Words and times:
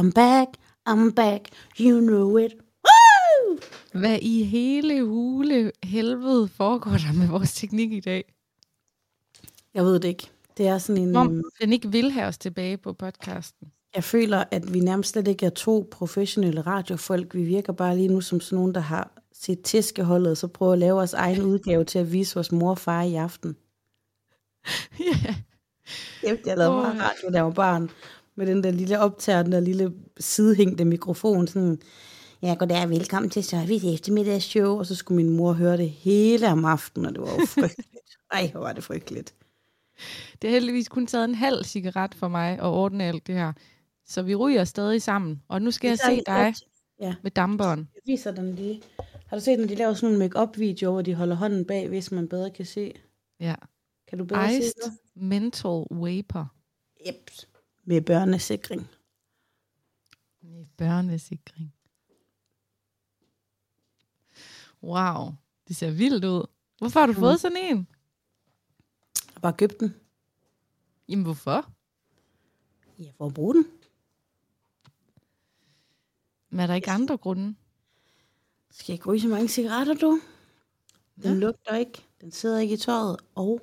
I'm 0.00 0.12
back, 0.12 0.48
I'm 0.88 1.12
back, 1.14 1.48
you 1.80 2.00
know 2.00 2.36
it. 2.36 2.52
Woo! 2.84 3.58
Hvad 3.92 4.18
i 4.22 4.44
hele 4.44 5.04
hule 5.04 5.72
helvede 5.84 6.48
foregår 6.48 6.90
der 6.90 7.12
med 7.12 7.28
vores 7.28 7.52
teknik 7.54 7.92
i 7.92 8.00
dag? 8.00 8.34
Jeg 9.74 9.84
ved 9.84 9.94
det 10.00 10.08
ikke. 10.08 10.30
Det 10.56 10.66
er 10.68 10.78
sådan 10.78 11.02
en... 11.02 11.16
Om 11.16 11.26
øhm, 11.34 11.42
den 11.60 11.72
ikke 11.72 11.90
vil 11.92 12.10
have 12.10 12.26
os 12.26 12.38
tilbage 12.38 12.76
på 12.76 12.92
podcasten. 12.92 13.68
Jeg 13.94 14.04
føler, 14.04 14.44
at 14.50 14.74
vi 14.74 14.80
nærmest 14.80 15.10
slet 15.10 15.28
ikke 15.28 15.46
er 15.46 15.50
to 15.50 15.88
professionelle 15.90 16.60
radiofolk. 16.60 17.34
Vi 17.34 17.42
virker 17.42 17.72
bare 17.72 17.96
lige 17.96 18.08
nu 18.08 18.20
som 18.20 18.40
sådan 18.40 18.56
nogen, 18.56 18.74
der 18.74 18.80
har 18.80 19.12
set 19.32 19.62
tæskeholdet, 19.62 20.30
og 20.30 20.36
så 20.36 20.48
prøver 20.48 20.72
at 20.72 20.78
lave 20.78 20.94
vores 20.94 21.14
egen 21.14 21.42
udgave 21.52 21.84
til 21.84 21.98
at 21.98 22.12
vise 22.12 22.34
vores 22.34 22.52
mor 22.52 22.70
og 22.70 22.78
far 22.78 23.02
i 23.02 23.14
aften. 23.14 23.56
ja. 25.00 25.34
Efter 26.22 26.50
jeg 26.50 26.58
lavede 26.58 26.76
meget 26.76 27.00
radio, 27.00 27.28
da 27.30 27.36
jeg 27.36 27.44
var 27.44 27.50
barn, 27.50 27.90
med 28.40 28.46
den 28.46 28.64
der 28.64 28.70
lille 28.70 28.98
optager, 29.00 29.42
den 29.42 29.52
der 29.52 29.60
lille 29.60 29.92
sidehængte 30.20 30.84
mikrofon, 30.84 31.46
sådan, 31.48 31.78
ja, 32.42 32.54
goddag, 32.54 32.88
velkommen 32.90 33.30
til 33.30 33.44
Sørvis 33.44 33.84
eftermiddagsshow, 33.84 34.78
og 34.78 34.86
så 34.86 34.94
skulle 34.94 35.16
min 35.16 35.36
mor 35.36 35.52
høre 35.52 35.76
det 35.76 35.90
hele 35.90 36.48
om 36.48 36.64
aftenen, 36.64 37.06
og 37.06 37.12
det 37.12 37.20
var 37.20 37.28
jo 37.28 37.46
frygteligt. 37.60 38.16
Ej, 38.32 38.48
hvor 38.52 38.60
var 38.60 38.72
det 38.72 38.84
frygteligt. 38.84 39.34
Det 40.42 40.50
har 40.50 40.54
heldigvis 40.56 40.88
kun 40.88 41.06
taget 41.06 41.24
en 41.24 41.34
halv 41.34 41.64
cigaret 41.64 42.14
for 42.14 42.28
mig 42.28 42.52
at 42.52 42.64
ordne 42.64 43.04
alt 43.04 43.26
det 43.26 43.34
her. 43.34 43.52
Så 44.06 44.22
vi 44.22 44.34
ryger 44.34 44.64
stadig 44.64 45.02
sammen. 45.02 45.42
Og 45.48 45.62
nu 45.62 45.70
skal 45.70 45.88
jeg 45.88 45.98
se 45.98 46.22
dig 46.26 46.54
Ja, 47.00 47.14
med 47.22 47.30
damperen. 47.30 47.88
jeg 47.94 48.02
viser 48.06 48.30
den 48.30 48.54
lige. 48.54 48.82
Har 49.26 49.36
du 49.36 49.42
set, 49.42 49.58
når 49.58 49.66
de 49.66 49.74
laver 49.74 49.94
sådan 49.94 50.06
nogle 50.14 50.18
make-up 50.28 50.58
videoer, 50.58 50.92
hvor 50.92 51.02
de 51.02 51.14
holder 51.14 51.36
hånden 51.36 51.64
bag, 51.64 51.88
hvis 51.88 52.12
man 52.12 52.28
bedre 52.28 52.50
kan 52.50 52.64
se? 52.66 52.92
Ja. 53.40 53.54
Kan 54.08 54.18
du 54.18 54.24
bedre 54.24 54.48
se 54.48 54.58
Iced 54.58 54.72
det? 54.84 54.92
Mental 55.22 55.84
Vapor. 55.90 56.52
Yep. 57.08 57.30
Med 57.84 58.00
børnesikring. 58.02 58.88
Med 60.40 60.66
børnesikring. 60.76 61.74
Wow, 64.82 65.34
det 65.68 65.76
ser 65.76 65.90
vildt 65.90 66.24
ud. 66.24 66.46
Hvorfor 66.78 67.00
har 67.00 67.06
du 67.06 67.12
Mm. 67.12 67.18
fået 67.18 67.40
sådan 67.40 67.56
en? 67.56 67.76
Jeg 69.34 69.42
bare 69.42 69.52
købt 69.52 69.80
den. 69.80 69.94
Jamen 71.08 71.24
hvorfor? 71.24 71.72
Ja, 72.98 73.10
for 73.16 73.26
at 73.26 73.34
bruge 73.34 73.54
den. 73.54 73.66
Men 76.50 76.60
er 76.60 76.66
der 76.66 76.74
ikke 76.74 76.90
andre 76.90 77.16
grunde? 77.18 77.54
Skal 78.70 78.92
jeg 78.92 78.94
ikke 78.94 79.06
ryge 79.10 79.20
så 79.20 79.28
mange 79.28 79.48
cigaretter, 79.48 79.94
du? 79.94 80.20
Den 81.22 81.32
Ja. 81.32 81.38
lugter 81.38 81.76
ikke. 81.76 82.06
Den 82.20 82.30
sidder 82.32 82.58
ikke 82.58 82.74
i 82.74 82.76
tøjet. 82.76 83.16
Og 83.34 83.60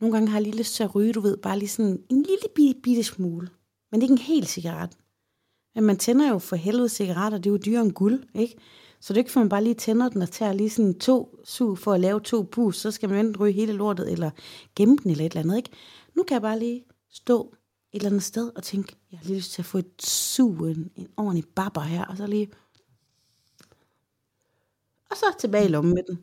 nogle 0.00 0.12
gange 0.12 0.28
har 0.28 0.38
jeg 0.38 0.42
lige 0.42 0.58
lyst 0.58 0.74
til 0.74 0.82
at 0.82 0.94
ryge, 0.94 1.12
du 1.12 1.20
ved, 1.20 1.36
bare 1.36 1.58
lige 1.58 1.68
sådan 1.68 2.02
en 2.10 2.22
lille 2.22 2.48
bitte, 2.54 2.80
bitte 2.80 3.02
smule. 3.02 3.48
Men 3.92 4.02
ikke 4.02 4.12
en 4.12 4.18
hel 4.18 4.46
cigaret. 4.46 4.90
Men 5.74 5.84
man 5.84 5.96
tænder 5.96 6.28
jo 6.28 6.38
for 6.38 6.56
helvede 6.56 6.88
cigaretter, 6.88 7.38
det 7.38 7.46
er 7.46 7.50
jo 7.50 7.58
dyrere 7.66 7.82
end 7.82 7.92
guld, 7.92 8.22
ikke? 8.34 8.56
Så 9.00 9.12
det 9.12 9.16
er 9.16 9.20
ikke, 9.20 9.32
for 9.32 9.40
man 9.40 9.48
bare 9.48 9.64
lige 9.64 9.74
tænder 9.74 10.08
den 10.08 10.22
og 10.22 10.30
tager 10.30 10.52
lige 10.52 10.70
sådan 10.70 10.98
to 10.98 11.38
sug 11.44 11.78
for 11.78 11.92
at 11.92 12.00
lave 12.00 12.20
to 12.20 12.42
pus, 12.42 12.76
så 12.76 12.90
skal 12.90 13.08
man 13.08 13.26
enten 13.26 13.40
ryge 13.40 13.52
hele 13.52 13.72
lortet, 13.72 14.12
eller 14.12 14.30
gemme 14.76 14.96
den 15.02 15.10
eller 15.10 15.26
et 15.26 15.30
eller 15.30 15.42
andet, 15.42 15.56
ikke? 15.56 15.70
Nu 16.14 16.22
kan 16.22 16.34
jeg 16.34 16.42
bare 16.42 16.58
lige 16.58 16.84
stå 17.10 17.54
et 17.92 17.98
eller 17.98 18.10
andet 18.10 18.22
sted 18.22 18.50
og 18.56 18.62
tænke, 18.62 18.96
jeg 19.10 19.18
har 19.18 19.26
lige 19.26 19.36
lyst 19.36 19.52
til 19.52 19.62
at 19.62 19.66
få 19.66 19.78
et 19.78 20.02
sug, 20.02 20.68
en, 20.68 20.90
en 20.96 21.08
ordentlig 21.16 21.44
babber 21.54 21.80
her, 21.80 22.04
og 22.04 22.16
så 22.16 22.26
lige... 22.26 22.48
Og 25.10 25.16
så 25.16 25.24
tilbage 25.38 25.64
i 25.64 25.68
lommen 25.68 25.94
med 25.94 26.02
den. 26.08 26.18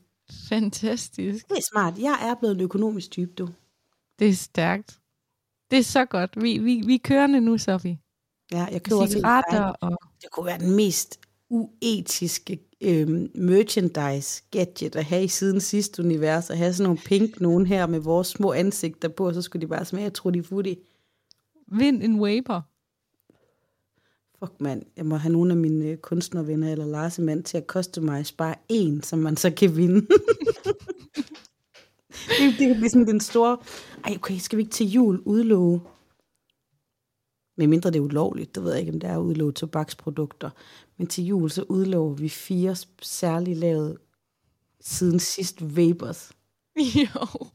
Fantastisk. 0.50 1.50
Det 1.50 1.58
er 1.58 1.62
smart. 1.72 2.00
Jeg 2.00 2.20
er 2.22 2.36
blevet 2.40 2.56
en 2.56 2.62
økonomisk 2.62 3.12
type, 3.12 3.32
du. 3.34 3.50
Det 4.20 4.30
er 4.30 4.34
stærkt. 4.34 5.00
Det 5.72 5.80
er 5.80 5.84
så 5.84 6.06
godt. 6.06 6.42
Vi, 6.42 6.58
vi, 6.58 6.82
vi 6.86 6.96
er 6.96 7.00
kørende 7.04 7.42
nu, 7.42 7.58
Sofie. 7.58 8.00
Ja, 8.52 8.66
jeg 8.72 8.84
køber 8.84 9.06
Cigaretter 9.06 9.64
og... 9.64 9.98
Det 10.22 10.32
kunne 10.32 10.46
være 10.46 10.60
den 10.60 10.76
mest 10.76 11.20
uetiske 11.50 12.60
øhm, 12.82 13.32
merchandise 13.36 14.44
gadget 14.52 14.96
at 14.96 15.06
have 15.06 15.24
i 15.24 15.28
siden 15.28 15.62
sidste 15.62 16.04
univers, 16.04 16.50
at 16.50 16.58
have 16.58 16.74
sådan 16.74 16.84
nogle 16.84 17.00
pink 17.06 17.42
nogen 17.42 17.68
her 17.68 17.88
med 17.88 18.00
vores 18.00 18.28
små 18.28 18.54
ansigter 18.54 19.10
på, 19.10 19.28
og 19.28 19.34
så 19.34 19.42
skulle 19.42 19.62
de 19.62 19.68
bare 19.68 19.86
smage 19.86 20.10
Trudy 20.10 20.46
Frutti. 20.46 20.78
Vind 21.68 22.04
en 22.04 22.22
vapor. 22.22 22.66
Fuck 24.40 24.62
mand, 24.62 24.84
jeg 24.98 25.06
må 25.06 25.16
have 25.16 25.32
nogle 25.32 25.52
af 25.52 25.58
mine 25.58 25.86
øh, 25.86 25.98
kunstnervenner 25.98 26.72
eller 26.72 26.86
Larsemand 26.86 27.44
til 27.44 27.58
at 27.58 27.66
customize 27.68 28.36
bare 28.36 28.56
en, 28.70 29.04
som 29.04 29.20
man 29.20 29.38
så 29.38 29.52
kan 29.52 29.76
vinde. 29.76 30.08
det, 32.40 32.56
det 32.60 32.68
kan 32.68 32.76
blive 32.76 32.90
sådan 32.90 33.08
den 33.08 33.20
store, 33.20 33.58
ej 34.06 34.16
okay, 34.16 34.38
skal 34.38 34.58
vi 34.58 34.62
ikke 34.62 34.74
til 34.74 34.90
jul 34.90 35.20
udlove? 35.26 35.82
Med 37.58 37.68
mindre 37.68 37.92
det 37.92 38.00
er 38.00 38.04
ulovligt, 38.04 38.56
det 38.56 38.64
ved 38.64 38.72
jeg 38.72 38.80
ikke, 38.80 38.94
om 38.94 39.00
det 39.00 39.10
er 39.10 39.18
at 39.18 39.22
udlove 39.22 39.52
tobaksprodukter. 39.52 40.50
Men 40.98 41.08
til 41.08 41.26
jul, 41.26 41.50
så 41.50 41.64
udlover 41.64 42.14
vi 42.14 42.30
fire 42.30 42.76
særligt 43.02 43.60
lavet 43.60 43.98
siden 44.82 45.20
sidst 45.20 45.78
vapors. 45.78 46.32
jo. 46.96 47.48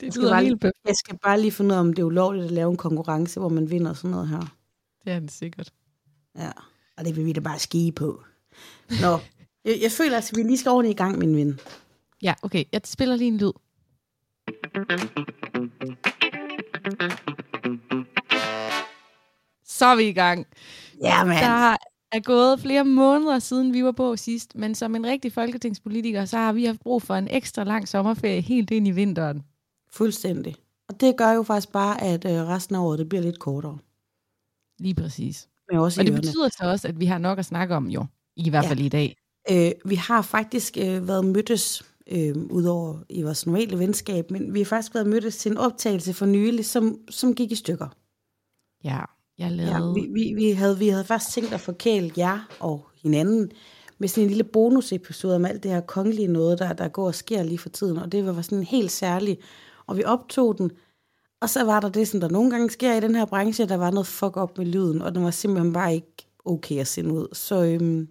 Det 0.00 0.16
lyder 0.16 0.30
bare 0.30 0.42
helt 0.42 0.48
lige, 0.48 0.58
perfekt. 0.58 0.86
jeg 0.86 0.96
skal 0.96 1.18
bare 1.18 1.40
lige 1.40 1.52
finde 1.52 1.72
ud 1.72 1.76
af, 1.76 1.80
om 1.80 1.92
det 1.92 2.02
er 2.02 2.06
ulovligt 2.06 2.44
at 2.44 2.50
lave 2.50 2.70
en 2.70 2.76
konkurrence, 2.76 3.40
hvor 3.40 3.48
man 3.48 3.70
vinder 3.70 3.94
sådan 3.94 4.10
noget 4.10 4.28
her. 4.28 4.56
Det 5.04 5.12
er 5.12 5.20
det 5.20 5.30
sikkert. 5.30 5.72
Ja, 6.38 6.50
og 6.96 7.04
det 7.04 7.16
vil 7.16 7.26
vi 7.26 7.32
da 7.32 7.40
bare 7.40 7.58
skige 7.58 7.92
på. 7.92 8.22
Nå, 9.02 9.18
jeg, 9.64 9.78
jeg 9.82 9.92
føler, 9.92 10.18
at 10.18 10.32
vi 10.34 10.42
lige 10.42 10.58
skal 10.58 10.70
ordentligt 10.70 11.00
i 11.00 11.02
gang, 11.02 11.18
min 11.18 11.36
ven. 11.36 11.60
Ja, 12.22 12.34
okay. 12.42 12.64
Jeg 12.72 12.80
spiller 12.84 13.16
lige 13.16 13.28
en 13.28 13.38
lyd. 13.38 13.52
Så 19.64 19.86
er 19.86 19.96
vi 19.96 20.02
i 20.08 20.12
gang. 20.12 20.46
Ja, 21.02 21.24
man. 21.24 21.36
Der 21.42 21.76
er 22.12 22.20
gået 22.20 22.60
flere 22.60 22.84
måneder 22.84 23.38
siden 23.38 23.72
vi 23.74 23.84
var 23.84 23.92
på 23.92 24.16
sidst, 24.16 24.54
men 24.54 24.74
som 24.74 24.94
en 24.96 25.06
rigtig 25.06 25.32
folketingspolitiker, 25.32 26.24
så 26.24 26.36
har 26.36 26.52
vi 26.52 26.64
haft 26.64 26.80
brug 26.80 27.02
for 27.02 27.14
en 27.14 27.28
ekstra 27.30 27.64
lang 27.64 27.88
sommerferie 27.88 28.40
helt 28.40 28.70
ind 28.70 28.88
i 28.88 28.90
vinteren. 28.90 29.42
Fuldstændig. 29.92 30.54
Og 30.88 31.00
det 31.00 31.16
gør 31.16 31.32
jo 31.32 31.42
faktisk 31.42 31.72
bare, 31.72 32.02
at 32.02 32.24
øh, 32.24 32.32
resten 32.48 32.74
af 32.76 32.80
året, 32.80 32.98
det 32.98 33.08
bliver 33.08 33.22
lidt 33.22 33.38
kortere. 33.38 33.78
Lige 34.78 34.94
præcis. 34.94 35.48
Men 35.70 35.80
også 35.80 36.00
Og 36.00 36.06
det 36.06 36.12
ørerne. 36.12 36.22
betyder 36.22 36.48
så 36.48 36.64
også, 36.70 36.88
at 36.88 37.00
vi 37.00 37.06
har 37.06 37.18
nok 37.18 37.38
at 37.38 37.44
snakke 37.44 37.74
om 37.76 37.86
jo. 37.88 38.06
I 38.36 38.50
hvert 38.50 38.64
Ja. 38.64 38.68
fald 38.70 38.80
i 38.80 38.88
dag. 38.88 39.16
Øh, 39.50 39.70
vi 39.84 39.94
har 39.94 40.22
faktisk 40.22 40.76
øh, 40.80 41.08
været 41.08 41.24
mødtes, 41.24 41.82
øh, 42.12 42.36
udover 42.50 42.98
i 43.08 43.22
vores 43.22 43.46
normale 43.46 43.78
venskab, 43.78 44.30
men 44.30 44.54
vi 44.54 44.58
har 44.60 44.64
faktisk 44.64 44.94
været 44.94 45.06
mødtes 45.06 45.36
til 45.36 45.50
en 45.50 45.58
optagelse 45.58 46.14
for 46.14 46.26
nylig, 46.26 46.64
som, 46.64 46.98
som 47.10 47.34
gik 47.34 47.52
i 47.52 47.54
stykker. 47.54 47.88
Ja, 48.84 49.00
jeg 49.38 49.52
lavede... 49.52 49.72
Ja, 49.72 49.92
vi, 49.92 50.08
vi, 50.12 50.34
vi, 50.34 50.50
havde, 50.50 50.78
vi 50.78 50.88
havde 50.88 51.04
faktisk 51.04 51.34
tænkt 51.34 51.52
at 51.52 51.60
forkæle 51.60 52.12
jer 52.16 52.48
og 52.60 52.86
hinanden 53.02 53.50
med 53.98 54.08
sådan 54.08 54.24
en 54.24 54.28
lille 54.28 54.44
bonusepisode 54.44 55.36
om 55.36 55.44
alt 55.44 55.62
det 55.62 55.70
her 55.70 55.80
kongelige 55.80 56.28
noget, 56.28 56.58
der, 56.58 56.72
der 56.72 56.88
går 56.88 57.06
og 57.06 57.14
sker 57.14 57.42
lige 57.42 57.58
for 57.58 57.68
tiden. 57.68 57.98
Og 57.98 58.12
det 58.12 58.26
var 58.26 58.42
sådan 58.42 58.64
helt 58.64 58.90
særligt. 58.90 59.40
Og 59.86 59.96
vi 59.96 60.04
optog 60.04 60.58
den, 60.58 60.70
og 61.40 61.50
så 61.50 61.64
var 61.64 61.80
der 61.80 61.88
det, 61.88 62.08
som 62.08 62.20
der 62.20 62.28
nogle 62.28 62.50
gange 62.50 62.70
sker 62.70 62.94
i 62.94 63.00
den 63.00 63.14
her 63.14 63.24
branche, 63.24 63.66
der 63.66 63.76
var 63.76 63.90
noget 63.90 64.06
fuck 64.06 64.36
op 64.36 64.58
med 64.58 64.66
lyden, 64.66 65.02
og 65.02 65.14
den 65.14 65.24
var 65.24 65.30
simpelthen 65.30 65.72
bare 65.72 65.94
ikke 65.94 66.26
okay 66.44 66.80
at 66.80 66.86
sende 66.86 67.14
ud. 67.14 67.28
Så 67.32 67.64
øhm, 67.64 68.08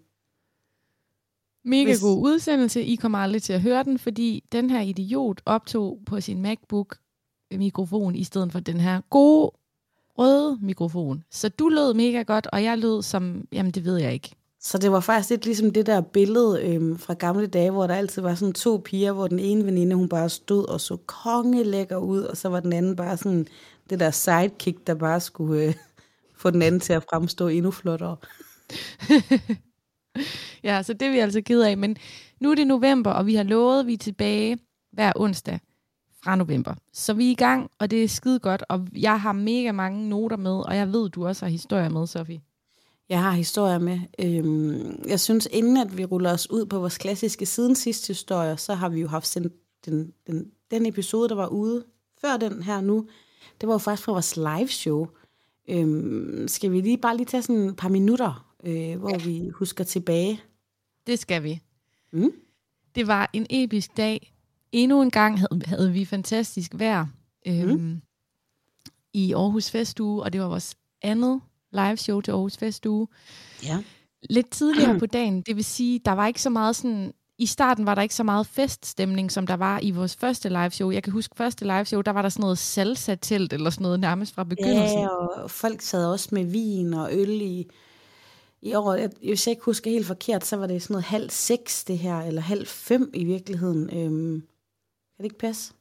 Mega 1.65 1.83
Hvis- 1.83 2.01
god 2.01 2.23
udsendelse. 2.23 2.83
I 2.83 2.95
kommer 2.95 3.17
aldrig 3.17 3.43
til 3.43 3.53
at 3.53 3.61
høre 3.61 3.83
den, 3.83 3.99
fordi 3.99 4.43
den 4.51 4.69
her 4.69 4.81
idiot 4.81 5.41
optog 5.45 5.99
på 6.05 6.21
sin 6.21 6.41
MacBook 6.41 6.97
mikrofon 7.51 8.15
i 8.15 8.23
stedet 8.23 8.51
for 8.51 8.59
den 8.59 8.79
her 8.79 9.01
gode 9.09 9.51
røde 10.17 10.57
mikrofon. 10.61 11.23
Så 11.31 11.49
du 11.49 11.69
lød 11.69 11.93
mega 11.93 12.21
godt, 12.21 12.47
og 12.47 12.63
jeg 12.63 12.77
lød 12.77 13.01
som, 13.01 13.47
jamen 13.51 13.71
det 13.71 13.85
ved 13.85 13.97
jeg 13.97 14.13
ikke. 14.13 14.31
Så 14.59 14.77
det 14.77 14.91
var 14.91 14.99
faktisk 14.99 15.29
lidt 15.29 15.45
ligesom 15.45 15.71
det 15.71 15.85
der 15.85 16.01
billede 16.01 16.61
øhm, 16.63 16.97
fra 16.97 17.13
gamle 17.13 17.47
dage, 17.47 17.71
hvor 17.71 17.87
der 17.87 17.95
altid 17.95 18.21
var 18.21 18.35
sådan 18.35 18.53
to 18.53 18.81
piger, 18.85 19.11
hvor 19.11 19.27
den 19.27 19.39
ene 19.39 19.65
veninde, 19.65 19.95
hun 19.95 20.09
bare 20.09 20.29
stod 20.29 20.65
og 20.65 20.81
så 20.81 20.97
kongelækker 21.05 21.97
ud, 21.97 22.21
og 22.21 22.37
så 22.37 22.49
var 22.49 22.59
den 22.59 22.73
anden 22.73 22.95
bare 22.95 23.17
sådan 23.17 23.47
det 23.89 23.99
der 23.99 24.11
sidekick, 24.11 24.87
der 24.87 24.93
bare 24.95 25.19
skulle 25.19 25.63
øh, 25.63 25.73
få 26.41 26.49
den 26.49 26.61
anden 26.61 26.81
til 26.81 26.93
at 26.93 27.03
fremstå 27.09 27.47
endnu 27.47 27.71
flottere. 27.71 28.15
Ja, 30.63 30.83
så 30.83 30.93
det 30.93 31.07
er 31.07 31.11
vi 31.11 31.19
altså 31.19 31.41
ked 31.41 31.61
af. 31.61 31.77
Men 31.77 31.97
nu 32.39 32.51
er 32.51 32.55
det 32.55 32.67
november, 32.67 33.11
og 33.11 33.25
vi 33.25 33.35
har 33.35 33.43
lovet, 33.43 33.79
at 33.79 33.87
vi 33.87 33.93
er 33.93 33.97
tilbage 33.97 34.57
hver 34.91 35.11
onsdag 35.15 35.59
fra 36.23 36.35
november. 36.35 36.73
Så 36.93 37.13
vi 37.13 37.27
er 37.27 37.31
i 37.31 37.35
gang, 37.35 37.71
og 37.79 37.91
det 37.91 38.03
er 38.03 38.07
skide 38.07 38.39
godt. 38.39 38.63
Og 38.69 38.87
jeg 38.95 39.21
har 39.21 39.31
mega 39.31 39.71
mange 39.71 40.09
noter 40.09 40.37
med, 40.37 40.51
og 40.51 40.75
jeg 40.75 40.93
ved, 40.93 41.09
du 41.09 41.27
også 41.27 41.45
har 41.45 41.51
historier 41.51 41.89
med, 41.89 42.07
Sofie. 42.07 42.41
Jeg 43.09 43.21
har 43.21 43.31
historier 43.31 43.79
med. 43.79 43.99
Øhm, 44.19 45.03
jeg 45.07 45.19
synes, 45.19 45.47
inden 45.51 45.77
at 45.77 45.97
vi 45.97 46.05
ruller 46.05 46.33
os 46.33 46.51
ud 46.51 46.65
på 46.65 46.79
vores 46.79 46.97
klassiske 46.97 47.45
siden 47.45 47.75
sidste 47.75 48.07
historier, 48.07 48.55
så 48.55 48.73
har 48.73 48.89
vi 48.89 49.01
jo 49.01 49.07
haft 49.07 49.27
sendt 49.27 49.53
den, 49.85 50.13
den, 50.27 50.51
den 50.71 50.85
episode, 50.85 51.29
der 51.29 51.35
var 51.35 51.47
ude 51.47 51.83
før 52.21 52.37
den 52.37 52.63
her 52.63 52.81
nu. 52.81 53.07
Det 53.61 53.67
var 53.67 53.73
jo 53.73 53.77
faktisk 53.77 54.05
fra 54.05 54.11
vores 54.11 54.35
live 54.37 54.67
show. 54.67 55.07
Øhm, 55.69 56.47
skal 56.47 56.71
vi 56.71 56.81
lige 56.81 56.97
bare 56.97 57.17
lige 57.17 57.25
tage 57.25 57.43
sådan 57.43 57.69
et 57.69 57.75
par 57.75 57.89
minutter, 57.89 58.52
øh, 58.63 58.99
hvor 58.99 59.17
vi 59.17 59.49
husker 59.49 59.83
tilbage? 59.83 60.41
Det 61.07 61.19
skal 61.19 61.43
vi. 61.43 61.59
Mm. 62.13 62.31
Det 62.95 63.07
var 63.07 63.29
en 63.33 63.45
episk 63.49 63.97
dag. 63.97 64.33
Endnu 64.71 65.01
en 65.01 65.11
gang 65.11 65.39
havde, 65.39 65.61
havde 65.65 65.91
vi 65.91 66.05
fantastisk 66.05 66.71
vejr. 66.75 67.05
Øhm, 67.47 68.01
i 69.13 69.33
Aarhus 69.33 69.71
Festuge, 69.71 70.23
og 70.23 70.33
det 70.33 70.41
var 70.41 70.47
vores 70.47 70.75
andet 71.01 71.41
live 71.71 71.97
show 71.97 72.21
til 72.21 72.31
Aarhus 72.31 72.57
Festuge. 72.57 73.07
Ja. 73.63 73.83
Lidt 74.29 74.49
tidligere 74.49 74.99
på 74.99 75.05
dagen, 75.19 75.41
det 75.41 75.55
vil 75.55 75.63
sige, 75.63 75.99
der 76.05 76.11
var 76.11 76.27
ikke 76.27 76.41
så 76.41 76.49
meget 76.49 76.75
sådan... 76.75 77.13
I 77.37 77.45
starten 77.45 77.85
var 77.85 77.95
der 77.95 78.01
ikke 78.01 78.15
så 78.15 78.23
meget 78.23 78.47
feststemning, 78.47 79.31
som 79.31 79.47
der 79.47 79.53
var 79.53 79.79
i 79.79 79.91
vores 79.91 80.15
første 80.15 80.49
live 80.49 80.71
show. 80.71 80.91
Jeg 80.91 81.03
kan 81.03 81.13
huske 81.13 81.35
første 81.35 81.65
live 81.65 81.85
show, 81.85 82.01
der 82.01 82.11
var 82.11 82.21
der 82.21 82.29
sådan 82.29 82.41
noget 82.41 82.57
salsa-telt 82.57 83.53
eller 83.53 83.69
sådan 83.69 83.83
noget 83.83 83.99
nærmest 83.99 84.33
fra 84.33 84.43
begyndelsen. 84.43 84.99
Ja, 84.99 85.07
og 85.07 85.51
folk 85.51 85.81
sad 85.81 86.05
også 86.05 86.29
med 86.31 86.45
vin 86.45 86.93
og 86.93 87.09
øl 87.11 87.41
i, 87.41 87.69
i 88.63 88.73
år. 88.73 88.93
Jeg- 88.93 89.09
Hvis 89.23 89.47
jeg 89.47 89.51
ikke 89.51 89.63
husker 89.65 89.91
helt 89.91 90.05
forkert, 90.07 90.45
så 90.45 90.55
var 90.57 90.67
det 90.67 90.81
sådan 90.81 90.93
noget 90.93 91.03
halv 91.05 91.29
seks 91.29 91.83
det 91.83 91.97
her, 91.97 92.19
eller 92.19 92.41
halv 92.41 92.67
fem 92.67 93.11
i 93.13 93.23
virkeligheden. 93.23 93.89
Øhm, 93.97 94.39
kan 94.41 95.17
det 95.17 95.23
ikke 95.23 95.37
passe? 95.37 95.73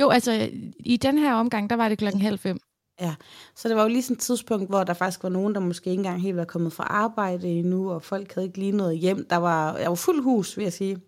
Jo, 0.00 0.08
altså 0.08 0.48
i 0.80 0.96
den 0.96 1.18
her 1.18 1.34
omgang, 1.34 1.70
der 1.70 1.76
var 1.76 1.88
det 1.88 1.98
klokken 1.98 2.20
halv 2.20 2.38
fem. 2.38 2.58
Ja, 3.00 3.14
så 3.56 3.68
det 3.68 3.76
var 3.76 3.82
jo 3.82 3.88
lige 3.88 4.02
sådan 4.02 4.14
et 4.14 4.20
tidspunkt, 4.20 4.68
hvor 4.68 4.84
der 4.84 4.94
faktisk 4.94 5.22
var 5.22 5.28
nogen, 5.28 5.54
der 5.54 5.60
måske 5.60 5.90
ikke 5.90 6.00
engang 6.00 6.22
helt 6.22 6.36
var 6.36 6.44
kommet 6.44 6.72
fra 6.72 6.84
arbejde 6.84 7.48
endnu, 7.48 7.90
og 7.90 8.02
folk 8.02 8.32
havde 8.34 8.46
ikke 8.46 8.58
lige 8.58 8.72
noget 8.72 8.98
hjem. 8.98 9.26
Der 9.30 9.36
var, 9.36 9.76
der 9.76 9.88
var 9.88 9.94
fuld 9.94 10.22
hus, 10.22 10.56
vil 10.56 10.62
jeg 10.62 10.72
sige. 10.72 10.98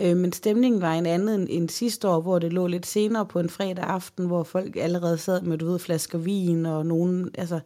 Øh, 0.00 0.16
men 0.16 0.32
stemningen 0.32 0.80
var 0.80 0.92
en 0.94 1.06
anden 1.06 1.28
end, 1.40 1.48
end 1.50 1.68
sidste 1.68 2.08
år, 2.08 2.20
hvor 2.20 2.38
det 2.38 2.52
lå 2.52 2.66
lidt 2.66 2.86
senere 2.86 3.26
på 3.26 3.40
en 3.40 3.50
fredag 3.50 3.84
aften, 3.84 4.26
hvor 4.26 4.42
folk 4.42 4.76
allerede 4.76 5.18
sad 5.18 5.42
med, 5.42 5.58
du 5.58 5.66
ved, 5.66 5.78
flasker 5.78 6.18
vin 6.18 6.66
og 6.66 6.86
nogen, 6.86 7.30
altså, 7.38 7.60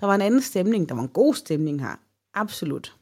der 0.00 0.06
var 0.06 0.14
en 0.14 0.20
anden 0.20 0.42
stemning. 0.42 0.88
Der 0.88 0.94
var 0.94 1.02
en 1.02 1.08
god 1.08 1.34
stemning 1.34 1.80
her. 1.80 2.00
Absolut. 2.34 2.94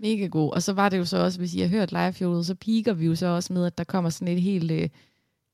Mega 0.00 0.26
god. 0.26 0.52
Og 0.52 0.62
så 0.62 0.72
var 0.72 0.88
det 0.88 0.98
jo 0.98 1.04
så 1.04 1.16
også, 1.18 1.38
hvis 1.38 1.54
I 1.54 1.60
har 1.60 1.68
hørt 1.68 1.92
live 1.92 2.44
så 2.44 2.54
piker 2.60 2.92
vi 2.92 3.06
jo 3.06 3.14
så 3.14 3.26
også 3.26 3.52
med, 3.52 3.66
at 3.66 3.78
der 3.78 3.84
kommer 3.84 4.10
sådan 4.10 4.28
et 4.36 4.42
helt... 4.42 4.70
Øh, 4.70 4.88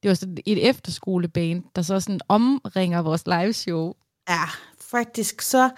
det 0.02 0.08
var 0.08 0.14
sådan 0.14 0.38
et 0.46 0.68
efterskoleband, 0.68 1.62
der 1.76 1.82
så 1.82 2.00
sådan 2.00 2.20
omringer 2.28 3.02
vores 3.02 3.26
live 3.26 3.52
show. 3.52 3.92
Ja, 4.28 4.44
faktisk 4.80 5.42
så... 5.42 5.70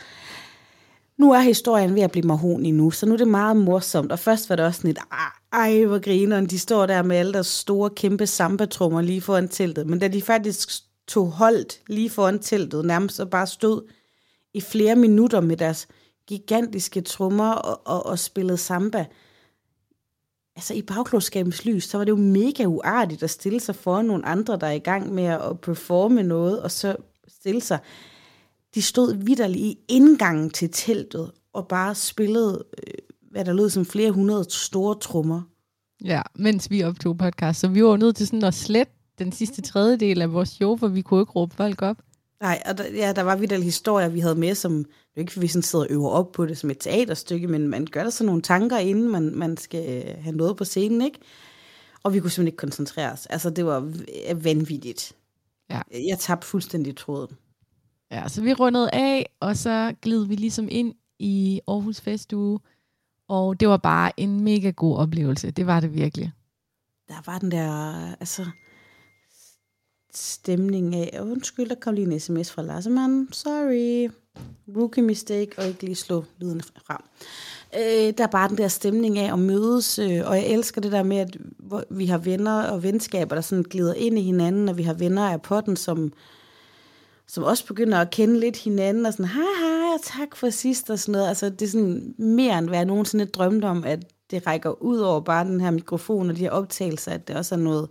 Nu 1.16 1.32
er 1.32 1.40
historien 1.40 1.94
ved 1.94 2.02
at 2.02 2.10
blive 2.10 2.26
mahoni 2.26 2.70
nu, 2.70 2.90
så 2.90 3.06
nu 3.06 3.12
er 3.12 3.16
det 3.16 3.28
meget 3.28 3.56
morsomt. 3.56 4.12
Og 4.12 4.18
først 4.18 4.50
var 4.50 4.56
det 4.56 4.64
også 4.64 4.78
sådan 4.78 4.90
et, 4.90 4.98
"Ah, 5.10 5.60
ej, 5.60 5.84
hvor 5.84 5.98
grineren, 5.98 6.46
de 6.46 6.58
står 6.58 6.86
der 6.86 7.02
med 7.02 7.16
alle 7.16 7.32
deres 7.32 7.46
store, 7.46 7.90
kæmpe 7.90 8.26
sambatrummer 8.26 9.00
lige 9.00 9.20
foran 9.20 9.48
teltet. 9.48 9.86
Men 9.86 9.98
da 9.98 10.08
de 10.08 10.22
faktisk 10.22 10.68
tog 11.08 11.30
holdt 11.30 11.80
lige 11.88 12.10
foran 12.10 12.38
teltet, 12.38 12.84
nærmest 12.84 13.20
og 13.20 13.30
bare 13.30 13.46
stod 13.46 13.82
i 14.54 14.60
flere 14.60 14.96
minutter 14.96 15.40
med 15.40 15.56
deres 15.56 15.88
gigantiske 16.26 17.00
trommer 17.00 17.52
og, 17.52 17.80
og, 17.86 18.06
og 18.06 18.18
spillede 18.18 18.58
samba, 18.58 19.06
altså 20.56 20.74
i 20.74 20.82
bagklodskabens 20.82 21.64
lys, 21.64 21.84
så 21.84 21.98
var 21.98 22.04
det 22.04 22.10
jo 22.10 22.16
mega 22.16 22.64
uartigt 22.64 23.22
at 23.22 23.30
stille 23.30 23.60
sig 23.60 23.74
foran 23.74 24.04
nogle 24.04 24.26
andre, 24.26 24.56
der 24.56 24.66
er 24.66 24.72
i 24.72 24.78
gang 24.78 25.14
med 25.14 25.24
at 25.24 25.60
performe 25.60 26.22
noget, 26.22 26.62
og 26.62 26.70
så 26.70 26.96
stille 27.28 27.60
sig. 27.60 27.78
De 28.74 28.82
stod 28.82 29.14
vidderligt 29.14 29.64
i 29.64 29.78
indgangen 29.88 30.50
til 30.50 30.70
teltet, 30.70 31.30
og 31.52 31.68
bare 31.68 31.94
spillede, 31.94 32.64
øh, 32.86 32.94
hvad 33.30 33.44
der 33.44 33.52
lød 33.52 33.70
som 33.70 33.84
flere 33.84 34.10
hundrede 34.10 34.46
store 34.50 34.98
trommer. 35.00 35.42
Ja, 36.04 36.22
mens 36.34 36.70
vi 36.70 36.82
optog 36.82 37.18
podcast. 37.18 37.60
Så 37.60 37.68
vi 37.68 37.84
var 37.84 37.96
nødt 37.96 38.16
til 38.16 38.26
sådan 38.26 38.44
at 38.44 38.54
slette 38.54 38.92
den 39.18 39.32
sidste 39.32 39.62
tredjedel 39.62 40.22
af 40.22 40.32
vores 40.32 40.48
show, 40.48 40.76
for 40.76 40.88
vi 40.88 41.02
kunne 41.02 41.20
ikke 41.20 41.32
råbe 41.32 41.54
folk 41.54 41.82
op. 41.82 41.96
Nej, 42.40 42.62
og 42.66 42.78
der, 42.78 42.84
ja, 42.94 43.12
der 43.12 43.22
var 43.22 43.36
vidderlige 43.36 43.64
historier, 43.64 44.08
vi 44.08 44.20
havde 44.20 44.34
med, 44.34 44.54
som 44.54 44.84
er 45.16 45.20
ikke, 45.20 45.40
vi 45.40 45.46
sådan 45.48 45.62
sidder 45.62 45.84
og 45.84 45.90
øver 45.90 46.10
op 46.10 46.32
på 46.32 46.46
det 46.46 46.58
som 46.58 46.70
et 46.70 46.78
teaterstykke, 46.78 47.48
men 47.48 47.68
man 47.68 47.86
gør 47.86 48.02
der 48.02 48.10
sådan 48.10 48.26
nogle 48.26 48.42
tanker, 48.42 48.78
inden 48.78 49.08
man, 49.10 49.34
man 49.34 49.56
skal 49.56 50.04
øh, 50.08 50.22
have 50.24 50.36
noget 50.36 50.56
på 50.56 50.64
scenen, 50.64 51.02
ikke? 51.02 51.18
Og 52.02 52.14
vi 52.14 52.20
kunne 52.20 52.30
simpelthen 52.30 52.46
ikke 52.46 52.56
koncentrere 52.56 53.12
os. 53.12 53.26
Altså, 53.26 53.50
det 53.50 53.66
var 53.66 53.80
v- 53.80 54.44
vanvittigt. 54.44 55.12
Ja. 55.70 55.80
Jeg 56.08 56.18
tabte 56.18 56.46
fuldstændig 56.46 56.96
tråden. 56.96 57.36
Ja, 58.10 58.28
så 58.28 58.42
vi 58.42 58.52
rundede 58.52 58.90
af, 58.92 59.30
og 59.40 59.56
så 59.56 59.94
gled 60.02 60.24
vi 60.26 60.34
ligesom 60.34 60.68
ind 60.70 60.94
i 61.18 61.60
Aarhus 61.68 62.00
Festuge, 62.00 62.58
og 63.28 63.60
det 63.60 63.68
var 63.68 63.76
bare 63.76 64.20
en 64.20 64.40
mega 64.40 64.70
god 64.70 64.96
oplevelse. 64.96 65.50
Det 65.50 65.66
var 65.66 65.80
det 65.80 65.94
virkelig. 65.94 66.32
Der 67.08 67.22
var 67.26 67.38
den 67.38 67.50
der, 67.50 67.94
altså, 68.20 68.46
stemning 70.18 70.96
af, 70.96 71.20
undskyld, 71.22 71.68
der 71.68 71.74
kom 71.74 71.94
lige 71.94 72.12
en 72.12 72.20
sms 72.20 72.50
fra 72.50 72.62
Lassemann, 72.62 73.28
sorry, 73.32 74.10
rookie 74.76 75.02
mistake, 75.02 75.50
og 75.58 75.66
ikke 75.66 75.82
lige 75.82 75.94
slå 75.94 76.24
lyden 76.38 76.62
frem. 76.86 77.00
Øh, 77.74 78.14
der 78.18 78.24
er 78.24 78.28
bare 78.28 78.48
den 78.48 78.58
der 78.58 78.68
stemning 78.68 79.18
af 79.18 79.32
at 79.32 79.38
mødes, 79.38 79.98
øh, 79.98 80.20
og 80.24 80.36
jeg 80.36 80.46
elsker 80.46 80.80
det 80.80 80.92
der 80.92 81.02
med, 81.02 81.16
at 81.16 81.36
vi 81.90 82.06
har 82.06 82.18
venner 82.18 82.62
og 82.62 82.82
venskaber, 82.82 83.34
der 83.34 83.42
sådan 83.42 83.64
glider 83.64 83.94
ind 83.94 84.18
i 84.18 84.22
hinanden, 84.22 84.68
og 84.68 84.78
vi 84.78 84.82
har 84.82 84.94
venner 84.94 85.22
af 85.22 85.42
potten, 85.42 85.76
som, 85.76 86.12
som 87.26 87.44
også 87.44 87.66
begynder 87.66 87.98
at 87.98 88.10
kende 88.10 88.40
lidt 88.40 88.56
hinanden, 88.56 89.06
og 89.06 89.12
sådan, 89.12 89.26
hej 89.26 89.44
hej, 89.60 89.94
og 89.94 90.00
tak 90.04 90.36
for 90.36 90.50
sidst, 90.50 90.90
og 90.90 90.98
sådan 90.98 91.12
noget. 91.12 91.28
Altså, 91.28 91.50
det 91.50 91.62
er 91.62 91.70
sådan 91.70 92.14
mere 92.18 92.58
end 92.58 92.68
hvad 92.68 92.78
jeg 92.78 92.86
nogensinde 92.86 93.24
drømte 93.24 93.64
om, 93.64 93.84
at 93.84 94.04
det 94.30 94.46
rækker 94.46 94.82
ud 94.82 94.98
over 94.98 95.20
bare 95.20 95.44
den 95.44 95.60
her 95.60 95.70
mikrofon 95.70 96.30
og 96.30 96.36
de 96.36 96.40
her 96.40 96.50
optagelser, 96.50 97.12
at 97.12 97.28
det 97.28 97.36
også 97.36 97.54
er 97.54 97.58
noget 97.58 97.88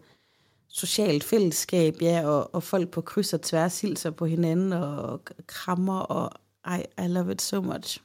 socialt 0.78 1.24
fællesskab, 1.24 2.02
ja, 2.02 2.28
og, 2.28 2.56
og 2.56 2.64
folk 2.64 2.90
på 2.90 3.02
kryds 3.02 3.34
og 3.34 3.42
tværs 3.42 3.82
hilser 3.82 4.12
på 4.12 4.26
hinanden 4.26 4.74
og 4.74 5.22
krammer, 5.48 6.00
og 6.00 6.32
ej, 6.66 6.86
I 7.06 7.08
love 7.08 7.32
it 7.32 7.42
so 7.42 7.62
much. 7.62 8.02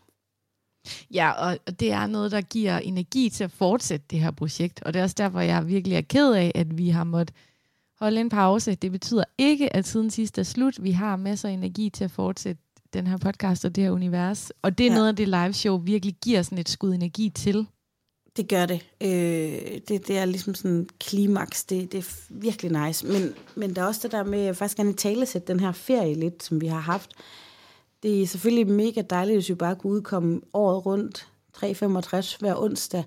Ja, 1.11 1.31
og 1.31 1.81
det 1.81 1.93
er 1.93 2.07
noget, 2.07 2.33
der 2.33 2.41
giver 2.41 2.79
energi 2.79 3.29
til 3.29 3.45
at 3.45 3.51
fortsætte 3.51 4.07
det 4.11 4.21
her 4.21 4.31
projekt, 4.31 4.83
og 4.83 4.95
det 4.95 5.01
er 5.01 5.05
også 5.05 5.17
derfor, 5.19 5.41
jeg 5.41 5.69
virkelig 5.69 5.97
er 5.97 6.01
ked 6.01 6.33
af, 6.33 6.53
at 6.55 6.79
vi 6.79 6.89
har 6.89 7.05
måttet 7.05 7.37
holde 8.01 8.21
en 8.21 8.29
pause. 8.29 8.75
Det 8.75 8.93
betyder 8.93 9.25
ikke, 9.39 9.77
at 9.77 9.85
tiden 9.85 10.11
sidst 10.11 10.39
er 10.39 10.43
slut. 10.43 10.83
Vi 10.83 10.91
har 10.91 11.17
masser 11.17 11.49
af 11.49 11.53
energi 11.53 11.91
til 11.91 12.05
at 12.05 12.11
fortsætte 12.11 12.63
den 12.93 13.07
her 13.07 13.17
podcast 13.17 13.65
og 13.65 13.77
det 13.77 13.85
her 13.85 13.91
univers, 13.91 14.53
og 14.63 14.79
det 14.79 14.87
er 14.87 14.91
ja. 14.91 14.97
noget 14.97 15.09
af 15.09 15.17
det 15.17 15.29
live 15.29 15.53
show 15.53 15.79
virkelig 15.79 16.15
giver 16.23 16.43
sådan 16.43 16.59
et 16.59 16.69
skud 16.69 16.95
energi 16.95 17.31
til. 17.31 17.67
Det 18.37 18.49
gør 18.49 18.67
det. 18.67 18.87
Øh, 19.01 19.81
det. 19.89 20.09
Det 20.09 20.19
er 20.19 20.25
ligesom 20.25 20.55
sådan 20.55 20.71
en 20.71 20.89
klimaks. 21.01 21.65
Det, 21.65 21.93
det 21.93 21.99
er 21.99 22.23
virkelig 22.29 22.87
nice. 22.87 23.07
Men, 23.07 23.35
men 23.55 23.77
der 23.77 23.83
er 23.83 23.87
også 23.87 24.01
det 24.03 24.13
der 24.13 24.25
med, 24.25 24.39
at 24.39 24.45
jeg 24.45 24.57
faktisk 24.57 24.77
gerne 24.77 24.93
talesætte 24.93 25.53
den 25.53 25.61
her 25.61 25.73
ferie 25.73 26.15
lidt, 26.15 26.43
som 26.43 26.61
vi 26.61 26.67
har 26.67 26.81
haft. 26.81 27.11
Det 28.03 28.23
er 28.23 28.27
selvfølgelig 28.27 28.67
mega 28.67 29.03
dejligt, 29.11 29.37
hvis 29.37 29.49
vi 29.49 29.55
bare 29.55 29.77
kunne 29.77 29.93
udkomme 29.93 30.41
året 30.53 30.87
rundt 30.87 31.29
365 31.53 32.35
hver 32.35 32.63
onsdag. 32.63 33.05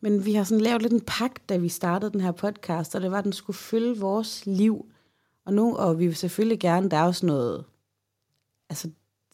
Men 0.00 0.26
vi 0.26 0.34
har 0.34 0.44
sådan 0.44 0.64
lavet 0.64 0.82
lidt 0.82 0.92
en 0.92 1.00
pagt, 1.00 1.48
da 1.48 1.56
vi 1.56 1.68
startede 1.68 2.12
den 2.12 2.20
her 2.20 2.32
podcast, 2.32 2.94
og 2.94 3.00
det 3.00 3.10
var, 3.10 3.18
at 3.18 3.24
den 3.24 3.32
skulle 3.32 3.56
følge 3.56 3.98
vores 3.98 4.46
liv. 4.46 4.86
Og 5.46 5.54
nu, 5.54 5.76
og 5.76 5.98
vi 5.98 6.06
vil 6.06 6.16
selvfølgelig 6.16 6.60
gerne, 6.60 6.90
der 6.90 6.96
er 6.96 7.06
også 7.06 7.26
noget, 7.26 7.64
altså 8.70 8.90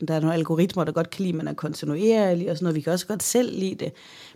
der 0.08 0.14
er 0.14 0.20
nogle 0.20 0.34
algoritmer, 0.34 0.84
der 0.84 0.92
godt 0.92 1.10
kan 1.10 1.22
lide, 1.22 1.32
at 1.32 1.36
man 1.36 1.48
er 1.48 1.52
kontinuerlig 1.52 2.50
og 2.50 2.56
sådan 2.56 2.64
noget. 2.64 2.76
Vi 2.76 2.80
kan 2.80 2.92
også 2.92 3.06
godt 3.06 3.22
selv 3.22 3.58
lide 3.58 3.74
det. 3.74 3.92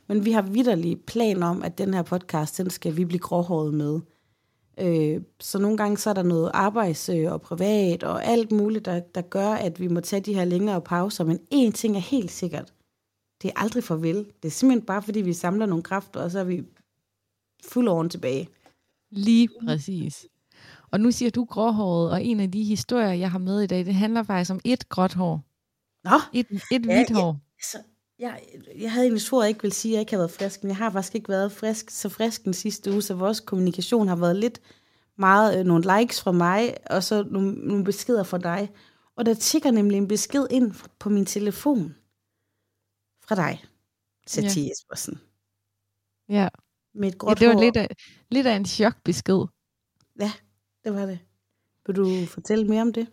Men 0.08 0.24
vi 0.24 0.32
har 0.32 0.42
vidderlige 0.42 0.96
planer 0.96 1.46
om, 1.46 1.62
at 1.62 1.78
den 1.78 1.94
her 1.94 2.02
podcast, 2.02 2.58
den 2.58 2.70
skal 2.70 2.96
vi 2.96 3.04
blive 3.04 3.18
gråhåret 3.20 3.74
med. 3.74 4.00
Øh, 4.80 5.22
så 5.40 5.58
nogle 5.58 5.76
gange 5.76 5.96
så 5.98 6.10
er 6.10 6.14
der 6.14 6.22
noget 6.22 6.50
arbejds 6.54 7.08
øh, 7.08 7.32
og 7.32 7.40
privat 7.42 8.02
og 8.02 8.24
alt 8.24 8.52
muligt, 8.52 8.84
der, 8.84 9.00
der 9.00 9.22
gør, 9.22 9.48
at 9.48 9.80
vi 9.80 9.88
må 9.88 10.00
tage 10.00 10.20
de 10.20 10.34
her 10.34 10.44
længere 10.44 10.80
pauser. 10.80 11.24
Men 11.24 11.38
én 11.54 11.70
ting 11.70 11.96
er 11.96 12.00
helt 12.00 12.30
sikkert. 12.30 12.72
Det 13.42 13.48
er 13.48 13.60
aldrig 13.60 13.84
farvel. 13.84 14.16
Det 14.42 14.48
er 14.48 14.52
simpelthen 14.52 14.86
bare, 14.86 15.02
fordi 15.02 15.20
vi 15.20 15.32
samler 15.32 15.66
nogle 15.66 15.82
kræfter, 15.82 16.20
og 16.20 16.30
så 16.30 16.38
er 16.38 16.44
vi 16.44 16.62
fuld 17.64 17.88
oven 17.88 18.08
tilbage. 18.10 18.48
Lige 19.10 19.48
præcis. 19.66 20.26
Og 20.90 21.00
nu 21.00 21.10
siger 21.10 21.30
du 21.30 21.44
gråhåret, 21.44 22.10
og 22.10 22.24
en 22.24 22.40
af 22.40 22.50
de 22.50 22.64
historier, 22.64 23.12
jeg 23.12 23.30
har 23.30 23.38
med 23.38 23.60
i 23.60 23.66
dag, 23.66 23.86
det 23.86 23.94
handler 23.94 24.22
faktisk 24.22 24.50
om 24.50 24.60
et 24.64 24.88
gråt 24.88 25.14
hår. 25.14 25.44
Nå, 26.04 26.20
Et, 26.32 26.46
et 26.50 26.60
Ja, 26.72 26.78
hvidt 26.78 27.10
ja. 27.10 27.14
hår. 27.14 27.36
altså, 27.58 27.78
jeg, 28.18 28.42
jeg 28.78 28.92
havde 28.92 29.06
egentlig 29.06 29.32
at 29.32 29.42
jeg 29.42 29.48
ikke 29.48 29.62
ville 29.62 29.74
sige, 29.74 29.92
at 29.92 29.94
jeg 29.94 30.00
ikke 30.00 30.12
har 30.12 30.18
været 30.18 30.30
frisk, 30.30 30.62
men 30.62 30.68
jeg 30.68 30.76
har 30.76 30.90
faktisk 30.90 31.14
ikke 31.14 31.28
været 31.28 31.52
frisk, 31.52 31.90
så 31.90 32.08
frisk 32.08 32.44
den 32.44 32.54
sidste 32.54 32.92
uge, 32.92 33.02
så 33.02 33.14
vores 33.14 33.40
kommunikation 33.40 34.08
har 34.08 34.16
været 34.16 34.36
lidt 34.36 34.60
meget 35.18 35.58
øh, 35.58 35.64
nogle 35.64 35.98
likes 35.98 36.22
fra 36.22 36.32
mig, 36.32 36.74
og 36.90 37.04
så 37.04 37.22
nogle, 37.30 37.52
nogle 37.52 37.84
beskeder 37.84 38.22
fra 38.22 38.38
dig. 38.38 38.70
Og 39.16 39.26
der 39.26 39.34
tigger 39.34 39.70
nemlig 39.70 39.98
en 39.98 40.08
besked 40.08 40.46
ind 40.50 40.74
på 40.98 41.08
min 41.08 41.26
telefon 41.26 41.94
fra 43.24 43.34
dig, 43.34 43.64
Satie 44.26 44.62
ja. 44.62 44.68
Jespersen, 44.68 45.20
Ja, 46.28 46.48
med 46.94 47.08
et 47.08 47.12
ja 47.14 47.18
gråt 47.18 47.38
det 47.38 47.48
var 47.48 47.54
hår. 47.54 47.62
lidt 47.62 47.76
af, 47.76 47.88
lidt 48.30 48.46
af 48.46 48.56
en 48.56 48.66
chokbesked. 48.66 49.46
Det 50.84 50.94
var 50.94 51.06
det. 51.06 51.18
Vil 51.86 51.96
du 51.96 52.26
fortælle 52.26 52.68
mere 52.68 52.82
om 52.82 52.92
det? 52.92 53.06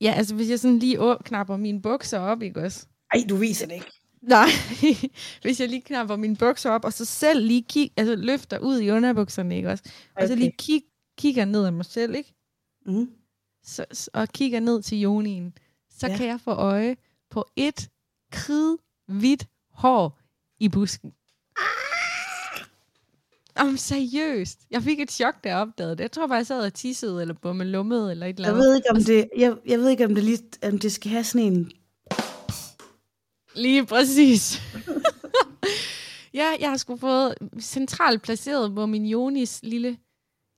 Ja, 0.00 0.12
altså 0.16 0.34
hvis 0.34 0.50
jeg 0.50 0.60
sådan 0.60 0.78
lige 0.78 1.00
knapper 1.24 1.56
mine 1.56 1.82
bukser 1.82 2.18
op, 2.18 2.42
ikke 2.42 2.60
også? 2.60 2.86
Ej, 3.14 3.24
du 3.28 3.36
viser 3.36 3.66
det 3.66 3.74
ikke. 3.74 3.95
Nej, 4.26 4.48
hvis 5.42 5.60
jeg 5.60 5.68
lige 5.68 5.82
knapper 5.82 6.16
mine 6.16 6.36
bukser 6.36 6.70
op, 6.70 6.84
og 6.84 6.92
så 6.92 7.04
selv 7.04 7.46
lige 7.46 7.62
kig, 7.62 7.90
altså 7.96 8.14
løfter 8.16 8.58
ud 8.58 8.80
i 8.80 8.90
underbukserne, 8.90 9.56
ikke 9.56 9.68
også? 9.70 9.84
Og 10.16 10.22
så 10.28 10.32
Okay. 10.32 10.36
lige 10.36 10.52
kig, 10.58 10.82
kigger 11.18 11.44
ned 11.44 11.64
af 11.66 11.72
mig 11.72 11.84
selv, 11.84 12.14
ikke? 12.14 12.34
Mm. 12.86 13.10
Så, 13.64 14.08
og 14.14 14.28
kigger 14.28 14.60
ned 14.60 14.82
til 14.82 15.00
Jonien, 15.00 15.52
så 15.90 16.06
Ja. 16.06 16.16
kan 16.16 16.26
jeg 16.26 16.40
få 16.40 16.50
øje 16.50 16.96
på 17.30 17.44
et 17.56 17.88
kridhvidt 18.32 19.46
hår 19.70 20.18
i 20.60 20.68
busken. 20.68 21.12
Jamen 23.58 23.76
seriøst. 23.78 24.60
Jeg 24.70 24.82
fik 24.82 25.00
et 25.00 25.10
chok, 25.10 25.44
da 25.44 25.48
jeg 25.48 25.58
opdagede 25.58 25.92
det. 25.96 26.00
Jeg 26.00 26.12
tror 26.12 26.26
bare, 26.26 26.36
jeg 26.36 26.46
sad 26.46 26.66
og 26.66 26.74
tissede, 26.74 27.20
eller 27.20 27.34
bummelummede, 27.42 28.10
eller 28.10 28.26
et 28.26 28.36
eller 28.36 28.48
Jeg 28.48 28.54
andet. 28.56 28.68
ved 28.68 28.76
ikke, 28.76 28.90
om 28.90 28.96
det, 29.04 29.28
jeg, 29.36 29.56
jeg 29.66 29.78
ved 29.78 29.88
ikke, 29.88 30.04
om 30.04 30.14
det, 30.14 30.24
lige, 30.24 30.38
om 30.62 30.78
det 30.78 30.92
skal 30.92 31.10
have 31.10 31.24
sådan 31.24 31.52
en... 31.52 31.72
Lige 33.56 33.86
præcis. 33.86 34.62
ja, 36.34 36.46
jeg 36.60 36.70
har 36.70 36.76
sgu 36.76 36.96
fået 36.96 37.34
centralt 37.60 38.22
placeret 38.22 38.74
på 38.74 38.86
min 38.86 39.06
Jonis 39.06 39.60
lille 39.62 39.96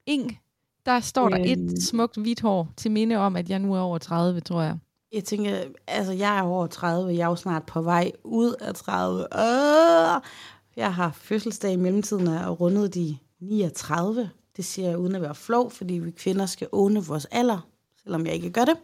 ing. 0.06 0.40
Der 0.86 1.00
står 1.00 1.28
der 1.28 1.38
Øhm. 1.40 1.66
et 1.66 1.82
smukt 1.82 2.16
hvidt 2.16 2.40
hår 2.40 2.68
til 2.76 2.90
minde 2.90 3.16
om, 3.16 3.36
at 3.36 3.50
jeg 3.50 3.58
nu 3.58 3.74
er 3.74 3.78
over 3.80 3.98
30, 3.98 4.40
tror 4.40 4.62
jeg. 4.62 4.78
Jeg 5.12 5.24
tænker, 5.24 5.58
altså 5.86 6.12
jeg 6.12 6.38
er 6.38 6.42
over 6.42 6.66
30, 6.66 7.12
jeg 7.12 7.20
er 7.20 7.26
jo 7.26 7.36
snart 7.36 7.66
på 7.66 7.82
vej 7.82 8.12
ud 8.24 8.54
af 8.60 8.74
30. 8.74 9.20
Øh, 9.22 10.20
jeg 10.76 10.94
har 10.94 11.10
fødselsdag 11.14 11.72
i 11.72 11.76
mellemtiden 11.76 12.28
og 12.28 12.60
rundet 12.60 12.94
de 12.94 13.16
39. 13.40 14.30
Det 14.56 14.64
siger 14.64 14.88
jeg 14.88 14.98
uden 14.98 15.14
at 15.14 15.22
være 15.22 15.34
flov, 15.34 15.70
fordi 15.70 15.94
vi 15.94 16.10
kvinder 16.10 16.46
skal 16.46 16.68
åne 16.72 17.04
vores 17.04 17.24
alder, 17.24 17.68
selvom 18.02 18.26
jeg 18.26 18.34
ikke 18.34 18.50
gør 18.50 18.64
det. 18.64 18.76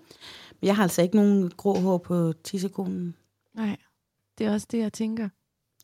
Men 0.60 0.66
jeg 0.66 0.76
har 0.76 0.82
altså 0.82 1.02
ikke 1.02 1.16
nogen 1.16 1.50
grå 1.56 1.78
hår 1.80 1.98
på 1.98 2.32
tissekonen. 2.44 3.14
Nej, 3.54 3.76
det 4.38 4.46
er 4.46 4.52
også 4.52 4.66
det, 4.70 4.78
jeg 4.78 4.92
tænker. 4.92 5.28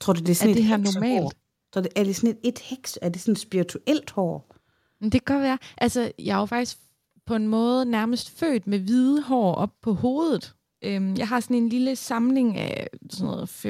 Tror 0.00 0.12
du, 0.12 0.20
det 0.20 0.28
er 0.28 0.34
sådan 0.34 0.50
Er 0.50 0.54
det 0.54 0.60
et 0.60 0.66
her 0.66 0.76
normalt? 0.76 1.36
Så 1.74 1.80
det, 1.80 1.92
er 1.96 2.04
det 2.04 2.16
sådan 2.16 2.30
et, 2.30 2.38
et 2.42 2.58
heks? 2.58 2.98
Er 3.02 3.08
det 3.08 3.20
sådan 3.20 3.32
et 3.32 3.38
spirituelt 3.38 4.10
hår? 4.10 4.56
Det 5.02 5.12
kan 5.12 5.20
godt 5.24 5.42
være. 5.42 5.58
Altså, 5.78 6.12
jeg 6.18 6.36
er 6.36 6.40
jo 6.40 6.46
faktisk 6.46 6.78
på 7.26 7.34
en 7.34 7.48
måde 7.48 7.84
nærmest 7.86 8.30
født 8.30 8.66
med 8.66 8.78
hvide 8.78 9.22
hår 9.22 9.54
op 9.54 9.70
på 9.82 9.92
hovedet. 9.92 10.54
Øhm, 10.82 11.16
jeg 11.16 11.28
har 11.28 11.40
sådan 11.40 11.56
en 11.56 11.68
lille 11.68 11.96
samling 11.96 12.56
af 12.56 12.88
sådan 13.10 13.26
noget 13.26 13.66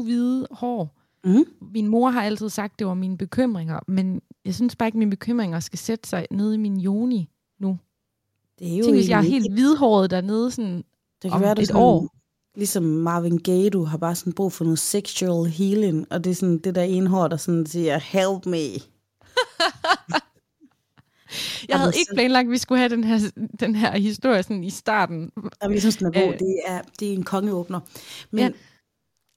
15-20 0.00 0.04
hvide 0.04 0.46
hår. 0.50 0.98
Mm. 1.24 1.44
Min 1.60 1.88
mor 1.88 2.10
har 2.10 2.22
altid 2.22 2.48
sagt, 2.48 2.78
det 2.78 2.86
var 2.86 2.94
mine 2.94 3.18
bekymringer, 3.18 3.80
men 3.88 4.22
jeg 4.44 4.54
synes 4.54 4.76
bare 4.76 4.88
ikke, 4.88 4.98
mine 4.98 5.10
bekymringer 5.10 5.60
skal 5.60 5.78
sætte 5.78 6.08
sig 6.08 6.26
nede 6.30 6.54
i 6.54 6.58
min 6.58 6.80
joni 6.80 7.28
nu. 7.60 7.78
Det 8.58 8.72
er 8.72 8.76
jo 8.76 8.84
Tænk, 8.84 8.96
hvis 8.96 9.08
jeg 9.08 9.18
er 9.18 9.22
helt 9.22 9.52
hvidhåret 9.52 10.10
dernede, 10.10 10.50
sådan, 10.50 10.76
Det 10.76 10.84
kan 11.22 11.32
om 11.32 11.40
være, 11.40 11.60
et 11.60 11.66
sådan, 11.66 11.82
år. 11.82 12.08
Ligesom 12.54 12.82
Marvin 12.82 13.38
Gaye, 13.38 13.70
du 13.70 13.84
har 13.84 13.98
bare 13.98 14.14
sådan 14.14 14.32
brug 14.32 14.52
for 14.52 14.64
noget 14.64 14.78
sexual 14.78 15.50
healing, 15.50 16.06
og 16.12 16.24
det 16.24 16.30
er 16.30 16.34
sådan 16.34 16.58
det 16.58 16.74
der 16.74 16.82
ene 16.82 17.08
hår, 17.08 17.28
der 17.28 17.36
sådan 17.36 17.66
siger, 17.66 17.98
help 17.98 18.46
me. 18.46 18.58
jeg 21.68 21.78
havde 21.78 21.92
ikke 21.98 22.14
planlagt, 22.14 22.46
at 22.46 22.50
vi 22.50 22.58
skulle 22.58 22.78
have 22.78 22.88
den 22.88 23.04
her, 23.04 23.18
den 23.60 23.74
her 23.74 23.98
historie 23.98 24.42
sådan 24.42 24.64
i 24.64 24.70
starten. 24.70 25.30
Jamen, 25.62 25.74
jeg 25.74 25.82
synes, 25.82 25.96
den 25.96 26.06
er 26.06 26.10
god. 26.10 26.32
Øh. 26.32 26.38
Det 26.38 26.56
er, 26.66 26.82
det 27.00 27.08
er 27.08 27.12
en 27.12 27.22
kongeåbner. 27.22 27.80
Men 28.30 28.40
Ja. 28.40 28.50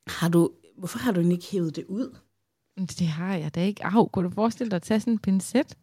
har 0.07 0.29
du, 0.29 0.50
hvorfor 0.77 1.00
har 1.00 1.12
du 1.12 1.29
ikke 1.29 1.45
hævet 1.51 1.75
det 1.75 1.86
ud? 1.86 2.15
Det 2.77 3.07
har 3.07 3.36
jeg 3.36 3.55
da 3.55 3.65
ikke. 3.65 3.86
Au, 3.86 4.07
kunne 4.07 4.29
du 4.29 4.34
forestille 4.36 4.72
dig 4.72 4.75
at 4.75 4.81
tage 4.84 5.00
sådan 5.00 5.13
en 5.13 5.19
pincet? 5.19 5.77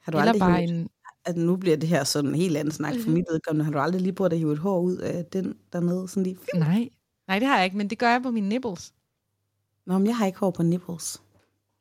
Har 0.00 0.12
du 0.12 0.18
Eller 0.18 0.32
aldrig 0.32 0.40
bare 0.40 0.62
en... 0.62 0.88
at 1.26 1.36
nu 1.36 1.56
bliver 1.56 1.76
det 1.76 1.88
her 1.88 2.04
sådan 2.04 2.30
en 2.30 2.36
helt 2.36 2.56
anden 2.56 2.72
snak 2.72 2.94
for 2.94 3.06
Mhm. 3.06 3.12
mit 3.12 3.24
vedkommende. 3.32 3.64
Har 3.64 3.72
du 3.72 3.78
aldrig 3.78 4.00
lige 4.00 4.12
prøvet 4.12 4.32
at 4.32 4.38
hive 4.38 4.52
et 4.52 4.58
hår 4.58 4.80
ud 4.80 4.96
af 4.96 5.24
den 5.24 5.54
dernede? 5.72 6.08
Sådan 6.08 6.22
lige? 6.22 6.36
Nej. 6.54 6.88
Nej, 7.28 7.38
det 7.38 7.48
har 7.48 7.56
jeg 7.56 7.64
ikke, 7.64 7.76
men 7.76 7.90
det 7.90 7.98
gør 7.98 8.10
jeg 8.10 8.22
på 8.22 8.30
mine 8.30 8.48
nipples. 8.48 8.92
Nå, 9.86 9.98
men 9.98 10.06
jeg 10.06 10.16
har 10.16 10.26
ikke 10.26 10.38
hår 10.38 10.50
på 10.50 10.62
nipples. 10.62 11.22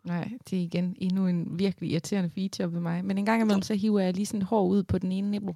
Nej, 0.04 0.30
det 0.50 0.60
er 0.60 0.64
igen 0.64 0.96
endnu 0.98 1.28
en 1.28 1.60
virkelig 1.60 1.92
irriterende 1.92 2.30
feature 2.30 2.74
ved 2.74 2.80
mig. 2.80 3.06
Men 3.06 3.18
en 3.18 3.26
gang 3.26 3.42
imellem, 3.42 3.62
så 3.62 3.74
hiver 3.74 4.00
jeg 4.00 4.14
lige 4.14 4.26
sådan 4.26 4.42
hår 4.42 4.66
ud 4.68 4.84
på 4.84 4.98
den 4.98 5.12
ene 5.12 5.32
nipple. 5.32 5.54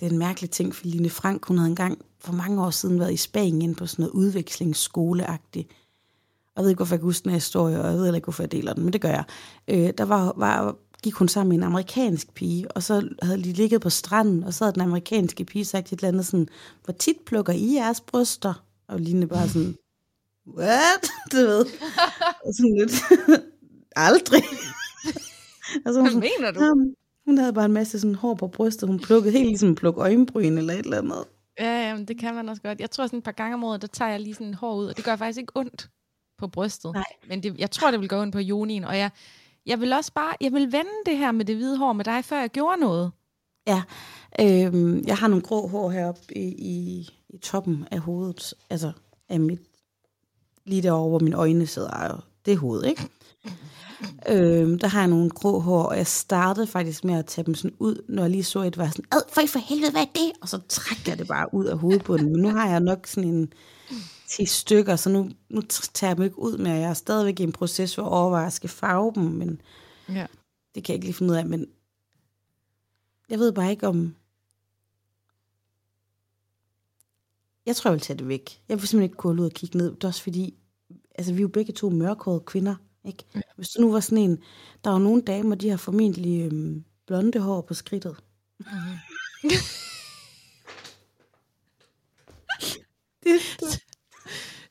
Det 0.00 0.06
er 0.06 0.10
en 0.10 0.18
mærkelig 0.18 0.50
ting, 0.50 0.74
for 0.74 0.86
Line 0.86 1.10
Frank, 1.10 1.46
hun 1.46 1.58
havde 1.58 1.70
engang 1.70 1.98
for 2.20 2.32
mange 2.32 2.62
år 2.64 2.70
siden 2.70 3.00
været 3.00 3.12
i 3.12 3.16
Spanien 3.16 3.74
på 3.74 3.86
sådan 3.86 4.02
noget 4.02 4.12
udvekslingsskoleagtigt. 4.12 5.68
Og 6.46 6.52
jeg 6.56 6.62
ved 6.62 6.70
ikke, 6.70 6.78
hvorfor 6.78 6.94
jeg 6.94 7.00
kan 7.00 7.06
huske 7.06 7.24
den 7.24 7.30
her 7.30 7.36
historie, 7.36 7.80
og 7.80 7.86
jeg 7.86 7.94
ved 7.94 8.04
heller 8.04 8.16
ikke, 8.16 8.26
hvorfor 8.26 8.42
jeg 8.42 8.52
deler 8.52 8.72
den, 8.72 8.84
men 8.84 8.92
det 8.92 9.00
gør 9.00 9.08
jeg. 9.08 9.24
Øh, 9.68 9.90
der 9.98 10.04
var, 10.04 10.32
var, 10.36 10.76
gik 11.04 11.14
hun 11.14 11.28
sammen 11.28 11.48
med 11.48 11.56
en 11.56 11.62
amerikansk 11.62 12.34
pige, 12.34 12.70
og 12.72 12.82
så 12.82 13.08
havde 13.22 13.38
de 13.38 13.52
ligget 13.52 13.80
på 13.80 13.90
stranden, 13.90 14.44
og 14.44 14.54
så 14.54 14.64
havde 14.64 14.74
den 14.74 14.82
amerikanske 14.82 15.44
pige 15.44 15.64
sagt 15.64 15.92
et 15.92 15.98
eller 15.98 16.08
andet 16.08 16.26
sådan, 16.26 16.48
hvor 16.84 16.92
tit 16.92 17.16
plukker 17.26 17.52
I 17.52 17.74
jeres 17.74 18.00
bryster? 18.00 18.64
Og 18.88 19.00
Line 19.00 19.26
bare 19.26 19.48
sådan, 19.48 19.74
what? 20.58 21.04
Du 21.32 21.36
ved. 21.36 21.66
Og 22.44 22.54
sådan 22.56 22.76
lidt, 22.78 22.92
aldrig. 24.08 24.42
og 25.84 25.94
så 25.94 26.00
Hvad 26.00 26.10
sådan, 26.10 26.20
mener 26.20 26.50
du? 26.50 26.60
Jamen, 26.64 26.94
hun 27.26 27.38
havde 27.38 27.52
bare 27.52 27.64
en 27.64 27.72
masse 27.72 28.00
sådan 28.00 28.14
hår 28.14 28.34
på 28.34 28.48
brystet. 28.48 28.88
Hun 28.88 29.00
plukkede 29.00 29.32
helt 29.32 29.48
ligesom 29.48 29.70
at 29.70 29.76
plukke 29.76 30.00
øjenbryn 30.00 30.58
eller 30.58 30.72
et 30.74 30.84
eller 30.84 30.98
andet. 30.98 31.24
Ja, 31.60 31.88
ja, 31.88 31.96
men 31.96 32.04
det 32.04 32.18
kan 32.18 32.34
man 32.34 32.48
også 32.48 32.62
godt. 32.62 32.80
Jeg 32.80 32.90
tror 32.90 33.06
sådan 33.06 33.18
et 33.18 33.24
par 33.24 33.32
gange 33.32 33.54
om 33.54 33.64
året, 33.64 33.82
der 33.82 33.88
tager 33.88 34.10
jeg 34.10 34.20
lige 34.20 34.34
sådan 34.34 34.54
hår 34.54 34.76
ud, 34.76 34.86
og 34.86 34.96
det 34.96 35.04
gør 35.04 35.16
faktisk 35.16 35.38
ikke 35.38 35.52
ondt 35.56 35.88
på 36.38 36.46
brystet. 36.48 36.92
Nej. 36.94 37.04
Men 37.28 37.42
det, 37.42 37.58
jeg 37.58 37.70
tror, 37.70 37.90
det 37.90 38.00
vil 38.00 38.08
gå 38.08 38.22
ondt 38.22 38.32
på 38.32 38.38
jonien, 38.38 38.84
og 38.84 38.98
jeg, 38.98 39.10
jeg 39.66 39.80
vil 39.80 39.92
også 39.92 40.12
bare, 40.12 40.34
jeg 40.40 40.52
vil 40.52 40.72
vende 40.72 40.90
det 41.06 41.18
her 41.18 41.32
med 41.32 41.44
det 41.44 41.56
hvide 41.56 41.78
hår 41.78 41.92
med 41.92 42.04
dig, 42.04 42.24
før 42.24 42.40
jeg 42.40 42.50
gjorde 42.50 42.80
noget. 42.80 43.12
Ja, 43.66 43.82
øhm, 44.40 45.04
jeg 45.06 45.16
har 45.16 45.28
nogle 45.28 45.42
grå 45.42 45.68
hår 45.68 45.90
heroppe 45.90 46.36
i, 46.36 46.48
i, 46.48 47.08
i 47.28 47.38
toppen 47.38 47.84
af 47.90 47.98
hovedet. 47.98 48.54
Altså 48.70 48.92
af 49.28 49.40
mit, 49.40 49.60
lige 50.64 50.82
derovre, 50.82 51.08
hvor 51.08 51.18
mine 51.18 51.36
øjne 51.36 51.66
sidder. 51.66 51.90
og 51.90 52.20
Det 52.46 52.52
er 52.52 52.58
hovedet, 52.58 52.88
ikke? 52.88 53.08
Øhm, 54.28 54.78
der 54.78 54.86
har 54.88 55.00
jeg 55.00 55.08
nogle 55.08 55.30
grå 55.30 55.58
hår, 55.58 55.82
og 55.82 55.96
jeg 55.96 56.06
startede 56.06 56.66
faktisk 56.66 57.04
med 57.04 57.14
at 57.14 57.26
tage 57.26 57.44
dem 57.44 57.54
sådan 57.54 57.76
ud, 57.78 58.04
når 58.08 58.22
jeg 58.22 58.30
lige 58.30 58.44
så 58.44 58.62
et, 58.62 58.78
var 58.78 58.88
sådan, 58.88 59.04
ad, 59.12 59.20
for, 59.32 59.40
for 59.48 59.58
helvede, 59.58 59.90
hvad 59.90 60.02
er 60.02 60.12
det? 60.14 60.32
Og 60.42 60.48
så 60.48 60.60
trækker 60.68 61.12
jeg 61.12 61.18
det 61.18 61.28
bare 61.28 61.54
ud 61.54 61.64
af 61.64 61.78
hovedbunden. 61.78 62.32
Men 62.32 62.42
nu 62.42 62.48
har 62.48 62.68
jeg 62.68 62.80
nok 62.80 63.06
sådan 63.06 63.30
en 63.30 63.52
10 64.36 64.46
stykker, 64.46 64.96
så 64.96 65.10
nu, 65.10 65.30
nu 65.48 65.60
tager 65.60 66.10
jeg 66.10 66.16
dem 66.16 66.24
ikke 66.24 66.38
ud 66.38 66.58
mere. 66.58 66.74
Jeg 66.74 66.90
er 66.90 66.94
stadigvæk 66.94 67.40
i 67.40 67.42
en 67.42 67.52
proces, 67.52 67.94
hvor 67.94 68.04
jeg 68.04 68.12
overvejer, 68.12 68.46
at 68.46 68.52
skal 68.52 68.70
farve 68.70 69.12
dem, 69.14 69.22
men 69.22 69.60
Ja. 70.08 70.26
det 70.74 70.84
kan 70.84 70.92
jeg 70.92 70.94
ikke 70.94 71.06
lige 71.06 71.14
finde 71.14 71.32
ud 71.32 71.36
af, 71.36 71.46
men 71.46 71.66
jeg 73.30 73.38
ved 73.38 73.52
bare 73.52 73.70
ikke 73.70 73.88
om... 73.88 74.16
Jeg 77.66 77.76
tror, 77.76 77.90
jeg 77.90 77.92
vil 77.94 78.00
tage 78.00 78.18
det 78.18 78.28
væk. 78.28 78.62
Jeg 78.68 78.78
vil 78.80 78.88
simpelthen 78.88 79.10
ikke 79.10 79.16
gå 79.16 79.30
ud 79.32 79.38
og 79.44 79.52
kigge 79.52 79.78
ned. 79.78 79.94
Det 79.94 80.04
er 80.04 80.08
også 80.08 80.22
fordi, 80.22 80.54
altså 81.14 81.32
vi 81.32 81.38
er 81.38 81.42
jo 81.42 81.48
begge 81.48 81.72
to 81.72 81.90
mørkhårede 81.90 82.40
kvinder, 82.40 82.74
ikke? 83.04 83.24
Ja. 83.34 83.40
Hvis 83.56 83.68
du 83.68 83.80
nu 83.80 83.92
var 83.92 84.00
sådan 84.00 84.18
en... 84.18 84.42
Der 84.84 84.90
er 84.90 84.94
jo 84.94 84.98
nogle 84.98 85.22
damer, 85.22 85.54
de 85.54 85.68
har 85.68 85.76
formentlig 85.76 86.42
øhm, 86.42 86.84
blonde 87.06 87.40
hår 87.40 87.60
på 87.60 87.74
skridtet. 87.74 88.16
det, 93.22 93.40
det, 93.60 93.84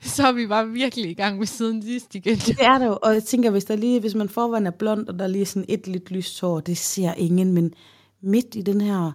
Så 0.03 0.27
er 0.27 0.31
vi 0.31 0.47
bare 0.47 0.69
virkelig 0.69 1.11
i 1.11 1.13
gang 1.13 1.39
med 1.39 1.47
siden 1.47 1.83
sidst 1.83 2.15
igen. 2.15 2.37
det 2.37 2.57
er 2.61 2.77
der 2.77 2.85
jo. 2.85 2.97
Og 3.01 3.13
jeg 3.13 3.23
tænker, 3.23 3.49
hvis, 3.49 3.65
der 3.65 3.75
lige, 3.75 3.99
hvis 3.99 4.15
man 4.15 4.29
forvejen 4.29 4.67
er 4.67 4.71
blond, 4.71 5.07
og 5.07 5.19
der 5.19 5.25
er 5.25 5.29
lige 5.29 5.45
sådan 5.45 5.65
et 5.69 5.87
lidt 5.87 6.11
lyst 6.11 6.41
hår, 6.41 6.59
det 6.59 6.77
ser 6.77 7.13
ingen, 7.13 7.53
men 7.53 7.73
midt 8.21 8.55
i 8.55 8.61
den 8.61 8.81
her... 8.81 9.11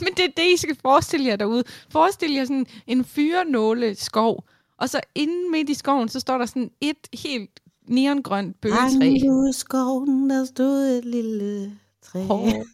Men 0.00 0.08
det 0.16 0.24
er 0.24 0.28
det, 0.36 0.54
I 0.54 0.56
skal 0.56 0.76
forestille 0.82 1.26
jer 1.26 1.36
derude. 1.36 1.64
Forestil 1.90 2.32
jer 2.32 2.44
sådan 2.44 2.66
en 2.86 3.04
fyrenåle 3.04 3.94
skov, 3.94 4.44
og 4.78 4.88
så 4.88 5.00
inde 5.14 5.50
midt 5.52 5.68
i 5.68 5.74
skoven, 5.74 6.08
så 6.08 6.20
står 6.20 6.38
der 6.38 6.46
sådan 6.46 6.70
et 6.80 7.08
helt 7.12 7.60
neongrønt 7.88 8.60
bøgetræ. 8.60 9.28
Ude 9.30 9.50
i 9.50 9.52
skoven, 9.52 10.30
der 10.30 10.44
stod 10.44 10.98
et 10.98 11.04
lille 11.04 11.72
træ. 12.02 12.22
Hår. 12.22 12.64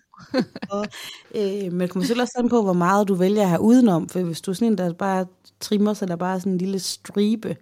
Og, 0.71 0.87
øh, 1.35 1.73
men 1.73 1.81
det 1.81 1.91
kommer 1.91 2.07
selv 2.07 2.21
også 2.21 2.33
sådan 2.37 2.51
på, 2.51 2.63
hvor 2.63 2.73
meget 2.73 3.09
du 3.09 3.15
vælger 3.15 3.43
at 3.43 3.49
have 3.49 3.61
udenom. 3.61 4.09
For 4.09 4.21
hvis 4.21 4.41
du 4.41 4.51
er 4.51 4.55
sådan 4.55 4.73
en, 4.73 4.79
der 4.79 4.93
bare 4.93 5.27
trimmer, 5.61 5.95
så 5.95 6.05
er 6.05 6.07
der 6.07 6.17
bare 6.17 6.41
sådan 6.41 6.53
en 6.53 6.59
lille 6.59 6.79
stribe. 6.79 7.57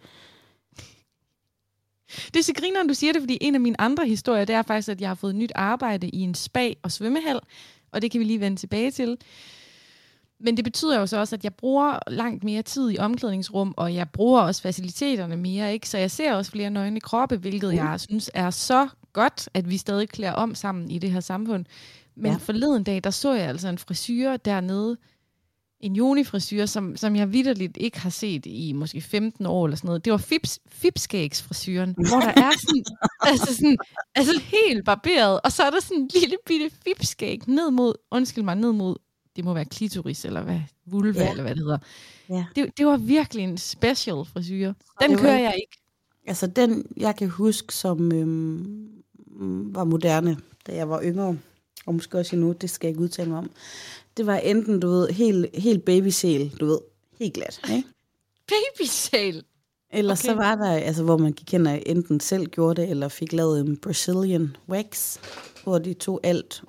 Det 2.26 2.36
er 2.36 2.42
så 2.42 2.52
grineren, 2.54 2.88
du 2.88 2.94
siger 2.94 3.12
det, 3.12 3.22
fordi 3.22 3.38
en 3.40 3.54
af 3.54 3.60
mine 3.60 3.80
andre 3.80 4.06
historier, 4.06 4.44
det 4.44 4.54
er 4.54 4.62
faktisk, 4.62 4.88
at 4.88 5.00
jeg 5.00 5.10
har 5.10 5.14
fået 5.14 5.34
nyt 5.34 5.52
arbejde 5.54 6.08
i 6.08 6.20
en 6.20 6.34
spa 6.34 6.72
og 6.82 6.92
svømmehal, 6.92 7.40
og 7.92 8.02
det 8.02 8.10
kan 8.10 8.18
vi 8.18 8.24
lige 8.24 8.40
vende 8.40 8.56
tilbage 8.56 8.90
til. 8.90 9.18
Men 10.40 10.56
det 10.56 10.64
betyder 10.64 10.98
jo 10.98 11.06
så 11.06 11.18
også, 11.18 11.36
at 11.36 11.44
jeg 11.44 11.54
bruger 11.54 11.98
langt 12.10 12.44
mere 12.44 12.62
tid 12.62 12.90
i 12.90 12.98
omklædningsrum, 12.98 13.74
og 13.76 13.94
jeg 13.94 14.10
bruger 14.10 14.40
også 14.40 14.62
faciliteterne 14.62 15.36
mere, 15.36 15.72
ikke? 15.72 15.88
Så 15.88 15.98
jeg 15.98 16.10
ser 16.10 16.34
også 16.34 16.50
flere 16.50 16.70
nøgne 16.70 17.00
kroppe, 17.00 17.36
hvilket 17.36 17.74
jeg 17.74 18.00
synes 18.00 18.30
er 18.34 18.50
så 18.50 18.88
godt, 19.12 19.48
at 19.54 19.70
vi 19.70 19.76
stadig 19.76 20.08
klæder 20.08 20.32
om 20.32 20.54
sammen 20.54 20.90
i 20.90 20.98
det 20.98 21.10
her 21.10 21.20
samfund. 21.20 21.64
Men 22.14 22.32
ja. 22.32 22.38
forleden 22.38 22.84
dag, 22.84 23.04
der 23.04 23.10
så 23.10 23.32
jeg 23.32 23.48
altså 23.48 23.68
en 23.68 23.78
frisyr 23.78 24.36
dernede, 24.36 24.96
en 25.84 25.96
jonifrisyr, 25.96 26.66
som, 26.66 26.96
som 26.96 27.16
jeg 27.16 27.32
vidderligt 27.32 27.76
ikke 27.80 28.00
har 28.00 28.10
set 28.10 28.46
i 28.46 28.72
måske 28.72 29.00
15 29.00 29.46
år 29.46 29.64
eller 29.66 29.76
sådan 29.76 29.88
noget. 29.88 30.04
Det 30.04 30.10
var 30.10 30.16
fips, 30.16 30.58
fipskægsfrisyren, 30.68 31.94
hvor 31.96 32.20
der 32.20 32.28
er 32.36 32.50
sådan, 32.58 32.84
altså 33.30 33.54
sådan, 33.54 33.76
altså 34.14 34.40
helt 34.40 34.84
barberet, 34.84 35.40
og 35.44 35.52
så 35.52 35.62
er 35.62 35.70
der 35.70 35.80
sådan 35.80 35.96
en 36.02 36.10
lille 36.20 36.36
bitte 36.46 36.70
fipskæg 36.84 37.48
ned 37.48 37.70
mod, 37.70 37.94
undskyld 38.10 38.44
mig, 38.44 38.54
ned 38.56 38.72
mod, 38.72 38.96
det 39.36 39.44
må 39.44 39.54
være 39.54 39.64
klitoris, 39.64 40.24
eller 40.24 40.42
hvad, 40.42 40.60
vulva, 40.86 41.20
Ja. 41.22 41.30
eller 41.30 41.42
hvad 41.42 41.54
det 41.54 41.62
hedder. 41.62 41.78
Ja. 42.28 42.44
Det, 42.56 42.78
det 42.78 42.86
var 42.86 42.96
virkelig 42.96 43.44
en 43.44 43.58
special 43.58 44.24
frisyr. 44.32 44.72
Den 45.02 45.18
kører 45.18 45.38
jeg 45.38 45.54
ikke. 45.56 45.82
Altså 46.26 46.46
den, 46.46 46.86
jeg 46.96 47.16
kan 47.16 47.28
huske, 47.28 47.74
som 47.74 48.12
øhm, 48.12 48.90
var 49.74 49.84
moderne, 49.84 50.36
da 50.66 50.74
jeg 50.74 50.88
var 50.88 51.02
yngre, 51.02 51.38
og 51.86 51.94
måske 51.94 52.18
også 52.18 52.36
endnu, 52.36 52.52
det 52.52 52.70
skal 52.70 52.86
jeg 52.86 52.90
ikke 52.90 53.02
udtale 53.02 53.30
mig 53.30 53.38
om, 53.38 53.50
det 54.16 54.26
var 54.26 54.36
enten, 54.36 54.80
du 54.80 54.88
ved, 54.88 55.08
helt, 55.08 55.46
helt 55.54 55.84
babysæl, 55.84 56.56
du 56.60 56.66
ved, 56.66 56.78
helt 57.20 57.34
glat, 57.34 57.60
ikke? 57.70 57.88
Babysal. 58.48 59.42
Ellers 59.90 60.24
okay. 60.24 60.28
så 60.28 60.34
var 60.36 60.54
der, 60.54 60.70
altså, 60.70 61.02
hvor 61.02 61.16
man 61.16 61.32
gik 61.32 61.52
hen 61.52 61.66
og 61.66 61.82
enten 61.86 62.20
selv 62.20 62.46
gjorde 62.46 62.82
det, 62.82 62.90
eller 62.90 63.08
fik 63.08 63.32
lavet 63.32 63.60
en 63.60 63.76
Brazilian 63.76 64.56
wax, 64.68 65.18
hvor 65.64 65.78
de 65.78 65.94
tog 65.94 66.20
alt. 66.22 66.62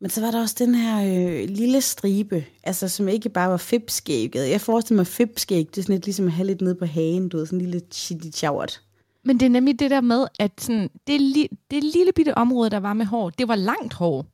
Men 0.00 0.10
så 0.10 0.20
var 0.20 0.30
der 0.30 0.40
også 0.40 0.54
den 0.58 0.74
her 0.74 1.02
øh, 1.02 1.48
lille 1.48 1.80
stribe, 1.80 2.44
altså 2.62 2.88
som 2.88 3.08
ikke 3.08 3.28
bare 3.28 3.50
var 3.50 3.56
fipskægget. 3.56 4.50
Jeg 4.50 4.60
forestiller 4.60 4.98
mig 4.98 5.06
fipskæg, 5.06 5.66
det 5.70 5.78
er 5.78 5.82
sådan 5.82 5.94
lidt 5.94 6.04
ligesom 6.06 6.26
at 6.26 6.32
have 6.32 6.46
lidt 6.46 6.60
nede 6.60 6.74
på 6.74 6.84
hagen, 6.84 7.28
du 7.28 7.36
ved, 7.36 7.46
sådan 7.46 7.60
en 7.60 7.64
lille 7.70 7.82
chitty 7.92 8.28
chawat. 8.38 8.80
Men 9.24 9.40
det 9.40 9.46
er 9.46 9.50
nemlig 9.50 9.78
det 9.78 9.90
der 9.90 10.00
med, 10.00 10.26
at 10.38 10.52
sådan, 10.60 10.90
det, 11.06 11.20
li- 11.20 11.56
det 11.70 11.84
lille 11.84 12.12
bitte 12.12 12.38
område, 12.38 12.70
der 12.70 12.80
var 12.80 12.92
med 12.92 13.06
hår, 13.06 13.30
det 13.30 13.48
var 13.48 13.56
langt 13.56 13.94
hår. 13.94 14.26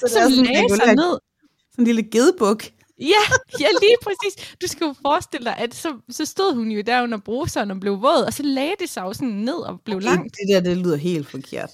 Så 0.00 0.08
Som 0.08 0.44
lagde 0.44 0.76
sig 0.76 0.94
ned. 0.94 1.18
Sådan 1.70 1.78
en 1.78 1.84
lille 1.84 2.02
gedebuk. 2.02 2.64
Ja, 3.00 3.22
ja, 3.60 3.66
lige 3.80 3.96
præcis. 4.02 4.54
Du 4.62 4.66
skal 4.66 4.84
jo 4.84 4.94
forestille 5.02 5.44
dig, 5.44 5.56
at 5.56 5.74
så, 5.74 5.88
så 6.10 6.24
stod 6.24 6.54
hun 6.54 6.68
jo 6.70 6.82
der 6.86 7.02
under 7.02 7.18
bruseren 7.18 7.70
og 7.70 7.80
blev 7.80 8.02
våd, 8.02 8.24
og 8.26 8.32
så 8.32 8.42
lagde 8.42 8.74
det 8.80 8.88
sig 8.88 9.02
jo 9.02 9.12
sådan 9.12 9.28
ned 9.28 9.54
og 9.54 9.80
blev 9.84 10.00
langt. 10.00 10.34
Det 10.34 10.54
der, 10.54 10.60
det 10.60 10.76
lyder 10.76 10.96
helt 10.96 11.28
forkert. 11.28 11.70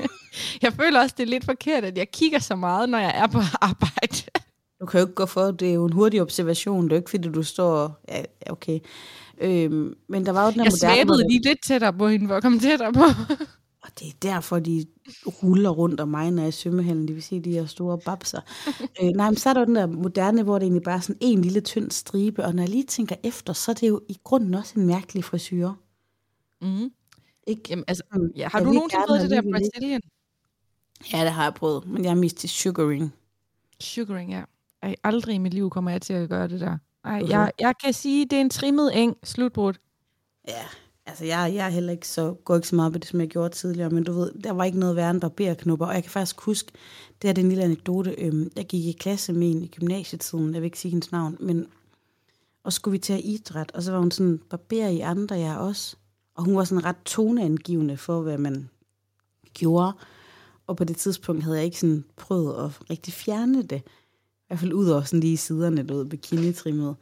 Jeg 0.62 0.72
føler 0.72 1.00
også, 1.00 1.14
det 1.18 1.22
er 1.22 1.26
lidt 1.26 1.44
forkert, 1.44 1.84
at 1.84 1.98
jeg 1.98 2.10
kigger 2.10 2.38
så 2.38 2.56
meget, 2.56 2.88
når 2.88 2.98
jeg 2.98 3.12
er 3.14 3.26
på 3.26 3.40
arbejde. 3.60 4.16
Du 4.80 4.86
kan 4.86 5.00
jo 5.00 5.06
ikke 5.06 5.14
gå 5.14 5.26
for, 5.26 5.50
det 5.50 5.70
er 5.70 5.72
jo 5.72 5.84
en 5.84 5.92
hurtig 5.92 6.22
observation, 6.22 6.84
det 6.84 6.92
er 6.92 6.96
jo 6.96 7.00
ikke 7.00 7.10
fordi, 7.10 7.28
du 7.28 7.42
står... 7.42 8.00
Ja, 8.08 8.22
okay. 8.50 8.78
Øhm, 9.40 9.94
men 10.08 10.26
der 10.26 10.32
var 10.32 10.44
jo 10.44 10.50
den 10.50 10.60
her 10.60 10.64
Jeg 10.64 10.72
svæbede 10.72 11.28
lige 11.28 11.42
lidt 11.42 11.58
tættere 11.66 11.92
på 11.92 12.08
hende, 12.08 12.34
at 12.34 12.42
komme 12.42 12.60
tættere 12.60 12.92
på. 12.92 13.04
Og 13.84 13.90
det 13.98 14.08
er 14.08 14.12
derfor, 14.22 14.58
de 14.58 14.86
ruller 15.26 15.70
rundt 15.70 16.00
om 16.00 16.08
mig, 16.08 16.30
når 16.30 16.42
jeg 16.42 16.44
er 16.44 16.48
i 16.48 16.52
svømmehallen. 16.52 17.08
Det 17.08 17.14
vil 17.14 17.22
sige, 17.22 17.40
de 17.40 17.52
her 17.52 17.66
store 17.66 17.98
babser. 17.98 18.40
øh, 19.02 19.08
nej, 19.08 19.30
men 19.30 19.36
så 19.36 19.48
er 19.48 19.54
der 19.54 19.64
den 19.64 19.74
der 19.74 19.86
moderne, 19.86 20.42
hvor 20.42 20.58
det 20.58 20.62
egentlig 20.62 20.82
bare 20.82 20.96
er 20.96 21.00
sådan 21.00 21.18
en 21.20 21.40
lille 21.40 21.60
tynd 21.60 21.90
stribe. 21.90 22.44
Og 22.44 22.54
når 22.54 22.62
jeg 22.62 22.70
lige 22.70 22.84
tænker 22.84 23.16
efter, 23.24 23.52
så 23.52 23.70
er 23.70 23.74
det 23.74 23.88
jo 23.88 24.00
i 24.08 24.18
grunden 24.24 24.54
også 24.54 24.80
en 24.80 24.86
mærkelig 24.86 25.24
frisyr. 25.24 25.70
Mm. 26.60 26.90
Ikke? 27.46 27.62
Jamen, 27.70 27.84
altså, 27.88 28.02
ja, 28.36 28.48
har 28.48 28.58
jeg 28.58 28.66
du 28.66 28.72
nogensinde 28.72 29.04
prøvet 29.06 29.22
det 29.22 29.30
der. 29.30 29.42
Brazilian 29.42 30.00
Ja, 31.12 31.24
det 31.24 31.32
har 31.32 31.42
jeg 31.42 31.54
prøvet. 31.54 31.86
Men 31.86 32.04
jeg 32.04 32.10
er 32.10 32.14
mest 32.14 32.36
til 32.36 32.48
sugaring. 32.48 33.14
sugaring? 33.80 34.30
Ja. 34.30 34.42
Ej, 34.82 34.94
aldrig 35.04 35.34
i 35.34 35.38
mit 35.38 35.54
liv 35.54 35.70
kommer 35.70 35.90
jeg 35.90 36.02
til 36.02 36.12
at 36.12 36.28
gøre 36.28 36.48
det 36.48 36.60
der. 36.60 36.78
Ej, 37.04 37.22
jeg, 37.28 37.52
jeg 37.60 37.74
kan 37.84 37.92
sige, 37.92 38.24
det 38.24 38.36
er 38.36 38.40
en 38.40 38.50
trimmet 38.50 39.02
eng 39.02 39.16
slutbrud. 39.24 39.74
Ja, 40.48 40.64
altså 41.06 41.24
jeg, 41.24 41.52
jeg 41.54 41.66
er 41.66 41.70
heller 41.70 41.92
ikke 41.92 42.08
så, 42.08 42.34
går 42.44 42.56
ikke 42.56 42.68
så 42.68 42.76
meget 42.76 42.92
på 42.92 42.98
det, 42.98 43.08
som 43.08 43.20
jeg 43.20 43.28
gjorde 43.28 43.54
tidligere, 43.54 43.90
men 43.90 44.04
du 44.04 44.12
ved, 44.12 44.32
der 44.44 44.52
var 44.52 44.64
ikke 44.64 44.78
noget 44.78 44.96
værre 44.96 45.10
end 45.10 45.20
barberknopper, 45.20 45.86
og 45.86 45.94
jeg 45.94 46.02
kan 46.02 46.10
faktisk 46.10 46.40
huske, 46.40 46.72
det 47.22 47.30
er 47.30 47.34
den 47.34 47.48
lille 47.48 47.64
anekdote, 47.64 48.14
øhm, 48.18 48.50
jeg 48.56 48.66
gik 48.66 48.86
i 48.86 48.92
klasse 48.92 49.32
med 49.32 49.50
en 49.50 49.62
i 49.62 49.66
gymnasietiden, 49.66 50.54
jeg 50.54 50.62
vil 50.62 50.66
ikke 50.66 50.78
sige 50.78 50.90
hendes 50.90 51.12
navn, 51.12 51.36
men 51.40 51.66
og 52.64 52.72
skulle 52.72 52.92
vi 52.92 52.98
til 52.98 53.20
idræt, 53.24 53.72
og 53.72 53.82
så 53.82 53.92
var 53.92 53.98
hun 53.98 54.10
sådan, 54.10 54.40
barber 54.50 54.88
i 54.88 55.00
andre, 55.00 55.36
jeg 55.36 55.58
også, 55.58 55.96
og 56.34 56.44
hun 56.44 56.56
var 56.56 56.64
sådan 56.64 56.84
ret 56.84 56.96
toneangivende 57.04 57.96
for, 57.96 58.22
hvad 58.22 58.38
man 58.38 58.68
gjorde, 59.54 59.92
og 60.66 60.76
på 60.76 60.84
det 60.84 60.96
tidspunkt 60.96 61.42
havde 61.42 61.56
jeg 61.56 61.64
ikke 61.64 61.80
sådan 61.80 62.04
prøvet 62.16 62.64
at 62.64 62.90
rigtig 62.90 63.12
fjerne 63.12 63.62
det, 63.62 63.82
i 64.44 64.46
hvert 64.46 64.60
fald 64.60 64.72
ud 64.72 64.88
over 64.88 65.02
sådan 65.02 65.20
lige 65.20 65.36
siderne, 65.36 65.82
du 65.82 65.96
ved, 65.96 66.06
bikinitrimmet. 66.06 66.56
trimmet 66.56 66.96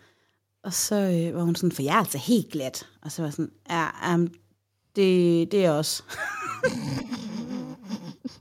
og 0.65 0.73
så 0.73 0.95
øh, 0.95 1.37
var 1.37 1.43
hun 1.43 1.55
sådan, 1.55 1.73
for 1.73 1.83
jeg 1.83 1.95
er 1.95 1.99
altså 1.99 2.19
helt 2.19 2.53
glat. 2.53 2.87
Og 3.03 3.13
så 3.13 3.23
var 3.23 3.27
jeg 3.27 3.33
sådan, 3.33 3.53
ja, 3.71 4.15
um, 4.15 4.29
det, 4.97 5.53
det 5.53 5.65
er 5.65 5.71
også. 5.71 6.03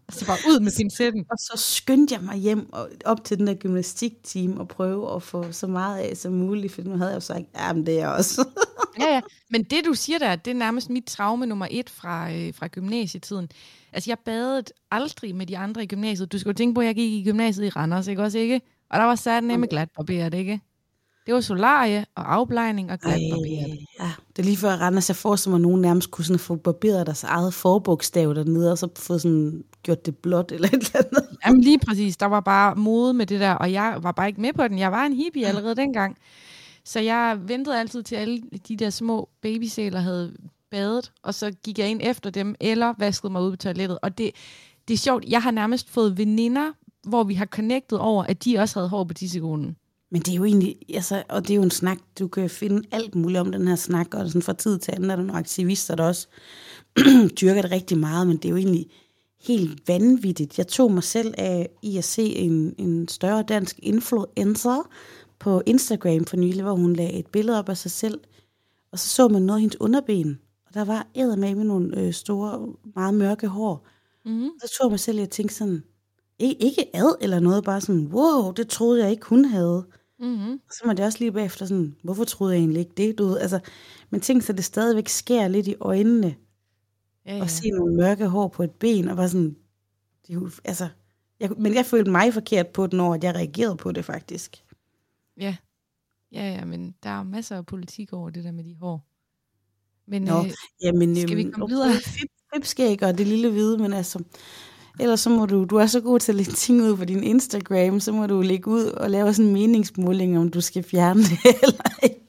Så 0.09 0.25
bare 0.25 0.37
ud 0.49 0.59
med 0.59 0.71
pincetten. 0.77 1.25
Og 1.29 1.37
så 1.37 1.53
skyndte 1.55 2.13
jeg 2.13 2.23
mig 2.23 2.37
hjem 2.37 2.73
og 2.73 2.89
op 3.05 3.23
til 3.23 3.37
den 3.37 3.47
der 3.47 3.53
gymnastikteam 3.53 4.57
og 4.57 4.67
prøve 4.67 5.15
at 5.15 5.23
få 5.23 5.51
så 5.51 5.67
meget 5.67 5.99
af 5.99 6.17
som 6.17 6.33
muligt, 6.33 6.73
for 6.73 6.81
nu 6.81 6.97
havde 6.97 7.09
jeg 7.09 7.15
jo 7.15 7.19
sagt, 7.19 7.45
ja, 7.55 7.73
men 7.73 7.85
det 7.85 7.93
er 7.93 7.99
jeg 7.99 8.09
også. 8.09 8.47
Ja, 8.99 9.13
ja. 9.13 9.21
Men 9.49 9.63
det, 9.63 9.85
du 9.85 9.93
siger 9.93 10.19
der, 10.19 10.35
det 10.35 10.51
er 10.51 10.55
nærmest 10.55 10.89
mit 10.89 11.05
traume 11.05 11.45
nummer 11.45 11.67
et 11.71 11.89
fra, 11.89 12.31
øh, 12.33 12.53
fra 12.53 12.67
gymnasietiden. 12.67 13.49
Altså, 13.93 14.11
jeg 14.11 14.17
badede 14.25 14.63
aldrig 14.91 15.35
med 15.35 15.45
de 15.45 15.57
andre 15.57 15.83
i 15.83 15.87
gymnasiet. 15.87 16.31
Du 16.31 16.39
skal 16.39 16.49
jo 16.49 16.53
tænke 16.53 16.75
på, 16.75 16.81
at 16.81 16.87
jeg 16.87 16.95
gik 16.95 17.11
i 17.11 17.23
gymnasiet 17.29 17.65
i 17.65 17.69
Randers, 17.69 18.07
ikke 18.07 18.21
også, 18.21 18.37
ikke? 18.37 18.61
Og 18.89 18.99
der 18.99 19.05
var 19.05 19.15
sat 19.15 19.43
med 19.43 19.67
glat 19.67 19.89
barberet, 19.95 20.33
ikke? 20.33 20.61
Det 21.25 21.33
var 21.33 21.41
solarie 21.41 22.05
og 22.15 22.33
afblejning 22.33 22.91
og 22.91 22.99
glat 22.99 23.21
barberet. 23.31 23.79
ja, 23.99 24.11
det 24.35 24.41
er 24.41 24.43
lige 24.43 24.57
før 24.57 24.71
Randers, 24.71 25.09
jeg 25.09 25.15
forestiller 25.15 25.57
mig, 25.57 25.57
at 25.57 25.61
nogen 25.61 25.81
nærmest 25.81 26.11
kunne 26.11 26.25
sådan 26.25 26.39
få 26.39 26.55
barberet 26.55 27.05
deres 27.05 27.23
eget 27.23 27.53
forbogstav 27.53 28.33
dernede, 28.35 28.71
og 28.71 28.77
så 28.77 28.87
få 28.97 29.17
sådan 29.17 29.63
gjort 29.83 30.05
det 30.05 30.17
blåt 30.17 30.51
eller 30.51 30.67
et 30.67 30.73
eller 30.73 30.89
andet. 30.95 31.37
Jamen 31.45 31.61
lige 31.61 31.79
præcis, 31.79 32.17
der 32.17 32.25
var 32.25 32.39
bare 32.39 32.75
mode 32.75 33.13
med 33.13 33.25
det 33.25 33.39
der, 33.39 33.51
og 33.51 33.71
jeg 33.71 33.97
var 34.01 34.11
bare 34.11 34.27
ikke 34.27 34.41
med 34.41 34.53
på 34.53 34.67
den. 34.67 34.79
Jeg 34.79 34.91
var 34.91 35.05
en 35.05 35.13
hippie 35.13 35.47
allerede 35.47 35.75
dengang. 35.75 36.17
Så 36.85 36.99
jeg 36.99 37.39
ventede 37.47 37.79
altid 37.79 38.03
til 38.03 38.15
alle 38.15 38.41
de 38.67 38.77
der 38.77 38.89
små 38.89 39.29
babysæler 39.41 39.99
havde 39.99 40.33
badet, 40.71 41.11
og 41.23 41.33
så 41.33 41.51
gik 41.63 41.79
jeg 41.79 41.89
ind 41.89 41.99
efter 42.03 42.29
dem, 42.29 42.55
eller 42.59 42.93
vaskede 42.97 43.31
mig 43.31 43.41
ud 43.41 43.51
på 43.51 43.57
toilettet. 43.57 43.99
Og 44.01 44.17
det, 44.17 44.31
det 44.87 44.93
er 44.93 44.97
sjovt, 44.97 45.25
jeg 45.25 45.41
har 45.41 45.51
nærmest 45.51 45.89
fået 45.89 46.17
veninder, 46.17 46.71
hvor 47.07 47.23
vi 47.23 47.33
har 47.33 47.45
connectet 47.45 47.99
over, 47.99 48.23
at 48.23 48.45
de 48.45 48.59
også 48.59 48.79
havde 48.79 48.89
hår 48.89 49.03
på 49.03 49.13
tissekonen. 49.13 49.75
Men 50.11 50.21
det 50.21 50.31
er 50.31 50.35
jo 50.35 50.45
egentlig, 50.45 50.75
altså, 50.93 51.23
og 51.29 51.47
det 51.47 51.53
er 51.53 51.55
jo 51.55 51.63
en 51.63 51.71
snak, 51.71 51.97
du 52.19 52.27
kan 52.27 52.49
finde 52.49 52.87
alt 52.91 53.15
muligt 53.15 53.39
om 53.39 53.51
den 53.51 53.67
her 53.67 53.75
snak, 53.75 54.13
og 54.13 54.27
sådan 54.27 54.41
fra 54.41 54.53
tid 54.53 54.79
til 54.79 54.91
anden 54.91 55.09
er 55.09 55.15
der 55.15 55.23
nogle 55.23 55.39
aktivister, 55.39 55.95
der 55.95 56.03
også 56.03 56.27
dyrker 57.41 57.61
det 57.61 57.71
rigtig 57.71 57.97
meget, 57.97 58.27
men 58.27 58.37
det 58.37 58.45
er 58.45 58.49
jo 58.49 58.57
egentlig 58.57 58.87
helt 59.41 59.87
vanvittigt. 59.87 60.57
Jeg 60.57 60.67
tog 60.67 60.91
mig 60.91 61.03
selv 61.03 61.33
af 61.37 61.69
i 61.81 61.97
at 61.97 62.03
se 62.03 62.35
en, 62.35 62.75
en 62.77 63.07
større 63.07 63.43
dansk 63.43 63.79
influencer 63.83 64.89
på 65.39 65.61
Instagram 65.65 66.25
for 66.25 66.37
nylig, 66.37 66.63
hvor 66.63 66.75
hun 66.75 66.93
lagde 66.93 67.13
et 67.13 67.27
billede 67.27 67.59
op 67.59 67.69
af 67.69 67.77
sig 67.77 67.91
selv, 67.91 68.19
og 68.91 68.99
så 68.99 69.07
så 69.07 69.27
man 69.27 69.41
noget 69.41 69.57
af 69.57 69.61
hendes 69.61 69.81
underben, 69.81 70.39
og 70.67 70.73
der 70.73 70.85
var 70.85 71.07
med 71.15 71.55
med 71.55 71.63
nogle 71.63 71.99
øh, 71.99 72.13
store, 72.13 72.67
meget 72.95 73.13
mørke 73.13 73.47
hår. 73.47 73.87
Mm-hmm. 74.25 74.49
Så 74.61 74.77
tog 74.77 74.85
jeg 74.85 74.91
mig 74.91 74.99
selv 74.99 75.19
i 75.19 75.21
at 75.21 75.29
tænke 75.29 75.53
sådan, 75.53 75.83
ikke, 76.39 76.63
ikke 76.63 76.95
ad 76.95 77.15
eller 77.21 77.39
noget, 77.39 77.63
bare 77.63 77.81
sådan, 77.81 78.07
wow, 78.13 78.51
det 78.51 78.67
troede 78.67 79.03
jeg 79.03 79.11
ikke, 79.11 79.25
hun 79.25 79.45
havde. 79.45 79.85
Mm-hmm. 80.21 80.61
Så 80.71 80.81
var 80.85 80.93
det 80.93 81.05
også 81.05 81.19
lige 81.19 81.31
bagefter 81.31 81.65
sådan, 81.65 81.95
hvorfor 82.03 82.23
troede 82.23 82.53
jeg 82.53 82.59
egentlig 82.59 82.79
ikke 82.79 82.91
det? 82.97 83.17
Du 83.17 83.25
ved, 83.25 83.39
altså, 83.39 83.59
men 84.09 84.21
tænk 84.21 84.43
så, 84.43 84.53
det 84.53 84.63
stadigvæk 84.65 85.07
sker 85.09 85.47
lidt 85.47 85.67
i 85.67 85.75
øjnene, 85.79 86.35
Ja, 87.25 87.35
ja. 87.35 87.41
og 87.41 87.49
se 87.49 87.69
nogle 87.69 87.95
mørke 87.95 88.27
hår 88.27 88.47
på 88.47 88.63
et 88.63 88.71
ben, 88.71 89.07
og 89.07 89.17
var 89.17 89.27
sådan, 89.27 89.55
det 90.27 90.33
jo, 90.33 90.49
altså, 90.63 90.87
jeg, 91.39 91.49
men 91.57 91.73
jeg 91.73 91.85
følte 91.85 92.11
mig 92.11 92.33
forkert 92.33 92.67
på 92.67 92.87
den 92.87 92.99
over, 92.99 93.15
at 93.15 93.23
jeg 93.23 93.35
reagerede 93.35 93.77
på 93.77 93.91
det 93.91 94.05
faktisk. 94.05 94.63
ja. 95.39 95.55
Ja, 96.33 96.49
ja, 96.53 96.65
men 96.65 96.95
der 97.03 97.09
er 97.09 97.23
masser 97.23 97.57
af 97.57 97.65
politik 97.65 98.13
over 98.13 98.29
det 98.29 98.43
der 98.43 98.51
med 98.51 98.63
de 98.63 98.75
hår. 98.75 99.05
Men 100.07 100.21
Nå, 100.21 100.39
øh, 100.45 100.51
Jamen, 100.83 101.15
Skal 101.15 101.37
vi 101.37 101.43
øhm, 101.43 101.51
komme 101.51 101.69
videre? 101.69 101.91
fip- 101.93 102.49
Fipskæg 102.55 103.03
og 103.03 103.17
det 103.17 103.27
lille 103.27 103.51
hvide, 103.51 103.77
men 103.77 103.93
altså, 103.93 104.23
ellers 104.99 105.19
så 105.19 105.29
må 105.29 105.45
du, 105.45 105.65
du 105.65 105.75
er 105.75 105.85
så 105.85 106.01
god 106.01 106.19
til 106.19 106.31
at 106.31 106.35
lægge 106.35 106.51
ting 106.51 106.81
ud 106.81 106.97
på 106.97 107.05
din 107.05 107.23
Instagram, 107.23 107.99
så 107.99 108.11
må 108.11 108.27
du 108.27 108.41
lægge 108.41 108.67
ud 108.67 108.85
og 108.85 109.09
lave 109.09 109.33
sådan 109.33 109.45
en 109.45 109.53
meningsmåling, 109.53 110.39
om 110.39 110.49
du 110.49 110.61
skal 110.61 110.83
fjerne 110.83 111.21
det 111.21 111.39
eller 111.63 112.03
ikke. 112.03 112.21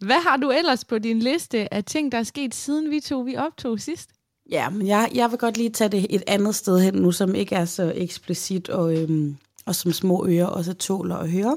hvad 0.00 0.22
har 0.22 0.36
du 0.36 0.50
ellers 0.50 0.84
på 0.84 0.98
din 0.98 1.18
liste 1.18 1.74
af 1.74 1.84
ting, 1.84 2.12
der 2.12 2.18
er 2.18 2.22
sket, 2.22 2.54
siden 2.54 2.90
vi 2.90 3.00
to 3.00 3.20
vi 3.20 3.36
optog 3.36 3.80
sidst? 3.80 4.10
Ja, 4.50 4.70
men 4.70 4.86
jeg, 4.86 5.10
jeg 5.14 5.30
vil 5.30 5.38
godt 5.38 5.56
lige 5.56 5.70
tage 5.70 5.88
det 5.88 6.06
et 6.10 6.22
andet 6.26 6.54
sted 6.54 6.80
hen 6.80 6.94
nu, 6.94 7.12
som 7.12 7.34
ikke 7.34 7.54
er 7.54 7.64
så 7.64 7.92
eksplicit, 7.96 8.68
og, 8.68 8.96
øhm, 8.96 9.36
og 9.66 9.74
som 9.74 9.92
små 9.92 10.26
ører 10.26 10.46
også 10.46 10.74
tåler 10.74 11.16
at 11.16 11.30
høre. 11.30 11.56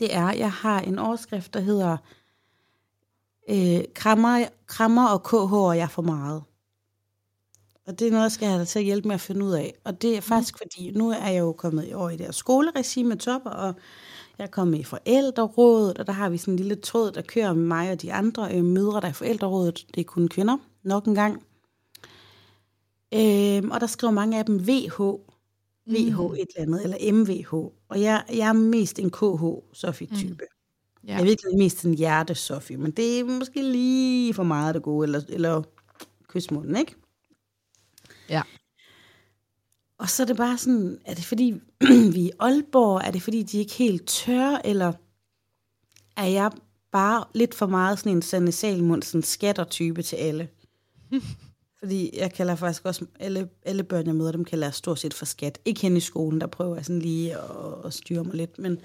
Det 0.00 0.14
er, 0.14 0.32
jeg 0.32 0.52
har 0.52 0.80
en 0.80 0.98
overskrift, 0.98 1.54
der 1.54 1.60
hedder 1.60 1.96
øh, 3.50 3.84
krammer, 3.94 4.44
krammer 4.66 5.08
og 5.08 5.22
KH, 5.22 5.52
og 5.52 5.76
jeg 5.76 5.90
for 5.90 6.02
meget. 6.02 6.42
Og 7.86 7.98
det 7.98 8.06
er 8.06 8.10
noget, 8.10 8.22
jeg 8.22 8.32
skal 8.32 8.48
have 8.48 8.60
dig 8.60 8.68
til 8.68 8.78
at 8.78 8.84
hjælpe 8.84 9.08
med 9.08 9.14
at 9.14 9.20
finde 9.20 9.44
ud 9.44 9.52
af. 9.52 9.74
Og 9.84 10.02
det 10.02 10.16
er 10.16 10.20
faktisk, 10.20 10.58
fordi 10.58 10.90
nu 10.90 11.10
er 11.10 11.28
jeg 11.28 11.40
jo 11.40 11.52
kommet 11.52 11.88
i 11.88 11.92
år 11.92 12.10
i 12.10 12.16
det 12.16 12.26
her 12.26 12.32
skoleregime 12.32 13.08
med 13.08 13.16
topper, 13.16 13.50
og 13.50 13.74
jeg 14.38 14.44
er 14.44 14.48
kommet 14.48 14.78
i 14.78 14.84
forældrerådet, 14.84 15.98
og 15.98 16.06
der 16.06 16.12
har 16.12 16.28
vi 16.28 16.38
sådan 16.38 16.54
en 16.54 16.58
lille 16.58 16.74
tråd, 16.74 17.12
der 17.12 17.22
kører 17.22 17.52
med 17.52 17.64
mig 17.64 17.92
og 17.92 18.02
de 18.02 18.12
andre 18.12 18.56
øh, 18.56 18.64
mødre, 18.64 19.00
der 19.00 19.06
er 19.06 19.10
i 19.10 19.12
forældrerådet. 19.12 19.86
Det 19.94 20.00
er 20.00 20.04
kun 20.04 20.28
kvinder, 20.28 20.56
nok 20.82 21.06
en 21.06 21.14
gang. 21.14 21.42
Øhm, 23.14 23.70
og 23.70 23.80
der 23.80 23.86
skriver 23.86 24.12
mange 24.12 24.38
af 24.38 24.46
dem 24.46 24.60
VH, 24.68 25.00
VH 25.86 26.20
et 26.40 26.48
eller 26.56 26.58
andet, 26.58 26.82
eller 26.84 27.12
MVH. 27.12 27.54
Og 27.88 28.00
jeg, 28.00 28.24
jeg 28.28 28.48
er 28.48 28.52
mest 28.52 28.98
en 28.98 29.10
KH 29.10 29.44
Sofie-type. 29.72 30.44
Mm. 30.44 30.51
Ja. 31.06 31.12
Jeg 31.12 31.20
er 31.20 31.24
virkelig 31.24 31.58
mest 31.58 31.84
en 31.84 31.94
hjerte 31.94 32.34
Sofie, 32.34 32.76
men 32.76 32.90
det 32.90 33.20
er 33.20 33.24
måske 33.24 33.62
lige 33.62 34.34
for 34.34 34.42
meget 34.42 34.74
det 34.74 34.82
gode, 34.82 35.06
eller, 35.06 35.20
eller 35.28 35.62
kysmunden, 36.28 36.76
ikke? 36.76 36.94
Ja. 38.28 38.42
Og 39.98 40.08
så 40.08 40.22
er 40.22 40.26
det 40.26 40.36
bare 40.36 40.58
sådan, 40.58 40.98
er 41.04 41.14
det 41.14 41.24
fordi 41.24 41.54
vi 42.14 42.24
er 42.24 42.26
i 42.26 42.30
Aalborg, 42.40 43.00
er 43.04 43.10
det 43.10 43.22
fordi 43.22 43.42
de 43.42 43.56
er 43.56 43.60
ikke 43.60 43.74
helt 43.74 44.06
tør, 44.06 44.60
eller 44.64 44.92
er 46.16 46.26
jeg 46.26 46.50
bare 46.92 47.24
lidt 47.34 47.54
for 47.54 47.66
meget 47.66 47.98
sådan 47.98 48.12
en 48.12 48.22
Sanne 48.22 48.52
Salmundsen 48.52 49.22
skattertype 49.22 50.02
til 50.02 50.16
alle? 50.16 50.48
Fordi 51.78 52.18
jeg 52.18 52.32
kalder 52.32 52.54
faktisk 52.54 52.84
også, 52.84 53.06
alle, 53.20 53.48
alle 53.62 53.84
børn, 53.84 54.06
jeg 54.06 54.14
møder, 54.14 54.32
dem 54.32 54.44
kalder 54.44 54.66
jeg 54.66 54.74
stort 54.74 54.98
set 54.98 55.14
for 55.14 55.24
skat. 55.24 55.58
Ikke 55.64 55.80
hen 55.80 55.96
i 55.96 56.00
skolen, 56.00 56.40
der 56.40 56.46
prøver 56.46 56.76
jeg 56.76 56.84
sådan 56.84 57.02
lige 57.02 57.32
at, 57.32 57.40
at 57.84 57.94
styre 57.94 58.24
mig 58.24 58.34
lidt, 58.34 58.58
men, 58.58 58.80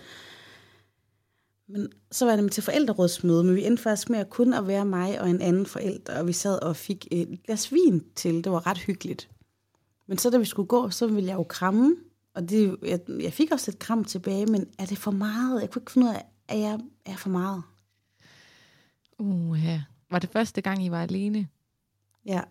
men 1.68 1.88
så 2.12 2.26
var 2.26 2.32
jeg 2.32 2.38
nemlig 2.38 2.52
til 2.52 2.64
forældrerådsmøde, 2.64 3.44
men 3.44 3.56
vi 3.56 3.66
endte 3.66 3.84
faktisk 3.84 4.10
med 4.10 4.20
at 4.20 4.30
kun 4.30 4.54
at 4.54 4.68
være 4.68 4.86
mig 4.86 5.22
og 5.22 5.30
en 5.30 5.42
anden 5.42 5.66
forælder, 5.66 6.20
og 6.20 6.28
vi 6.28 6.34
sad 6.34 6.62
og 6.62 6.76
fik 6.76 7.08
et 7.12 7.44
glas 7.44 7.74
vin 7.74 8.04
til. 8.16 8.44
Det 8.44 8.52
var 8.52 8.68
ret 8.68 8.78
hyggeligt. 8.78 9.30
Men 10.08 10.18
så 10.18 10.30
da 10.30 10.38
vi 10.38 10.46
skulle 10.46 10.68
gå, 10.68 10.90
så 10.90 11.08
ville 11.08 11.30
jeg 11.30 11.36
jo 11.36 11.44
kramme, 11.44 11.96
og 12.34 12.50
det, 12.50 12.78
jeg, 12.84 13.00
jeg 13.10 13.34
fik 13.34 13.52
også 13.52 13.72
et 13.72 13.80
kram 13.80 14.04
tilbage, 14.04 14.46
men 14.46 14.68
er 14.80 14.86
det 14.86 14.98
for 14.98 15.12
meget? 15.12 15.62
Jeg 15.62 15.70
kunne 15.70 15.82
ikke 15.82 15.92
finde 15.92 16.08
ud 16.08 16.14
af, 16.14 16.26
at 16.48 16.60
jeg 16.60 16.80
er 17.06 17.16
for 17.16 17.30
meget. 17.30 17.64
Uh, 19.20 19.64
ja. 19.66 19.84
Var 20.12 20.20
det 20.20 20.30
første 20.30 20.62
gang, 20.62 20.86
I 20.86 20.92
var 20.92 21.04
alene? 21.04 21.48
Ja, 22.26 22.42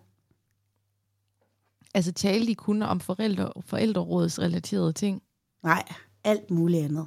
Altså 1.97 2.13
talte 2.13 2.51
I 2.51 2.55
kun 2.55 2.83
om 2.83 3.01
forældre, 3.01 3.53
forældrerådsrelaterede 3.61 4.93
ting? 4.93 5.23
nej, 5.63 5.85
alt 6.25 6.51
muligt 6.51 6.85
andet. 6.85 7.07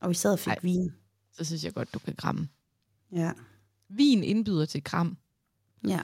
Og 0.00 0.08
vi 0.08 0.14
sad 0.14 0.32
og 0.32 0.38
fik 0.38 0.52
Ej. 0.52 0.58
Vin. 0.62 0.92
Så 1.32 1.44
synes 1.44 1.64
jeg 1.64 1.74
godt, 1.74 1.94
du 1.94 1.98
kan 1.98 2.14
kramme. 2.16 2.48
Ja, 3.12 3.32
Vin 3.88 4.24
indbyder 4.24 4.64
til 4.66 4.84
kram. 4.84 5.16
ja. 5.88 6.00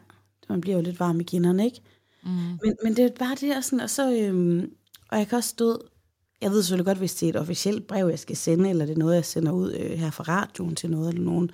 Man 0.49 0.61
bliver 0.61 0.77
jo 0.77 0.83
lidt 0.83 1.01
varm 1.01 1.21
i 1.21 1.25
kinderne, 1.25 1.65
ikke? 1.65 1.81
Mm. 2.23 2.31
Men, 2.31 2.77
men 2.85 2.97
det 2.97 3.05
er 3.05 3.11
bare 3.19 3.35
det, 3.41 3.57
og, 3.57 3.65
sådan, 3.65 3.81
og 3.81 3.91
så... 3.91 4.13
Øhm, 4.13 4.73
og 5.09 5.19
jeg 5.19 5.29
kan 5.29 5.37
også 5.37 5.49
stå... 5.49 5.83
Jeg 6.41 6.51
ved 6.51 6.63
selvfølgelig 6.63 6.87
godt, 6.87 6.99
hvis 6.99 7.15
det 7.15 7.27
er 7.27 7.31
et 7.31 7.41
officielt 7.41 7.87
brev, 7.87 8.09
jeg 8.09 8.19
skal 8.19 8.37
sende, 8.37 8.71
eller 8.71 8.87
det 8.87 8.95
er 8.95 8.99
noget, 8.99 9.15
jeg 9.15 9.25
sender 9.25 9.53
ud 9.53 9.73
øh, 9.73 9.91
her 9.91 10.11
fra 10.11 10.25
radioen 10.25 10.77
til 10.77 10.91
noget 10.91 11.09
eller 11.09 11.25
nogen, 11.25 11.51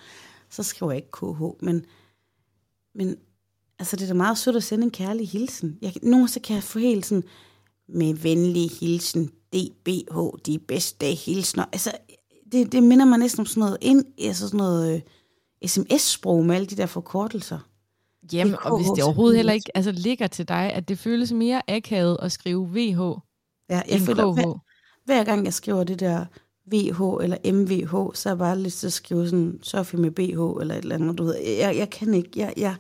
så 0.51 0.63
skriver 0.63 0.93
jeg 0.93 0.97
ikke 0.97 1.11
KH. 1.13 1.65
Men, 1.65 1.85
men 2.95 3.17
altså, 3.79 3.97
det 3.97 4.03
er 4.03 4.09
da 4.09 4.15
meget 4.15 4.39
sødt 4.39 4.57
at 4.57 4.63
sende 4.63 4.85
en 4.85 4.91
kærlig 4.91 5.29
hilsen. 5.29 5.79
Jeg, 5.83 5.93
nogle 6.03 6.29
så 6.29 6.41
kan 6.41 6.55
jeg 6.55 6.63
få 6.63 6.79
helt 6.79 7.07
sådan, 7.07 7.25
med 7.89 8.15
venlig 8.15 8.71
hilsen, 8.81 9.27
DBH, 9.27 10.17
de 10.47 10.59
bedste 10.59 11.07
hilsner. 11.07 11.65
Altså, 11.73 11.93
det, 12.53 12.73
det 12.73 12.83
minder 12.83 13.05
mig 13.05 13.19
næsten 13.19 13.41
om 13.41 13.47
sådan 13.47 13.61
noget, 13.61 13.79
ind, 13.81 14.05
altså 14.19 14.49
sådan 14.49 14.59
noget 14.59 14.95
øh, 14.95 15.69
sms-sprog 15.69 16.45
med 16.47 16.55
alle 16.55 16.67
de 16.67 16.77
der 16.77 16.87
forkortelser. 16.87 17.59
Jamen, 18.33 18.57
og 18.63 18.77
hvis 18.77 18.89
det 18.89 19.05
overhovedet 19.05 19.37
heller 19.37 19.53
ikke 19.53 19.77
altså, 19.77 19.93
ligger 19.93 20.27
til 20.27 20.49
dig, 20.49 20.73
at 20.73 20.89
det 20.89 20.99
føles 20.99 21.33
mere 21.33 21.71
akavet 21.71 22.19
at 22.23 22.33
skrive 22.33 22.69
VH 22.69 23.01
Ja, 23.71 23.75
jeg 23.75 23.85
end 23.89 24.07
føler, 24.07 24.33
KH. 24.33 24.35
hver, 24.35 24.59
hver 25.05 25.25
gang 25.25 25.45
jeg 25.45 25.55
skriver 25.55 25.85
det 25.85 26.01
der 26.01 26.25
VH 26.67 27.25
eller 27.25 27.53
MVH, 27.53 28.15
så 28.15 28.29
er 28.29 28.31
jeg 28.31 28.39
bare 28.39 28.61
lyst 28.61 28.81
til 28.81 28.87
at 28.87 28.93
skrive 28.93 29.29
sådan 29.29 29.59
Sofie 29.63 30.01
med 30.01 30.11
BH 30.11 30.61
eller 30.61 30.75
et 30.75 30.79
eller 30.83 30.95
andet, 30.95 31.19
du 31.19 31.25
ved. 31.25 31.37
Jeg, 31.39 31.77
jeg 31.77 31.91
kan 31.91 32.15
ikke, 32.15 32.31
jeg, 32.37 32.55
jeg, 32.57 32.77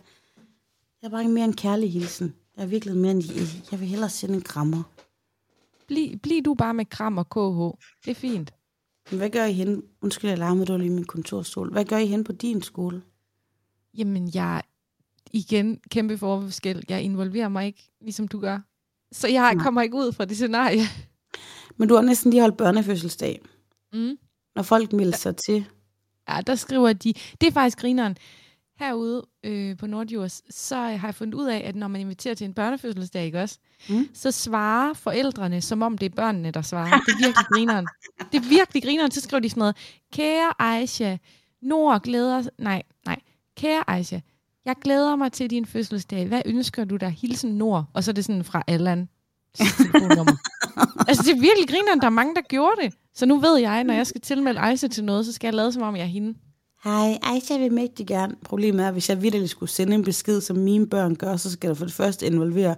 jeg 1.03 1.09
er 1.09 1.11
bare 1.11 1.21
ikke 1.21 1.33
mere 1.33 1.45
en 1.45 1.57
kærlig 1.57 1.93
hilsen. 1.93 2.35
Jeg 2.57 2.63
er 2.63 2.67
virkelig 2.67 2.97
mere 2.97 3.11
en, 3.11 3.23
jeg, 3.73 3.81
vil 3.81 3.89
hellere 3.89 4.11
sende 4.11 4.35
en 4.35 4.43
krammer. 4.43 4.83
Bliv, 5.87 6.19
bliv 6.19 6.43
du 6.43 6.55
bare 6.55 6.75
med 6.75 6.85
kram 6.85 7.19
og 7.19 7.29
KH. 7.29 7.79
Det 8.05 8.11
er 8.11 8.15
fint. 8.15 8.53
Hvad 9.13 9.31
gør 9.31 9.45
I 9.45 9.53
hen? 9.53 9.83
Undskyld, 10.03 10.31
jeg 10.31 10.39
larmede, 10.39 10.67
det 10.67 10.73
var 10.73 10.79
lige 10.79 10.91
min 10.91 11.05
kontorstol. 11.05 11.73
Hvad 11.73 11.85
gør 11.85 11.97
I 11.97 12.07
hen 12.07 12.25
på 12.25 12.33
din 12.33 12.63
skole? 12.63 13.03
Jamen, 13.99 14.31
jeg 14.35 14.63
igen 15.33 15.81
kæmpe 15.91 16.19
forskel. 16.19 16.85
Jeg 16.89 17.03
involverer 17.03 17.49
mig 17.49 17.67
ikke, 17.67 17.91
ligesom 18.01 18.29
du 18.29 18.41
gør. 18.41 18.59
Så 19.13 19.29
jeg 19.29 19.55
Nej. 19.55 19.63
kommer 19.65 19.83
ikke 19.83 19.97
ud 19.97 20.13
fra 20.13 20.25
det 20.25 20.37
scenarie. 20.37 20.83
Men 21.77 21.89
du 21.89 21.95
har 21.95 22.03
næsten 22.03 22.31
lige 22.31 22.41
holdt 22.41 22.57
børnefødselsdag. 22.57 23.41
Mm. 23.93 24.19
Når 24.57 24.63
folk 24.63 24.93
melder 24.93 25.17
sig 25.17 25.37
til. 25.37 25.65
Ja, 26.29 26.41
der 26.47 26.55
skriver 26.55 26.93
de, 26.93 27.13
det 27.41 27.47
er 27.47 27.51
faktisk 27.53 27.79
grineren. 27.79 28.17
Herude 28.81 29.27
øh, 29.45 29.77
på 29.77 29.87
Nordjurs, 29.87 30.43
så 30.51 30.77
har 30.77 31.09
jeg 31.09 31.15
fundet 31.15 31.35
ud 31.35 31.47
af, 31.47 31.63
at 31.65 31.77
når 31.77 31.89
man 31.89 32.01
inviterer 32.01 32.35
til 32.35 32.45
en 32.45 32.55
børnefødselsdag, 32.55 33.25
ikke 33.25 33.41
også, 33.43 33.59
Mm. 33.89 34.09
så 34.15 34.31
svarer 34.31 34.95
forældrene, 34.95 35.61
som 35.61 35.83
om 35.83 35.99
det 35.99 36.07
er 36.13 36.15
børnene, 36.17 36.51
der 36.51 36.63
svarer. 36.63 37.01
Det 37.07 37.13
er 37.13 37.17
virkelig 37.27 37.47
grineren. 37.53 37.87
Det 38.33 38.39
er 38.45 38.49
virkelig 38.49 38.83
grineren. 38.83 39.11
Så 39.11 39.21
skriver 39.21 39.41
de 39.41 39.51
sådan 39.51 39.59
noget, 39.61 39.77
kære 40.13 40.53
Aisha, 40.59 41.17
Nord 41.63 42.03
glæder... 42.03 42.43
Nej, 42.59 42.83
nej. 43.07 43.19
Kære 43.57 43.85
Aisha, 43.91 44.19
jeg 44.65 44.77
glæder 44.83 45.17
mig 45.17 45.33
til 45.33 45.51
din 45.51 45.67
fødselsdag. 45.67 46.27
Hvad 46.27 46.43
ønsker 46.47 46.85
du 46.85 46.97
dig? 46.97 47.11
Hilsen 47.21 47.51
Nord. 47.51 47.85
Og 47.95 48.05
så 48.05 48.11
er 48.11 48.13
det 48.13 48.25
sådan 48.25 48.45
fra 48.45 48.63
Allan. 48.67 49.09
altså, 51.09 51.23
det 51.23 51.31
er 51.37 51.41
virkelig 51.41 51.69
grineren. 51.69 52.01
Der 52.01 52.07
er 52.07 52.11
mange, 52.11 52.35
der 52.35 52.41
gjorde 52.41 52.83
det. 52.83 52.95
Så 53.15 53.27
nu 53.27 53.37
ved 53.39 53.57
jeg, 53.59 53.85
når 53.85 53.95
jeg 53.95 54.07
skal 54.07 54.21
tilmelde 54.21 54.61
Aisha 54.61 54.89
til 54.89 55.05
noget, 55.05 55.27
så 55.27 55.33
skal 55.33 55.47
jeg 55.49 55.55
lade 55.55 55.73
som 55.73 55.83
om, 55.83 55.97
jeg 55.97 56.03
er 56.03 56.07
hende. 56.07 56.35
Hej, 56.85 57.19
Aisha 57.23 57.59
vil 57.59 57.73
mægtig 57.73 58.07
gerne. 58.07 58.37
Problemet 58.45 58.85
er, 58.85 58.89
at 58.89 58.93
hvis 58.95 59.09
jeg 59.09 59.23
vidderligt 59.23 59.51
skulle 59.51 59.71
sende 59.71 59.95
en 59.95 60.05
besked, 60.05 60.41
som 60.41 60.57
mine 60.57 60.87
børn 60.87 61.15
gør, 61.17 61.37
så 61.37 61.51
skal 61.51 61.69
der 61.69 61.75
for 61.75 61.85
det 61.85 61.95
første 61.95 62.27
involvere 62.27 62.77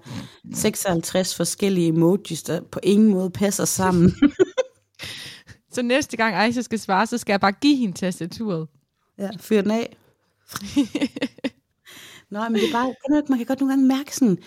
56 0.54 1.36
forskellige 1.36 1.88
emojis, 1.88 2.42
der 2.42 2.60
på 2.60 2.80
ingen 2.82 3.08
måde 3.08 3.30
passer 3.30 3.64
sammen. 3.64 4.12
Så 5.72 5.82
næste 5.82 6.16
gang 6.16 6.34
Aisha 6.34 6.62
skal 6.62 6.78
svare, 6.78 7.06
så 7.06 7.18
skal 7.18 7.32
jeg 7.32 7.40
bare 7.40 7.52
give 7.52 7.76
hende 7.76 7.98
tastaturet. 7.98 8.68
ja, 9.18 9.30
fyr 9.40 9.60
den 9.62 9.70
af. 9.70 9.96
Nå, 12.30 12.40
men 12.40 12.54
det 12.54 12.68
er 12.68 12.72
bare, 12.72 12.94
kan 13.06 13.16
ikke, 13.16 13.28
man 13.28 13.38
kan 13.38 13.46
godt 13.46 13.60
nogle 13.60 13.72
gange 13.72 13.86
mærke 13.86 14.16
sådan, 14.16 14.38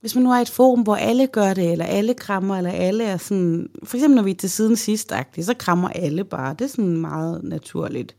hvis 0.00 0.14
man 0.14 0.24
nu 0.24 0.32
er 0.32 0.38
i 0.38 0.42
et 0.42 0.50
forum, 0.50 0.82
hvor 0.82 0.96
alle 0.96 1.26
gør 1.26 1.54
det, 1.54 1.72
eller 1.72 1.84
alle 1.84 2.14
krammer, 2.14 2.56
eller 2.56 2.70
alle 2.70 3.04
er 3.04 3.16
sådan, 3.16 3.68
for 3.84 3.96
eksempel 3.96 4.16
når 4.16 4.22
vi 4.22 4.30
er 4.30 4.34
til 4.34 4.50
siden 4.50 4.76
sidst, 4.76 5.12
så 5.40 5.54
krammer 5.58 5.88
alle 5.88 6.24
bare. 6.24 6.54
Det 6.54 6.64
er 6.64 6.68
sådan 6.68 6.96
meget 6.96 7.44
naturligt. 7.44 8.16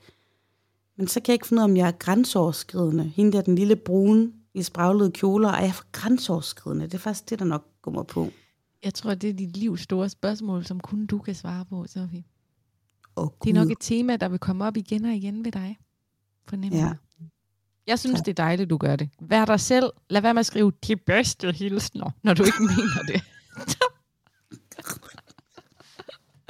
Men 1.02 1.08
så 1.08 1.20
kan 1.20 1.28
jeg 1.28 1.34
ikke 1.34 1.48
finde 1.48 1.60
ud 1.60 1.64
af, 1.64 1.70
om 1.70 1.78
jeg 1.78 1.88
er 1.88 1.92
grænseoverskridende. 1.92 3.04
Hende 3.16 3.32
der, 3.32 3.42
den 3.42 3.56
lille 3.56 3.76
brune 3.76 4.32
i 4.54 4.64
spraglede 4.64 5.12
kjoler, 5.12 5.50
er 5.50 5.64
jeg 5.64 5.74
for 5.76 5.86
grænseoverskridende? 5.92 6.86
Det 6.86 6.94
er 6.94 6.98
faktisk 6.98 7.30
det, 7.30 7.40
der 7.40 7.46
nok 7.46 7.66
går 7.82 7.92
mig 7.92 8.08
på. 8.08 8.30
Jeg 8.84 8.94
tror, 8.94 9.14
det 9.14 9.30
er 9.30 9.34
dit 9.34 9.58
livs 9.58 9.82
store 9.82 10.10
spørgsmål, 10.10 10.66
som 10.66 10.80
kun 10.80 11.06
du 11.06 11.20
kan 11.20 11.36
svare 11.36 11.66
på, 11.66 11.86
Sofie. 11.88 12.24
Åh, 13.18 13.28
Det 13.44 13.50
er 13.50 13.54
nok 13.54 13.72
et 13.72 13.78
tema, 13.80 14.16
der 14.16 14.30
vil 14.30 14.40
komme 14.40 14.66
op 14.66 14.78
igen 14.78 15.06
og 15.06 15.14
igen 15.14 15.46
ved 15.46 15.52
dig. 15.52 15.78
Fornemmer 16.48 16.78
Ja. 16.80 16.86
jeg. 16.86 16.96
Jeg 17.88 18.00
synes, 18.00 18.16
Tak. 18.20 18.26
det 18.26 18.32
er 18.32 18.44
dejligt, 18.44 18.70
du 18.70 18.78
gør 18.78 18.96
det. 18.96 19.10
Vær 19.22 19.46
dig 19.46 19.60
selv. 19.60 19.90
Lad 20.10 20.22
være 20.22 20.34
med 20.34 20.40
at 20.40 20.46
skrive 20.46 20.72
de 20.88 20.96
bedste 20.96 21.52
hilsner, 21.52 22.12
når 22.24 22.34
du 22.34 22.44
ikke 22.44 22.62
mener 22.78 23.04
det. 23.08 23.22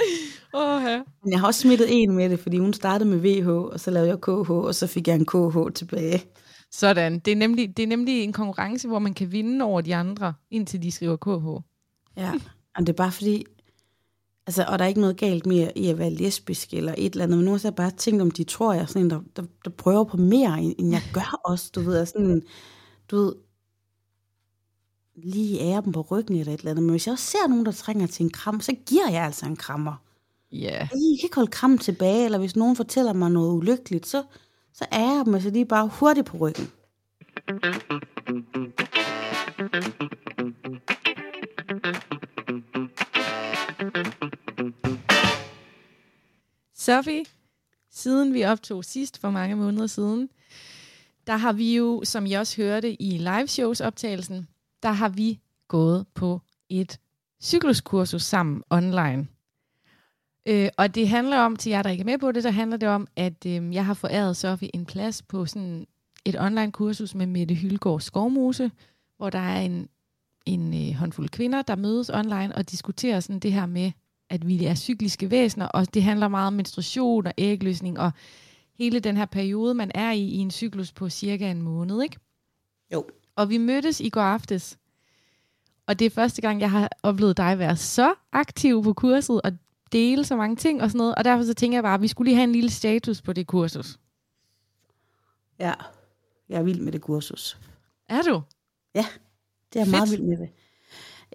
Åh, 0.54 0.84
ja. 0.84 1.02
Men 1.24 1.32
jeg 1.32 1.40
har 1.40 1.48
også 1.48 1.60
smittet 1.60 1.88
en 1.90 2.16
med 2.16 2.30
det, 2.30 2.40
fordi 2.40 2.58
hun 2.58 2.74
startede 2.74 3.10
med 3.10 3.20
VH, 3.20 3.50
og 3.50 3.80
så 3.80 3.92
lavede 3.92 4.10
jeg 4.10 4.22
KH, 4.22 4.52
og 4.52 4.76
så 4.76 4.88
fik 4.88 5.08
jeg 5.08 5.16
en 5.16 5.26
KH 5.26 5.74
tilbage. 5.76 6.24
Sådan. 6.72 7.20
Det 7.20 7.32
er, 7.32 7.36
nemlig, 7.36 7.78
det 7.78 7.84
er 7.84 7.88
nemlig 7.88 8.24
en 8.24 8.34
konkurrence, 8.34 8.88
hvor 8.88 9.00
man 9.00 9.14
kan 9.14 9.32
vinde 9.32 9.66
over 9.66 9.82
de 9.82 9.96
andre, 9.96 10.34
indtil 10.52 10.84
de 10.84 10.92
skriver 10.92 11.16
KH. 11.16 11.64
Ja, 12.18 12.32
og 12.76 12.82
det 12.82 12.90
er 12.90 12.94
bare 12.94 13.12
fordi, 13.12 13.46
altså, 14.48 14.66
og 14.68 14.80
der 14.80 14.86
er 14.86 14.90
ikke 14.90 15.02
noget 15.02 15.18
galt 15.18 15.46
med 15.46 15.70
i 15.76 15.88
at 15.88 15.98
være 15.98 16.10
lesbisk 16.10 16.74
eller 16.74 16.96
et 16.98 17.12
eller 17.12 17.24
andet, 17.24 17.38
men 17.38 17.46
nu 17.46 17.52
har 17.52 17.62
jeg 17.64 17.76
bare 17.76 17.92
tænkt, 17.92 18.22
om 18.22 18.32
de 18.32 18.44
tror, 18.44 18.74
jeg 18.74 18.82
er 18.82 18.86
sådan 18.86 19.02
en, 19.02 19.10
der, 19.10 19.22
der, 19.36 19.44
der 19.66 19.72
prøver 19.72 20.04
på 20.04 20.18
mere, 20.18 20.62
end 20.62 20.92
jeg 20.92 21.02
gør 21.14 21.40
også, 21.46 21.72
du 21.76 21.82
ved, 21.82 22.06
sådan 22.06 22.26
en, 22.26 22.44
du 23.12 23.16
ved, 23.16 23.34
lige 25.24 25.60
ære 25.60 25.82
dem 25.82 25.94
på 25.94 26.02
ryggen 26.02 26.36
eller 26.36 26.54
et 26.54 26.60
eller 26.60 26.72
andet, 26.72 26.84
men 26.84 26.92
hvis 26.92 27.08
jeg 27.08 27.14
også 27.14 27.26
ser 27.26 27.48
nogen, 27.50 27.66
der 27.66 27.72
trænger 27.72 28.08
til 28.08 28.24
en 28.24 28.30
kram, 28.30 28.62
så 28.62 28.76
giver 28.86 29.10
jeg 29.10 29.24
altså 29.24 29.46
en 29.46 29.56
krammer. 29.56 29.96
Ja. 30.52 30.58
Yeah. 30.58 30.80
Jeg 30.80 30.90
kan 30.90 31.24
ikke 31.24 31.36
holde 31.36 31.52
kram 31.52 31.78
tilbage, 31.78 32.26
eller 32.26 32.38
hvis 32.38 32.56
nogen 32.56 32.76
fortæller 32.76 33.14
mig 33.14 33.32
noget 33.32 33.54
ulykkeligt, 33.54 34.08
så, 34.08 34.24
så 34.74 34.86
er 34.92 35.16
jeg 35.16 35.26
dem 35.26 35.34
altså 35.34 35.50
lige 35.50 35.66
bare 35.66 35.88
hurtigt 35.88 36.26
på 36.26 36.38
ryggen. 36.38 36.72
Sofie, 46.76 47.26
siden 47.92 48.34
vi 48.34 48.44
optog 48.44 48.86
sidst 48.86 49.18
for 49.18 49.30
mange 49.30 49.56
måneder 49.56 49.88
siden, 49.88 50.30
der 51.28 51.38
har 51.38 51.54
vi 51.54 51.76
jo, 51.76 52.02
som 52.04 52.26
I 52.26 52.34
også 52.34 52.62
hørte 52.62 53.02
i 53.02 53.18
liveshows 53.18 53.82
optagelsen, 53.82 54.48
der 54.84 54.92
har 54.92 55.10
vi 55.10 55.40
gået 55.68 56.06
på 56.14 56.42
et 56.70 57.00
cykluskursus 57.42 58.24
sammen 58.24 58.64
online. 58.70 59.28
Øh, 60.46 60.70
og 60.78 60.96
det 60.96 61.10
handler 61.10 61.40
om, 61.40 61.56
til 61.56 61.70
jer, 61.70 61.82
der 61.82 61.90
ikke 61.90 62.02
er 62.02 62.06
med 62.06 62.18
på 62.18 62.32
det, 62.32 62.44
så 62.44 62.52
handler 62.52 62.78
det 62.78 62.90
om, 62.90 63.08
at 63.16 63.46
øh, 63.46 63.74
jeg 63.74 63.86
har 63.86 63.94
foræret 63.94 64.38
Sofie 64.38 64.76
en 64.76 64.86
plads 64.86 65.22
på 65.22 65.46
sådan 65.46 65.88
et 66.26 66.40
online 66.40 66.72
kursus 66.72 67.16
med 67.16 67.26
Mette 67.26 67.56
Hylgaard 67.56 68.00
Skovmose, 68.00 68.72
hvor 69.18 69.30
der 69.30 69.40
er 69.40 69.62
en, 69.62 69.90
en 70.46 70.90
øh, 70.90 70.96
håndfuld 70.96 71.30
kvinder, 71.30 71.62
der 71.62 71.76
mødes 71.76 72.10
online 72.10 72.56
og 72.56 72.72
diskuterer 72.72 73.20
sådan 73.20 73.40
det 73.40 73.54
her 73.54 73.66
med, 73.66 73.92
at 74.30 74.48
vi 74.48 74.66
er 74.66 74.76
cykliske 74.76 75.32
væsener, 75.32 75.68
og 75.68 75.94
det 75.94 76.04
handler 76.04 76.28
meget 76.28 76.48
om 76.48 76.54
menstruation 76.54 77.28
og 77.28 77.34
ægløsning, 77.38 78.00
og 78.00 78.12
hele 78.78 79.00
den 79.00 79.18
her 79.18 79.26
periode, 79.26 79.74
man 79.74 79.92
er 79.96 80.12
i, 80.12 80.22
i 80.22 80.38
en 80.38 80.52
cyklus 80.52 80.92
på 80.92 81.10
cirka 81.10 81.52
en 81.52 81.62
måned, 81.62 82.02
ikke? 82.02 82.18
Jo. 82.94 83.06
Og 83.36 83.50
vi 83.50 83.58
mødtes 83.58 84.00
i 84.00 84.10
går 84.10 84.22
aftes, 84.22 84.78
og 85.88 86.00
det 86.00 86.06
er 86.06 86.10
første 86.10 86.42
gang, 86.42 86.62
jeg 86.62 86.72
har 86.72 86.90
oplevet 87.04 87.38
dig 87.38 87.60
være 87.60 87.76
så 87.76 88.14
aktiv 88.32 88.84
på 88.84 88.94
kurset, 88.94 89.42
og 89.42 89.52
dele 89.92 90.26
så 90.26 90.36
mange 90.36 90.56
ting 90.56 90.82
og 90.82 90.90
sådan 90.90 90.98
noget, 90.98 91.16
og 91.16 91.24
derfor 91.24 91.44
så 91.44 91.54
tænker 91.54 91.76
jeg 91.76 91.84
bare, 91.84 91.94
at 91.94 92.02
vi 92.02 92.08
skulle 92.08 92.28
lige 92.30 92.36
have 92.36 92.44
en 92.44 92.52
lille 92.52 92.70
status 92.70 93.22
på 93.22 93.34
det 93.34 93.48
kursus. 93.48 94.00
Ja, 95.60 95.74
jeg 96.50 96.60
er 96.60 96.64
vild 96.64 96.80
med 96.80 96.92
det 96.92 97.02
kursus. 97.02 97.58
Er 98.10 98.22
du? 98.22 98.42
Ja. 98.96 99.06
Det 99.74 99.80
er 99.80 99.84
jeg 99.84 99.92
meget 99.92 100.12
vild 100.12 100.22
med 100.22 100.38
det. 100.38 100.50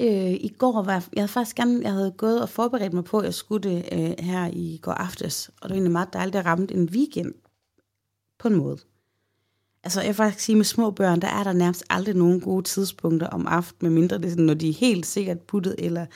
Øh, 0.01 0.33
I 0.33 0.55
går 0.59 0.83
var 0.83 0.93
jeg, 0.93 1.03
jeg 1.13 1.23
havde 1.23 1.33
faktisk 1.33 1.57
gerne, 1.57 1.81
jeg 1.83 1.93
havde 1.93 2.15
gået 2.17 2.43
og 2.43 2.49
forberedt 2.49 2.93
mig 2.93 3.05
på, 3.05 3.19
at 3.19 3.25
jeg 3.25 3.35
skulle 3.35 3.71
det 3.71 3.89
øh, 3.93 4.25
her 4.25 4.51
i 4.53 4.79
går 4.83 4.93
aftes, 4.93 5.49
og 5.49 5.63
det 5.63 5.71
var 5.71 5.75
egentlig 5.75 5.93
meget 5.93 6.13
dejligt, 6.13 6.37
at 6.37 6.47
ramte 6.47 6.75
en 6.75 6.89
weekend 6.89 7.35
på 8.39 8.49
en 8.49 8.55
måde. 8.55 8.79
Altså 9.87 10.01
jeg 10.01 10.09
vil 10.09 10.14
faktisk 10.14 10.44
sige, 10.44 10.57
med 10.57 10.64
små 10.64 10.90
børn, 10.90 11.20
der 11.20 11.29
er 11.29 11.44
der 11.44 11.53
nærmest 11.53 11.85
aldrig 11.90 12.14
nogen 12.14 12.40
gode 12.40 12.62
tidspunkter 12.62 13.27
om 13.27 13.46
aftenen, 13.46 13.92
medmindre 13.92 14.18
det 14.18 14.25
er 14.25 14.31
sådan, 14.31 14.44
når 14.44 14.55
de 14.55 14.68
er 14.68 14.75
helt 14.75 15.07
sikkert 15.07 15.40
puttet, 15.40 15.75
eller 15.79 16.07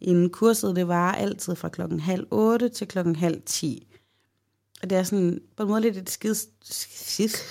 inden 0.00 0.30
kurset, 0.30 0.76
det 0.76 0.88
var 0.88 1.12
altid 1.12 1.54
fra 1.54 1.68
klokken 1.68 2.00
halv 2.00 2.26
otte 2.30 2.68
til 2.68 2.88
klokken 2.88 3.16
halv 3.16 3.42
ti. 3.46 3.86
Og 4.82 4.90
det 4.90 4.98
er 4.98 5.02
sådan 5.02 5.40
på 5.56 5.62
en 5.62 5.68
måde 5.68 5.80
lidt 5.80 5.96
et 5.96 6.10
skidt, 6.10 6.38
skidt, 6.62 7.44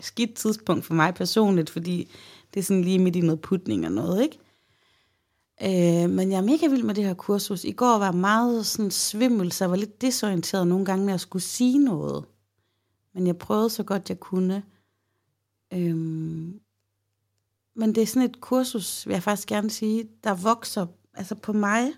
skidt 0.00 0.34
tidspunkt 0.34 0.84
for 0.84 0.94
mig 0.94 1.14
personligt, 1.14 1.70
fordi 1.70 2.10
det 2.54 2.60
er 2.60 2.64
sådan 2.64 2.84
lige 2.84 2.98
midt 2.98 3.16
i 3.16 3.20
noget 3.20 3.40
putning 3.40 3.86
og 3.86 3.92
noget, 3.92 4.22
ikke? 4.22 4.38
Øh, 5.62 6.10
men 6.10 6.30
jeg 6.30 6.38
er 6.38 6.42
mega 6.42 6.66
vild 6.66 6.82
med 6.82 6.94
det 6.94 7.04
her 7.04 7.14
kursus. 7.14 7.64
I 7.64 7.72
går 7.72 7.98
var 7.98 8.04
jeg 8.04 8.14
meget 8.14 8.66
sådan 8.66 8.90
svimmel, 8.90 9.52
så 9.52 9.64
jeg 9.64 9.70
var 9.70 9.76
lidt 9.76 10.00
desorienteret 10.00 10.66
nogle 10.66 10.84
gange, 10.84 11.04
når 11.06 11.12
jeg 11.12 11.20
skulle 11.20 11.42
sige 11.42 11.78
noget. 11.78 12.24
Men 13.14 13.26
jeg 13.26 13.38
prøvede 13.38 13.70
så 13.70 13.82
godt 13.82 14.08
jeg 14.08 14.20
kunne. 14.20 14.62
Øhm, 15.72 16.60
men 17.74 17.94
det 17.94 18.02
er 18.02 18.06
sådan 18.06 18.30
et 18.30 18.40
kursus, 18.40 19.06
vil 19.06 19.12
jeg 19.12 19.22
faktisk 19.22 19.48
gerne 19.48 19.70
sige, 19.70 20.08
der 20.24 20.34
vokser 20.34 20.86
altså 21.14 21.34
på 21.34 21.52
mig. 21.52 21.92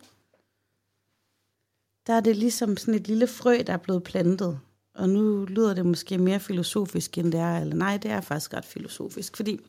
Der 2.06 2.12
er 2.12 2.20
det 2.20 2.36
ligesom 2.36 2.76
sådan 2.76 2.94
et 2.94 3.08
lille 3.08 3.26
frø, 3.26 3.62
der 3.66 3.72
er 3.72 3.76
blevet 3.76 4.02
plantet. 4.02 4.60
Og 4.94 5.08
nu 5.08 5.44
lyder 5.44 5.74
det 5.74 5.86
måske 5.86 6.18
mere 6.18 6.40
filosofisk, 6.40 7.18
end 7.18 7.32
det 7.32 7.40
er. 7.40 7.58
Eller 7.58 7.76
nej, 7.76 7.96
det 7.96 8.10
er 8.10 8.20
faktisk 8.20 8.54
ret 8.54 8.64
filosofisk. 8.64 9.36
Fordi 9.36 9.60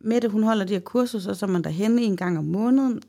Mette, 0.00 0.28
hun 0.28 0.42
holder 0.42 0.64
de 0.64 0.72
her 0.72 0.80
kurser, 0.80 1.34
så 1.34 1.46
er 1.46 1.50
man 1.50 1.64
derhen 1.64 1.98
en 1.98 2.16
gang 2.16 2.38
om 2.38 2.44
måneden. 2.44 3.02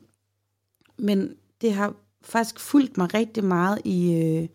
Men 0.96 1.36
det 1.60 1.74
har 1.74 1.94
faktisk 2.22 2.60
fulgt 2.60 2.96
mig 2.96 3.14
rigtig 3.14 3.44
meget 3.44 3.78
i, 3.84 4.12
øh, 4.14 4.48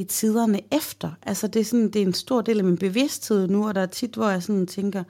i 0.00 0.04
tiderne 0.04 0.60
efter. 0.72 1.10
Altså 1.22 1.46
det 1.46 1.60
er, 1.60 1.64
sådan, 1.64 1.90
det 1.90 2.02
er 2.02 2.06
en 2.06 2.14
stor 2.14 2.40
del 2.40 2.58
af 2.58 2.64
min 2.64 2.78
bevidsthed 2.78 3.48
nu, 3.48 3.68
og 3.68 3.74
der 3.74 3.80
er 3.80 3.86
tit, 3.86 4.14
hvor 4.14 4.28
jeg 4.28 4.42
sådan 4.42 4.66
tænker, 4.66 5.04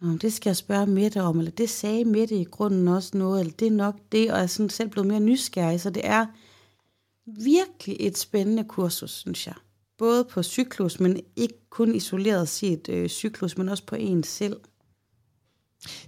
Nå, 0.00 0.16
det 0.16 0.32
skal 0.32 0.50
jeg 0.50 0.56
spørge 0.56 0.86
Mette 0.86 1.22
om, 1.22 1.38
eller 1.38 1.50
det 1.50 1.70
sagde 1.70 2.04
Mette 2.04 2.36
i 2.36 2.44
grunden 2.44 2.88
også 2.88 3.18
noget, 3.18 3.40
eller 3.40 3.52
det 3.52 3.66
er 3.66 3.72
nok 3.72 3.94
det, 4.12 4.30
og 4.30 4.36
jeg 4.36 4.42
er 4.42 4.46
sådan 4.46 4.70
selv 4.70 4.88
blevet 4.88 5.08
mere 5.08 5.20
nysgerrig, 5.20 5.80
så 5.80 5.90
det 5.90 6.06
er 6.06 6.26
virkelig 7.26 7.96
et 8.00 8.18
spændende 8.18 8.64
kursus, 8.64 9.10
synes 9.10 9.46
jeg. 9.46 9.54
Både 9.98 10.24
på 10.24 10.42
cyklus, 10.42 11.00
men 11.00 11.20
ikke 11.36 11.70
kun 11.70 11.94
isoleret 11.94 12.48
set 12.48 12.88
øh, 12.88 13.08
cyklus, 13.08 13.58
men 13.58 13.68
også 13.68 13.86
på 13.86 13.96
en 13.96 14.22
selv. 14.22 14.56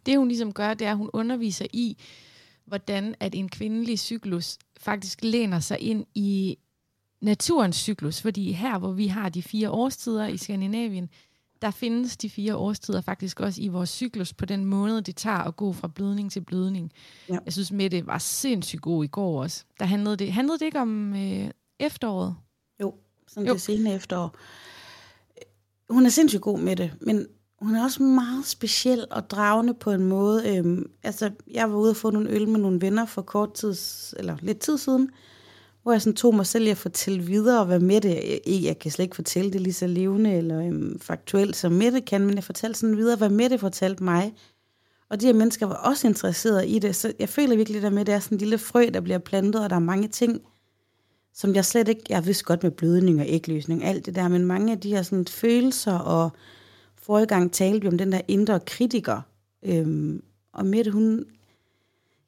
Det 0.06 0.18
hun 0.18 0.28
ligesom 0.28 0.52
gør, 0.52 0.74
det 0.74 0.86
er, 0.86 0.90
at 0.90 0.96
hun 0.96 1.10
underviser 1.12 1.66
i, 1.72 1.98
hvordan 2.66 3.14
at 3.20 3.34
en 3.34 3.48
kvindelig 3.48 3.98
cyklus 3.98 4.58
faktisk 4.80 5.18
læner 5.22 5.60
sig 5.60 5.80
ind 5.80 6.06
i 6.14 6.58
naturens 7.24 7.76
cyklus, 7.76 8.20
fordi 8.20 8.52
her, 8.52 8.78
hvor 8.78 8.92
vi 8.92 9.06
har 9.06 9.28
de 9.28 9.42
fire 9.42 9.70
årstider 9.70 10.26
i 10.26 10.36
Skandinavien, 10.36 11.08
der 11.62 11.70
findes 11.70 12.16
de 12.16 12.30
fire 12.30 12.56
årstider 12.56 13.00
faktisk 13.00 13.40
også 13.40 13.62
i 13.62 13.68
vores 13.68 13.90
cyklus 13.90 14.32
på 14.32 14.46
den 14.46 14.64
måde, 14.64 15.00
det 15.00 15.16
tager 15.16 15.38
at 15.38 15.56
gå 15.56 15.72
fra 15.72 15.88
blødning 15.88 16.32
til 16.32 16.40
blødning. 16.40 16.92
Ja. 17.28 17.38
Jeg 17.44 17.52
synes, 17.52 17.72
Mette 17.72 18.06
var 18.06 18.18
sindssygt 18.18 18.82
god 18.82 19.04
i 19.04 19.08
går 19.08 19.42
også. 19.42 19.64
Der 19.80 19.86
handlede 19.86 20.16
det, 20.16 20.32
handlede 20.32 20.58
det 20.58 20.64
ikke 20.64 20.80
om 20.80 21.14
øh, 21.14 21.50
efteråret? 21.78 22.36
Jo, 22.80 22.94
sådan 23.28 23.46
jo. 23.46 23.52
det 23.52 23.62
sene 23.62 23.94
efterår. 23.94 24.36
Hun 25.90 26.06
er 26.06 26.10
sindssygt 26.10 26.42
god 26.42 26.58
med 26.58 26.76
det, 26.76 26.92
men 27.00 27.26
hun 27.60 27.74
er 27.74 27.84
også 27.84 28.02
meget 28.02 28.46
speciel 28.46 29.06
og 29.10 29.30
dragende 29.30 29.74
på 29.74 29.90
en 29.90 30.04
måde. 30.04 30.56
Øhm, 30.56 30.90
altså, 31.02 31.30
jeg 31.50 31.70
var 31.70 31.76
ude 31.76 31.90
og 31.90 31.96
få 31.96 32.10
nogle 32.10 32.30
øl 32.30 32.48
med 32.48 32.60
nogle 32.60 32.80
venner 32.80 33.06
for 33.06 33.22
kort 33.22 33.54
tid, 33.54 33.74
eller 34.16 34.36
lidt 34.42 34.58
tid 34.58 34.78
siden, 34.78 35.10
hvor 35.84 35.92
jeg 35.92 36.02
sådan 36.02 36.16
tog 36.16 36.34
mig 36.34 36.46
selv 36.46 36.66
i 36.66 36.70
at 36.70 36.76
fortælle 36.76 37.22
videre, 37.22 37.60
og 37.60 37.66
hvad 37.66 37.80
med 37.80 38.00
det, 38.00 38.40
jeg, 38.46 38.62
jeg 38.62 38.78
kan 38.78 38.90
slet 38.90 39.02
ikke 39.02 39.14
fortælle 39.14 39.52
det 39.52 39.60
lige 39.60 39.72
så 39.72 39.86
levende 39.86 40.34
eller 40.34 40.66
øhm, 40.66 41.00
faktuelt 41.00 41.56
som 41.56 41.72
Mette 41.72 42.00
kan, 42.00 42.26
men 42.26 42.34
jeg 42.34 42.44
fortalte 42.44 42.78
sådan 42.78 42.96
videre, 42.96 43.16
hvad 43.16 43.28
Mette 43.28 43.58
fortalte 43.58 44.04
mig. 44.04 44.34
Og 45.10 45.20
de 45.20 45.26
her 45.26 45.32
mennesker 45.32 45.66
var 45.66 45.74
også 45.74 46.06
interesserede 46.06 46.68
i 46.68 46.78
det, 46.78 46.96
så 46.96 47.12
jeg 47.18 47.28
føler 47.28 47.56
virkelig, 47.56 47.84
at 47.84 47.92
med 47.92 48.04
det 48.04 48.14
er 48.14 48.18
sådan 48.18 48.36
en 48.36 48.40
lille 48.40 48.58
frø, 48.58 48.90
der 48.94 49.00
bliver 49.00 49.18
plantet, 49.18 49.64
og 49.64 49.70
der 49.70 49.76
er 49.76 49.80
mange 49.80 50.08
ting, 50.08 50.42
som 51.34 51.54
jeg 51.54 51.64
slet 51.64 51.88
ikke, 51.88 52.02
jeg 52.08 52.26
vidste 52.26 52.44
godt 52.44 52.62
med 52.62 52.70
blødning 52.70 53.20
og 53.20 53.26
ægløsning, 53.28 53.84
alt 53.84 54.06
det 54.06 54.14
der, 54.14 54.28
men 54.28 54.46
mange 54.46 54.72
af 54.72 54.80
de 54.80 54.88
her 54.88 55.02
sådan 55.02 55.26
følelser, 55.26 55.98
og 55.98 56.30
forrige 56.96 57.26
gang 57.26 57.52
talte 57.52 57.80
vi 57.80 57.88
om 57.88 57.98
den 57.98 58.12
der 58.12 58.20
indre 58.28 58.60
kritiker, 58.60 59.20
øhm, 59.64 60.22
og 60.52 60.66
Mette, 60.66 60.90
hun 60.90 61.24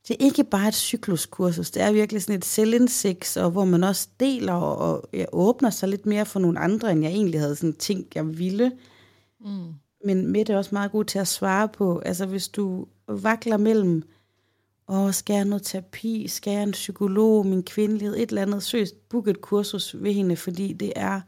det 0.09 0.17
er 0.21 0.25
ikke 0.25 0.45
bare 0.45 0.69
et 0.69 0.75
cykluskursus, 0.75 1.71
det 1.71 1.83
er 1.83 1.93
virkelig 1.93 2.23
sådan 2.23 2.37
et 2.37 2.45
selvindsigt, 2.45 3.37
og 3.37 3.51
hvor 3.51 3.65
man 3.65 3.85
også 3.85 4.09
deler 4.21 4.53
og, 4.53 5.09
jeg 5.13 5.27
åbner 5.33 5.71
sig 5.71 5.89
lidt 5.89 6.07
mere 6.07 6.27
for 6.27 6.41
nogle 6.41 6.59
andre, 6.59 6.93
end 6.93 7.03
jeg 7.03 7.11
egentlig 7.11 7.41
havde 7.41 7.57
sådan 7.57 7.75
tænkt, 7.75 8.17
jeg 8.17 8.39
ville. 8.39 8.73
Mm. 9.41 9.75
Men 10.05 10.33
Mette 10.33 10.53
er 10.53 10.57
også 10.57 10.75
meget 10.75 10.93
god 10.93 11.05
til 11.05 11.19
at 11.19 11.29
svare 11.29 11.69
på, 11.69 11.99
altså 11.99 12.27
hvis 12.27 12.49
du 12.49 12.87
vakler 13.09 13.57
mellem, 13.57 14.03
og 14.87 15.15
skal 15.15 15.35
jeg 15.35 15.45
noget 15.45 15.63
terapi, 15.63 16.29
skal 16.29 16.53
jeg 16.53 16.63
en 16.63 16.73
psykolog, 16.73 17.47
min 17.47 17.63
kvindelighed, 17.63 18.17
et 18.17 18.29
eller 18.29 18.43
andet, 18.43 18.63
søst, 18.63 19.09
book 19.09 19.29
et 19.29 19.41
kursus 19.41 19.97
ved 19.99 20.13
hende, 20.13 20.37
fordi 20.37 20.73
det 20.73 20.93
er, 20.97 21.21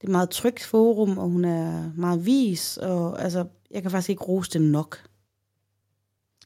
det 0.00 0.06
er 0.06 0.12
meget 0.12 0.30
trygt 0.30 0.64
forum, 0.64 1.18
og 1.18 1.28
hun 1.28 1.44
er 1.44 1.92
meget 1.96 2.26
vis, 2.26 2.76
og 2.76 3.22
altså, 3.22 3.44
jeg 3.70 3.82
kan 3.82 3.90
faktisk 3.90 4.10
ikke 4.10 4.24
rose 4.24 4.50
det 4.50 4.62
nok. 4.62 4.98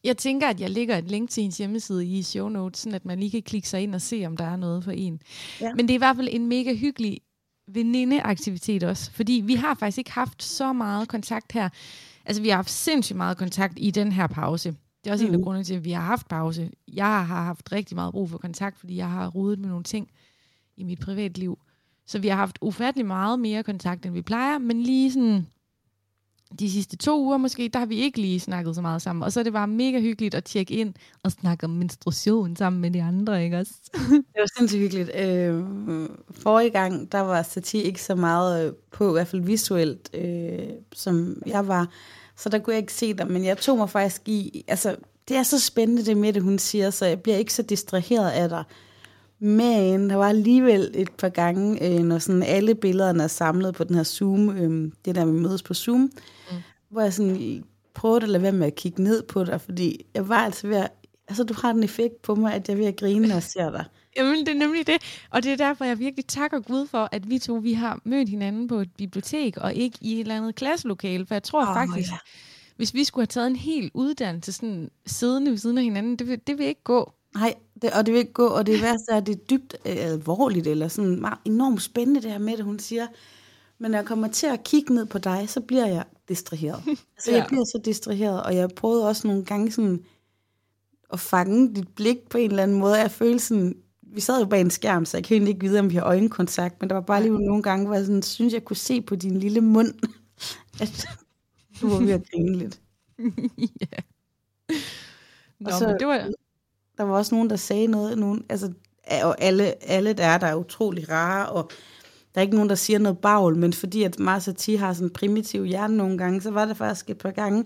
Jeg 0.05 0.17
tænker, 0.17 0.49
at 0.49 0.61
jeg 0.61 0.71
lægger 0.71 0.97
et 0.97 1.11
link 1.11 1.31
til 1.31 1.43
ens 1.43 1.59
hjemmeside 1.59 2.07
i 2.07 2.23
show 2.23 2.49
notes, 2.49 2.81
sådan 2.81 2.95
at 2.95 3.05
man 3.05 3.21
lige 3.21 3.31
kan 3.31 3.43
klikke 3.43 3.69
sig 3.69 3.83
ind 3.83 3.95
og 3.95 4.01
se, 4.01 4.23
om 4.27 4.37
der 4.37 4.45
er 4.45 4.57
noget 4.57 4.85
for 4.85 4.91
en. 4.91 5.21
Ja. 5.61 5.75
Men 5.75 5.89
det 5.89 5.91
er 5.91 5.95
i 5.95 5.99
hvert 5.99 6.17
fald 6.17 6.29
en 6.31 6.47
mega 6.47 6.75
hyggelig 6.75 7.21
venindeaktivitet 7.69 8.83
også, 8.83 9.11
fordi 9.11 9.43
vi 9.45 9.55
har 9.55 9.75
faktisk 9.75 9.99
ikke 9.99 10.13
haft 10.13 10.43
så 10.43 10.73
meget 10.73 11.09
kontakt 11.09 11.53
her. 11.53 11.69
Altså, 12.25 12.43
vi 12.43 12.49
har 12.49 12.57
haft 12.57 12.71
sindssygt 12.71 13.17
meget 13.17 13.37
kontakt 13.37 13.75
i 13.77 13.91
den 13.91 14.13
her 14.13 14.27
pause. 14.27 14.77
Det 15.05 15.11
er 15.11 15.13
også 15.13 15.25
mm. 15.25 15.29
en 15.29 15.35
af 15.35 15.39
mm. 15.39 15.45
grundene 15.45 15.65
til, 15.65 15.75
at 15.75 15.85
vi 15.85 15.91
har 15.91 16.03
haft 16.03 16.29
pause. 16.29 16.71
Jeg 16.93 17.07
har 17.27 17.45
haft 17.45 17.73
rigtig 17.73 17.95
meget 17.95 18.13
brug 18.13 18.31
for 18.31 18.39
kontakt, 18.39 18.79
fordi 18.79 18.97
jeg 18.97 19.11
har 19.11 19.29
rodet 19.29 19.59
med 19.59 19.69
nogle 19.69 19.85
ting 19.85 20.11
i 20.77 20.85
mit 20.85 21.01
privatliv. 21.01 21.59
Så 22.07 22.19
vi 22.19 22.29
har 22.29 22.37
haft 22.37 22.59
ufattelig 22.61 23.07
meget 23.07 23.39
mere 23.39 23.63
kontakt, 23.63 24.07
end 24.07 24.15
vi 24.15 24.23
plejer, 24.23 24.59
men 24.59 24.83
lige 24.83 25.13
sådan 25.13 25.47
de 26.61 26.71
sidste 26.71 26.97
to 26.97 27.21
uger 27.25 27.37
måske, 27.37 27.71
der 27.73 27.79
har 27.79 27.87
vi 27.87 27.97
ikke 27.97 28.21
lige 28.21 28.41
snakket 28.41 28.75
så 28.75 28.83
meget 28.83 29.03
sammen. 29.03 29.23
Og 29.23 29.33
så 29.33 29.41
er 29.41 29.45
det 29.45 29.53
bare 29.53 29.67
mega 29.67 30.01
hyggeligt 30.01 30.35
at 30.35 30.45
tjekke 30.45 30.75
ind 30.75 30.95
og 31.23 31.33
snakke 31.33 31.65
om 31.65 31.71
menstruation 31.71 32.57
sammen 32.57 32.83
med 32.83 32.91
de 32.91 33.03
andre, 33.03 33.45
ikke 33.45 33.59
også? 33.59 33.73
det 34.35 34.41
var 34.41 34.59
sindssygt 34.59 34.81
hyggeligt. 34.81 35.11
Øh, 35.17 35.65
forrige 36.31 36.71
gang, 36.71 37.13
der 37.13 37.21
var 37.21 37.43
Sati 37.43 37.83
ikke 37.83 38.03
så 38.03 38.15
meget 38.15 38.67
øh, 38.67 38.73
på, 38.93 39.09
i 39.09 39.13
hvert 39.13 39.29
fald 39.29 39.43
visuelt, 39.43 40.11
øh, 40.15 40.59
som 40.93 41.43
jeg 41.47 41.69
var. 41.69 41.89
Så 42.37 42.49
der 42.49 42.59
kunne 42.59 42.75
jeg 42.75 42.81
ikke 42.81 42.93
se 42.93 43.15
dig, 43.15 43.31
men 43.31 43.45
jeg 43.45 43.59
tog 43.59 43.79
mig 43.79 43.91
faktisk 43.91 44.29
i, 44.29 44.65
altså 44.69 44.97
det 45.29 45.37
er 45.37 45.43
så 45.43 45.61
spændende 45.61 46.05
det 46.05 46.17
med 46.17 46.33
det, 46.33 46.43
hun 46.43 46.59
siger, 46.59 46.91
så 46.91 47.07
jeg 47.07 47.21
bliver 47.21 47.37
ikke 47.37 47.55
så 47.55 47.63
distraheret 47.63 48.31
af 48.31 48.49
dig. 48.49 48.65
Men 49.41 50.11
der 50.11 50.17
var 50.17 50.29
alligevel 50.29 50.91
et 50.95 51.11
par 51.11 51.29
gange, 51.29 51.87
øh, 51.87 52.05
når 52.05 52.19
sådan 52.19 52.43
alle 52.43 52.75
billederne 52.75 53.23
er 53.23 53.29
samlet 53.29 53.75
på 53.75 53.85
den 53.85 53.97
her 53.97 54.03
Zoom, 54.03 54.51
øh, 54.51 54.93
det 55.05 55.15
der, 55.15 55.25
vi 55.25 55.33
mødes 55.33 55.63
på 55.63 55.75
Zoom, 55.75 56.01
mm. 56.01 56.57
hvor 56.89 57.01
jeg 57.01 57.13
sådan 57.13 57.65
prøvede 57.95 58.23
at 58.23 58.29
lade 58.29 58.43
være 58.43 58.53
med 58.53 58.67
at 58.67 58.75
kigge 58.75 59.03
ned 59.03 59.23
på 59.23 59.45
dig, 59.45 59.61
fordi 59.61 60.07
jeg 60.15 60.29
var 60.29 60.39
altså 60.39 60.67
ved 60.67 60.77
at, 60.77 60.91
altså 61.29 61.45
du 61.45 61.55
har 61.63 61.73
den 61.73 61.83
effekt 61.83 62.23
på 62.23 62.35
mig, 62.35 62.55
at 62.55 62.69
jeg 62.69 62.75
er 62.75 62.79
ved 62.79 62.87
at 62.87 62.97
grine, 62.97 63.27
når 63.27 63.35
jeg 63.35 63.43
ser 63.43 63.71
dig. 63.71 63.85
Jamen, 64.17 64.47
det 64.47 64.49
er 64.49 64.59
nemlig 64.59 64.87
det. 64.87 65.27
Og 65.31 65.43
det 65.43 65.53
er 65.53 65.57
derfor, 65.57 65.85
jeg 65.85 65.99
virkelig 65.99 66.27
takker 66.27 66.61
Gud 66.61 66.87
for, 66.87 67.09
at 67.13 67.31
vi 67.31 67.39
to 67.39 67.55
vi 67.55 67.73
har 67.73 68.01
mødt 68.05 68.29
hinanden 68.29 68.69
på 68.69 68.75
et 68.75 68.91
bibliotek, 68.99 69.57
og 69.57 69.75
ikke 69.75 69.99
i 70.01 70.15
et 70.15 70.21
eller 70.21 70.37
andet 70.37 70.55
klasselokale. 70.55 71.27
For 71.27 71.35
jeg 71.35 71.43
tror 71.43 71.63
oh, 71.63 71.75
faktisk, 71.75 72.11
ja. 72.11 72.17
hvis 72.77 72.95
vi 72.95 73.05
skulle 73.05 73.23
have 73.23 73.27
taget 73.27 73.47
en 73.47 73.57
hel 73.57 73.91
uddannelse 73.95 74.53
sådan 74.53 74.91
siddende 75.07 75.51
ved 75.51 75.59
siden 75.59 75.79
af 75.79 75.85
hinanden, 75.85 76.17
det 76.17 76.29
vil, 76.29 76.41
det 76.47 76.59
vil 76.59 76.67
ikke 76.67 76.83
gå. 76.85 77.13
Nej, 77.39 77.55
det, 77.83 77.91
og 77.93 78.07
det 78.07 78.15
vil 78.15 78.19
ikke 78.19 78.33
gå, 78.33 78.47
og 78.47 78.67
det 78.67 78.83
værste 78.83 79.13
er, 79.13 79.17
at 79.17 79.27
det 79.27 79.35
er 79.35 79.45
dybt 79.51 79.77
øh, 79.87 79.97
alvorligt, 79.97 80.67
eller 80.67 80.89
sådan 80.89 81.21
meget 81.21 81.39
enormt 81.45 81.83
spændende 81.83 82.23
det 82.23 82.31
her 82.31 82.39
med 82.39 82.57
det, 82.57 82.65
hun 82.65 82.79
siger. 82.79 83.07
Men 83.79 83.91
når 83.91 83.99
jeg 83.99 84.07
kommer 84.07 84.29
til 84.29 84.47
at 84.47 84.65
kigge 84.65 84.95
ned 84.95 85.07
på 85.07 85.19
dig, 85.19 85.49
så 85.49 85.61
bliver 85.61 85.87
jeg 85.87 86.05
distraheret. 86.29 86.83
Altså, 87.17 87.31
ja. 87.31 87.37
jeg 87.37 87.47
bliver 87.49 87.65
så 87.65 87.81
distraheret, 87.85 88.43
og 88.43 88.57
jeg 88.57 88.69
prøvede 88.77 89.09
også 89.09 89.27
nogle 89.27 89.45
gange 89.45 89.73
sådan 89.73 90.05
at 91.13 91.21
fange 91.21 91.75
dit 91.75 91.89
blik 91.89 92.29
på 92.31 92.39
en 92.39 92.51
eller 92.51 92.63
anden 92.63 92.79
måde. 92.79 92.95
Jeg 92.95 93.11
følte 93.11 93.45
sådan, 93.45 93.77
vi 94.03 94.21
sad 94.21 94.41
jo 94.41 94.47
bag 94.47 94.61
en 94.61 94.71
skærm, 94.71 95.05
så 95.05 95.17
jeg 95.17 95.25
kan 95.25 95.49
ikke 95.49 95.61
vide, 95.61 95.79
om 95.79 95.91
vi 95.91 95.95
har 95.95 96.03
øjenkontakt, 96.03 96.81
men 96.81 96.91
der 96.91 96.95
var 96.95 97.03
bare 97.03 97.23
lige 97.23 97.47
nogle 97.47 97.63
gange, 97.63 97.87
hvor 97.87 97.95
jeg 97.95 98.07
sådan, 98.07 98.23
synes, 98.23 98.55
jeg 98.55 98.65
kunne 98.65 98.77
se 98.77 99.03
på 99.03 99.17
din 99.17 99.41
lille 99.41 99.61
mund, 99.61 99.95
at 100.83 101.09
du 101.81 101.89
var 101.89 101.99
ved 101.99 102.13
at 102.13 102.23
grine 102.31 102.59
lidt. 102.59 102.81
ja. 103.93 103.99
Nå, 105.61 105.71
så, 105.71 105.87
men 105.87 105.99
det 105.99 106.07
var... 106.07 106.31
Der 106.99 107.05
var 107.05 107.17
også 107.17 107.35
nogen, 107.35 107.51
der 107.51 107.57
sagde 107.57 107.87
noget. 107.87 108.19
Nogen, 108.19 108.45
altså, 108.49 108.73
og 109.23 109.43
alle, 109.43 109.85
alle 109.85 110.13
der 110.13 110.25
er 110.25 110.39
der 110.39 110.47
er 110.47 110.55
utrolig 110.55 111.09
rare, 111.09 111.49
og 111.49 111.71
der 112.35 112.41
er 112.41 112.43
ikke 112.43 112.55
nogen, 112.55 112.69
der 112.69 112.75
siger 112.75 112.99
noget 112.99 113.19
bagl, 113.19 113.57
men 113.57 113.73
fordi 113.73 114.03
at 114.03 114.19
Marsa 114.19 114.53
T 114.53 114.79
har 114.79 114.93
sådan 114.93 115.07
en 115.07 115.13
primitiv 115.13 115.65
hjerne 115.65 115.97
nogle 115.97 116.19
gange, 116.19 116.41
så 116.41 116.51
var 116.51 116.65
det 116.65 116.77
faktisk 116.77 117.11
et 117.11 117.19
par 117.19 117.31
gange, 117.31 117.65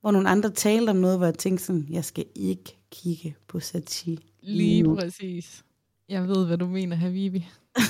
hvor 0.00 0.10
nogle 0.10 0.28
andre 0.28 0.50
talte 0.50 0.90
om 0.90 0.96
noget, 0.96 1.18
hvor 1.18 1.26
jeg 1.26 1.38
tænkte 1.38 1.64
sådan, 1.64 1.86
jeg 1.90 2.04
skal 2.04 2.24
ikke 2.34 2.78
kigge 2.90 3.36
på 3.48 3.60
Sachi. 3.60 4.18
Lige 4.42 4.82
nu. 4.82 4.96
præcis. 4.96 5.64
Jeg 6.08 6.28
ved, 6.28 6.46
hvad 6.46 6.58
du 6.58 6.66
mener, 6.66 6.96
Habibi. 6.96 7.48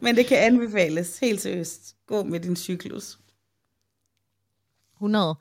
Men 0.00 0.16
det 0.16 0.26
kan 0.26 0.38
anbefales, 0.38 1.18
helt 1.18 1.40
seriøst. 1.40 1.96
Gå 2.06 2.22
med 2.22 2.40
din 2.40 2.56
cyklus. 2.56 3.18
100. 4.96 5.34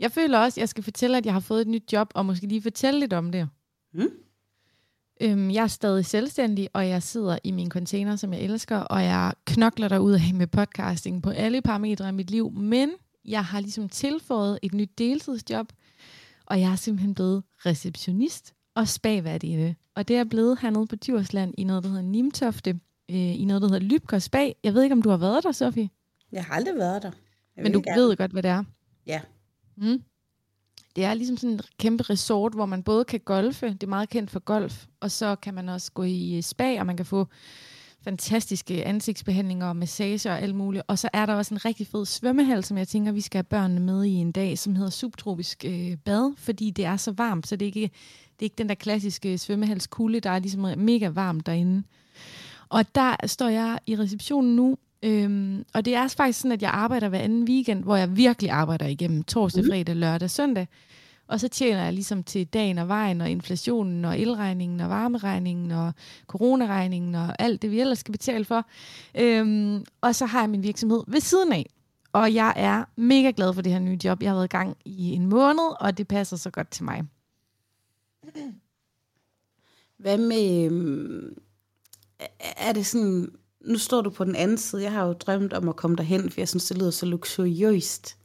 Jeg 0.00 0.12
føler 0.12 0.38
også, 0.38 0.58
at 0.58 0.60
jeg 0.60 0.68
skal 0.68 0.84
fortælle, 0.84 1.16
at 1.16 1.26
jeg 1.26 1.32
har 1.32 1.40
fået 1.40 1.60
et 1.60 1.68
nyt 1.68 1.92
job, 1.92 2.08
og 2.14 2.26
måske 2.26 2.46
lige 2.46 2.62
fortælle 2.62 3.00
lidt 3.00 3.12
om 3.12 3.32
det. 3.32 3.48
Mm. 3.94 4.08
Øhm, 5.20 5.50
jeg 5.50 5.62
er 5.62 5.66
stadig 5.66 6.06
selvstændig, 6.06 6.68
og 6.72 6.88
jeg 6.88 7.02
sidder 7.02 7.38
i 7.44 7.50
min 7.50 7.70
container, 7.70 8.16
som 8.16 8.32
jeg 8.32 8.40
elsker, 8.42 8.76
og 8.78 9.04
jeg 9.04 9.32
knokler 9.44 9.88
derud 9.88 10.12
af 10.12 10.34
med 10.34 10.46
podcasting 10.46 11.22
på 11.22 11.30
alle 11.30 11.62
parametre 11.62 12.06
af 12.06 12.14
mit 12.14 12.30
liv, 12.30 12.50
men 12.52 12.90
jeg 13.24 13.44
har 13.44 13.60
ligesom 13.60 13.88
tilføjet 13.88 14.58
et 14.62 14.74
nyt 14.74 14.98
deltidsjob, 14.98 15.66
og 16.46 16.60
jeg 16.60 16.72
er 16.72 16.76
simpelthen 16.76 17.14
blevet 17.14 17.42
receptionist 17.66 18.54
og 18.74 18.88
spagværdige. 18.88 19.76
Og 19.94 20.08
det 20.08 20.16
er 20.16 20.24
blevet 20.24 20.58
hernede 20.60 20.86
på 20.86 20.96
Djursland 20.96 21.54
i 21.58 21.64
noget, 21.64 21.82
der 21.82 21.88
hedder 21.88 22.02
Nimtofte, 22.02 22.70
øh, 23.10 23.16
i 23.16 23.44
noget, 23.44 23.62
der 23.62 23.68
hedder 23.68 23.86
Lybker 23.86 24.18
Spag. 24.18 24.56
Jeg 24.64 24.74
ved 24.74 24.82
ikke, 24.82 24.92
om 24.92 25.02
du 25.02 25.10
har 25.10 25.16
været 25.16 25.44
der, 25.44 25.52
Sofie, 25.52 25.90
Jeg 26.32 26.44
har 26.44 26.54
aldrig 26.54 26.74
været 26.76 27.02
der. 27.02 27.10
Jeg 27.56 27.62
men 27.62 27.72
du 27.72 27.82
gerne. 27.84 28.00
ved 28.02 28.16
godt, 28.16 28.32
hvad 28.32 28.42
det 28.42 28.50
er. 28.50 28.64
Ja. 29.06 29.20
Mm. 29.76 30.02
Det 30.96 31.04
er 31.04 31.14
ligesom 31.14 31.36
sådan 31.36 31.50
en 31.50 31.60
kæmpe 31.78 32.02
resort, 32.02 32.54
hvor 32.54 32.66
man 32.66 32.82
både 32.82 33.04
kan 33.04 33.20
golfe, 33.20 33.66
det 33.66 33.82
er 33.82 33.86
meget 33.86 34.08
kendt 34.08 34.30
for 34.30 34.40
golf, 34.40 34.86
og 35.00 35.10
så 35.10 35.36
kan 35.36 35.54
man 35.54 35.68
også 35.68 35.92
gå 35.92 36.02
i 36.02 36.36
øh, 36.36 36.42
spa, 36.42 36.80
og 36.80 36.86
man 36.86 36.96
kan 36.96 37.06
få 37.06 37.26
fantastiske 38.04 38.84
ansigtsbehandlinger 38.84 39.66
og 39.66 39.76
massager 39.76 40.32
og 40.32 40.40
alt 40.40 40.54
muligt. 40.54 40.84
Og 40.86 40.98
så 40.98 41.08
er 41.12 41.26
der 41.26 41.34
også 41.34 41.54
en 41.54 41.64
rigtig 41.64 41.86
fed 41.86 42.06
svømmehal, 42.06 42.64
som 42.64 42.78
jeg 42.78 42.88
tænker, 42.88 43.12
vi 43.12 43.20
skal 43.20 43.38
have 43.38 43.44
børnene 43.44 43.80
med 43.80 44.04
i 44.04 44.10
en 44.10 44.32
dag, 44.32 44.58
som 44.58 44.76
hedder 44.76 44.90
subtropisk 44.90 45.64
øh, 45.64 45.96
bad, 45.96 46.34
fordi 46.36 46.70
det 46.70 46.84
er 46.84 46.96
så 46.96 47.12
varmt, 47.12 47.46
så 47.46 47.56
det 47.56 47.64
er 47.64 47.66
ikke, 47.66 47.90
det 48.24 48.40
er 48.40 48.44
ikke 48.44 48.58
den 48.58 48.68
der 48.68 48.74
klassiske 48.74 49.38
svømmehalskulde, 49.38 50.20
der 50.20 50.30
er 50.30 50.38
ligesom 50.38 50.78
mega 50.78 51.08
varmt 51.08 51.46
derinde. 51.46 51.82
Og 52.68 52.94
der 52.94 53.26
står 53.26 53.48
jeg 53.48 53.78
i 53.86 53.96
receptionen 53.96 54.56
nu, 54.56 54.78
øhm, 55.04 55.64
og 55.74 55.84
det 55.84 55.94
er 55.94 56.08
faktisk 56.08 56.38
sådan, 56.40 56.52
at 56.52 56.62
jeg 56.62 56.70
arbejder 56.70 57.08
hver 57.08 57.18
anden 57.18 57.44
weekend, 57.44 57.84
hvor 57.84 57.96
jeg 57.96 58.16
virkelig 58.16 58.50
arbejder 58.50 58.86
igennem 58.86 59.22
torsdag, 59.22 59.64
fredag, 59.64 59.96
lørdag, 59.96 60.30
søndag. 60.30 60.68
Og 61.26 61.40
så 61.40 61.48
tjener 61.48 61.84
jeg 61.84 61.92
ligesom 61.92 62.22
til 62.24 62.46
dagen 62.46 62.78
og 62.78 62.88
vejen, 62.88 63.20
og 63.20 63.30
inflationen, 63.30 64.04
og 64.04 64.20
elregningen, 64.20 64.80
og 64.80 64.88
varmeregningen, 64.90 65.70
og 65.70 65.92
coronaregningen, 66.26 67.14
og 67.14 67.42
alt 67.42 67.62
det, 67.62 67.70
vi 67.70 67.80
ellers 67.80 67.98
skal 67.98 68.12
betale 68.12 68.44
for. 68.44 68.66
Øhm, 69.14 69.84
og 70.00 70.14
så 70.14 70.26
har 70.26 70.40
jeg 70.40 70.50
min 70.50 70.62
virksomhed 70.62 71.02
ved 71.06 71.20
siden 71.20 71.52
af. 71.52 71.66
Og 72.12 72.34
jeg 72.34 72.52
er 72.56 72.84
mega 72.96 73.32
glad 73.36 73.54
for 73.54 73.62
det 73.62 73.72
her 73.72 73.78
nye 73.78 73.98
job. 74.04 74.22
Jeg 74.22 74.30
har 74.30 74.34
været 74.36 74.46
i 74.46 74.56
gang 74.56 74.76
i 74.84 75.12
en 75.12 75.26
måned, 75.26 75.80
og 75.80 75.98
det 75.98 76.08
passer 76.08 76.36
så 76.36 76.50
godt 76.50 76.70
til 76.70 76.84
mig. 76.84 77.04
Hvad 79.98 80.18
med... 80.18 80.64
øhm, 80.64 81.36
Er 82.40 82.72
det 82.72 82.86
sådan... 82.86 83.28
Nu 83.64 83.78
står 83.78 84.00
du 84.00 84.10
på 84.10 84.24
den 84.24 84.36
anden 84.36 84.58
side. 84.58 84.82
Jeg 84.82 84.92
har 84.92 85.04
jo 85.06 85.12
drømt 85.12 85.52
om 85.52 85.68
at 85.68 85.76
komme 85.76 85.96
derhen, 85.96 86.30
for 86.30 86.40
jeg 86.40 86.48
synes, 86.48 86.64
det 86.66 86.78
lyder 86.78 86.90
så 86.90 87.06
luksuriøst. 87.06 88.16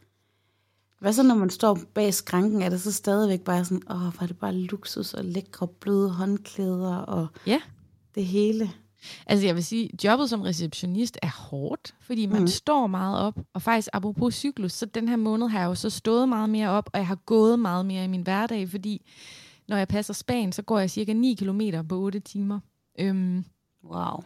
Hvad 1.00 1.14
så, 1.14 1.24
når 1.24 1.36
man 1.36 1.50
står 1.50 1.80
bag 1.94 2.14
skranken? 2.14 2.62
Er 2.62 2.70
det 2.70 2.82
så 2.82 2.92
stadigvæk 2.92 3.42
bare 3.42 3.66
sådan, 3.66 3.82
åh, 3.92 3.98
hvor 3.98 4.22
er 4.24 4.28
det 4.28 4.38
bare 4.40 4.54
luksus 4.56 5.14
og 5.14 5.26
lækre 5.26 5.68
bløde 5.68 6.10
håndklæder 6.10 6.96
og 6.96 7.28
Ja. 7.48 7.62
det 8.16 8.26
hele? 8.26 8.72
Altså 9.26 9.46
jeg 9.46 9.56
vil 9.56 9.64
sige, 9.66 9.90
jobbet 10.04 10.30
som 10.30 10.42
receptionist 10.42 11.18
er 11.22 11.30
hårdt, 11.50 11.96
fordi 12.02 12.26
man 12.26 12.42
mm. 12.42 12.48
står 12.48 12.88
meget 12.88 13.20
op. 13.20 13.34
Og 13.54 13.62
faktisk 13.62 13.90
apropos 13.94 14.36
cyklus, 14.36 14.72
så 14.74 14.86
den 14.86 15.08
her 15.08 15.16
måned 15.16 15.48
har 15.48 15.60
jeg 15.60 15.66
jo 15.68 15.76
så 15.76 15.90
stået 15.90 16.30
meget 16.30 16.50
mere 16.50 16.70
op, 16.70 16.90
og 16.94 17.00
jeg 17.00 17.08
har 17.08 17.16
gået 17.16 17.60
meget 17.60 17.86
mere 17.86 18.04
i 18.04 18.08
min 18.08 18.22
hverdag, 18.22 18.70
fordi 18.70 19.06
når 19.68 19.78
jeg 19.78 19.88
passer 19.88 20.14
Span, 20.14 20.52
så 20.52 20.62
går 20.62 20.80
jeg 20.80 20.90
cirka 20.90 21.14
9 21.14 21.34
km 21.34 21.62
på 21.90 21.96
8 22.00 22.20
timer. 22.20 22.60
Øhm, 23.00 23.46
Wow. 23.84 24.24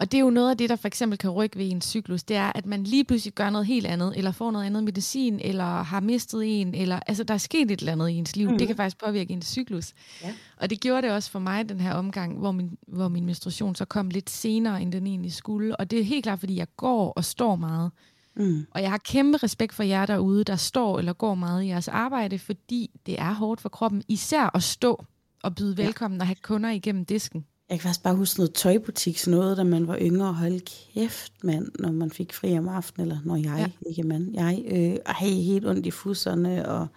Og 0.00 0.12
det 0.12 0.18
er 0.18 0.22
jo 0.22 0.30
noget 0.30 0.50
af 0.50 0.56
det, 0.56 0.68
der 0.68 0.76
for 0.76 0.86
eksempel 0.86 1.18
kan 1.18 1.30
rykke 1.30 1.58
ved 1.58 1.70
en 1.70 1.82
cyklus, 1.82 2.22
det 2.22 2.36
er, 2.36 2.52
at 2.54 2.66
man 2.66 2.84
lige 2.84 3.04
pludselig 3.04 3.34
gør 3.34 3.50
noget 3.50 3.66
helt 3.66 3.86
andet, 3.86 4.12
eller 4.16 4.32
får 4.32 4.50
noget 4.50 4.66
andet 4.66 4.84
medicin, 4.84 5.40
eller 5.40 5.82
har 5.82 6.00
mistet 6.00 6.60
en, 6.60 6.74
eller 6.74 7.00
altså 7.06 7.24
der 7.24 7.34
er 7.34 7.38
sket 7.38 7.70
et 7.70 7.80
eller 7.80 7.92
andet 7.92 8.08
i 8.08 8.14
ens 8.14 8.36
liv. 8.36 8.44
Mhm. 8.46 8.52
Mm. 8.52 8.58
Det 8.58 8.66
kan 8.66 8.76
faktisk 8.76 9.04
påvirke 9.04 9.32
ens 9.32 9.46
cyklus. 9.46 9.92
Ja. 10.22 10.34
Og 10.56 10.70
det 10.70 10.80
gjorde 10.80 11.02
det 11.02 11.10
også 11.10 11.30
for 11.30 11.38
mig, 11.38 11.68
den 11.68 11.80
her 11.80 11.92
omgang, 11.92 12.38
hvor 12.38 12.52
min, 12.52 12.78
hvor 12.88 13.08
min 13.08 13.26
menstruation 13.26 13.74
så 13.74 13.84
kom 13.84 14.08
lidt 14.08 14.30
senere, 14.30 14.82
end 14.82 14.92
den 14.92 15.06
egentlig 15.06 15.32
skulle. 15.32 15.76
Og 15.76 15.90
det 15.90 16.00
er 16.00 16.04
helt 16.04 16.22
klart, 16.22 16.38
fordi 16.38 16.56
jeg 16.56 16.66
går 16.76 17.12
og 17.12 17.24
står 17.24 17.56
meget. 17.56 17.90
Mm. 18.36 18.66
Og 18.70 18.82
jeg 18.82 18.90
har 18.90 18.98
kæmpe 18.98 19.38
respekt 19.38 19.74
for 19.74 19.82
jer 19.82 20.06
derude, 20.06 20.44
der 20.44 20.56
står 20.56 20.98
eller 20.98 21.12
går 21.12 21.34
meget 21.34 21.62
i 21.64 21.66
jeres 21.66 21.88
arbejde, 21.88 22.38
fordi 22.38 22.90
det 23.06 23.20
er 23.20 23.32
hårdt 23.32 23.60
for 23.60 23.68
kroppen, 23.68 24.02
især 24.08 24.56
at 24.56 24.62
stå 24.62 25.04
og 25.42 25.54
byde 25.54 25.76
velkommen 25.76 26.20
og 26.20 26.26
have 26.26 26.36
kunder 26.42 26.70
igennem 26.70 27.04
disken. 27.04 27.46
Jeg 27.70 27.78
kan 27.80 27.88
faktisk 27.88 28.02
bare 28.02 28.14
huske 28.14 28.40
noget 28.40 28.54
tøjbutik, 28.54 29.18
sådan 29.18 29.38
noget, 29.38 29.56
da 29.56 29.64
man 29.64 29.86
var 29.88 29.98
yngre. 30.00 30.32
Hold 30.34 30.60
kæft, 30.94 31.32
mand, 31.44 31.68
når 31.78 31.92
man 31.92 32.10
fik 32.10 32.32
fri 32.32 32.58
om 32.58 32.68
aftenen, 32.68 33.08
eller 33.08 33.22
når 33.24 33.36
jeg, 33.36 33.44
Ja. 33.44 33.56
ja. 33.58 33.70
ikke 33.90 34.02
mand, 34.02 34.34
jeg, 34.34 34.62
øh, 34.66 34.96
ej, 35.06 35.28
helt 35.28 35.66
ondt 35.66 35.86
i 35.86 35.90
fusserne, 35.90 36.68
og 36.68 36.88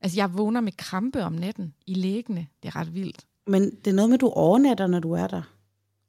Altså, 0.00 0.16
jeg 0.20 0.38
vågner 0.38 0.60
med 0.60 0.72
krampe 0.72 1.24
om 1.24 1.32
natten 1.32 1.74
i 1.86 1.94
læggene. 1.94 2.46
Det 2.62 2.68
er 2.68 2.76
ret 2.76 2.94
vildt. 2.94 3.24
Men 3.46 3.62
det 3.62 3.86
er 3.86 3.92
noget 3.94 4.08
med, 4.08 4.14
at 4.14 4.20
du 4.20 4.28
overnatter, 4.28 4.86
når 4.86 5.00
du 5.00 5.12
er 5.12 5.26
der. 5.26 5.42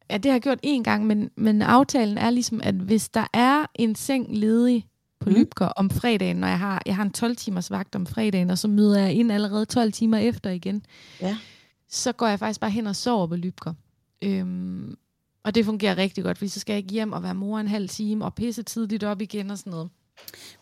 Ja, 0.10 0.18
det 0.18 0.26
har 0.26 0.34
jeg 0.34 0.42
gjort 0.42 0.60
én 0.66 0.84
gang, 0.84 1.08
men, 1.08 1.30
men 1.36 1.62
aftalen 1.62 2.18
er 2.18 2.30
ligesom, 2.30 2.62
at 2.64 2.76
hvis 2.76 3.10
der 3.10 3.26
er 3.34 3.66
en 3.76 3.96
seng 3.96 4.38
ledig 4.38 4.86
på 5.20 5.30
mm. 5.30 5.36
Lybker 5.36 5.66
om 5.66 5.90
fredagen, 5.90 6.36
når 6.38 6.48
jeg 6.48 6.60
har, 6.60 6.82
jeg 6.86 6.96
har 6.96 7.04
en 7.04 7.12
12-timers 7.18 7.72
vagt 7.72 7.96
om 7.96 8.06
fredagen, 8.06 8.50
og 8.50 8.58
så 8.58 8.68
møder 8.68 9.00
jeg 9.00 9.14
ind 9.14 9.32
allerede 9.32 9.66
12 9.66 9.92
timer 9.92 10.18
efter 10.18 10.50
igen, 10.50 10.86
Ja. 11.22 11.38
Så 11.90 12.12
går 12.12 12.28
jeg 12.28 12.40
faktisk 12.40 12.60
bare 12.60 12.72
hen 12.72 12.88
og 12.88 12.96
sover 12.96 13.28
på 13.28 13.36
Lybker. 13.36 13.74
Øhm, 14.22 14.96
og 15.44 15.56
det 15.56 15.66
fungerer 15.66 15.98
rigtig 15.98 16.24
godt, 16.24 16.38
fordi 16.38 16.50
så 16.50 16.60
skal 16.60 16.74
jeg 16.74 16.78
ikke 16.78 16.94
hjem 16.94 17.14
og 17.14 17.24
være 17.24 17.36
mor 17.36 17.60
en 17.60 17.68
halv 17.68 17.90
time 17.90 18.26
og 18.26 18.36
pisse 18.36 18.64
tidligt 18.64 19.04
op 19.04 19.22
igen 19.22 19.52
og 19.52 19.58
sådan 19.58 19.72
noget. 19.72 19.90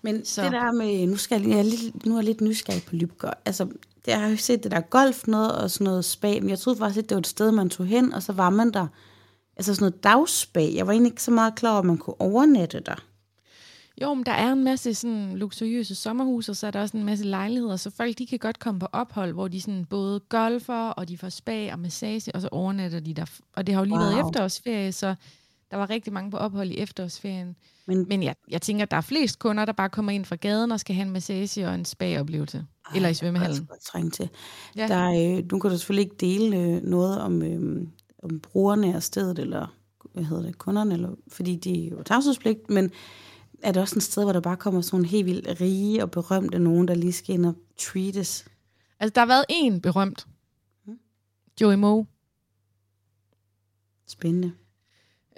Men 0.01 0.25
Så. 0.25 0.43
det 0.43 0.51
der 0.51 0.71
med, 0.71 1.07
nu, 1.07 1.15
skal 1.15 1.41
jeg, 1.41 1.49
jeg 1.49 1.59
er 1.59 1.63
lidt, 1.63 2.05
nu 2.05 2.13
er 2.13 2.17
jeg 2.17 2.25
lidt 2.25 2.41
nysgerrig 2.41 2.83
på 2.83 2.95
Lybgård. 2.95 3.41
Altså, 3.45 3.65
det, 3.65 4.07
jeg 4.07 4.21
har 4.21 4.27
jo 4.27 4.37
set 4.37 4.63
det 4.63 4.71
der 4.71 4.81
golf 4.81 5.27
noget 5.27 5.51
og 5.51 5.71
sådan 5.71 5.85
noget 5.85 6.05
spa, 6.05 6.39
men 6.39 6.49
jeg 6.49 6.59
troede 6.59 6.79
faktisk, 6.79 7.03
at 7.03 7.09
det 7.09 7.15
var 7.15 7.19
et 7.19 7.27
sted, 7.27 7.51
man 7.51 7.69
tog 7.69 7.85
hen, 7.85 8.13
og 8.13 8.23
så 8.23 8.33
var 8.33 8.49
man 8.49 8.71
der. 8.73 8.87
Altså 9.57 9.75
sådan 9.75 9.83
noget 9.83 10.03
dagspa. 10.03 10.73
Jeg 10.73 10.87
var 10.87 10.93
egentlig 10.93 11.11
ikke 11.11 11.23
så 11.23 11.31
meget 11.31 11.55
klar 11.55 11.71
over, 11.71 11.79
at 11.79 11.85
man 11.85 11.97
kunne 11.97 12.21
overnatte 12.21 12.79
der. 12.79 13.03
Jo, 14.01 14.13
men 14.13 14.25
der 14.25 14.31
er 14.31 14.51
en 14.51 14.63
masse 14.63 14.93
sådan 14.93 15.37
luksuriøse 15.37 15.95
sommerhuse, 15.95 16.51
og 16.51 16.55
så 16.55 16.67
er 16.67 16.71
der 16.71 16.81
også 16.81 16.97
en 16.97 17.03
masse 17.03 17.25
lejligheder, 17.25 17.75
så 17.75 17.89
folk 17.89 18.17
de 18.17 18.27
kan 18.27 18.39
godt 18.39 18.59
komme 18.59 18.79
på 18.79 18.87
ophold, 18.91 19.33
hvor 19.33 19.47
de 19.47 19.61
sådan 19.61 19.85
både 19.85 20.19
golfer, 20.19 20.89
og 20.89 21.07
de 21.07 21.17
får 21.17 21.29
spa 21.29 21.71
og 21.71 21.79
massage, 21.79 22.35
og 22.35 22.41
så 22.41 22.49
overnatter 22.51 22.99
de 22.99 23.13
der. 23.13 23.25
Og 23.53 23.67
det 23.67 23.75
har 23.75 23.81
jo 23.81 23.85
lige 23.85 23.99
wow. 23.99 24.07
været 24.07 24.19
efterårsferie, 24.19 24.91
så 24.91 25.15
der 25.71 25.77
var 25.77 25.89
rigtig 25.89 26.13
mange 26.13 26.31
på 26.31 26.37
ophold 26.37 26.71
i 26.71 26.77
efterårsferien. 26.77 27.55
Men, 27.85 28.05
Men 28.09 28.23
jeg, 28.23 28.35
jeg 28.51 28.61
tænker, 28.61 28.83
at 28.83 28.91
der 28.91 28.97
er 28.97 29.01
flest 29.01 29.39
kunder, 29.39 29.65
der 29.65 29.73
bare 29.73 29.89
kommer 29.89 30.11
ind 30.11 30.25
fra 30.25 30.35
gaden 30.35 30.71
og 30.71 30.79
skal 30.79 30.95
have 30.95 31.05
en 31.05 31.13
massage 31.13 31.67
og 31.67 31.75
en 31.75 31.85
spa-oplevelse. 31.85 32.57
Ej, 32.57 32.95
eller 32.95 33.09
i 33.09 33.13
svømmehallen. 33.13 33.67
Jeg 33.69 33.77
trænge 33.85 34.09
til. 34.09 34.29
Ja. 34.75 34.81
Ja. 34.81 34.87
Der, 34.87 34.95
er, 34.95 35.37
øh, 35.37 35.43
nu 35.51 35.59
kan 35.59 35.71
du 35.71 35.77
selvfølgelig 35.77 36.03
ikke 36.03 36.15
dele 36.19 36.57
øh, 36.57 36.83
noget 36.83 37.21
om, 37.21 37.41
øh, 37.41 37.87
om 38.23 38.39
brugerne 38.39 38.95
af 38.95 39.03
stedet, 39.03 39.39
eller 39.39 39.75
hvad 40.13 40.23
hedder 40.23 40.43
det, 40.43 40.57
kunderne, 40.57 40.93
eller, 40.93 41.09
fordi 41.27 41.55
de 41.55 41.85
er 41.85 41.89
jo 41.89 42.03
tavshedspligt, 42.03 42.69
men 42.69 42.91
er 43.65 43.71
det 43.71 43.81
også 43.81 43.95
et 43.95 44.03
sted, 44.03 44.23
hvor 44.23 44.33
der 44.33 44.39
bare 44.39 44.57
kommer 44.57 44.81
sådan 44.81 45.05
helt 45.05 45.25
vildt 45.25 45.61
rige 45.61 46.03
og 46.03 46.11
berømte 46.11 46.59
nogen, 46.59 46.87
der 46.87 46.95
lige 46.95 47.13
skal 47.13 47.35
ind 47.35 47.45
og 47.45 47.55
treates? 47.79 48.45
Altså, 48.99 49.11
der 49.15 49.21
har 49.21 49.27
været 49.27 49.45
en 49.49 49.81
berømt. 49.81 50.27
Mm. 50.87 50.99
Joey 51.61 51.75
Moe. 51.75 52.05
Spændende. 54.07 54.51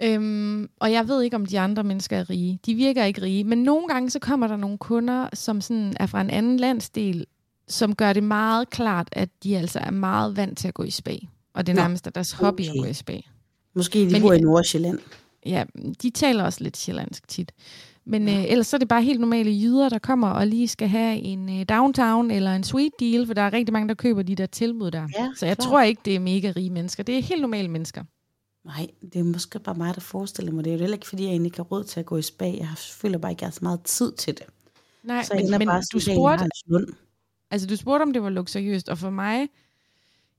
Øhm, 0.02 0.70
og 0.78 0.92
jeg 0.92 1.08
ved 1.08 1.22
ikke, 1.22 1.36
om 1.36 1.46
de 1.46 1.60
andre 1.60 1.84
mennesker 1.84 2.16
er 2.16 2.30
rige. 2.30 2.58
De 2.66 2.74
virker 2.74 3.04
ikke 3.04 3.22
rige. 3.22 3.44
Men 3.44 3.58
nogle 3.58 3.88
gange 3.88 4.10
så 4.10 4.18
kommer 4.18 4.46
der 4.46 4.56
nogle 4.56 4.78
kunder, 4.78 5.28
som 5.34 5.60
sådan 5.60 5.96
er 6.00 6.06
fra 6.06 6.20
en 6.20 6.30
anden 6.30 6.56
landsdel, 6.56 7.26
som 7.68 7.94
gør 7.94 8.12
det 8.12 8.22
meget 8.22 8.70
klart, 8.70 9.08
at 9.12 9.28
de 9.42 9.58
altså 9.58 9.78
er 9.78 9.90
meget 9.90 10.36
vant 10.36 10.58
til 10.58 10.68
at 10.68 10.74
gå 10.74 10.82
i 10.82 10.90
spa. 10.90 11.16
Og 11.54 11.66
det 11.66 11.72
er 11.72 11.76
Nå, 11.76 11.82
nærmest 11.82 12.06
er 12.06 12.10
deres 12.10 12.32
hobby 12.32 12.60
at 12.60 12.70
okay. 12.70 12.80
gå 12.80 12.84
i 12.84 12.92
spa. 12.92 13.20
Måske 13.74 14.00
de 14.00 14.12
Men 14.12 14.22
bor 14.22 14.32
i 14.32 14.40
Nordsjælland. 14.40 14.98
Ja, 15.46 15.64
de 16.02 16.10
taler 16.10 16.44
også 16.44 16.64
lidt 16.64 16.76
sjællandsk 16.76 17.28
tit. 17.28 17.52
Men 18.08 18.28
øh, 18.28 18.44
ellers 18.48 18.66
så 18.66 18.76
er 18.76 18.78
det 18.78 18.88
bare 18.88 19.02
helt 19.02 19.20
normale 19.20 19.50
jyder, 19.50 19.88
der 19.88 19.98
kommer 19.98 20.28
og 20.28 20.46
lige 20.46 20.68
skal 20.68 20.88
have 20.88 21.16
en 21.16 21.60
øh, 21.60 21.66
downtown 21.68 22.30
eller 22.30 22.54
en 22.54 22.64
sweet 22.64 22.92
deal, 23.00 23.26
for 23.26 23.34
der 23.34 23.42
er 23.42 23.52
rigtig 23.52 23.72
mange, 23.72 23.88
der 23.88 23.94
køber 23.94 24.22
de 24.22 24.34
der 24.34 24.46
tilbud 24.46 24.90
der. 24.90 25.08
Ja, 25.18 25.30
så 25.36 25.46
jeg 25.46 25.56
klart. 25.56 25.68
tror 25.68 25.82
ikke, 25.82 26.00
det 26.04 26.14
er 26.14 26.20
mega 26.20 26.52
rige 26.56 26.70
mennesker. 26.70 27.02
Det 27.02 27.18
er 27.18 27.22
helt 27.22 27.40
normale 27.40 27.68
mennesker. 27.68 28.04
Nej, 28.64 28.86
det 29.12 29.16
er 29.16 29.24
måske 29.24 29.58
bare 29.58 29.74
mig, 29.74 29.94
der 29.94 30.00
forestiller 30.00 30.52
mig 30.52 30.58
det. 30.58 30.64
Det 30.64 30.70
er 30.70 30.74
jo 30.74 30.80
heller 30.80 30.96
ikke, 30.96 31.08
fordi 31.08 31.22
jeg 31.22 31.30
egentlig 31.30 31.46
ikke 31.46 31.56
har 31.58 31.64
råd 31.64 31.84
til 31.84 32.00
at 32.00 32.06
gå 32.06 32.16
i 32.16 32.22
spa. 32.22 32.44
Jeg 32.44 32.68
føler 32.76 33.18
bare 33.18 33.32
ikke, 33.32 33.42
jeg 33.42 33.46
har 33.46 33.52
så 33.52 33.60
meget 33.62 33.80
tid 33.82 34.12
til 34.12 34.34
det. 34.34 34.44
Nej, 35.02 35.22
Så 35.22 35.34
jeg 35.34 35.42
men, 35.50 35.58
men 35.58 35.68
bare 35.68 35.82
du 35.92 36.00
spurgte. 36.00 36.44
Altså, 37.50 37.66
du 37.66 37.76
spurgte, 37.76 38.02
om 38.02 38.12
det 38.12 38.22
var 38.22 38.30
luksuriøst, 38.30 38.88
og 38.88 38.98
for 38.98 39.10
mig, 39.10 39.48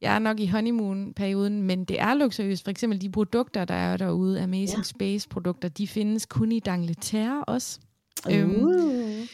jeg 0.02 0.16
er 0.16 0.20
nok 0.20 0.40
i 0.40 0.48
honeymoon-perioden, 0.48 1.62
men 1.62 1.86
det 1.86 2.02
er 2.02 2.14
luksuriøst. 2.14 2.64
For 2.64 2.72
eksempel 2.72 3.02
de 3.02 3.10
produkter, 3.10 3.66
der 3.66 3.74
er 3.74 3.98
derude, 3.98 4.42
Amazing 4.42 4.78
Ja. 4.80 4.84
Space-produkter, 4.84 5.70
de 5.70 5.88
findes 5.88 6.26
kun 6.26 6.52
i 6.52 6.62
D'Angleterre 6.70 7.44
også. 7.48 7.80
Øhm, 8.32 8.64
Uh. 8.64 9.28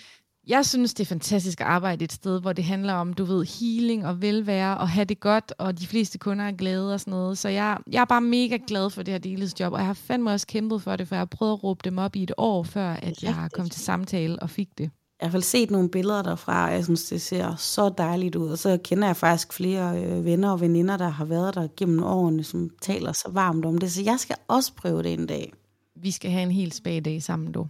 Jeg 0.48 0.66
synes, 0.66 0.94
det 0.94 1.04
er 1.04 1.08
fantastisk 1.08 1.62
at 1.62 1.68
arbejde 1.68 2.04
et 2.06 2.12
sted, 2.12 2.42
hvor 2.42 2.54
det 2.54 2.64
handler 2.64 2.94
om, 2.94 3.14
du 3.14 3.26
ved, 3.26 3.46
healing 3.60 4.06
og 4.06 4.22
velvære 4.22 4.78
og 4.78 4.90
have 4.90 5.06
det 5.06 5.20
godt, 5.20 5.54
og 5.58 5.80
de 5.80 5.88
fleste 5.88 6.18
kunder 6.18 6.46
er 6.46 6.52
glade 6.52 6.94
og 6.94 7.00
sådan 7.00 7.12
noget. 7.12 7.38
Så 7.38 7.50
jeg, 7.50 7.78
jeg 7.92 8.02
er 8.02 8.06
bare 8.06 8.22
mega 8.22 8.58
glad 8.68 8.90
for 8.90 9.04
det 9.04 9.12
her 9.12 9.20
deltidsjob, 9.20 9.74
og 9.74 9.80
jeg 9.80 9.86
har 9.86 9.94
fandme 9.94 10.32
også 10.32 10.48
kæmpet 10.48 10.82
for 10.82 10.96
det, 10.96 11.08
for 11.08 11.16
jeg 11.16 11.20
har 11.20 11.26
prøvet 11.26 11.54
at 11.54 11.64
råbe 11.64 11.82
dem 11.84 11.98
op 11.98 12.16
i 12.16 12.24
et 12.24 12.32
år, 12.38 12.64
før 12.64 12.90
at 12.90 13.24
jeg 13.24 13.50
kom 13.54 13.70
til 13.70 13.82
samtale 13.82 14.40
og 14.40 14.50
fik 14.50 14.70
det. 14.78 14.90
Jeg 15.20 15.26
har 15.26 15.30
i 15.30 15.32
hvert 15.32 15.32
fald 15.32 15.44
set 15.44 15.72
nogle 15.72 15.90
billeder 15.90 16.22
derfra, 16.22 16.68
og 16.68 16.74
jeg 16.74 16.84
synes, 16.84 17.04
det 17.04 17.22
ser 17.22 17.56
så 17.56 17.90
dejligt 17.98 18.36
ud. 18.36 18.50
Og 18.50 18.58
så 18.58 18.78
kender 18.84 19.08
jeg 19.08 19.18
faktisk 19.18 19.54
flere 19.54 20.04
øh, 20.04 20.26
venner 20.26 20.52
og 20.52 20.62
veninder, 20.62 20.98
der 20.98 21.10
har 21.10 21.26
været 21.26 21.56
der 21.56 21.68
gennem 21.78 22.04
årene, 22.04 22.44
som 22.44 22.70
taler 22.82 23.12
så 23.12 23.30
varmt 23.32 23.66
om 23.66 23.78
det. 23.78 23.92
Så 23.92 24.02
jeg 24.04 24.20
skal 24.20 24.36
også 24.48 24.74
prøve 24.74 25.04
det 25.04 25.14
en 25.14 25.28
dag. 25.28 25.54
Vi 25.96 26.12
skal 26.12 26.32
have 26.32 26.44
en 26.44 26.52
helt 26.52 26.76
spag-dag 26.76 27.24
sammen, 27.24 27.52
du. 27.52 27.68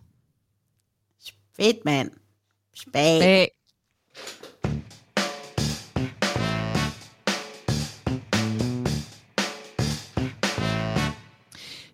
Fedt, 1.55 1.85
mand. 1.85 2.11
Spag. 2.75 3.21
Spag. 3.21 3.47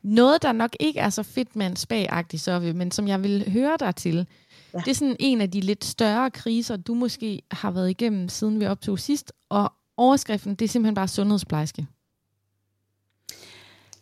Noget, 0.04 0.42
der 0.42 0.52
nok 0.52 0.76
ikke 0.80 1.00
er 1.00 1.10
så 1.10 1.24
fedt 1.24 1.56
med 1.56 1.66
en 1.66 1.76
spag 1.76 2.26
så 2.36 2.60
men 2.76 2.92
som 2.92 3.08
jeg 3.08 3.24
vil 3.24 3.52
høre 3.52 3.78
dig 3.80 3.96
til, 3.96 4.28
ja. 4.74 4.80
det 4.80 4.88
er 4.88 4.96
sådan 4.96 5.16
en 5.20 5.42
af 5.42 5.52
de 5.52 5.60
lidt 5.60 5.86
større 5.86 6.32
kriser, 6.32 6.78
du 6.78 6.94
måske 6.94 7.42
har 7.52 7.72
været 7.72 7.90
igennem, 7.90 8.30
siden 8.30 8.60
vi 8.60 8.66
optog 8.66 9.00
sidst, 9.00 9.34
og 9.50 9.74
overskriften, 9.98 10.56
det 10.56 10.66
er 10.66 10.70
simpelthen 10.70 10.96
bare 10.96 11.08
sundhedsplejerske. 11.08 11.88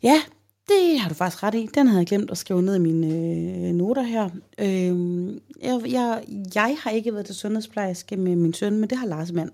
Ja, 0.03 0.21
det 0.67 0.99
har 0.99 1.09
du 1.09 1.15
faktisk 1.15 1.43
ret 1.43 1.55
i. 1.55 1.69
Den 1.73 1.87
havde 1.87 1.99
jeg 1.99 2.07
glemt 2.07 2.31
at 2.31 2.37
skrive 2.37 2.61
ned 2.61 2.75
i 2.75 2.79
mine 2.79 3.07
øh, 3.07 3.73
noter 3.73 4.01
her. 4.01 4.29
Øh, 4.59 5.35
jeg, 5.61 5.81
jeg, 5.91 6.23
jeg 6.55 6.77
har 6.79 6.91
ikke 6.91 7.13
været 7.13 7.25
til 7.25 7.35
sundhedsplejerske 7.35 8.17
med 8.17 8.35
min 8.35 8.53
søn, 8.53 8.77
men 8.77 8.89
det 8.89 8.97
har 8.97 9.07
Lars 9.07 9.31
mand. 9.31 9.51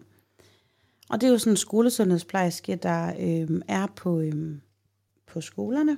Og 1.09 1.22
det 1.22 1.28
er 1.28 1.32
jo 1.32 1.38
sådan 1.38 1.53
en 1.53 1.57
skolesundhedsplejerske, 1.57 2.76
der 2.76 3.13
øh, 3.20 3.61
er 3.68 3.88
på, 3.95 4.20
øh, 4.20 4.55
på 5.28 5.41
skolerne. 5.41 5.97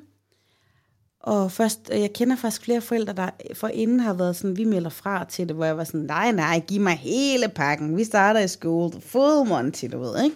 Og 1.28 1.52
først, 1.52 1.90
jeg 1.90 2.14
kender 2.14 2.36
faktisk 2.36 2.62
flere 2.62 2.82
forældre, 2.82 3.14
der 3.14 3.30
for 3.54 3.68
inden 3.68 4.00
har 4.00 4.14
været 4.14 4.36
sådan, 4.36 4.58
vi 4.58 4.64
melder 4.64 4.90
fra 4.90 5.24
til 5.24 5.48
det, 5.48 5.56
hvor 5.56 5.66
jeg 5.66 5.78
var 5.78 5.84
sådan, 5.84 6.00
nej, 6.00 6.32
nej, 6.32 6.64
giv 6.68 6.82
mig 6.82 6.94
hele 6.94 7.50
pakken. 7.56 7.98
Vi 7.98 8.04
starter 8.04 8.40
i 8.40 8.48
skole, 8.48 9.02
full 9.02 9.48
monty, 9.50 9.86
du 9.92 10.00
ved, 10.00 10.24
ikke? 10.24 10.36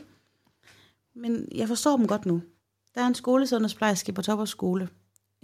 Men 1.16 1.48
jeg 1.56 1.68
forstår 1.68 1.98
dem 1.98 2.08
godt 2.08 2.26
nu. 2.26 2.42
Der 2.96 3.02
er 3.02 3.08
en 3.08 3.16
skolesundhedsplejerske 3.16 4.14
på 4.14 4.22
Toppers 4.22 4.50
skole, 4.50 4.90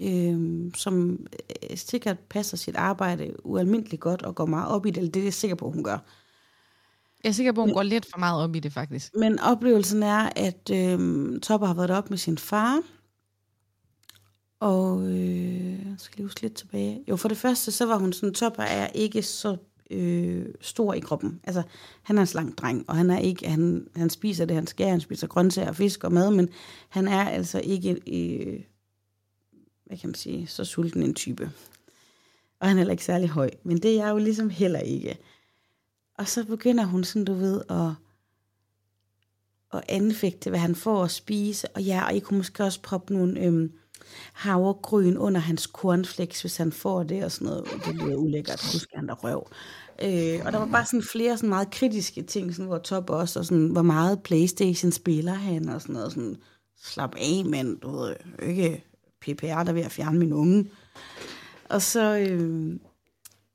øh, 0.02 0.72
som 0.76 1.20
øh, 1.70 1.78
sikkert 1.78 2.20
passer 2.20 2.58
sit 2.58 2.76
arbejde 2.76 3.46
ualmindeligt 3.46 4.02
godt 4.02 4.22
og 4.22 4.36
går 4.36 4.46
meget 4.46 4.68
op 4.68 4.86
i 4.86 4.90
det, 4.90 4.98
eller 4.98 5.12
det 5.12 5.20
er 5.20 5.24
jeg 5.24 5.34
sikker 5.34 5.56
på, 5.56 5.72
hun 5.72 5.84
gør. 5.84 5.98
Jeg 7.24 7.30
er 7.30 7.34
sikker 7.34 7.52
på, 7.52 7.62
hun 7.62 7.68
men, 7.68 7.76
går 7.76 7.84
lidt 7.84 8.08
for 8.12 8.20
meget 8.20 8.44
op 8.44 8.56
i 8.56 8.60
det, 8.60 8.74
faktisk. 8.74 9.16
Men 9.16 9.40
oplevelsen 9.40 10.04
er, 10.04 10.30
at 10.36 10.70
øh, 10.74 11.40
Topper 11.40 11.68
har 11.68 11.74
været 11.74 11.92
op 11.92 12.10
med 12.10 12.18
sin 12.18 12.38
far, 12.38 12.82
og 14.60 15.08
øh, 15.08 15.72
jeg 15.72 15.96
skal 15.98 16.18
lige 16.18 16.26
huske 16.26 16.42
lidt 16.42 16.54
tilbage. 16.54 17.04
Jo, 17.10 17.16
for 17.16 17.28
det 17.28 17.38
første, 17.38 17.72
så 17.72 17.86
var 17.86 17.98
hun 17.98 18.14
sådan, 18.14 18.34
Topper 18.34 18.64
er 18.64 18.88
ikke 18.88 19.24
så 19.24 19.58
øh, 19.92 20.46
stor 20.62 20.94
i 20.94 21.00
kroppen. 21.00 21.40
Altså, 21.44 21.64
han 22.04 22.18
er 22.18 22.22
en 22.22 22.28
slank 22.28 22.58
dreng, 22.58 22.90
og 22.90 22.96
han 22.96 23.10
er 23.10 23.20
ikke, 23.20 23.50
han, 23.50 23.88
han 23.96 24.10
spiser 24.10 24.46
det, 24.46 24.56
han 24.56 24.68
skærer, 24.68 24.90
han 24.90 25.02
spiser 25.02 25.28
grøntsager, 25.28 25.72
fisk 25.72 26.04
og 26.04 26.14
mad, 26.14 26.32
men 26.32 26.50
han 26.90 27.08
er 27.08 27.30
altså 27.30 27.60
ikke, 27.60 27.92
øh, 28.08 28.64
hvad 29.86 29.98
kan 29.98 30.10
man 30.10 30.16
sige, 30.16 30.48
så 30.48 30.66
sulten 30.66 31.04
en 31.04 31.14
type. 31.14 31.52
Og 32.60 32.68
han 32.68 32.78
er 32.78 32.80
heller 32.80 32.92
ikke 32.92 33.06
særlig 33.06 33.30
høj, 33.30 33.50
men 33.64 33.78
det 33.78 33.92
er 33.92 34.06
jeg 34.06 34.12
jo 34.12 34.18
ligesom 34.18 34.50
heller 34.50 34.80
ikke. 34.80 35.18
Og 36.18 36.28
så 36.28 36.46
begynder 36.46 36.86
hun 36.86 37.04
sådan, 37.04 37.26
du 37.26 37.34
ved, 37.34 37.62
at, 37.70 37.92
at 39.74 39.84
anfægte, 39.90 40.50
hvad 40.50 40.60
han 40.60 40.76
får 40.76 41.04
at 41.04 41.12
spise, 41.12 41.68
og 41.68 41.84
ja, 41.84 42.06
og 42.06 42.16
I 42.16 42.20
kunne 42.20 42.38
måske 42.38 42.64
også 42.64 42.82
proppe 42.82 43.14
nogle... 43.14 43.40
Øh, 43.40 43.70
havregryn 44.34 45.18
under 45.18 45.42
hans 45.42 45.62
cornflakes, 45.62 46.42
hvis 46.42 46.58
han 46.58 46.72
får 46.72 47.04
det 47.04 47.24
og 47.24 47.32
sådan 47.32 47.48
noget. 47.48 47.66
Det 47.86 47.96
lyder 47.96 48.16
ulækkert, 48.16 48.72
husk 48.74 48.90
han 48.94 49.08
der 49.08 49.16
røv. 49.16 49.48
Øh, 50.04 50.46
og 50.46 50.52
der 50.52 50.60
var 50.60 50.66
bare 50.66 50.86
sådan 50.86 51.04
flere 51.04 51.38
sådan 51.38 51.50
meget 51.50 51.72
kritiske 51.72 52.22
ting, 52.22 52.54
sådan, 52.54 52.66
hvor 52.66 52.78
Top 52.78 53.10
også, 53.10 53.40
og 53.40 53.46
sådan, 53.46 53.68
hvor 53.68 53.82
meget 53.82 54.24
Playstation 54.24 54.92
spiller 54.92 55.34
han, 55.34 55.70
og 55.70 55.82
sådan 55.82 55.94
noget, 55.94 56.12
sådan, 56.12 56.36
slap 56.84 57.16
af, 57.16 57.46
mand, 57.46 57.80
du 57.80 57.92
ved, 57.92 58.16
ikke 58.44 58.84
PPR, 59.22 59.64
der 59.64 59.74
ved 59.74 59.82
at 59.82 59.92
fjerne 59.92 60.20
min 60.20 60.34
unge. 60.34 60.70
Og 61.70 61.82
så, 61.82 62.18
øh, 62.18 62.80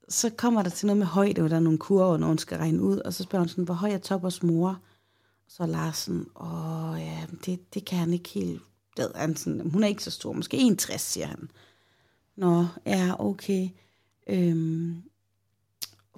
så 0.09 0.29
kommer 0.29 0.63
der 0.63 0.69
til 0.69 0.85
noget 0.85 0.97
med 0.97 1.07
højde, 1.07 1.41
hvor 1.41 1.49
der 1.49 1.55
er 1.55 1.59
nogle 1.59 1.79
kurver, 1.79 2.17
når 2.17 2.27
hun 2.27 2.37
skal 2.37 2.57
regne 2.57 2.81
ud, 2.81 2.97
og 2.97 3.13
så 3.13 3.23
spørger 3.23 3.43
hun 3.43 3.49
sådan, 3.49 3.63
hvor 3.63 3.73
høj 3.73 3.89
er 3.89 3.97
Toppers 3.97 4.43
mor? 4.43 4.79
Så 5.47 5.65
Larsen, 5.65 6.25
åh 6.35 6.95
ja, 6.99 7.25
det, 7.45 7.73
det 7.73 7.85
kan 7.85 7.97
han 7.97 8.13
ikke 8.13 8.29
helt 8.29 8.61
det 8.97 9.11
han 9.15 9.35
sådan, 9.35 9.69
hun 9.69 9.83
er 9.83 9.87
ikke 9.87 10.03
så 10.03 10.11
stor, 10.11 10.33
måske 10.33 10.57
61, 10.57 11.01
siger 11.01 11.27
han. 11.27 11.49
Nå, 12.35 12.65
ja, 12.85 13.11
okay. 13.19 13.69
Øhm, 14.27 15.03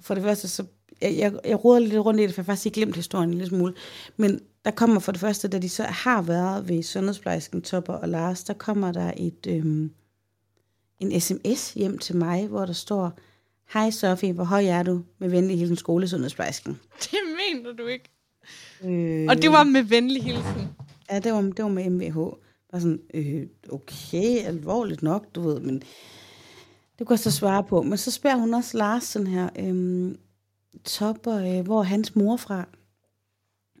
for 0.00 0.14
det 0.14 0.22
første, 0.22 0.48
så 0.48 0.64
jeg, 1.00 1.16
jeg, 1.16 1.32
jeg 1.44 1.64
roder 1.64 1.80
lidt 1.80 2.04
rundt 2.04 2.20
i 2.20 2.22
det, 2.22 2.34
for 2.34 2.40
jeg 2.40 2.44
har 2.44 2.52
faktisk 2.52 2.66
ikke 2.66 2.74
glemt 2.74 2.96
historien 2.96 3.28
en 3.28 3.34
lille 3.34 3.48
smule. 3.48 3.74
Men 4.16 4.40
der 4.64 4.70
kommer 4.70 5.00
for 5.00 5.12
det 5.12 5.20
første, 5.20 5.48
da 5.48 5.58
de 5.58 5.68
så 5.68 5.82
har 5.82 6.22
været 6.22 6.68
ved 6.68 6.82
sundhedsplejersken 6.82 7.62
Topper 7.62 7.92
og 7.92 8.08
Lars, 8.08 8.44
der 8.44 8.54
kommer 8.54 8.92
der 8.92 9.12
et, 9.16 9.46
øhm, 9.48 9.90
en 11.00 11.20
sms 11.20 11.72
hjem 11.72 11.98
til 11.98 12.16
mig, 12.16 12.46
hvor 12.46 12.66
der 12.66 12.72
står, 12.72 13.18
Hej 13.72 13.90
Sofie, 13.90 14.32
hvor 14.32 14.44
høj 14.44 14.64
er 14.64 14.82
du? 14.82 15.02
Med 15.18 15.28
venlig 15.28 15.58
hilsen 15.58 15.76
skolesundhedsplejersken. 15.76 16.80
Det 17.02 17.18
mener 17.36 17.72
du 17.72 17.86
ikke. 17.86 18.10
Øh, 18.84 19.26
og 19.28 19.42
det 19.42 19.50
var 19.50 19.64
med 19.64 19.82
venlig 19.82 20.22
hilsen. 20.22 20.68
Ja, 21.10 21.18
det 21.18 21.32
var, 21.32 21.40
det 21.40 21.62
var 21.64 21.68
med 21.68 21.90
MVH 21.90 22.18
var 22.76 22.80
sådan, 22.80 23.02
øh, 23.14 23.46
okay, 23.68 24.44
alvorligt 24.44 25.02
nok, 25.02 25.34
du 25.34 25.40
ved, 25.40 25.60
men 25.60 25.82
det 26.98 27.06
kunne 27.06 27.14
jeg 27.14 27.18
så 27.18 27.30
svare 27.30 27.64
på. 27.64 27.82
Men 27.82 27.98
så 27.98 28.10
spørger 28.10 28.36
hun 28.36 28.54
også 28.54 28.78
Lars 28.78 29.04
sådan 29.04 29.26
her, 29.26 29.48
øh, 29.58 30.14
Topper, 30.84 31.58
øh, 31.58 31.64
hvor 31.64 31.78
er 31.80 31.84
hans 31.84 32.16
mor 32.16 32.36
fra? 32.36 32.68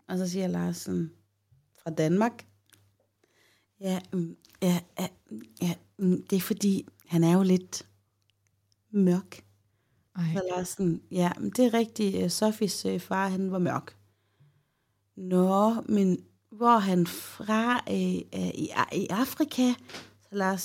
Og 0.08 0.18
så 0.18 0.28
siger 0.28 0.46
Lars 0.46 0.76
sådan, 0.76 1.10
fra 1.82 1.90
Danmark. 1.90 2.46
Ja, 3.80 4.00
øh, 4.14 4.28
ja, 4.62 4.80
ja, 5.00 5.06
ja, 5.62 5.74
mm, 5.98 6.22
det 6.22 6.36
er 6.36 6.40
fordi, 6.40 6.88
han 7.06 7.24
er 7.24 7.32
jo 7.32 7.42
lidt 7.42 7.88
mørk. 8.90 9.44
Ej. 10.16 10.24
Så 10.32 10.42
Lars 10.50 10.68
sådan, 10.68 11.02
ja, 11.10 11.32
det 11.38 11.58
er 11.58 11.74
rigtigt, 11.74 12.24
øh, 12.24 12.30
Sofis 12.30 12.84
øh, 12.84 13.00
far, 13.00 13.28
han 13.28 13.52
var 13.52 13.58
mørk. 13.58 13.96
Nå, 15.16 15.74
men 15.88 16.24
hvor 16.56 16.78
han 16.78 17.06
fra 17.06 17.80
øh, 17.90 18.40
øh, 18.40 18.48
i, 18.54 18.70
i 18.92 19.06
Afrika, 19.10 19.72
så 20.22 20.28
lader 20.30 20.56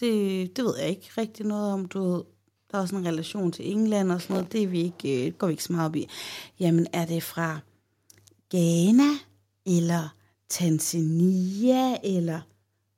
det, 0.00 0.56
det 0.56 0.64
ved 0.64 0.78
jeg 0.78 0.88
ikke 0.88 1.10
rigtig 1.18 1.46
noget 1.46 1.72
om, 1.72 1.84
du 1.84 2.02
ved, 2.02 2.22
der 2.70 2.78
er 2.78 2.82
også 2.82 2.96
en 2.96 3.06
relation 3.06 3.52
til 3.52 3.70
England 3.70 4.12
og 4.12 4.22
sådan 4.22 4.34
noget, 4.34 4.52
det 4.52 4.62
er 4.62 4.66
vi 4.66 4.80
ikke, 4.82 5.26
øh, 5.26 5.32
går 5.32 5.46
vi 5.46 5.52
ikke 5.52 5.64
så 5.64 5.72
meget 5.72 5.86
op 5.86 5.96
i. 5.96 6.08
Jamen, 6.60 6.86
er 6.92 7.04
det 7.04 7.22
fra 7.22 7.58
Ghana, 8.50 9.12
eller 9.66 10.14
Tanzania, 10.48 11.96
eller 12.04 12.40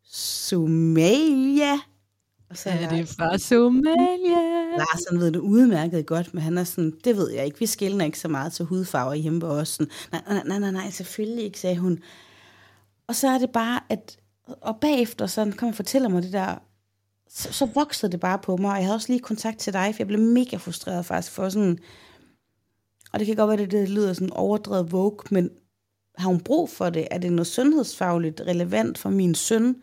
Somalia? 0.04 1.78
Og 2.52 2.58
så 2.58 2.70
er 2.70 2.88
det 2.88 3.08
fra 3.08 3.38
Somalia? 3.38 4.76
Lars, 4.78 5.20
ved 5.20 5.32
det 5.32 5.38
udmærket 5.38 6.06
godt, 6.06 6.34
men 6.34 6.42
han 6.42 6.58
er 6.58 6.64
sådan, 6.64 6.92
det 7.04 7.16
ved 7.16 7.30
jeg 7.30 7.44
ikke, 7.44 7.58
vi 7.58 7.66
skiller 7.66 8.04
ikke 8.04 8.18
så 8.18 8.28
meget 8.28 8.52
til 8.52 8.64
hudfarver 8.64 9.14
hjemme 9.14 9.40
på 9.40 9.46
os. 9.46 9.68
Sådan, 9.68 9.92
nej, 10.12 10.42
nej, 10.44 10.58
nej, 10.58 10.70
nej, 10.70 10.90
selvfølgelig 10.90 11.44
ikke, 11.44 11.60
sagde 11.60 11.78
hun. 11.78 11.98
Og 13.06 13.14
så 13.14 13.28
er 13.28 13.38
det 13.38 13.50
bare, 13.50 13.80
at, 13.88 14.18
og 14.46 14.76
bagefter, 14.80 15.26
så 15.26 15.44
kan 15.44 15.66
man 15.66 15.74
fortælle 15.74 16.08
mig 16.08 16.22
det 16.22 16.32
der, 16.32 16.54
så, 17.28 17.52
så 17.52 17.66
voksede 17.66 18.12
det 18.12 18.20
bare 18.20 18.38
på 18.38 18.56
mig, 18.56 18.70
og 18.70 18.76
jeg 18.76 18.84
havde 18.84 18.96
også 18.96 19.12
lige 19.12 19.20
kontakt 19.20 19.58
til 19.58 19.72
dig, 19.72 19.94
for 19.94 19.96
jeg 20.00 20.06
blev 20.06 20.20
mega 20.20 20.56
frustreret 20.56 21.06
faktisk 21.06 21.32
for 21.32 21.48
sådan, 21.48 21.78
og 23.12 23.18
det 23.18 23.26
kan 23.26 23.36
godt 23.36 23.48
være, 23.48 23.66
at 23.66 23.70
det 23.70 23.88
lyder 23.88 24.12
sådan 24.12 24.32
overdrevet 24.32 24.92
vogue, 24.92 25.18
men 25.30 25.50
har 26.18 26.28
hun 26.28 26.40
brug 26.40 26.70
for 26.70 26.90
det? 26.90 27.08
Er 27.10 27.18
det 27.18 27.32
noget 27.32 27.46
sundhedsfagligt 27.46 28.40
relevant 28.40 28.98
for 28.98 29.10
min 29.10 29.34
søn, 29.34 29.76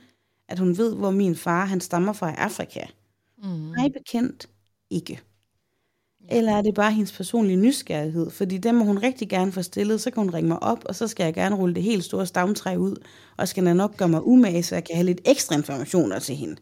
at 0.50 0.60
hun 0.60 0.78
ved, 0.78 0.96
hvor 0.96 1.12
min 1.12 1.36
far 1.36 1.66
han 1.66 1.82
stammer 1.82 2.14
fra 2.14 2.30
i 2.32 2.36
Afrika? 2.38 2.82
Mm. 3.44 3.50
Nej, 3.50 3.90
bekendt 3.94 4.50
ikke. 4.90 5.20
Eller 6.32 6.56
er 6.56 6.62
det 6.62 6.76
bare 6.76 6.92
hendes 6.92 7.12
personlige 7.12 7.58
nysgerrighed? 7.58 8.30
Fordi 8.30 8.58
dem 8.58 8.76
må 8.76 8.84
hun 8.86 8.98
rigtig 8.98 9.30
gerne 9.30 9.52
få 9.52 9.62
stillet, 9.62 10.02
så 10.02 10.12
kan 10.12 10.24
hun 10.24 10.34
ringe 10.34 10.48
mig 10.48 10.64
op, 10.64 10.86
og 10.86 10.96
så 10.96 11.08
skal 11.08 11.24
jeg 11.24 11.34
gerne 11.34 11.56
rulle 11.56 11.76
det 11.76 11.84
helt 11.84 12.04
store 12.04 12.26
stavntræ 12.26 12.76
ud, 12.76 12.96
og 13.38 13.48
skal 13.48 13.64
jeg 13.64 13.74
nok 13.74 13.98
gøre 13.98 14.10
mig 14.10 14.28
umage, 14.28 14.64
så 14.64 14.76
jeg 14.76 14.84
kan 14.84 14.96
have 14.96 15.06
lidt 15.06 15.22
ekstra 15.26 15.56
informationer 15.56 16.20
til 16.20 16.36
hende. 16.36 16.56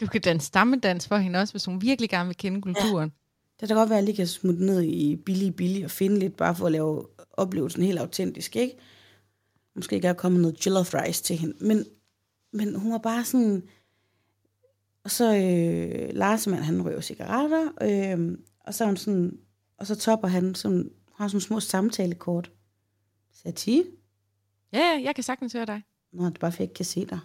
Du 0.00 0.06
kan 0.06 0.20
danse 0.20 0.46
stammedans 0.46 1.08
for 1.08 1.16
hende 1.16 1.38
også, 1.38 1.52
hvis 1.52 1.64
hun 1.64 1.82
virkelig 1.82 2.10
gerne 2.10 2.26
vil 2.26 2.36
kende 2.36 2.62
kulturen. 2.62 3.08
Ja. 3.08 3.60
Det 3.60 3.68
kan 3.68 3.76
godt 3.76 3.90
være, 3.90 3.98
at 3.98 4.02
jeg 4.02 4.06
lige 4.06 4.16
kan 4.16 4.26
smutte 4.26 4.64
ned 4.64 4.82
i 4.82 5.16
billig 5.16 5.56
billig 5.56 5.84
og 5.84 5.90
finde 5.90 6.18
lidt, 6.18 6.36
bare 6.36 6.54
for 6.54 6.66
at 6.66 6.72
lave 6.72 7.06
oplevelsen 7.32 7.82
helt 7.82 7.98
autentisk, 7.98 8.56
ikke? 8.56 8.76
Måske 9.76 9.96
ikke 9.96 10.08
er 10.08 10.12
kommet 10.12 10.40
noget 10.40 10.66
jollof 10.66 10.94
rice 10.94 11.22
til 11.22 11.36
hende, 11.36 11.54
men, 11.60 11.84
men 12.56 12.74
hun 12.74 12.92
var 12.92 12.98
bare 12.98 13.24
sådan, 13.24 13.62
og 15.04 15.10
så 15.10 15.36
øh, 15.36 16.14
Lars, 16.14 16.46
man, 16.46 16.62
han 16.62 16.84
røver 16.84 17.00
cigaretter, 17.00 17.68
øh, 17.82 18.38
og 18.60 18.74
så 18.74 18.86
hun 18.86 18.96
sådan, 18.96 19.38
og 19.78 19.86
så 19.86 19.94
topper 19.94 20.28
han 20.28 20.54
sådan, 20.54 20.90
har 21.14 21.28
sådan 21.28 21.40
små 21.40 21.60
samtalekort. 21.60 22.52
Sati? 23.32 23.84
Ja, 24.72 24.78
ja, 24.78 25.02
jeg 25.04 25.14
kan 25.14 25.24
sagtens 25.24 25.52
høre 25.52 25.66
dig. 25.66 25.82
Nå, 26.12 26.24
det 26.24 26.34
er 26.34 26.38
bare, 26.38 26.52
for 26.52 26.62
jeg 26.62 26.64
ikke 26.64 26.74
kan 26.74 26.84
se 26.84 27.06
dig. 27.06 27.18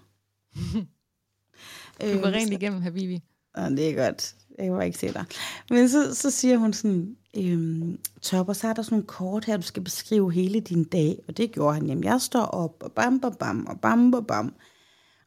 Du 2.01 2.19
går 2.21 2.27
rent 2.27 2.53
igennem, 2.53 2.81
Habibi. 2.81 3.21
Ja, 3.57 3.69
det 3.69 3.89
er 3.89 4.05
godt. 4.05 4.35
Jeg 4.57 4.65
kan 4.65 4.73
bare 4.73 4.85
ikke 4.85 4.97
se 4.97 5.13
dig. 5.13 5.25
Men 5.69 5.89
så, 5.89 6.15
så 6.15 6.31
siger 6.31 6.57
hun 6.57 6.73
sådan, 6.73 7.17
øhm, 7.37 7.99
Topper, 8.21 8.53
så 8.53 8.67
er 8.67 8.73
der 8.73 8.81
sådan 8.81 8.95
nogle 8.95 9.07
kort 9.07 9.45
her, 9.45 9.57
du 9.57 9.63
skal 9.63 9.83
beskrive 9.83 10.33
hele 10.33 10.59
din 10.59 10.83
dag. 10.83 11.19
Og 11.27 11.37
det 11.37 11.51
gjorde 11.51 11.73
han. 11.73 11.85
Jamen, 11.85 12.03
jeg 12.03 12.21
står 12.21 12.45
op, 12.45 12.83
og 12.83 12.91
bam, 12.91 13.19
bam, 13.19 13.35
bam, 13.35 13.65
og 13.65 13.81
bam, 13.81 14.11
bam, 14.11 14.25
bam. 14.25 14.55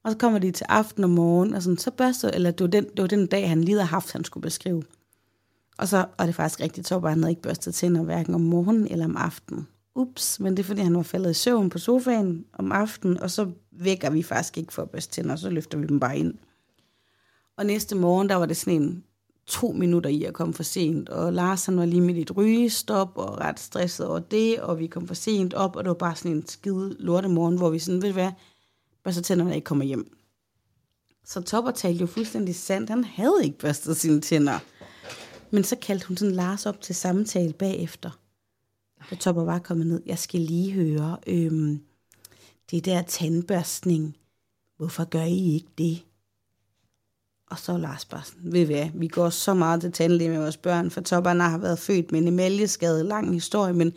Og 0.04 0.10
så 0.10 0.18
kommer 0.18 0.38
de 0.38 0.50
til 0.50 0.66
aften 0.68 1.04
og 1.04 1.10
morgen, 1.10 1.54
og 1.54 1.62
sådan, 1.62 1.78
så 1.78 1.90
børster, 1.90 2.30
eller 2.30 2.50
det 2.50 2.60
var, 2.60 2.70
den, 2.70 2.84
det 2.84 3.02
var 3.02 3.06
den 3.06 3.26
dag, 3.26 3.48
han 3.48 3.64
lige 3.64 3.74
havde 3.74 3.86
haft, 3.86 4.12
han 4.12 4.24
skulle 4.24 4.42
beskrive. 4.42 4.82
Og 5.78 5.88
så 5.88 6.06
og 6.18 6.26
det 6.26 6.28
er 6.28 6.32
faktisk 6.32 6.60
rigtigt, 6.60 6.86
Topper, 6.86 7.08
han 7.08 7.18
havde 7.18 7.32
ikke 7.32 7.42
børstet 7.42 7.74
tænder, 7.74 8.02
hverken 8.02 8.34
om 8.34 8.40
morgenen 8.40 8.88
eller 8.88 9.04
om 9.04 9.16
aftenen. 9.16 9.68
Ups, 9.94 10.40
men 10.40 10.56
det 10.56 10.62
er 10.62 10.66
fordi, 10.66 10.80
han 10.80 10.96
var 10.96 11.02
faldet 11.02 11.30
i 11.30 11.34
søvn 11.34 11.70
på 11.70 11.78
sofaen 11.78 12.44
om 12.52 12.72
aftenen, 12.72 13.20
og 13.20 13.30
så 13.30 13.50
vækker 13.72 14.10
vi 14.10 14.22
faktisk 14.22 14.58
ikke 14.58 14.72
for 14.72 14.82
at 14.82 14.90
børste 14.90 15.12
tænder, 15.12 15.32
og 15.32 15.38
så 15.38 15.50
løfter 15.50 15.78
vi 15.78 15.86
dem 15.86 16.00
bare 16.00 16.18
ind. 16.18 16.34
Og 17.56 17.66
næste 17.66 17.96
morgen, 17.96 18.28
der 18.28 18.34
var 18.34 18.46
det 18.46 18.56
sådan 18.56 18.82
en 18.82 19.04
to 19.46 19.72
minutter 19.72 20.10
i 20.10 20.24
at 20.24 20.34
komme 20.34 20.54
for 20.54 20.62
sent, 20.62 21.08
og 21.08 21.32
Lars 21.32 21.66
han 21.66 21.76
var 21.76 21.84
lige 21.84 22.00
midt 22.00 22.16
i 22.16 22.20
et 22.20 22.36
rygestop, 22.36 23.12
og 23.14 23.40
ret 23.40 23.60
stresset 23.60 24.06
over 24.06 24.18
det, 24.18 24.60
og 24.60 24.78
vi 24.78 24.86
kom 24.86 25.06
for 25.06 25.14
sent 25.14 25.54
op, 25.54 25.76
og 25.76 25.84
det 25.84 25.88
var 25.88 25.94
bare 25.94 26.16
sådan 26.16 26.36
en 26.36 26.46
skide 26.46 26.96
lorte 26.98 27.28
morgen, 27.28 27.56
hvor 27.56 27.70
vi 27.70 27.78
sådan, 27.78 28.02
ved 28.02 28.08
du 28.08 28.12
hvad, 28.12 28.30
bare 29.04 29.14
så 29.14 29.22
tænderne 29.22 29.54
ikke 29.54 29.64
kommer 29.64 29.84
hjem. 29.84 30.18
Så 31.24 31.40
Topper 31.40 31.70
talte 31.70 32.00
jo 32.00 32.06
fuldstændig 32.06 32.54
sandt, 32.54 32.90
han 32.90 33.04
havde 33.04 33.40
ikke 33.44 33.58
børstet 33.58 33.96
sine 33.96 34.20
tænder. 34.20 34.58
Men 35.50 35.64
så 35.64 35.76
kaldte 35.76 36.08
hun 36.08 36.16
sådan 36.16 36.34
Lars 36.34 36.66
op 36.66 36.80
til 36.80 36.94
samtale 36.94 37.52
bagefter. 37.52 38.10
Da 39.10 39.16
Topper 39.16 39.44
var 39.44 39.58
kommet 39.58 39.86
ned, 39.86 40.02
jeg 40.06 40.18
skal 40.18 40.40
lige 40.40 40.72
høre, 40.72 41.18
øhm, 41.26 41.80
det 42.70 42.84
der 42.84 43.02
tandbørstning, 43.02 44.16
hvorfor 44.76 45.04
gør 45.04 45.22
I 45.22 45.54
ikke 45.54 45.68
det? 45.78 46.02
Og 47.50 47.58
så 47.58 47.78
Lars 47.78 48.04
bare 48.04 48.24
sådan, 48.24 48.52
ved 48.52 48.66
hvad, 48.66 48.88
vi 48.94 49.08
går 49.08 49.30
så 49.30 49.54
meget 49.54 49.80
til 49.80 49.92
tandlæge 49.92 50.30
med 50.30 50.38
vores 50.38 50.56
børn, 50.56 50.90
for 50.90 51.00
Topperne 51.00 51.44
har 51.44 51.58
været 51.58 51.78
født 51.78 52.12
med 52.12 52.20
en 52.20 52.28
emaljeskade, 52.28 53.04
lang 53.04 53.32
historie, 53.32 53.72
men 53.72 53.92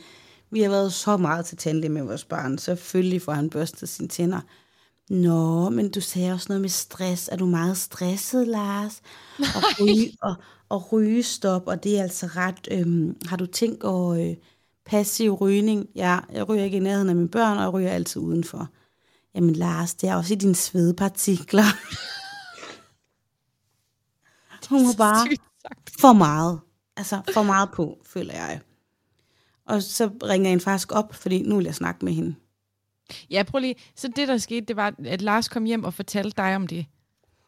vi 0.49 0.62
har 0.62 0.70
været 0.70 0.93
så 0.93 1.18
meget 1.18 1.45
til 1.45 1.58
tandlæge 1.58 1.93
med 1.93 2.03
vores 2.03 2.26
børn. 2.26 2.58
Selvfølgelig 2.58 3.22
får 3.22 3.32
han 3.32 3.49
børstet 3.49 3.89
sine 3.89 4.08
tænder. 4.08 4.41
Nå, 5.10 5.70
men 5.70 5.91
du 5.91 6.01
sagde 6.01 6.34
også 6.34 6.45
noget 6.49 6.62
med 6.62 6.70
stress. 6.70 7.30
Er 7.32 7.36
du 7.36 7.45
meget 7.45 7.78
stresset, 7.78 8.47
Lars? 8.47 9.01
Og, 9.39 9.64
ryge, 9.80 10.18
og, 10.22 10.36
og 10.70 10.91
rygestop, 10.91 11.68
og 11.68 11.84
det 11.84 11.99
er 11.99 12.03
altså 12.03 12.26
ret... 12.26 12.68
Øhm, 12.72 13.18
har 13.26 13.38
du 13.38 13.45
tænkt 13.45 13.84
over 13.84 14.16
øh, 14.16 14.36
passiv 14.86 15.34
rygning? 15.34 15.88
Ja, 15.95 16.20
jeg 16.32 16.49
ryger 16.49 16.64
ikke 16.64 16.78
i 16.78 16.80
nærheden 16.80 17.10
af 17.10 17.16
mine 17.16 17.30
børn, 17.30 17.58
og 17.58 17.64
jeg 17.64 17.74
ryger 17.74 17.89
altid 17.89 18.22
udenfor. 18.22 18.70
Jamen 19.36 19.55
Lars, 19.55 19.95
det 19.95 20.10
er 20.10 20.16
også 20.16 20.34
i 20.34 20.38
dine 20.38 20.55
svedepartikler. 20.55 21.64
Hun 24.70 24.88
var 24.88 24.93
bare 24.97 25.28
for 26.01 26.14
meget. 26.14 26.60
Altså 26.97 27.22
for 27.34 27.43
meget 27.43 27.70
på, 27.72 27.97
føler 28.05 28.34
jeg. 28.34 28.62
Og 29.66 29.84
så 29.84 30.10
ringer 30.24 30.49
jeg 30.49 30.53
en 30.53 30.60
faktisk 30.60 30.91
op, 30.91 31.16
fordi 31.16 31.41
nu 31.43 31.55
vil 31.55 31.66
jeg 31.66 31.76
snakke 31.76 32.05
med 32.05 32.14
hende. 32.14 32.36
Ja, 33.30 33.43
prøv 33.43 33.60
lige. 33.60 33.76
Så 33.95 34.08
det, 34.08 34.28
der 34.28 34.38
skete, 34.38 34.66
det 34.66 34.76
var, 34.76 34.93
at 35.05 35.22
Lars 35.22 35.47
kom 35.47 35.64
hjem 35.64 35.84
og 35.84 35.93
fortalte 35.93 36.34
dig 36.38 36.55
om 36.55 36.68
det. 36.68 36.86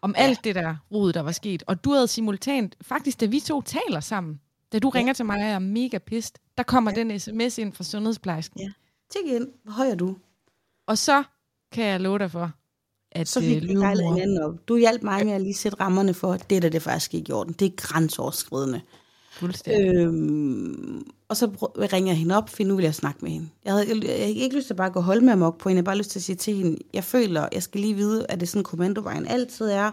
Om 0.02 0.14
ja. 0.18 0.24
alt 0.24 0.44
det 0.44 0.56
der 0.56 0.76
rod, 0.92 1.14
der 1.14 1.22
var 1.22 1.32
sket. 1.32 1.64
Og 1.68 1.84
du 1.84 1.92
havde 1.92 2.08
simultant, 2.08 2.76
faktisk 2.82 3.20
da 3.20 3.26
vi 3.26 3.40
to 3.40 3.62
taler 3.62 4.00
sammen, 4.00 4.40
da 4.74 4.80
du 4.80 4.92
ja. 4.94 5.00
ringer 5.00 5.14
til 5.14 5.26
mig, 5.26 5.36
og 5.36 5.42
jeg 5.42 5.52
er 5.52 5.60
mega 5.60 5.98
pist, 5.98 6.40
der 6.58 6.64
kommer 6.64 6.92
ja. 6.92 7.00
den 7.00 7.20
sms 7.20 7.58
ind 7.58 7.74
fra 7.74 7.84
sundhedsplejersken. 7.84 8.60
Ja. 8.62 8.72
Tænk 9.14 9.28
ind, 9.28 9.48
hvor 9.64 9.74
høj 9.74 9.90
er 9.90 9.96
du? 9.96 10.16
Og 10.88 10.98
så 10.98 11.24
kan 11.72 11.86
jeg 11.86 12.00
love 12.00 12.20
dig 12.20 12.32
for, 12.32 12.52
at 13.12 13.28
så 13.28 13.40
fik 13.40 13.64
vi 13.64 13.68
hinanden 13.68 14.44
op. 14.44 14.68
Du 14.68 14.78
hjalp 14.78 15.04
mig 15.04 15.26
med 15.26 15.34
at 15.34 15.42
lige 15.42 15.54
sætte 15.54 15.80
rammerne 15.80 16.14
for, 16.14 16.34
at 16.34 16.50
det 16.50 16.62
der 16.62 16.70
det 16.70 16.82
faktisk 16.82 17.14
ikke 17.14 17.30
i 17.30 17.32
orden. 17.32 17.54
Det 17.54 17.66
er 17.66 17.76
grænseoverskridende. 17.76 18.82
Øhm, 19.68 21.08
og 21.28 21.38
så 21.38 21.46
ringer 21.94 22.12
jeg 22.12 22.18
hende 22.18 22.38
op, 22.38 22.50
for 22.50 22.64
nu 22.64 22.76
vil 22.76 22.84
jeg 22.84 22.96
snakke 22.96 23.20
med 23.22 23.32
hende. 23.32 23.50
Jeg 23.66 23.74
havde, 23.74 23.88
jeg, 23.88 24.04
jeg 24.04 24.18
havde 24.18 24.34
ikke 24.34 24.56
lyst 24.56 24.68
til 24.68 24.74
at 24.74 24.78
bare 24.78 24.90
gå 24.90 25.00
og 25.00 25.04
holde 25.04 25.26
med 25.26 25.34
amok 25.34 25.58
på 25.58 25.70
hende. 25.70 25.78
Jeg 25.78 25.82
havde 25.82 25.86
bare 25.86 25.98
lyst 25.98 26.12
til 26.12 26.20
at 26.20 26.24
sige 26.24 26.36
til 26.36 26.56
hende, 26.56 26.78
jeg 26.94 27.04
føler, 27.04 27.48
jeg 27.52 27.64
skal 27.64 27.82
lige 27.82 27.94
vide, 27.94 28.26
at 28.30 28.40
det 28.40 28.50
sådan 28.50 28.64
kommandovejen 28.64 29.28
altid 29.28 29.66
er, 29.66 29.92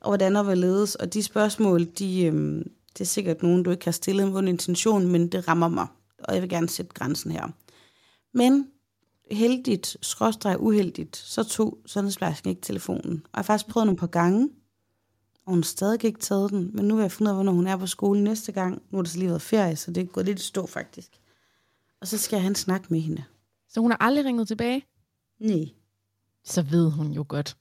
og 0.00 0.10
hvordan 0.10 0.36
og 0.36 0.56
ledes. 0.56 0.94
Og 0.94 1.14
de 1.14 1.22
spørgsmål, 1.22 1.84
de, 1.84 2.24
øhm, 2.24 2.70
det 2.92 3.00
er 3.00 3.04
sikkert 3.04 3.42
nogen, 3.42 3.62
du 3.62 3.70
ikke 3.70 3.84
har 3.84 3.92
stillet 3.92 4.32
med 4.32 4.40
en 4.40 4.48
intention, 4.48 5.08
men 5.08 5.28
det 5.28 5.48
rammer 5.48 5.68
mig. 5.68 5.86
Og 6.18 6.34
jeg 6.34 6.42
vil 6.42 6.50
gerne 6.50 6.68
sætte 6.68 6.92
grænsen 6.94 7.30
her. 7.30 7.48
Men 8.34 8.66
heldigt, 9.30 9.96
skråstreg 10.02 10.60
uheldigt, 10.60 11.16
så 11.16 11.44
tog 11.44 11.78
sundhedsplejersken 11.86 12.50
ikke 12.50 12.62
telefonen. 12.62 13.12
Og 13.24 13.30
jeg 13.34 13.38
har 13.38 13.42
faktisk 13.42 13.70
prøvet 13.70 13.86
nogle 13.86 13.98
par 13.98 14.06
gange, 14.06 14.48
og 15.46 15.52
hun 15.52 15.62
stadig 15.62 16.04
ikke 16.04 16.20
taget 16.20 16.50
den. 16.50 16.70
Men 16.74 16.88
nu 16.88 16.94
har 16.94 17.02
jeg 17.02 17.12
fundet 17.12 17.32
ud 17.32 17.36
af, 17.36 17.36
hvornår 17.36 17.52
hun 17.52 17.66
er 17.66 17.76
på 17.76 17.86
skole 17.86 18.24
næste 18.24 18.52
gang. 18.52 18.82
Nu 18.90 18.98
er 18.98 19.02
det 19.02 19.10
så 19.10 19.18
lige 19.18 19.28
været 19.28 19.42
ferie, 19.42 19.76
så 19.76 19.90
det 19.90 20.00
er 20.02 20.06
gået 20.06 20.26
lidt 20.26 20.38
i 20.38 20.42
stå 20.42 20.66
faktisk. 20.66 21.20
Og 22.00 22.08
så 22.08 22.18
skal 22.18 22.38
han 22.38 22.54
snakke 22.54 22.86
med 22.90 23.00
hende. 23.00 23.24
Så 23.68 23.80
hun 23.80 23.90
har 23.90 23.98
aldrig 24.00 24.24
ringet 24.24 24.48
tilbage? 24.48 24.86
Nej. 25.40 25.64
Så 26.44 26.62
ved 26.62 26.90
hun 26.90 27.12
jo 27.12 27.24
godt, 27.28 27.56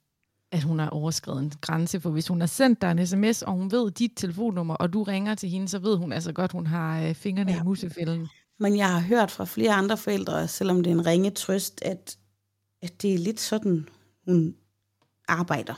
at 0.51 0.63
hun 0.63 0.79
har 0.79 0.89
overskrevet 0.89 1.43
en 1.43 1.53
grænse. 1.61 1.99
For 2.01 2.09
hvis 2.09 2.27
hun 2.27 2.39
har 2.39 2.47
sendt 2.47 2.81
dig 2.81 2.91
en 2.91 3.07
sms, 3.07 3.41
og 3.41 3.53
hun 3.53 3.71
ved 3.71 3.91
dit 3.91 4.11
telefonnummer, 4.15 4.75
og 4.75 4.93
du 4.93 5.03
ringer 5.03 5.35
til 5.35 5.49
hende, 5.49 5.67
så 5.67 5.79
ved 5.79 5.97
hun 5.97 6.13
altså 6.13 6.33
godt, 6.33 6.51
hun 6.51 6.67
har 6.67 7.01
øh, 7.01 7.15
fingrene 7.15 7.51
ja. 7.51 7.61
i 7.61 7.63
musefælden. 7.63 8.27
Men 8.59 8.77
jeg 8.77 8.89
har 8.89 8.99
hørt 8.99 9.31
fra 9.31 9.45
flere 9.45 9.73
andre 9.73 9.97
forældre, 9.97 10.47
selvom 10.47 10.83
det 10.83 10.87
er 10.87 10.95
en 10.95 11.05
ringe 11.05 11.29
trøst, 11.29 11.81
at, 11.81 12.17
at 12.81 13.01
det 13.01 13.13
er 13.13 13.17
lidt 13.17 13.39
sådan, 13.39 13.89
hun 14.25 14.55
arbejder. 15.27 15.73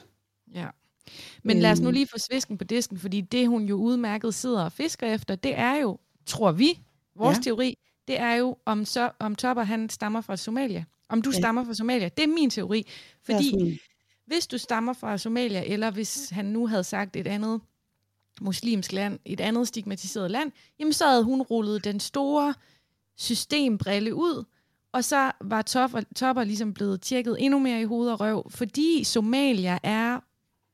Ja. 0.54 0.68
Men 1.43 1.60
lad 1.60 1.72
os 1.72 1.80
nu 1.80 1.91
lige 1.91 2.08
få 2.08 2.18
svisken 2.18 2.58
på 2.58 2.64
disken, 2.64 2.99
fordi 2.99 3.22
det, 3.22 3.47
hun 3.47 3.64
jo 3.64 3.76
udmærket 3.76 4.34
sidder 4.34 4.64
og 4.64 4.72
fisker 4.72 5.08
efter, 5.14 5.36
det 5.36 5.58
er 5.58 5.76
jo, 5.76 5.99
tror 6.26 6.51
vi, 6.51 6.80
vores 7.16 7.38
ja. 7.38 7.41
teori, 7.41 7.78
det 8.08 8.20
er 8.20 8.34
jo, 8.34 8.58
om, 8.66 8.86
så, 8.86 9.12
om 9.20 9.36
Topper 9.36 9.64
han 9.64 9.89
stammer 9.89 10.22
fra 10.22 10.38
Somalia. 10.38 10.84
Om 11.10 11.22
du 11.22 11.30
ja. 11.34 11.39
stammer 11.39 11.64
fra 11.64 11.74
Somalia. 11.74 12.10
Det 12.10 12.24
er 12.24 12.28
min 12.28 12.49
teori. 12.49 12.88
Fordi 13.22 13.80
hvis 14.26 14.47
du 14.47 14.58
stammer 14.58 14.93
fra 14.93 15.18
Somalia, 15.18 15.64
eller 15.66 15.91
hvis 15.91 16.30
han 16.30 16.45
nu 16.45 16.68
havde 16.68 16.84
sagt 16.84 17.16
et 17.16 17.28
andet 17.28 17.62
muslimsk 18.41 18.91
land, 18.91 19.20
et 19.26 19.39
andet 19.39 19.68
stigmatiseret 19.68 20.32
land, 20.32 20.51
jamen 20.80 20.93
så 20.93 21.06
havde 21.06 21.24
hun 21.24 21.41
rullet 21.41 21.84
den 21.84 21.99
store 21.99 22.54
systembrille 23.18 24.16
ud, 24.16 24.43
og 24.91 25.04
så 25.04 25.32
var 25.41 25.62
Topper, 25.62 26.01
Topper 26.16 26.43
ligesom 26.43 26.74
blevet 26.74 27.01
tjekket 27.01 27.36
endnu 27.39 27.60
mere 27.60 27.82
i 27.82 27.84
hoved 27.84 28.10
og 28.10 28.20
røv, 28.20 28.49
fordi 28.49 29.04
Somalia 29.04 29.80
er, 29.84 30.20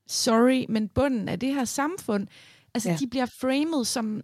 sorry, 0.09 0.65
men 0.69 0.87
bunden 0.87 1.29
af 1.29 1.39
det 1.39 1.53
her 1.53 1.65
samfund, 1.65 2.27
altså 2.73 2.89
ja. 2.89 2.97
de 2.99 3.07
bliver 3.07 3.25
framet 3.25 3.87
som, 3.87 4.21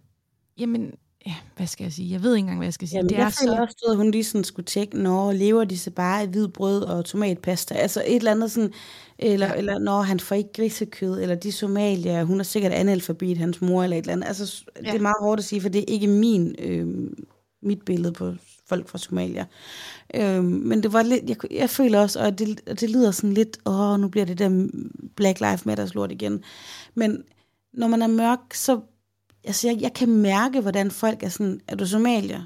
jamen, 0.58 0.92
ja, 1.26 1.34
hvad 1.56 1.66
skal 1.66 1.84
jeg 1.84 1.92
sige? 1.92 2.12
Jeg 2.12 2.22
ved 2.22 2.34
ikke 2.34 2.40
engang, 2.40 2.58
hvad 2.58 2.66
jeg 2.66 2.74
skal 2.74 2.88
sige. 2.88 2.98
Jamen, 2.98 3.08
det 3.08 3.16
jeg 3.16 3.26
er 3.26 3.36
føler 3.42 3.56
så... 3.56 3.62
også, 3.62 3.86
at 3.90 3.96
hun 3.96 4.10
lige 4.10 4.24
sådan 4.24 4.44
skulle 4.44 4.66
tjekke, 4.66 4.98
når 4.98 5.32
lever 5.32 5.64
de 5.64 5.78
så 5.78 5.90
bare 5.90 6.20
af 6.20 6.28
hvid 6.28 6.48
brød 6.48 6.82
og 6.82 7.04
tomatpasta? 7.04 7.74
Altså 7.74 8.02
et 8.06 8.16
eller 8.16 8.30
andet 8.30 8.50
sådan, 8.50 8.72
eller, 9.18 9.46
ja. 9.46 9.54
eller 9.54 9.78
når 9.78 10.02
han 10.02 10.20
får 10.20 10.34
ikke 10.34 10.52
grisekød, 10.52 11.22
eller 11.22 11.34
de 11.34 11.52
somalier, 11.52 12.24
hun 12.24 12.40
er 12.40 12.44
sikkert 12.44 12.72
analfabet, 12.72 13.38
hans 13.38 13.60
mor 13.60 13.82
eller 13.82 13.96
et 13.96 14.00
eller 14.00 14.12
andet. 14.12 14.26
Altså, 14.26 14.64
ja. 14.76 14.90
det 14.90 14.96
er 14.96 15.02
meget 15.02 15.22
hårdt 15.22 15.38
at 15.38 15.44
sige, 15.44 15.60
for 15.60 15.68
det 15.68 15.78
er 15.78 15.92
ikke 15.92 16.06
min, 16.06 16.54
øh, 16.58 17.10
mit 17.62 17.82
billede 17.82 18.12
på 18.12 18.34
folk 18.68 18.88
fra 18.88 18.98
Somalia. 18.98 19.44
Øh, 20.14 20.44
men 20.44 20.82
det 20.82 20.92
var 20.92 21.02
lidt, 21.02 21.28
jeg, 21.28 21.36
jeg 21.50 21.70
føler 21.70 22.00
også, 22.00 22.20
og 22.20 22.38
det, 22.38 22.80
det 22.80 22.90
lyder 22.90 23.10
sådan 23.10 23.32
lidt, 23.32 23.58
åh, 23.66 24.00
nu 24.00 24.08
bliver 24.08 24.24
det 24.24 24.38
der 24.38 24.68
Black 25.16 25.40
Lives 25.40 25.66
Matter 25.66 25.90
lort 25.94 26.12
igen. 26.12 26.44
Men 26.94 27.22
når 27.72 27.88
man 27.88 28.02
er 28.02 28.06
mørk, 28.06 28.54
så 28.54 28.80
altså 29.44 29.68
jeg, 29.68 29.80
jeg 29.80 29.92
kan 29.94 30.08
mærke, 30.08 30.60
hvordan 30.60 30.90
folk 30.90 31.22
er 31.22 31.28
sådan, 31.28 31.60
er 31.68 31.76
du 31.76 31.86
somalier? 31.86 32.42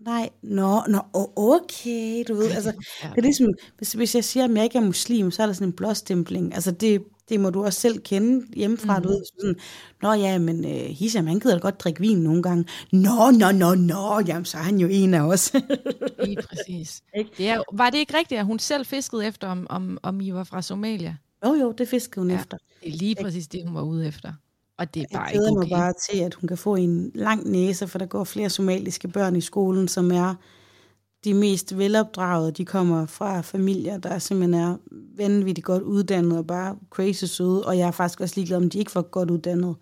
Nej, 0.00 0.28
nå, 0.42 0.82
nå, 0.88 1.00
okay, 1.36 2.24
du 2.28 2.34
ved, 2.34 2.50
altså, 2.50 2.72
det 3.02 3.18
er 3.18 3.22
ligesom, 3.22 3.46
hvis, 3.78 3.92
hvis 3.92 4.14
jeg 4.14 4.24
siger, 4.24 4.44
at 4.44 4.54
jeg 4.54 4.64
ikke 4.64 4.78
er 4.78 4.82
muslim, 4.82 5.30
så 5.30 5.42
er 5.42 5.46
der 5.46 5.52
sådan 5.52 5.68
en 5.68 5.72
blåstempling, 5.72 6.54
altså 6.54 6.70
det, 6.70 7.04
det 7.32 7.40
må 7.40 7.50
du 7.50 7.64
også 7.64 7.80
selv 7.80 7.98
kende 7.98 8.46
hjemmefra, 8.56 8.98
mm. 8.98 9.02
du 9.02 9.08
ved, 9.08 9.24
sådan, 9.24 9.56
nå 10.02 10.12
ja, 10.12 10.38
men 10.38 10.64
uh, 10.64 10.70
Hisham, 10.70 11.26
han 11.26 11.40
gider 11.40 11.54
da 11.54 11.60
godt 11.60 11.80
drikke 11.80 12.00
vin 12.00 12.18
nogle 12.18 12.42
gange, 12.42 12.64
nå, 12.92 13.30
nå, 13.30 13.52
nå, 13.52 13.74
nå, 13.74 14.20
jamen 14.26 14.44
så 14.44 14.58
er 14.58 14.62
han 14.62 14.78
jo 14.78 14.88
en 14.90 15.14
af 15.14 15.20
os. 15.20 15.52
Lige 16.24 16.42
præcis. 16.48 17.02
det 17.36 17.48
er, 17.48 17.62
var 17.72 17.90
det 17.90 17.98
ikke 17.98 18.18
rigtigt, 18.18 18.38
at 18.38 18.46
hun 18.46 18.58
selv 18.58 18.86
fiskede 18.86 19.26
efter, 19.26 19.48
om, 19.48 19.66
om, 19.70 19.98
om 20.02 20.20
I 20.20 20.32
var 20.32 20.44
fra 20.44 20.62
Somalia? 20.62 21.16
Jo, 21.46 21.54
jo, 21.54 21.72
det 21.72 21.88
fiskede 21.88 22.20
hun 22.20 22.30
ja, 22.30 22.36
efter. 22.36 22.56
Det 22.84 22.92
er 22.92 22.96
lige 22.96 23.16
præcis 23.22 23.48
det, 23.48 23.64
hun 23.66 23.74
var 23.74 23.82
ude 23.82 24.06
efter. 24.08 24.32
Og 24.78 24.94
det 24.94 25.02
er 25.02 25.06
bare 25.12 25.22
jeg 25.22 25.34
ikke 25.34 25.46
okay. 25.50 25.58
mig 25.58 25.78
bare 25.78 25.92
til, 26.10 26.18
at 26.18 26.34
hun 26.34 26.48
kan 26.48 26.58
få 26.58 26.74
en 26.74 27.10
lang 27.14 27.50
næse, 27.50 27.88
for 27.88 27.98
der 27.98 28.06
går 28.06 28.24
flere 28.24 28.50
somaliske 28.50 29.08
børn 29.08 29.36
i 29.36 29.40
skolen, 29.40 29.88
som 29.88 30.10
er 30.10 30.34
de 31.24 31.34
mest 31.34 31.78
velopdragede. 31.78 32.52
De 32.52 32.64
kommer 32.64 33.06
fra 33.06 33.40
familier, 33.40 33.98
der 33.98 34.18
simpelthen 34.18 34.54
er 34.54 34.76
vanvittigt 35.16 35.64
godt 35.64 35.82
uddannet 35.82 36.38
og 36.38 36.46
bare 36.46 36.76
crazy 36.90 37.24
søde. 37.24 37.66
Og 37.66 37.78
jeg 37.78 37.86
er 37.86 37.90
faktisk 37.90 38.20
også 38.20 38.34
ligeglad, 38.36 38.56
om 38.56 38.70
de 38.70 38.78
ikke 38.78 38.94
var 38.94 39.02
godt 39.02 39.30
uddannet. 39.30 39.76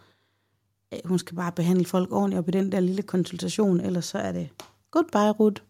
øh, 0.95 1.01
hun 1.05 1.19
skal 1.19 1.37
bare 1.37 1.53
behandle 1.53 1.85
folk 1.85 2.13
ordentligt 2.13 2.39
op 2.39 2.49
i 2.49 2.51
den 2.51 2.73
der 2.73 2.81
lille 2.81 3.03
konsultation, 3.03 3.81
ellers 3.81 4.05
så 4.05 4.19
er 4.19 4.33
det 4.33 4.49
goodbye, 4.91 5.31
Ruth. 5.31 5.63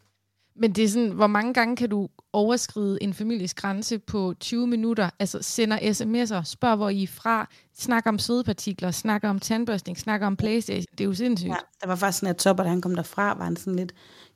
Men 0.57 0.73
det 0.73 0.85
er 0.85 0.89
sådan, 0.89 1.11
hvor 1.11 1.27
mange 1.27 1.55
gange 1.55 1.77
kan 1.77 1.89
du 1.89 2.09
overskride 2.33 3.03
en 3.03 3.15
families 3.15 3.55
grænse 3.55 3.99
på 3.99 4.35
20 4.41 4.67
minutter? 4.67 5.11
Altså 5.19 5.39
sender 5.43 5.79
sms'er, 5.79 6.45
spørg 6.45 6.77
hvor 6.77 6.89
I 6.89 7.03
er 7.03 7.07
fra, 7.07 7.49
snakker 7.79 8.11
om 8.11 8.19
sødepartikler, 8.19 8.91
snakker 8.91 9.29
om 9.29 9.39
tandbørstning, 9.39 9.99
snakker 9.99 10.27
om 10.27 10.37
Playstation. 10.37 10.87
Det 10.93 11.01
er 11.01 11.05
jo 11.05 11.15
sindssygt. 11.15 11.49
Ja, 11.49 11.57
der 11.81 11.87
var 11.87 11.95
faktisk 11.95 12.19
sådan, 12.19 12.35
at 12.35 12.37
Topper, 12.37 12.65
da 12.65 12.71
han 12.71 12.81
kom 12.81 12.95
derfra, 12.95 13.35
var 13.35 13.45
han 13.45 13.57
sådan 13.57 13.77
lidt, 13.77 13.93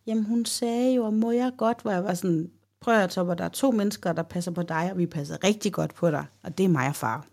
jamen 0.06 0.24
hun 0.24 0.44
sagde 0.44 0.94
jo, 0.94 1.10
må 1.10 1.30
jeg 1.30 1.52
godt, 1.58 1.82
hvor 1.82 1.90
jeg 1.90 2.04
var 2.04 2.14
sådan, 2.14 2.50
prøv 2.80 2.94
at 2.94 3.10
Topper, 3.10 3.34
der 3.34 3.44
er 3.44 3.48
to 3.48 3.70
mennesker, 3.70 4.12
der 4.12 4.22
passer 4.22 4.50
på 4.50 4.62
dig, 4.62 4.88
og 4.92 4.98
vi 4.98 5.06
passer 5.06 5.44
rigtig 5.44 5.72
godt 5.72 5.94
på 5.94 6.10
dig, 6.10 6.24
og 6.42 6.58
det 6.58 6.64
er 6.64 6.68
mig 6.68 6.88
og 6.88 6.96
far. 6.96 7.26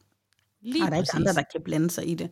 Lige 0.61 0.84
og 0.84 0.88
der 0.88 0.93
er 0.93 1.01
ikke 1.01 1.11
præcis. 1.11 1.28
andre, 1.28 1.34
der 1.34 1.43
kan 1.51 1.61
blande 1.61 1.89
sig 1.89 2.09
i 2.09 2.13
det. 2.13 2.30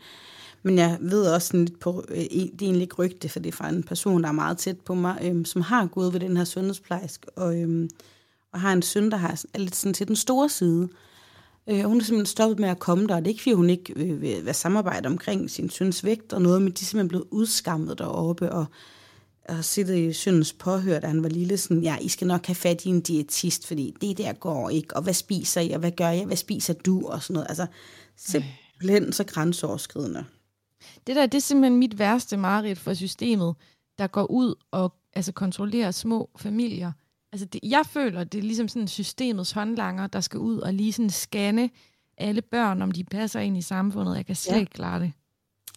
Men 0.64 0.78
jeg 0.78 0.98
ved 1.02 1.28
også 1.28 1.48
sådan 1.48 1.66
lidt 1.66 1.80
på, 1.80 2.04
øh, 2.10 2.18
det 2.18 2.34
er 2.34 2.48
egentlig 2.62 2.82
ikke 2.82 2.96
rygte, 2.96 3.30
for 3.30 3.40
det 3.40 3.50
er 3.50 3.58
fra 3.58 3.70
en 3.70 3.84
person, 3.84 4.24
der 4.24 4.30
er 4.30 4.34
meget 4.34 4.58
tæt 4.58 4.80
på 4.80 4.94
mig, 4.94 5.20
øhm, 5.22 5.46
som 5.46 5.62
har 5.62 5.88
gået 5.88 6.14
ved 6.14 6.20
den 6.20 6.38
her 6.38 6.44
sundhedsplejerske, 6.44 7.30
og, 7.38 7.60
øhm, 7.62 7.90
og 8.54 8.60
har 8.60 8.74
en 8.74 8.82
søn, 8.82 9.12
der 9.12 9.18
har, 9.18 9.44
er 9.54 9.60
lidt 9.60 9.76
sådan 9.76 9.94
til 9.94 10.08
den 10.08 10.16
store 10.16 10.50
side. 10.50 10.90
Øh, 11.70 11.84
hun 11.84 12.00
er 12.00 12.04
simpelthen 12.04 12.26
stoppet 12.26 12.60
med 12.60 12.70
at 12.70 12.80
komme 12.80 13.08
der, 13.08 13.16
og 13.16 13.22
det 13.22 13.28
er 13.28 13.34
ikke, 13.34 13.42
fordi 13.42 13.54
hun 13.54 13.70
ikke 13.70 13.94
øh, 13.96 14.22
vil 14.22 14.46
være 14.46 14.54
samarbejde 14.54 15.08
omkring 15.08 15.50
sin 15.50 15.70
søns 15.70 16.04
vægt 16.04 16.34
og 16.34 16.42
noget, 16.42 16.62
men 16.62 16.72
de 16.72 16.82
er 16.82 16.86
simpelthen 16.86 17.08
blevet 17.08 17.28
udskammet 17.32 17.98
deroppe, 17.98 18.52
og 18.52 18.66
og 19.58 19.66
siddet 19.66 19.98
i 19.98 20.14
søndens 20.14 20.54
påhør, 20.54 21.00
da 21.00 21.08
han 21.08 21.24
var 21.24 21.30
lille, 21.30 21.58
sådan, 21.58 21.84
ja, 21.84 21.98
I 22.02 22.08
skal 22.08 22.28
nok 22.28 22.46
have 22.46 22.56
fat 22.56 22.86
i 22.86 22.90
en 22.90 23.02
diætist, 23.02 23.68
fordi 23.68 23.96
det 24.02 24.18
der 24.18 24.34
går 24.34 24.70
ikke, 24.70 24.96
og 24.96 25.02
hvad 25.04 25.14
spiser 25.14 25.62
I, 25.62 25.72
og 25.72 25.80
hvad 25.80 25.92
gør 25.92 26.10
jeg, 26.10 26.26
hvad 26.26 26.38
spiser 26.38 26.74
du, 26.74 27.08
og 27.08 27.24
sådan 27.24 27.34
noget. 27.34 27.48
Altså, 27.50 27.66
simpelthen 28.18 29.14
så 29.14 29.24
grænseoverskridende. 29.24 30.26
Det 31.08 31.16
der, 31.16 31.26
det 31.26 31.38
er 31.38 31.42
simpelthen 31.42 31.80
mit 31.80 32.00
værste 32.00 32.38
mareridt 32.38 32.80
for 32.80 32.94
systemet, 32.94 33.56
der 33.98 34.08
går 34.08 34.32
ud 34.32 34.56
og 34.72 34.94
altså, 35.14 35.32
kontrollerer 35.32 35.92
små 35.92 36.30
familier. 36.38 36.92
Altså 37.32 37.46
det, 37.46 37.60
jeg 37.64 37.84
føler, 37.86 38.24
det 38.24 38.38
er 38.38 38.42
ligesom 38.42 38.68
sådan 38.68 38.88
systemets 38.88 39.52
håndlanger, 39.52 40.08
der 40.08 40.22
skal 40.22 40.40
ud 40.40 40.58
og 40.58 40.74
lige 40.74 40.94
sådan 40.94 41.10
scanne 41.10 41.70
alle 42.18 42.42
børn, 42.42 42.82
om 42.82 42.92
de 42.92 43.04
passer 43.04 43.40
ind 43.40 43.58
i 43.58 43.62
samfundet. 43.62 44.16
Jeg 44.16 44.26
kan 44.26 44.36
slet 44.36 44.56
Ja. 44.56 44.60
ikke 44.60 44.72
klare 44.74 45.00
det. 45.00 45.12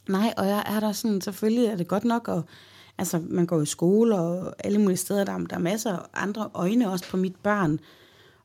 Nej, 0.08 0.34
og 0.36 0.46
jeg 0.48 0.62
er 0.66 0.80
der 0.80 0.92
sådan, 0.92 1.20
selvfølgelig 1.20 1.64
er 1.64 1.76
det 1.76 1.88
godt 1.88 2.04
nok, 2.04 2.28
og 2.28 2.44
altså, 2.98 3.22
man 3.28 3.46
går 3.46 3.62
i 3.62 3.66
skole 3.66 4.16
og 4.18 4.54
alle 4.66 4.78
mulige 4.78 4.96
steder, 4.96 5.24
der, 5.24 5.32
er- 5.32 5.38
der 5.38 5.56
er 5.56 5.60
masser 5.60 5.92
af 5.96 6.06
andre 6.14 6.50
øjne 6.54 6.90
også 6.90 7.04
på 7.10 7.16
mit 7.16 7.36
barn. 7.36 7.78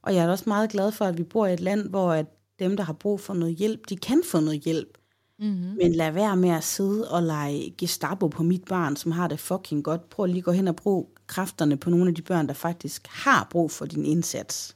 Og 0.02 0.16
jeg 0.16 0.26
er 0.26 0.30
også 0.30 0.44
meget 0.48 0.70
glad 0.70 0.92
for, 0.92 1.06
at 1.06 1.18
vi 1.18 1.24
bor 1.24 1.46
i 1.46 1.54
et 1.54 1.60
land, 1.60 1.90
hvor 1.90 2.12
at 2.12 2.26
dem, 2.60 2.78
der 2.78 2.84
har 2.84 2.94
brug 2.94 3.20
for 3.20 3.34
noget 3.34 3.56
hjælp, 3.56 3.90
de 3.90 3.96
kan 3.98 4.22
få 4.32 4.40
noget 4.40 4.60
hjælp. 4.62 4.98
Mm-hmm. 5.40 5.78
Men 5.82 5.92
lad 5.96 6.12
være 6.12 6.38
med 6.38 6.50
at 6.50 6.64
sidde 6.64 7.12
og 7.12 7.24
lege 7.24 7.74
Gestapo 7.78 8.28
på 8.28 8.44
mit 8.44 8.64
barn, 8.70 8.96
som 8.96 9.12
har 9.12 9.28
det 9.28 9.40
fucking 9.40 9.84
godt. 9.84 10.10
Prøv 10.10 10.26
lige 10.26 10.38
at 10.38 10.44
gå 10.44 10.52
hen 10.52 10.68
og 10.68 10.76
bruge 10.76 11.06
kræfterne 11.28 11.78
på 11.78 11.90
nogle 11.90 12.08
af 12.08 12.16
de 12.16 12.22
børn, 12.22 12.48
der 12.48 12.54
faktisk 12.54 13.08
har 13.10 13.48
brug 13.52 13.72
for 13.72 13.86
din 13.86 14.06
indsats. 14.06 14.76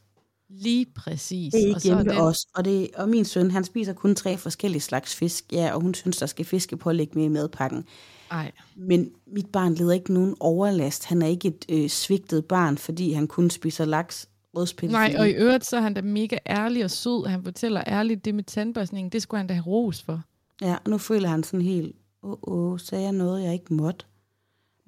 Lige 0.49 0.86
præcis. 0.95 1.53
Det 1.53 1.61
er 1.61 1.63
Og 1.65 1.69
ikke 1.69 1.80
så 1.82 1.95
den- 1.97 2.05
ved 2.05 2.17
os. 2.17 2.38
Og, 2.55 2.65
det, 2.65 2.89
og 2.95 3.09
min 3.09 3.26
søn, 3.26 3.51
han 3.51 3.63
spiser 3.63 3.93
kun 3.93 4.15
tre 4.15 4.38
forskellige 4.38 4.82
slags 4.82 5.15
fisk. 5.15 5.45
Ja, 5.51 5.72
og 5.74 5.82
hun 5.82 5.93
synes, 5.93 6.17
der 6.17 6.26
skal 6.26 6.45
fiskepålæg 6.45 7.09
med 7.15 7.24
i 7.24 7.28
madpakken. 7.28 7.86
Ej, 8.32 8.52
Men 8.76 9.12
mit 9.28 9.46
barn 9.48 9.74
lider 9.74 9.94
ikke 9.94 10.14
nogen 10.14 10.36
overlast. 10.40 11.06
Han 11.06 11.22
er 11.22 11.28
ikke 11.28 11.48
et 11.48 11.66
øh, 11.70 11.90
svigtet 11.90 12.46
barn, 12.46 12.78
fordi 12.78 13.12
han 13.12 13.28
kun 13.28 13.50
spiser 13.50 13.86
laks, 13.86 14.30
rødspil. 14.56 14.92
Nej, 14.92 15.16
og 15.20 15.30
i 15.30 15.32
øvrigt 15.32 15.66
så 15.66 15.78
er 15.78 15.82
han 15.82 15.94
da 15.94 16.02
mega 16.02 16.38
ærlig 16.48 16.84
og 16.84 16.92
sød. 16.92 17.28
Han 17.28 17.44
fortæller 17.44 17.84
ærligt 17.88 18.26
det 18.26 18.36
med 18.36 18.44
tandbørstning. 18.44 19.12
Det 19.12 19.22
skulle 19.22 19.40
han 19.40 19.48
da 19.48 19.54
have 19.54 19.66
ros 19.66 20.02
for. 20.04 20.22
Ja, 20.62 20.76
og 20.86 20.90
nu 20.90 20.98
føler 20.98 21.30
han 21.30 21.44
sådan 21.44 21.62
helt, 21.66 21.96
åh, 22.24 22.38
åh, 22.44 22.80
sagde 22.80 23.04
jeg 23.04 23.12
noget, 23.14 23.44
jeg 23.44 23.54
ikke 23.54 23.74
måtte? 23.74 24.06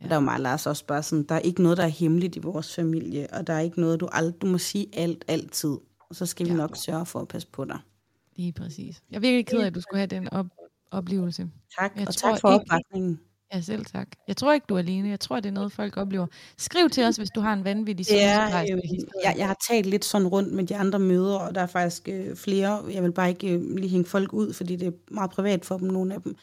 Ja. 0.02 0.04
Der 0.08 0.12
er 0.12 0.16
jo 0.16 0.22
meget 0.22 0.42
Lars 0.42 0.66
også 0.68 0.86
bare 0.86 1.04
sådan, 1.04 1.24
der 1.24 1.36
er 1.36 1.40
ikke 1.40 1.64
noget, 1.64 1.78
der 1.78 1.84
er 1.84 1.88
hemmeligt 1.88 2.36
i 2.36 2.40
vores 2.40 2.76
familie, 2.76 3.28
og 3.34 3.48
der 3.48 3.54
er 3.54 3.60
ikke 3.60 3.82
noget, 3.82 4.00
du 4.00 4.10
aldrig, 4.12 4.42
du 4.42 4.48
må 4.48 4.58
sige 4.58 4.88
alt, 4.94 5.26
altid. 5.28 5.78
Og 6.10 6.16
så 6.16 6.26
skal 6.26 6.46
vi 6.46 6.52
Ja. 6.52 6.58
nok 6.58 6.76
sørge 6.78 7.06
for 7.06 7.20
at 7.20 7.28
passe 7.28 7.48
på 7.48 7.66
dig. 7.66 7.80
Lige 8.36 8.52
præcis. 8.52 9.02
Jeg 9.12 9.16
er 9.16 9.22
virkelig 9.22 9.46
ked 9.46 9.60
af, 9.60 9.66
at 9.66 9.76
du 9.76 9.82
skulle 9.82 9.98
have 10.00 10.08
den 10.08 10.30
op- 10.34 10.46
oplevelse. 10.92 11.50
Tak, 11.80 11.92
Jeg 11.98 12.08
og 12.08 12.16
tror 12.16 12.32
tak 12.32 12.42
for 12.42 12.48
opbakningen. 12.48 13.20
Ja, 13.54 13.62
selv 13.62 13.86
tak. 13.86 14.08
Jeg 14.28 14.38
tror 14.38 14.54
ikke, 14.54 14.66
du 14.70 14.76
er 14.76 14.80
alene. 14.80 15.10
Jeg 15.10 15.20
tror, 15.20 15.40
det 15.40 15.50
er 15.50 15.54
noget, 15.54 15.72
folk 15.72 15.98
oplever. 15.98 16.28
Skriv 16.58 16.90
til 16.90 17.04
os, 17.04 17.18
hvis 17.18 17.30
du 17.30 17.42
har 17.42 17.54
en 17.54 17.64
vanvittig 17.64 18.06
er, 18.10 18.50
sundhedsplejerske 18.50 18.74
øh, 18.74 19.24
jeg, 19.24 19.36
jeg 19.38 19.48
har 19.48 19.58
talt 19.70 19.86
lidt 19.86 20.06
sådan 20.06 20.28
rundt 20.28 20.54
med 20.54 20.64
de 20.64 20.76
andre 20.76 21.00
møder, 21.00 21.36
og 21.36 21.56
der 21.56 21.62
er 21.62 21.68
faktisk 21.68 22.10
øh, 22.10 22.36
flere. 22.36 22.84
Jeg 22.92 23.04
vil 23.04 23.12
bare 23.12 23.30
ikke 23.30 23.54
øh, 23.54 23.76
lige 23.76 23.90
hænge 23.90 24.06
folk 24.06 24.34
ud, 24.34 24.54
fordi 24.54 24.76
det 24.76 24.88
er 24.88 25.14
meget 25.14 25.32
privat 25.32 25.66
for 25.66 25.78
dem, 25.78 25.88
nogle 25.88 26.14
af 26.14 26.22
dem. 26.22 26.36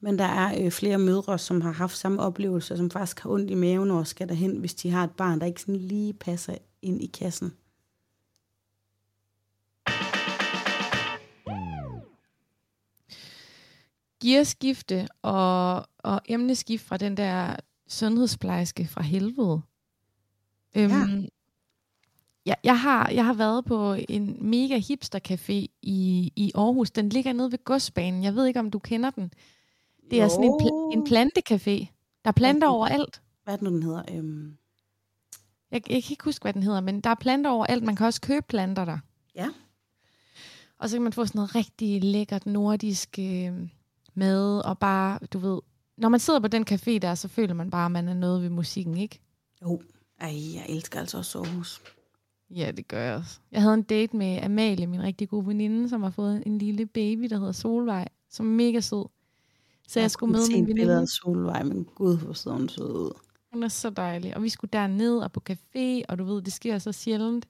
Men 0.00 0.18
der 0.18 0.24
er 0.24 0.64
øh, 0.64 0.70
flere 0.70 0.98
mødre, 0.98 1.38
som 1.38 1.60
har 1.60 1.72
haft 1.72 1.96
samme 1.96 2.22
oplevelse, 2.22 2.76
som 2.76 2.90
faktisk 2.90 3.20
har 3.20 3.30
ondt 3.30 3.50
i 3.50 3.54
maven 3.54 3.90
og 3.90 4.06
skal 4.06 4.28
derhen, 4.28 4.56
hvis 4.56 4.74
de 4.74 4.90
har 4.90 5.04
et 5.04 5.10
barn, 5.10 5.40
der 5.40 5.46
ikke 5.46 5.60
sådan 5.60 5.76
lige 5.76 6.12
passer 6.12 6.54
ind 6.82 7.02
i 7.02 7.06
kassen. 7.06 7.52
Gearskifte 14.22 15.08
og, 15.22 15.86
og 15.98 16.20
emneskift 16.28 16.84
fra 16.84 16.96
den 16.96 17.16
der 17.16 17.56
sundhedsplejerske 17.88 18.86
fra 18.86 19.02
helvede. 19.02 19.60
Øhm, 20.76 21.28
ja, 22.46 22.54
jeg, 22.64 22.80
har, 22.80 23.08
jeg 23.10 23.24
har 23.24 23.32
været 23.34 23.64
på 23.64 23.96
en 24.08 24.36
mega 24.50 24.78
hipster 24.78 25.18
café 25.30 25.66
i, 25.82 26.32
i 26.36 26.52
Aarhus. 26.54 26.90
Den 26.90 27.08
ligger 27.08 27.32
nede 27.32 27.52
ved 27.52 27.64
godsbanen. 27.64 28.22
Jeg 28.24 28.34
ved 28.34 28.46
ikke, 28.46 28.60
om 28.60 28.70
du 28.70 28.78
kender 28.78 29.10
den. 29.10 29.32
Det 30.10 30.20
er 30.20 30.28
sådan 30.28 30.44
en, 30.44 30.50
pl- 30.60 30.92
en 30.92 31.02
plantecafé. 31.06 31.86
Der 32.24 32.28
er 32.28 32.32
planter 32.32 32.66
Okay. 32.68 32.76
overalt. 32.76 33.22
Hvad 33.44 33.54
er 33.54 33.56
det 33.58 33.64
nu, 33.64 33.70
den 33.70 33.82
hedder? 33.82 34.02
Øhm, 34.10 34.56
Jeg, 35.70 35.90
jeg 35.90 36.02
kan 36.04 36.10
ikke 36.12 36.24
huske, 36.24 36.42
hvad 36.42 36.52
den 36.52 36.62
hedder, 36.62 36.80
men 36.80 37.00
der 37.00 37.10
er 37.10 37.14
planter 37.14 37.50
overalt. 37.50 37.84
Man 37.84 37.96
kan 37.96 38.06
også 38.06 38.20
købe 38.20 38.46
planter 38.48 38.84
der. 38.84 38.98
ja. 39.34 39.48
Og 40.78 40.88
så 40.90 40.96
kan 40.96 41.02
man 41.02 41.12
få 41.12 41.26
sådan 41.26 41.38
noget 41.38 41.54
rigtig 41.54 42.04
lækkert 42.04 42.46
nordisk 42.46 43.18
øh, 43.18 43.68
mad, 44.20 44.64
og 44.64 44.78
bare, 44.78 45.18
du 45.32 45.38
ved, 45.38 45.60
når 45.96 46.08
man 46.08 46.20
sidder 46.20 46.40
på 46.40 46.48
den 46.48 46.66
café 46.70 46.98
der, 46.98 47.14
så 47.14 47.28
føler 47.28 47.54
man 47.54 47.70
bare, 47.70 47.84
at 47.84 47.92
man 47.92 48.08
er 48.08 48.14
noget 48.14 48.42
ved 48.42 48.50
musikken, 48.50 48.96
ikke? 48.96 49.20
Jo. 49.62 49.80
Ej, 50.20 50.54
jeg 50.54 50.66
elsker 50.68 51.00
altså 51.00 51.18
også 51.18 51.38
Aarhus. 51.38 51.82
Ja, 52.50 52.70
det 52.76 52.88
gør 52.88 53.02
jeg 53.02 53.16
også. 53.16 53.38
Jeg 53.52 53.62
havde 53.62 53.74
en 53.74 53.82
date 53.82 54.16
med 54.16 54.42
Amalie, 54.42 54.86
min 54.86 55.02
rigtig 55.02 55.28
gode 55.28 55.46
veninde, 55.46 55.88
som 55.88 56.02
har 56.02 56.10
fået 56.10 56.42
en 56.46 56.58
lille 56.58 56.86
baby, 56.86 57.24
der 57.30 57.38
hedder 57.38 57.52
Solvej, 57.52 58.08
som 58.30 58.46
er 58.46 58.50
mega 58.50 58.80
sød. 58.80 59.04
Så 59.88 60.00
jeg, 60.00 60.10
skulle 60.10 60.34
kunne 60.34 60.42
med 60.48 60.56
min 60.56 60.66
veninde. 60.66 61.06
Solvej, 61.06 61.62
men 61.62 61.84
gud, 61.94 62.18
hvor 62.18 62.32
sidder 62.32 62.56
hun 62.56 62.68
sød 62.68 62.90
ud. 62.90 63.12
Hun 63.52 63.62
er 63.62 63.68
så 63.68 63.90
dejlig. 63.90 64.36
Og 64.36 64.42
vi 64.42 64.48
skulle 64.48 64.70
derned 64.72 65.18
og 65.18 65.32
på 65.32 65.42
café, 65.50 66.02
og 66.08 66.18
du 66.18 66.24
ved, 66.24 66.42
det 66.42 66.52
sker 66.52 66.78
så 66.78 66.92
sjældent. 66.92 67.48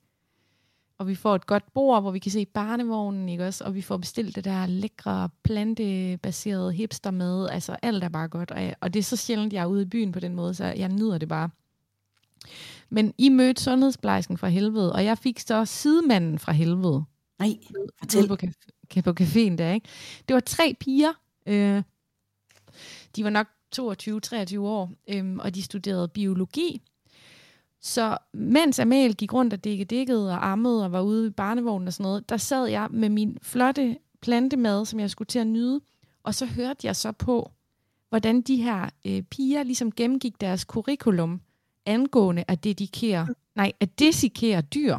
Og 1.01 1.07
vi 1.09 1.15
får 1.15 1.35
et 1.35 1.47
godt 1.47 1.73
bord, 1.75 2.03
hvor 2.03 2.11
vi 2.11 2.19
kan 2.19 2.33
se 2.33 2.47
barnevognen, 2.47 3.29
ikke 3.29 3.47
også? 3.47 3.65
Og 3.65 3.75
vi 3.75 3.83
får 3.83 3.97
bestilt 3.97 4.37
det 4.37 4.45
der 4.45 4.67
lækre, 4.67 5.29
plantebaserede 5.43 6.73
hipster 6.73 7.11
med. 7.11 7.49
Altså, 7.49 7.77
alt 7.83 8.05
er 8.05 8.09
bare 8.09 8.29
godt. 8.29 8.51
Og, 8.51 8.63
jeg, 8.63 8.75
og 8.81 8.95
det 8.95 9.01
er 9.01 9.05
så 9.05 9.17
sjældent, 9.17 9.53
jeg 9.53 9.63
er 9.63 9.67
ude 9.67 9.83
i 9.83 9.87
byen 9.87 10.13
på 10.13 10.21
den 10.21 10.35
måde, 10.35 10.55
så 10.55 10.65
jeg 10.65 10.89
nyder 10.89 11.19
det 11.19 11.29
bare. 11.29 11.51
Men 12.91 13.15
I 13.19 13.29
mødte 13.29 13.63
sundhedsplejersken 13.63 14.39
fra 14.39 14.49
helvede, 14.49 14.93
og 14.93 15.05
jeg 15.05 15.19
fik 15.19 15.39
så 15.39 15.65
sidemanden 15.65 16.39
fra 16.39 16.53
helvede 16.53 17.05
Nej, 17.39 17.59
fortæl. 17.99 18.29
på, 18.29 18.37
caf- 18.45 19.01
på 19.03 19.11
caféen 19.21 19.57
der, 19.57 19.73
ikke? 19.73 19.89
Det 20.29 20.35
var 20.35 20.41
tre 20.41 20.77
piger. 20.81 21.13
Øh, 21.47 21.83
de 23.17 23.25
var 23.25 23.31
nok 23.31 23.47
22-23 24.57 24.59
år, 24.61 24.93
øh, 25.09 25.37
og 25.37 25.55
de 25.55 25.63
studerede 25.63 26.09
biologi. 26.09 26.83
Så 27.83 28.19
mens 28.33 28.79
Amal 28.79 29.15
gik 29.15 29.33
rundt 29.33 29.53
og 29.53 29.65
dækkede 29.65 29.97
dækket 29.97 30.31
og 30.31 30.51
ammede 30.51 30.85
og 30.85 30.93
var 30.93 31.01
ude 31.01 31.27
i 31.27 31.31
barnevognen 31.31 31.87
og 31.87 31.93
sådan 31.93 32.05
noget, 32.05 32.29
der 32.29 32.37
sad 32.37 32.67
jeg 32.67 32.89
med 32.91 33.09
min 33.09 33.39
flotte 33.43 33.97
plantemad, 34.23 34.87
som 34.87 35.01
jeg 35.01 35.11
skulle 35.11 35.27
til 35.27 35.39
at 35.39 35.47
nyde, 35.47 35.81
og 36.23 36.35
så 36.35 36.47
hørte 36.47 36.87
jeg 36.87 36.97
så 36.97 37.13
på, 37.13 37.51
hvordan 38.09 38.41
de 38.41 38.57
her 38.57 38.91
øh, 39.07 39.23
piger 39.23 39.63
ligesom 39.63 39.93
gennemgik 39.93 40.41
deres 40.41 40.61
curriculum 40.61 41.41
angående 41.87 42.45
at 42.49 42.65
dedikere, 42.65 43.29
nej, 43.57 43.73
at 43.81 43.99
desikere 43.99 44.61
dyr. 44.61 44.99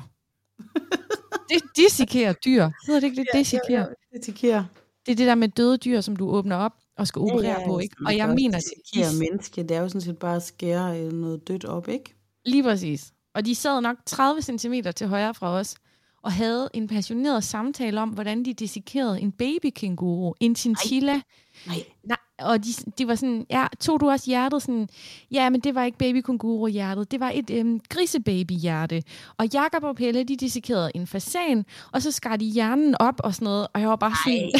Det 1.49 1.61
desikere 1.75 2.33
dyr. 2.45 2.69
Hedder 2.87 2.99
det 2.99 3.07
ikke 3.07 3.21
det? 3.21 3.27
Desikere. 3.33 3.87
Det 4.13 4.21
tikerer. 4.21 4.63
Det 5.05 5.11
er 5.11 5.15
det 5.15 5.27
der 5.27 5.35
med 5.35 5.47
døde 5.47 5.77
dyr, 5.77 6.01
som 6.01 6.15
du 6.15 6.29
åbner 6.29 6.55
op 6.55 6.73
og 6.97 7.07
skal 7.07 7.19
operere 7.19 7.61
på, 7.65 7.79
ikke? 7.79 7.95
Og 8.05 8.17
jeg 8.17 8.29
mener, 8.29 8.57
det 8.59 8.93
det 8.93 9.19
menneske, 9.19 9.63
det 9.63 9.71
er 9.71 9.81
jo 9.81 9.87
sådan 9.87 10.01
set 10.01 10.17
bare 10.17 10.35
at 10.35 10.43
skære 10.43 11.01
øh, 11.01 11.11
noget 11.11 11.47
dødt 11.47 11.65
op, 11.65 11.87
ikke? 11.87 12.15
Lige 12.45 12.63
præcis. 12.63 13.11
Og 13.33 13.45
de 13.45 13.55
sad 13.55 13.81
nok 13.81 13.97
30 14.05 14.41
cm 14.41 14.73
til 14.95 15.07
højre 15.07 15.33
fra 15.33 15.49
os, 15.49 15.75
og 16.23 16.31
havde 16.31 16.69
en 16.73 16.87
passioneret 16.87 17.43
samtale 17.43 18.01
om, 18.01 18.09
hvordan 18.09 18.45
de 18.45 18.53
dissekerede 18.53 19.21
en 19.21 19.33
babykänguru, 19.41 20.33
en 20.39 20.55
chinchilla. 20.55 21.21
Nej. 21.67 21.75
Nej, 22.03 22.17
og 22.39 22.65
de, 22.65 22.69
de 22.97 23.07
var 23.07 23.15
sådan, 23.15 23.45
ja, 23.49 23.67
tog 23.79 23.99
du 23.99 24.09
også 24.09 24.25
hjertet? 24.25 24.61
Sådan, 24.61 24.89
ja, 25.31 25.49
men 25.49 25.61
det 25.61 25.75
var 25.75 25.83
ikke 25.83 25.97
babykänguru-hjertet, 25.97 27.11
det 27.11 27.19
var 27.19 27.31
et 27.35 27.49
øhm, 27.49 27.79
grisebaby-hjerte. 27.89 29.03
Og 29.37 29.47
Jakob 29.53 29.83
og 29.83 29.95
Pelle, 29.95 30.23
de 30.23 30.35
dissekerede 30.35 30.91
en 30.95 31.07
fasan, 31.07 31.65
og 31.91 32.01
så 32.01 32.11
skar 32.11 32.35
de 32.35 32.45
hjernen 32.45 32.95
op 32.99 33.15
og 33.23 33.35
sådan 33.35 33.45
noget, 33.45 33.67
og 33.73 33.81
jeg 33.81 33.89
var 33.89 33.95
bare 33.95 34.13
sådan, 34.25 34.51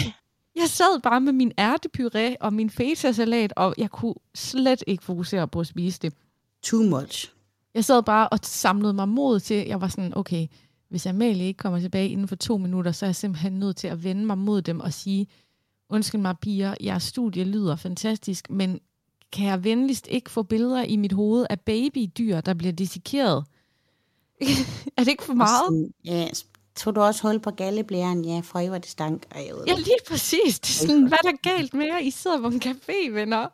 Jeg 0.56 0.70
sad 0.70 1.02
bare 1.02 1.22
med 1.22 1.34
min 1.34 1.52
ærtepuré 1.60 2.36
og 2.40 2.54
min 2.54 2.70
feta-salat, 2.70 3.54
og 3.56 3.76
jeg 3.78 3.90
kunne 3.90 4.16
slet 4.36 4.84
ikke 4.88 5.04
fokusere 5.04 5.48
på 5.48 5.60
at 5.60 5.68
spise 5.68 6.00
det. 6.02 6.14
Too 6.64 6.84
much. 6.84 7.32
Jeg 7.74 7.86
sad 7.86 8.03
bare 8.03 8.30
og 8.30 8.39
samlede 8.43 8.93
mig 8.93 9.09
mod 9.09 9.39
til, 9.39 9.67
jeg 9.67 9.82
var 9.82 9.88
sådan, 9.88 10.17
okay, 10.17 10.47
hvis 10.89 11.05
Amalie 11.05 11.47
ikke 11.47 11.57
kommer 11.57 11.80
tilbage 11.80 12.09
inden 12.09 12.28
for 12.28 12.36
to 12.36 12.57
minutter, 12.57 12.91
så 12.91 13.05
er 13.05 13.07
jeg 13.07 13.15
simpelthen 13.15 13.53
nødt 13.53 13.78
til 13.78 13.88
at 13.88 14.03
vende 14.03 14.26
mig 14.26 14.38
mod 14.38 14.61
dem 14.61 14.80
og 14.80 14.93
sige, 14.93 15.28
undskyld 15.89 16.22
mig 16.22 16.36
piger, 16.41 16.76
jeres 16.84 17.03
studie 17.03 17.43
lyder 17.43 17.76
fantastisk, 17.76 18.49
men 18.49 18.80
kan 19.32 19.47
jeg 19.47 19.63
venligst 19.63 20.07
ikke 20.07 20.32
få 20.32 20.43
billeder 20.43 20.84
i 20.84 20.95
mit 20.95 21.11
hoved 21.11 21.45
af 21.49 21.59
babydyr, 21.59 22.41
der 22.41 22.53
bliver 22.53 22.74
dissekeret? 22.74 23.45
er 24.97 25.03
det 25.03 25.07
ikke 25.07 25.24
for 25.24 25.34
meget? 25.34 25.91
Ja, 26.05 26.28
tog 26.76 26.95
du 26.95 27.01
også 27.01 27.28
hul 27.28 27.39
på 27.39 27.51
galleblæren? 27.51 28.26
Ja, 28.26 28.39
for 28.43 28.69
var 28.69 28.78
det 28.78 28.89
stank. 28.89 29.26
Jeg 29.36 29.53
ved 29.55 29.63
Ja, 29.67 29.76
lige 29.76 29.97
præcis. 30.07 30.59
Det 30.59 30.69
er 30.69 30.88
sådan, 30.88 31.07
hvad 31.07 31.17
er 31.24 31.32
der 31.32 31.49
galt 31.49 31.74
med 31.74 31.86
jer? 31.86 31.97
I 31.97 32.09
sidder 32.09 32.41
på 32.41 32.47
en 32.47 32.61
café, 32.65 33.11
venner. 33.11 33.47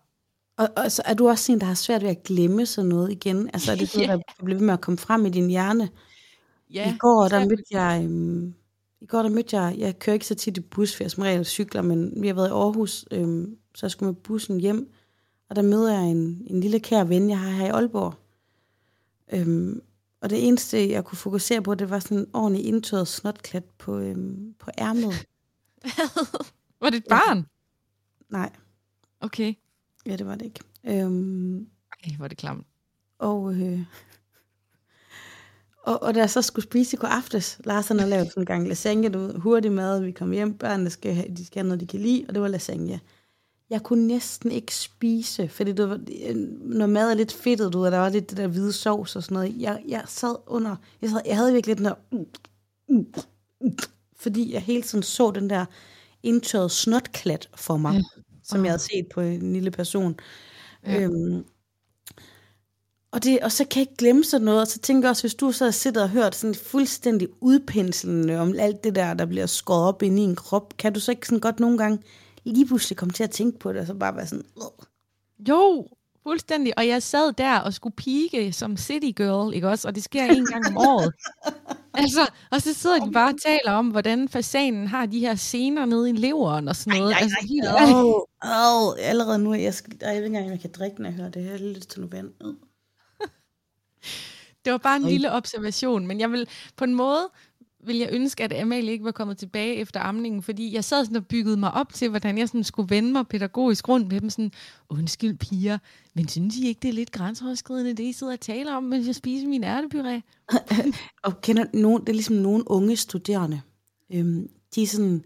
Og, 0.58 0.70
og 0.78 0.91
så 0.91 1.01
er 1.05 1.14
du 1.14 1.28
også 1.30 1.51
en, 1.51 1.60
der 1.60 1.66
har 1.66 1.74
svært 1.74 2.01
ved 2.01 2.10
at 2.10 2.24
glemme 2.24 2.66
sådan 2.66 2.89
noget 2.89 3.12
igen? 3.12 3.49
Altså 3.53 3.72
er 3.72 3.76
det 3.76 3.91
noget, 3.95 4.08
Ja. 4.08 4.14
der 4.14 4.43
bliver 4.43 4.58
ved 4.58 4.66
med 4.66 4.74
at 4.74 4.82
komme 4.82 4.97
frem 4.97 5.26
i 5.26 5.30
din 5.30 5.49
hjerne? 5.49 5.89
Ja, 6.74 6.93
I 6.93 6.97
går, 6.97 7.28
der 7.28 7.39
mødte 7.45 7.64
jeg... 7.72 8.01
Øhm, 8.03 8.53
I 9.01 9.05
går, 9.05 9.22
der 9.22 9.30
mødte 9.30 9.58
jeg... 9.60 9.76
Jeg 9.78 9.99
kører 9.99 10.14
ikke 10.14 10.26
så 10.28 10.36
tit 10.36 10.58
i 10.58 10.62
bus, 10.62 10.95
for 10.95 11.03
jeg 11.03 11.12
som 11.12 11.24
regel 11.24 11.45
cykler, 11.45 11.82
men 11.82 12.22
vi 12.22 12.28
har 12.28 12.34
været 12.34 12.47
i 12.47 12.51
Aarhus, 12.51 13.05
øhm, 13.12 13.58
så 13.76 13.86
jeg 13.86 13.91
skulle 13.91 14.12
med 14.14 14.22
bussen 14.22 14.60
hjem. 14.60 14.91
Og 15.49 15.55
der 15.55 15.62
møder 15.62 15.93
jeg 15.99 16.12
en, 16.12 16.41
en 16.47 16.60
lille 16.60 16.80
kær 16.80 17.03
ven, 17.03 17.30
jeg 17.30 17.39
har 17.39 17.49
her 17.49 17.66
i 17.66 17.70
Aalborg. 17.70 18.14
Øhm, 19.34 19.82
og 20.22 20.30
det 20.30 20.47
eneste, 20.47 20.89
jeg 20.89 21.05
kunne 21.05 21.18
fokusere 21.18 21.62
på, 21.62 21.76
det 21.76 21.89
var 21.89 21.99
sådan 21.99 22.18
en 22.18 22.28
ordentlig 22.34 22.66
indtørret 22.66 23.08
snotklat 23.08 23.64
på, 23.78 23.97
øhm, 23.97 24.53
på 24.60 24.72
ærmet. 24.78 25.26
Var 26.82 26.89
det 26.89 26.97
et 26.97 27.05
barn? 27.10 27.45
Nej, 28.30 28.49
Okay. 29.22 29.53
Ja, 30.08 30.16
det 30.16 30.26
var 30.26 30.36
det 30.36 30.45
ikke. 30.45 30.60
Øhm, 30.84 31.68
Ej, 32.03 32.24
er 32.24 32.28
det 32.28 32.38
klamt. 32.38 32.68
Og, 33.20 33.53
øh, 33.53 33.80
og, 35.84 36.03
og 36.03 36.16
da 36.16 36.20
jeg 36.20 36.30
så 36.30 36.41
skulle 36.41 36.66
spise 36.66 36.95
i 36.95 36.99
går 36.99 37.08
aftes, 37.08 37.62
Lars 37.66 37.88
han 37.88 37.99
har 37.99 38.08
lavet 38.08 38.28
sådan 38.28 38.41
en 38.41 38.45
gang 38.45 38.68
lasagne, 38.68 39.10
du 39.10 39.20
ved, 39.20 39.34
hurtig 39.36 39.72
mad, 39.72 40.01
vi 40.01 40.12
kom 40.12 40.32
hjem, 40.32 40.58
børnene 40.58 40.89
skal 40.89 41.14
have, 41.14 41.36
de 41.38 41.45
skal 41.45 41.60
have 41.60 41.68
noget, 41.68 41.82
de 41.82 41.88
kan 41.88 41.99
lide, 41.99 42.26
og 42.28 42.34
det 42.34 42.41
var 42.41 42.47
lasagne. 42.47 42.99
Jeg 43.70 43.84
kunne 43.84 44.08
næsten 44.08 44.51
ikke 44.51 44.76
spise, 44.76 45.49
fordi 45.49 45.72
det 45.72 45.89
var, 45.89 45.99
når 46.76 46.86
mad 46.86 47.12
er 47.12 47.14
lidt 47.14 47.34
fedtet, 47.34 47.74
du 47.74 47.80
ved, 47.80 47.91
der 47.91 47.97
var 47.97 48.10
lidt 48.10 48.30
det 48.30 48.38
der 48.38 48.47
hvide 48.47 48.74
sovs 48.74 49.16
og 49.16 49.24
sådan 49.24 49.36
noget. 49.36 49.62
Jeg, 49.62 49.84
jeg 49.88 50.03
sad 50.05 50.36
under, 50.47 50.76
jeg, 51.01 51.10
sad, 51.10 51.22
jeg 51.26 51.36
havde 51.38 51.53
virkelig 51.53 51.78
den 51.78 51.86
der, 51.86 51.95
fordi 54.16 54.53
jeg 54.53 54.62
hele 54.62 54.82
tiden 54.82 55.03
så 55.03 55.32
den 55.32 55.49
der 55.49 55.66
indtørrede 56.24 56.70
snotklat 56.70 57.49
for 57.55 57.78
mig, 57.78 57.93
Ja. 57.93 58.01
Som 58.48 58.66
jeg 58.66 58.72
havde 58.72 58.82
set 58.82 59.08
på 59.14 59.22
en 59.22 59.54
lille 59.54 59.72
person. 59.72 60.20
Ja. 60.86 61.02
Øhm, 61.02 61.45
og, 63.12 63.24
det, 63.24 63.39
og 63.39 63.52
så 63.52 63.66
kan 63.66 63.80
jeg 63.80 63.82
ikke 63.82 63.98
glemme 63.98 64.24
sådan 64.24 64.45
noget, 64.45 64.62
og 64.62 64.68
så 64.68 64.80
tænker 64.80 65.08
jeg 65.08 65.10
også, 65.10 65.24
hvis 65.24 65.36
du 65.36 65.52
så 65.52 65.64
har 65.64 65.72
siddet 65.72 66.04
og 66.04 66.10
hørt 66.10 66.36
sådan 66.36 66.56
fuldstændig 66.56 67.28
udpenslende 67.41 68.39
om 68.39 68.54
alt 68.60 68.84
det 68.84 68.95
der, 68.95 69.14
der 69.14 69.26
bliver 69.26 69.45
skåret 69.45 69.88
op 69.88 70.04
ind 70.04 70.20
i 70.20 70.22
en 70.22 70.36
krop, 70.36 70.78
kan 70.78 70.93
du 70.93 71.00
så 71.00 71.12
ikke 71.12 71.28
sådan 71.28 71.39
godt 71.39 71.60
nogle 71.60 71.78
gange 71.78 72.04
lige 72.43 72.68
pludselig 72.68 72.98
komme 72.98 73.14
til 73.14 73.24
at 73.24 73.32
tænke 73.32 73.60
på 73.60 73.74
det, 73.74 73.82
og 73.82 73.88
så 73.88 73.93
bare 73.93 74.16
være 74.16 74.28
sådan. 74.28 74.45
Jo, 75.50 75.88
fuldstændig. 76.28 76.78
Og 76.78 76.88
jeg 76.88 77.04
sad 77.04 77.34
der 77.34 77.60
og 77.60 77.74
skulle 77.74 77.96
pike 77.96 78.54
som 78.54 78.78
city 78.78 79.12
girl, 79.16 79.54
ikke 79.54 79.70
også? 79.70 79.88
Og 79.88 79.96
det 79.96 80.04
sker 80.04 80.24
en 80.24 80.46
gang 80.46 80.68
om 80.68 80.78
året. 80.78 81.14
Altså, 82.00 82.30
og 82.52 82.62
så 82.62 82.74
sidder 82.74 83.06
de 83.06 83.12
bare 83.12 83.34
og 83.34 83.42
taler 83.42 83.72
om, 83.72 83.88
hvordan 83.88 84.30
fasanen 84.30 84.88
har 84.88 85.06
de 85.06 85.20
her 85.20 85.36
scener 85.36 85.86
nede 85.86 86.10
i 86.10 86.14
leveren 86.14 86.68
og 86.68 86.76
sådan 86.76 87.00
noget. 87.00 87.16
altså, 87.22 87.38
helt. 87.50 87.66
Åh, 87.66 88.06
oh, 88.42 88.96
allerede 89.00 89.40
nu, 89.40 89.54
jeg, 89.54 89.74
skal, 89.74 89.94
ej, 90.02 90.08
jeg 90.08 90.18
ved 90.18 90.24
ikke 90.24 90.26
engang, 90.26 90.46
om 90.46 90.52
jeg 90.52 90.60
kan 90.60 90.72
drikke, 90.72 91.02
når 91.02 91.10
jeg 91.10 91.18
hører 91.18 91.30
det 91.30 91.44
her. 91.44 91.58
Lidt 91.58 91.88
til 91.88 92.02
noget 92.02 92.14
vand. 92.14 92.32
Det 94.66 94.72
var 94.72 94.78
bare 94.78 94.96
en 94.96 95.04
Oj. 95.04 95.10
lille 95.10 95.32
observation, 95.32 96.08
men 96.08 96.20
jeg 96.20 96.32
vil 96.32 96.48
på 96.76 96.84
en 96.84 96.94
måde 96.94 97.30
vil 97.88 97.98
jeg 97.98 98.10
ønske, 98.12 98.44
at 98.44 98.62
Amalie 98.62 98.92
ikke 98.92 99.06
var 99.06 99.12
kommet 99.12 99.38
tilbage 99.38 99.76
efter 99.76 100.00
amningen, 100.00 100.44
fordi 100.44 100.74
jeg 100.74 100.84
sad 100.84 101.06
sådan 101.06 101.18
og 101.18 101.28
byggede 101.28 101.58
mig 101.58 101.72
op 101.74 101.94
til, 101.94 102.10
hvordan 102.10 102.38
jeg 102.38 102.48
sådan 102.48 102.64
skulle 102.64 102.90
vende 102.90 103.12
mig 103.12 103.28
pædagogisk 103.28 103.90
rundt 103.90 104.12
med 104.12 104.22
dem 104.22 104.30
sådan, 104.30 104.52
undskyld 104.90 105.38
piger, 105.38 105.78
men 106.14 106.28
synes 106.28 106.58
I 106.58 106.68
ikke, 106.68 106.80
det 106.80 106.90
er 106.90 106.94
lidt 106.94 107.12
grænseoverskridende, 107.12 107.94
det 107.94 108.04
I 108.04 108.12
sidder 108.12 108.34
og 108.34 108.40
taler 108.40 108.74
om, 108.74 108.84
mens 108.84 109.08
jeg 109.08 109.16
spiser 109.16 109.48
min 109.48 109.64
ærtepuré? 109.64 110.22
Og 111.24 111.42
kender 111.42 111.66
nogen, 111.74 112.02
det 112.02 112.10
er 112.10 112.14
ligesom 112.14 112.36
nogle 112.36 112.72
unge 112.72 112.96
studerende. 112.96 113.62
Øhm, 114.14 114.50
de 114.76 114.84
er 114.84 114.88
sådan, 114.88 115.24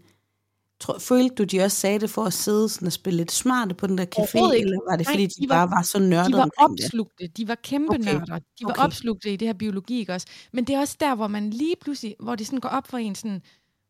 tror, 0.82 0.98
følte 0.98 1.34
du, 1.34 1.44
de 1.44 1.60
også 1.64 1.76
sagde 1.76 1.98
det 1.98 2.10
for 2.10 2.24
at 2.24 2.32
sidde 2.32 2.68
sådan 2.68 2.86
og 2.86 2.92
spille 2.92 3.16
lidt 3.16 3.32
smarte 3.32 3.74
på 3.74 3.86
den 3.86 3.98
der 3.98 4.04
café, 4.18 4.54
ikke. 4.54 4.58
eller 4.64 4.90
var 4.90 4.96
det 4.96 5.06
Nej, 5.06 5.14
fordi, 5.14 5.26
de, 5.26 5.42
de 5.42 5.48
var- 5.48 5.54
bare 5.66 5.70
var 5.76 5.82
så 5.82 5.98
nørdede 5.98 6.32
De 6.32 6.36
var 6.36 6.42
omkring 6.42 6.78
det? 6.78 6.84
opslugte. 6.86 7.26
De 7.26 7.48
var 7.48 7.54
kæmpe 7.54 7.90
Okay. 7.94 8.04
nørder. 8.04 8.38
De 8.38 8.64
var 8.64 8.70
Okay. 8.70 8.82
opslugte 8.82 9.32
i 9.32 9.36
det 9.36 9.48
her 9.48 9.52
biologi, 9.52 9.98
ikke 9.98 10.12
også? 10.14 10.26
Men 10.52 10.64
det 10.64 10.74
er 10.74 10.80
også 10.80 10.96
der, 11.00 11.14
hvor 11.14 11.26
man 11.28 11.50
lige 11.50 11.74
pludselig, 11.80 12.14
hvor 12.20 12.34
det 12.34 12.46
sådan 12.46 12.60
går 12.60 12.68
op 12.68 12.86
for 12.86 12.98
en 12.98 13.14
sådan, 13.14 13.42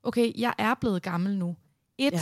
okay, 0.03 0.33
jeg 0.39 0.55
er 0.59 0.75
blevet 0.81 1.03
gammel 1.03 1.37
nu. 1.39 1.57
Et, 1.99 2.13
Ja. 2.13 2.21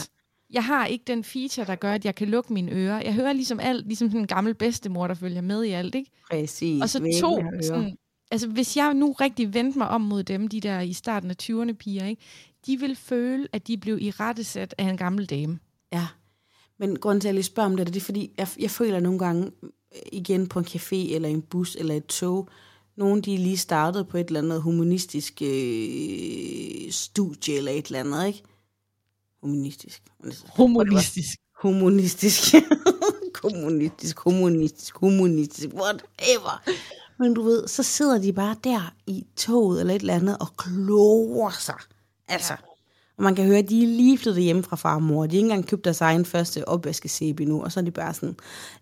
jeg 0.50 0.64
har 0.64 0.86
ikke 0.86 1.04
den 1.06 1.24
feature, 1.24 1.66
der 1.66 1.74
gør, 1.74 1.92
at 1.92 2.04
jeg 2.04 2.14
kan 2.14 2.28
lukke 2.28 2.52
mine 2.52 2.72
ører. 2.72 3.02
Jeg 3.02 3.14
hører 3.14 3.32
ligesom 3.32 3.60
alt, 3.60 3.86
ligesom 3.86 4.08
sådan 4.08 4.20
en 4.20 4.26
gammel 4.26 4.54
bedstemor, 4.54 5.06
der 5.06 5.14
følger 5.14 5.40
med 5.40 5.64
i 5.64 5.70
alt, 5.70 5.94
ikke? 5.94 6.10
Præcis. 6.30 6.82
Og 6.82 6.88
så 6.88 6.98
to, 7.20 7.42
sådan, 7.62 7.96
altså 8.30 8.48
hvis 8.48 8.76
jeg 8.76 8.94
nu 8.94 9.12
rigtig 9.12 9.54
vendte 9.54 9.78
mig 9.78 9.88
om 9.88 10.00
mod 10.00 10.22
dem, 10.22 10.48
de 10.48 10.60
der 10.60 10.80
i 10.80 10.92
starten 10.92 11.30
af 11.30 11.36
20'erne 11.42 11.72
piger, 11.72 12.06
ikke? 12.06 12.22
De 12.66 12.76
vil 12.76 12.96
føle, 12.96 13.48
at 13.52 13.66
de 13.66 13.78
blev 13.78 13.98
i 14.00 14.10
rettesat 14.10 14.74
af 14.78 14.84
en 14.84 14.96
gammel 14.96 15.26
dame. 15.26 15.58
Ja, 15.92 16.06
men 16.78 16.98
grunden 16.98 17.20
til, 17.20 17.28
at 17.28 17.30
jeg 17.30 17.34
lige 17.34 17.44
spørger 17.44 17.70
om 17.70 17.76
det, 17.76 17.86
det 17.86 17.96
er 17.96 18.00
fordi, 18.00 18.34
jeg, 18.38 18.48
jeg 18.58 18.70
føler 18.70 19.00
nogle 19.00 19.18
gange 19.18 19.50
øh, 19.62 20.00
igen 20.12 20.46
på 20.46 20.58
en 20.58 20.64
café, 20.64 21.14
eller 21.14 21.28
en 21.28 21.42
bus, 21.42 21.76
eller 21.76 21.94
et 21.94 22.06
tog, 22.06 22.48
nogen 22.96 23.20
de 23.20 23.36
lige 23.36 23.56
startet 23.56 24.08
på 24.08 24.18
et 24.18 24.26
eller 24.26 24.40
andet 24.40 24.62
humanistisk 24.62 25.42
øh, 25.42 26.90
studie, 26.90 27.56
eller 27.56 27.72
et 27.72 27.86
eller 27.86 28.00
andet, 28.00 28.26
ikke? 28.26 28.42
Humanistisk. 29.42 30.02
Humoristisk. 30.56 31.38
Humanistisk. 31.62 32.54
Kommunistisk, 33.42 34.18
humanistisk, 34.18 34.96
humanistisk, 34.96 35.68
whatever. 35.74 36.62
Men 37.18 37.34
du 37.34 37.42
ved, 37.42 37.68
så 37.68 37.82
sidder 37.82 38.18
de 38.18 38.32
bare 38.32 38.56
der 38.64 38.94
i 39.06 39.26
toget 39.36 39.80
eller 39.80 39.94
et 39.94 40.00
eller 40.00 40.14
andet 40.14 40.36
og 40.38 40.56
kloger 40.56 41.50
sig. 41.50 41.74
Altså. 42.30 42.56
Og 43.16 43.24
man 43.24 43.34
kan 43.34 43.46
høre, 43.46 43.58
at 43.58 43.68
de 43.68 43.82
er 43.82 43.86
lige 43.86 44.18
flyttet 44.18 44.44
hjem 44.44 44.62
fra 44.62 44.76
far 44.76 44.94
og 44.94 45.02
mor. 45.02 45.26
De 45.26 45.36
har 45.36 45.38
ikke 45.38 45.46
engang 45.46 45.66
købt 45.66 45.84
deres 45.84 46.00
egen 46.00 46.24
første 46.24 46.68
opvaskesæbe 46.68 47.44
nu. 47.44 47.62
Og 47.62 47.72
så 47.72 47.80
er 47.80 47.84
de 47.84 47.90
bare 47.90 48.14
sådan, 48.14 48.36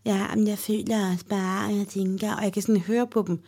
ja, 0.05 0.35
men 0.35 0.49
jeg 0.49 0.59
føler 0.59 1.13
også 1.13 1.25
bare, 1.25 1.69
og 1.69 1.79
jeg 1.79 1.87
tænker, 1.89 2.35
og 2.35 2.45
jeg 2.45 2.53
kan 2.53 2.63
sådan 2.63 2.81
høre 2.81 3.07
på 3.07 3.25
dem. 3.27 3.43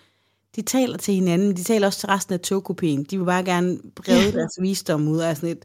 De 0.57 0.63
taler 0.63 0.99
til 0.99 1.15
hinanden, 1.15 1.49
men 1.49 1.57
de 1.57 1.63
taler 1.65 1.87
også 1.87 1.99
til 1.99 2.07
resten 2.09 2.35
af 2.35 2.41
togkopien. 2.41 3.05
De 3.05 3.19
vil 3.19 3.25
bare 3.25 3.45
gerne 3.45 3.79
brede 3.97 4.33
deres 4.33 4.53
visdom 4.61 5.09
ud 5.09 5.19
af 5.19 5.37
sådan 5.37 5.51
et, 5.51 5.65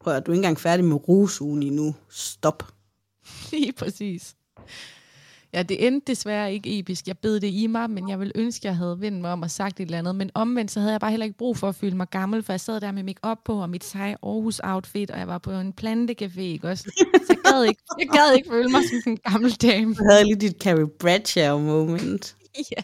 prøv 0.00 0.14
at 0.14 0.26
du 0.26 0.30
er 0.30 0.34
ikke 0.34 0.38
engang 0.38 0.60
færdig 0.60 0.84
med 0.84 1.08
rusugen 1.08 1.62
endnu. 1.62 1.94
Stop. 2.10 2.62
Lige 3.52 3.72
præcis. 3.72 4.34
Ja, 5.54 5.62
det 5.62 5.86
endte 5.86 6.12
desværre 6.12 6.52
ikke 6.54 6.78
episk. 6.78 7.06
Jeg 7.08 7.18
bed 7.18 7.40
det 7.40 7.48
i 7.52 7.66
mig, 7.66 7.90
men 7.90 8.08
jeg 8.08 8.20
vil 8.20 8.32
ønske, 8.34 8.60
at 8.60 8.64
jeg 8.64 8.76
havde 8.76 9.00
vendt 9.00 9.20
mig 9.20 9.32
om 9.32 9.42
og 9.42 9.50
sagt 9.50 9.80
et 9.80 9.84
eller 9.84 9.98
andet. 9.98 10.16
Men 10.16 10.30
omvendt, 10.34 10.70
så 10.70 10.80
havde 10.80 10.92
jeg 10.92 11.00
bare 11.00 11.10
heller 11.10 11.24
ikke 11.26 11.38
brug 11.38 11.56
for 11.56 11.68
at 11.68 11.74
føle 11.74 11.96
mig 11.96 12.10
gammel, 12.10 12.42
for 12.42 12.52
jeg 12.52 12.60
sad 12.60 12.80
der 12.80 12.92
med 12.92 13.02
make 13.02 13.20
på 13.44 13.62
og 13.62 13.70
mit 13.70 13.84
seje 13.84 14.16
Aarhus-outfit, 14.22 15.10
og 15.10 15.18
jeg 15.18 15.28
var 15.28 15.38
på 15.38 15.52
en 15.52 15.74
plantecafé, 15.80 16.40
ikke 16.40 16.68
også? 16.68 16.82
Så 17.26 17.26
jeg 17.28 17.36
gad 17.52 17.64
ikke, 17.64 17.82
jeg 17.98 18.08
gad 18.08 18.36
ikke 18.36 18.48
føle 18.50 18.68
mig 18.70 18.80
som 18.88 19.12
en 19.12 19.16
gammel 19.16 19.52
dame. 19.52 19.94
Du 19.94 20.04
havde 20.10 20.24
lige 20.24 20.36
dit 20.36 20.62
Carrie 20.62 20.88
Bradshaw 20.88 21.58
moment. 21.58 22.36
ja. 22.76 22.82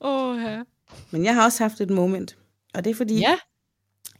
Åh, 0.00 0.42
ja. 0.42 0.62
Men 1.10 1.24
jeg 1.24 1.34
har 1.34 1.44
også 1.44 1.64
haft 1.64 1.80
et 1.80 1.90
moment. 1.90 2.36
Og 2.74 2.84
det 2.84 2.90
er 2.90 2.94
fordi, 2.94 3.18
Ja. 3.18 3.36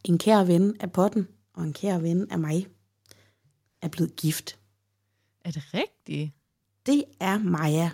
en 0.05 0.19
kær 0.19 0.45
ven 0.45 0.77
af 0.81 0.93
potten, 0.93 1.29
og 1.55 1.65
en 1.65 1.73
kær 1.73 1.99
ven 1.99 2.31
af 2.31 2.39
mig, 2.39 2.67
er 3.83 3.89
blevet 3.89 4.17
gift. 4.17 4.59
Er 5.45 5.51
det 5.51 5.63
rigtigt? 5.75 6.31
Det 6.87 7.05
er 7.21 7.39
Maja. 7.39 7.91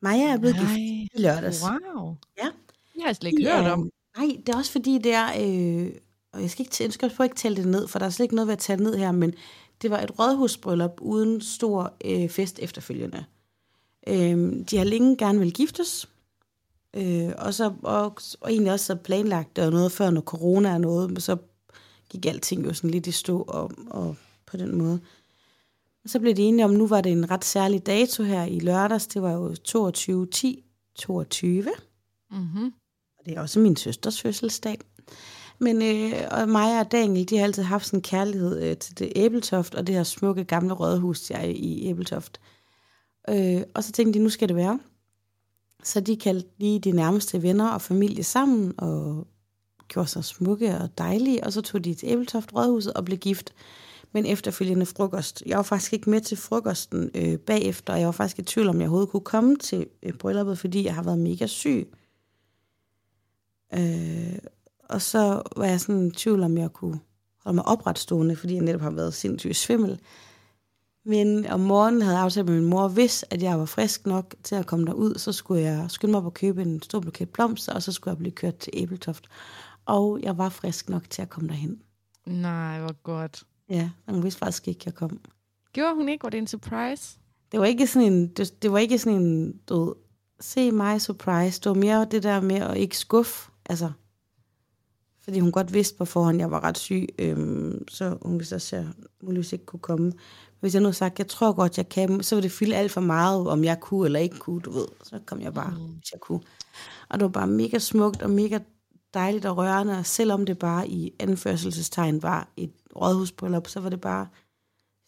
Maja 0.00 0.32
er 0.32 0.38
blevet 0.38 0.56
gift 0.56 0.78
i 0.78 1.08
lørdags. 1.14 1.62
Wow. 1.62 2.16
Ja. 2.38 2.48
Det 2.94 3.02
har 3.02 3.08
jeg 3.08 3.16
slet 3.16 3.30
ikke 3.30 3.52
hørt 3.52 3.66
om. 3.66 3.90
Nej, 4.18 4.36
det 4.46 4.48
er 4.48 4.56
også 4.56 4.72
fordi, 4.72 4.98
det 4.98 5.12
er... 5.12 5.26
Øh, 5.26 5.92
og 6.32 6.42
jeg 6.42 6.50
skal, 6.50 6.66
ikke, 6.66 6.84
jeg 6.84 6.92
skal 6.92 7.10
ikke 7.22 7.36
tælle 7.36 7.56
det 7.56 7.66
ned, 7.66 7.88
for 7.88 7.98
der 7.98 8.06
er 8.06 8.10
slet 8.10 8.24
ikke 8.24 8.34
noget 8.34 8.48
ved 8.48 8.52
at 8.52 8.66
det 8.68 8.80
ned 8.80 8.96
her, 8.96 9.12
men 9.12 9.34
det 9.82 9.90
var 9.90 10.00
et 10.00 10.18
rådhusbryllup 10.18 10.98
uden 11.00 11.40
stor 11.40 11.94
øh, 12.04 12.28
fest 12.28 12.58
efterfølgende. 12.58 13.24
Øh, 14.06 14.64
de 14.70 14.76
har 14.76 14.84
længe 14.84 15.16
gerne 15.16 15.38
vil 15.38 15.52
giftes, 15.52 16.08
øh, 16.94 17.32
og, 17.38 17.54
så, 17.54 17.72
og, 17.82 18.16
og 18.40 18.50
egentlig 18.50 18.72
også 18.72 18.86
så 18.86 18.94
planlagt 18.94 19.58
og 19.58 19.70
noget 19.70 19.92
før, 19.92 20.10
når 20.10 20.20
corona 20.20 20.68
er 20.68 20.78
noget, 20.78 21.10
men 21.10 21.20
så 21.20 21.36
gik 22.08 22.26
alting 22.26 22.66
jo 22.66 22.74
sådan 22.74 22.90
lidt 22.90 23.06
i 23.06 23.12
stå 23.12 23.42
og, 23.48 23.70
og 23.90 24.16
på 24.46 24.56
den 24.56 24.78
måde. 24.78 25.00
Og 26.06 26.10
så 26.10 26.20
blev 26.20 26.34
de 26.34 26.42
enige 26.42 26.64
om, 26.64 26.70
nu 26.70 26.86
var 26.86 27.00
det 27.00 27.12
en 27.12 27.30
ret 27.30 27.44
særlig 27.44 27.86
dato 27.86 28.22
her 28.22 28.44
i 28.44 28.58
lørdags, 28.58 29.06
det 29.06 29.22
var 29.22 29.32
jo 29.32 29.54
22 29.54 30.26
10 30.26 30.64
22 30.94 31.64
Mm-hmm. 32.30 32.72
og 33.18 33.24
det 33.26 33.36
er 33.36 33.40
også 33.40 33.60
min 33.60 33.76
søsters 33.76 34.22
fødselsdag. 34.22 34.78
Men 35.58 35.82
øh, 35.82 36.12
og 36.30 36.48
mig 36.48 36.80
og 36.80 36.92
Daniel, 36.92 37.30
de 37.30 37.36
har 37.36 37.44
altid 37.44 37.62
haft 37.62 37.86
sådan 37.86 37.98
en 37.98 38.02
kærlighed 38.02 38.62
øh, 38.62 38.76
til 38.76 38.98
det 38.98 39.12
Æbeltoft, 39.16 39.74
og 39.74 39.86
det 39.86 39.94
her 39.94 40.02
smukke 40.02 40.44
gamle 40.44 40.74
rådhus, 40.74 41.20
der 41.20 41.36
er 41.36 41.44
i 41.44 41.86
Æbeltoft. 41.86 42.40
Øh, 43.28 43.62
og 43.74 43.84
så 43.84 43.92
tænkte 43.92 44.18
de, 44.18 44.22
nu 44.22 44.30
skal 44.30 44.48
det 44.48 44.56
være. 44.56 44.80
Så 45.82 46.00
de 46.00 46.16
kaldte 46.16 46.48
lige 46.58 46.80
de 46.80 46.92
nærmeste 46.92 47.42
venner 47.42 47.68
og 47.68 47.82
familie 47.82 48.24
sammen, 48.24 48.74
og 48.78 49.26
gjorde 49.88 50.08
sig 50.08 50.24
smukke 50.24 50.78
og 50.78 50.98
dejlige, 50.98 51.44
og 51.44 51.52
så 51.52 51.62
tog 51.62 51.84
de 51.84 51.94
til 51.94 52.08
Æbeltoft 52.08 52.54
Rådhuset 52.54 52.92
og 52.92 53.04
blev 53.04 53.18
gift. 53.18 53.52
Men 54.12 54.26
efterfølgende 54.26 54.86
frokost. 54.86 55.42
Jeg 55.46 55.56
var 55.56 55.62
faktisk 55.62 55.92
ikke 55.92 56.10
med 56.10 56.20
til 56.20 56.36
frokosten 56.36 57.10
øh, 57.14 57.38
bagefter, 57.38 57.92
og 57.92 57.98
jeg 57.98 58.06
var 58.06 58.12
faktisk 58.12 58.38
i 58.38 58.42
tvivl 58.42 58.68
om, 58.68 58.80
jeg 58.80 58.82
overhovedet 58.82 59.10
kunne 59.10 59.20
komme 59.20 59.56
til 59.56 59.86
øh, 60.02 60.12
brylluppet, 60.12 60.58
fordi 60.58 60.84
jeg 60.84 60.94
har 60.94 61.02
været 61.02 61.18
mega 61.18 61.46
syg. 61.46 61.92
Øh, 63.74 64.38
og 64.88 65.02
så 65.02 65.42
var 65.56 65.64
jeg 65.64 65.80
sådan 65.80 66.06
i 66.06 66.10
tvivl 66.10 66.42
om, 66.42 66.58
jeg 66.58 66.72
kunne 66.72 67.00
holde 67.44 67.54
mig 67.54 67.66
opretstående, 67.66 68.36
fordi 68.36 68.54
jeg 68.54 68.62
netop 68.62 68.80
har 68.80 68.90
været 68.90 69.14
sindssygt 69.14 69.56
svimmel. 69.56 70.00
Men 71.04 71.46
om 71.46 71.60
morgenen 71.60 72.02
havde 72.02 72.16
jeg 72.16 72.24
aftalt 72.24 72.46
med 72.46 72.54
min 72.54 72.70
mor, 72.70 72.88
hvis 72.88 73.24
at 73.30 73.42
jeg 73.42 73.58
var 73.58 73.64
frisk 73.64 74.06
nok 74.06 74.34
til 74.42 74.54
at 74.54 74.66
komme 74.66 74.86
derud, 74.86 75.14
så 75.14 75.32
skulle 75.32 75.62
jeg 75.62 75.90
skynde 75.90 76.10
mig 76.10 76.18
op 76.18 76.24
og 76.24 76.34
købe 76.34 76.62
en 76.62 76.82
stor 76.82 77.00
buket 77.00 77.30
blomster, 77.30 77.72
og 77.72 77.82
så 77.82 77.92
skulle 77.92 78.12
jeg 78.12 78.18
blive 78.18 78.32
kørt 78.32 78.56
til 78.56 78.72
Æbeltoft. 78.76 79.24
Og 79.84 80.20
jeg 80.22 80.38
var 80.38 80.48
frisk 80.48 80.88
nok 80.88 81.10
til 81.10 81.22
at 81.22 81.28
komme 81.28 81.48
derhen. 81.48 81.82
Nej, 82.26 82.80
hvor 82.80 83.02
godt. 83.02 83.42
Ja, 83.68 83.90
hun 84.08 84.22
vidste 84.22 84.38
faktisk 84.38 84.68
ikke, 84.68 84.80
at 84.80 84.86
jeg 84.86 84.94
kom. 84.94 85.20
Gjorde 85.72 85.94
hun 85.94 86.08
ikke? 86.08 86.22
Var 86.22 86.30
det 86.30 86.38
en 86.38 86.46
surprise? 86.46 87.18
Det 87.52 87.60
var 87.60 87.66
ikke 87.66 87.86
sådan 87.86 88.12
en, 88.12 88.28
det, 88.28 88.62
det 88.62 88.72
var 88.72 88.78
ikke 88.78 88.98
sådan 88.98 89.22
en, 89.22 89.60
du 89.68 89.84
ved, 89.84 89.94
se 90.40 90.72
mig 90.72 91.00
surprise. 91.00 91.60
Det 91.60 91.68
var 91.68 91.74
mere 91.74 92.06
det 92.10 92.22
der 92.22 92.40
med 92.40 92.56
at 92.56 92.76
ikke 92.76 92.98
skuffe. 92.98 93.50
Altså, 93.66 93.90
fordi 95.26 95.40
hun 95.40 95.52
godt 95.52 95.74
vidste 95.74 95.98
på 95.98 96.04
forhånd, 96.04 96.36
at 96.36 96.40
jeg 96.40 96.50
var 96.50 96.64
ret 96.64 96.78
syg, 96.78 97.08
øhm, 97.18 97.88
så 97.88 98.18
hun 98.22 98.38
vidste 98.38 98.54
også, 98.54 98.76
at 98.76 98.82
jeg 98.82 98.92
muligvis 99.22 99.52
ikke 99.52 99.66
kunne 99.66 99.80
komme. 99.80 100.12
Hvis 100.60 100.74
jeg 100.74 100.80
nu 100.80 100.86
havde 100.86 100.96
sagt, 100.96 101.18
jeg 101.18 101.28
tror 101.28 101.52
godt, 101.52 101.78
jeg 101.78 101.88
kan, 101.88 102.22
så 102.22 102.34
ville 102.36 102.48
det 102.48 102.52
fylde 102.52 102.76
alt 102.76 102.92
for 102.92 103.00
meget, 103.00 103.48
om 103.48 103.64
jeg 103.64 103.80
kunne 103.80 104.06
eller 104.06 104.20
ikke 104.20 104.38
kunne, 104.38 104.60
du 104.60 104.70
ved. 104.70 104.86
Så 105.02 105.18
kom 105.26 105.40
jeg 105.40 105.54
bare, 105.54 105.70
mm. 105.70 105.86
hvis 105.86 106.12
jeg 106.12 106.20
kunne. 106.20 106.40
Og 107.08 107.18
det 107.18 107.22
var 107.22 107.28
bare 107.28 107.46
mega 107.46 107.78
smukt 107.78 108.22
og 108.22 108.30
mega 108.30 108.58
dejligt 109.14 109.44
og 109.44 109.56
rørende, 109.56 109.98
og 109.98 110.06
selvom 110.06 110.46
det 110.46 110.58
bare 110.58 110.88
i 110.88 111.12
anførselstegn 111.20 112.22
var 112.22 112.48
et 112.56 112.72
rådhusbryllup, 113.00 113.66
så 113.66 113.80
var 113.80 113.88
det 113.88 114.00
bare 114.00 114.26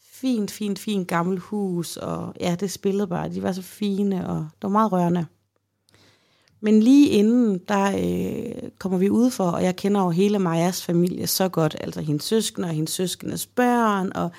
fint, 0.02 0.50
fint, 0.50 0.78
fint 0.78 1.08
gammelt 1.08 1.40
hus, 1.40 1.96
og 1.96 2.34
ja, 2.40 2.56
det 2.60 2.70
spillede 2.70 3.06
bare, 3.06 3.28
de 3.28 3.42
var 3.42 3.52
så 3.52 3.62
fine, 3.62 4.28
og 4.28 4.36
det 4.36 4.62
var 4.62 4.68
meget 4.68 4.92
rørende. 4.92 5.26
Men 6.60 6.82
lige 6.82 7.08
inden, 7.08 7.60
der 7.68 7.86
øh, 7.88 8.70
kommer 8.78 8.98
vi 8.98 9.10
ud 9.10 9.30
for, 9.30 9.44
og 9.44 9.62
jeg 9.62 9.76
kender 9.76 10.00
jo 10.00 10.10
hele 10.10 10.38
Majas 10.38 10.84
familie 10.84 11.26
så 11.26 11.48
godt, 11.48 11.76
altså 11.80 12.00
hendes 12.00 12.24
søskende 12.24 12.68
og 12.68 12.74
hendes 12.74 12.90
søskendes 12.90 13.46
børn, 13.46 14.12
og 14.14 14.30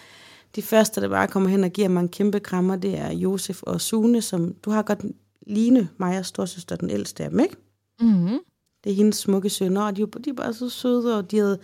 de 0.56 0.62
første, 0.62 1.02
der 1.02 1.10
bare 1.10 1.28
kommer 1.28 1.50
hen 1.50 1.64
og 1.64 1.70
giver 1.70 1.88
mig 1.88 2.02
en 2.02 2.10
kæmpe 2.10 2.40
krammer, 2.40 2.76
det 2.76 2.98
er 2.98 3.12
Josef 3.14 3.64
og 3.64 3.82
Sune, 3.82 4.22
som 4.22 4.54
du 4.54 4.72
har 4.72 4.82
godt 4.82 5.06
Line, 5.48 5.90
Majas 5.98 6.28
storsøster, 6.28 6.76
den 6.76 6.90
ældste 6.90 7.24
af 7.24 7.30
dem, 7.30 7.40
ikke? 7.40 7.56
Mm-hmm. 8.00 8.40
Det 8.84 8.92
er 8.92 8.96
hendes 8.96 9.18
smukke 9.18 9.50
sønner, 9.50 9.82
og 9.82 9.98
de, 9.98 10.08
de 10.26 10.30
er 10.30 10.34
bare 10.34 10.54
så 10.54 10.70
søde, 10.70 11.18
og 11.18 11.32
de 11.32 11.38
havde 11.38 11.60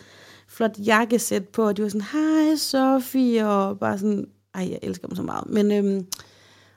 flot 0.55 0.79
jakkesæt 0.79 1.47
på, 1.47 1.67
og 1.67 1.77
de 1.77 1.83
var 1.83 1.89
sådan, 1.89 2.07
hej 2.13 2.55
Sofie, 2.55 3.47
og 3.47 3.79
bare 3.79 3.97
sådan, 3.97 4.27
ej, 4.53 4.69
jeg 4.69 4.79
elsker 4.81 5.07
dem 5.07 5.15
så 5.15 5.23
meget. 5.23 5.49
Men 5.49 5.71
øhm, 5.71 6.07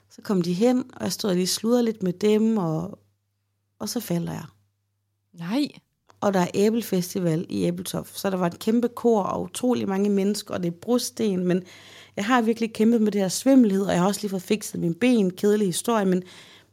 så 0.09 0.21
kom 0.21 0.41
de 0.41 0.53
hen, 0.53 0.83
og 0.95 1.03
jeg 1.03 1.11
stod 1.11 1.29
og 1.29 1.35
lige 1.35 1.47
sludrede 1.47 1.83
lidt 1.83 2.03
med 2.03 2.13
dem, 2.13 2.57
og, 2.57 2.99
og 3.79 3.89
så 3.89 3.99
falder 3.99 4.31
jeg. 4.31 4.45
Nej. 5.33 5.67
Og 6.21 6.33
der 6.33 6.39
er 6.39 6.47
æblefestival 6.53 7.45
i 7.49 7.63
Æbeltoft, 7.63 8.19
så 8.19 8.29
der 8.29 8.37
var 8.37 8.47
et 8.47 8.59
kæmpe 8.59 8.87
kor 8.87 9.23
og 9.23 9.41
utrolig 9.41 9.87
mange 9.87 10.09
mennesker, 10.09 10.53
og 10.53 10.63
det 10.63 10.67
er 10.67 10.77
brosten, 10.81 11.47
men 11.47 11.63
jeg 12.15 12.25
har 12.25 12.41
virkelig 12.41 12.73
kæmpet 12.73 13.01
med 13.01 13.11
det 13.11 13.21
her 13.21 13.27
svimmelhed, 13.27 13.81
og 13.81 13.91
jeg 13.91 13.99
har 13.99 14.07
også 14.07 14.21
lige 14.21 14.29
fået 14.29 14.41
fikset 14.41 14.79
min 14.79 14.93
ben, 14.93 15.31
kedelig 15.31 15.67
historie, 15.67 16.05
men, 16.05 16.23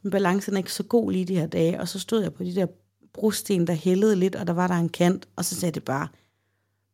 men 0.01 0.11
balancen 0.11 0.53
er 0.53 0.57
ikke 0.57 0.73
så 0.73 0.83
god 0.83 1.11
lige 1.11 1.25
de 1.25 1.35
her 1.35 1.47
dage, 1.47 1.79
og 1.79 1.87
så 1.87 1.99
stod 1.99 2.21
jeg 2.21 2.33
på 2.33 2.43
de 2.43 2.55
der 2.55 2.65
brosten, 3.13 3.67
der 3.67 3.73
hældede 3.73 4.15
lidt, 4.15 4.35
og 4.35 4.47
der 4.47 4.53
var 4.53 4.67
der 4.67 4.75
en 4.75 4.89
kant, 4.89 5.27
og 5.35 5.45
så 5.45 5.55
sagde 5.55 5.71
det 5.71 5.83
bare, 5.83 6.07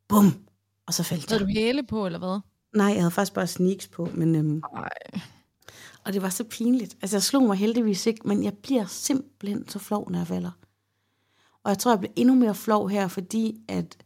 bum, 0.07 0.45
og 0.87 0.93
så 0.93 1.03
faldt 1.03 1.31
jeg. 1.31 1.37
Havde 1.37 1.47
du 1.49 1.59
hæle 1.59 1.83
på, 1.83 2.05
eller 2.05 2.19
hvad? 2.19 2.39
Nej, 2.75 2.87
jeg 2.87 3.01
havde 3.01 3.11
faktisk 3.11 3.33
bare 3.33 3.47
sneaks 3.47 3.87
på, 3.87 4.09
men... 4.13 4.35
Øhm, 4.35 4.61
Nej. 4.73 4.89
og 6.05 6.13
det 6.13 6.21
var 6.21 6.29
så 6.29 6.43
pinligt. 6.43 6.97
Altså, 7.01 7.17
jeg 7.17 7.23
slog 7.23 7.43
mig 7.43 7.57
heldigvis 7.57 8.05
ikke, 8.05 8.27
men 8.27 8.43
jeg 8.43 8.53
bliver 8.53 8.85
simpelthen 8.85 9.69
så 9.69 9.79
flov, 9.79 10.11
når 10.11 10.19
jeg 10.19 10.27
falder. 10.27 10.51
Og 11.63 11.69
jeg 11.69 11.77
tror, 11.77 11.91
jeg 11.91 11.99
bliver 11.99 12.13
endnu 12.15 12.35
mere 12.35 12.55
flov 12.55 12.89
her, 12.89 13.07
fordi 13.07 13.61
at 13.67 13.97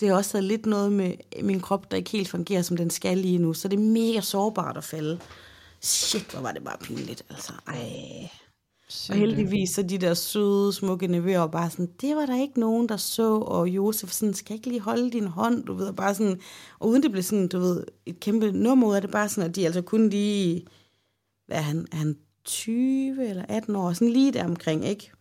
det 0.00 0.12
også 0.12 0.38
er 0.38 0.42
lidt 0.42 0.66
noget 0.66 0.92
med 0.92 1.14
min 1.42 1.60
krop, 1.60 1.90
der 1.90 1.96
ikke 1.96 2.10
helt 2.10 2.28
fungerer, 2.28 2.62
som 2.62 2.76
den 2.76 2.90
skal 2.90 3.18
lige 3.18 3.38
nu. 3.38 3.54
Så 3.54 3.68
det 3.68 3.78
er 3.78 3.82
mega 3.82 4.20
sårbart 4.20 4.76
at 4.76 4.84
falde. 4.84 5.20
Shit, 5.80 6.30
hvor 6.32 6.40
var 6.40 6.52
det 6.52 6.64
bare 6.64 6.78
pinligt, 6.78 7.22
altså. 7.30 7.52
Ej. 7.66 8.30
Og 9.10 9.16
heldigvis 9.16 9.70
så 9.70 9.82
de 9.82 9.98
der 9.98 10.14
søde, 10.14 10.72
smukke 10.72 11.06
nevøer 11.06 11.46
bare 11.46 11.70
sådan, 11.70 11.88
det 12.00 12.16
var 12.16 12.26
der 12.26 12.40
ikke 12.40 12.60
nogen, 12.60 12.88
der 12.88 12.96
så, 12.96 13.34
og 13.34 13.68
Josef 13.68 14.10
sådan, 14.10 14.34
skal 14.34 14.56
ikke 14.56 14.68
lige 14.68 14.80
holde 14.80 15.10
din 15.10 15.26
hånd, 15.26 15.64
du 15.64 15.74
ved, 15.74 15.86
og 15.86 15.96
bare 15.96 16.14
sådan, 16.14 16.40
og 16.78 16.88
uden 16.88 17.02
det 17.02 17.10
blev 17.10 17.22
sådan, 17.22 17.48
du 17.48 17.58
ved, 17.58 17.84
et 18.06 18.20
kæmpe 18.20 18.52
nummer 18.52 18.88
ud 18.88 18.94
af 18.94 19.00
det, 19.00 19.10
bare 19.10 19.28
sådan, 19.28 19.50
at 19.50 19.56
de 19.56 19.64
altså 19.64 19.82
kun 19.82 20.08
lige, 20.08 20.66
hvad 21.46 21.56
er 21.56 21.62
han, 21.62 21.86
er 21.92 21.96
han 21.96 22.16
20 22.44 23.28
eller 23.28 23.44
18 23.48 23.76
år, 23.76 23.92
sådan 23.92 24.12
lige 24.12 24.32
der 24.32 24.44
omkring, 24.44 24.88
ikke? 24.88 25.12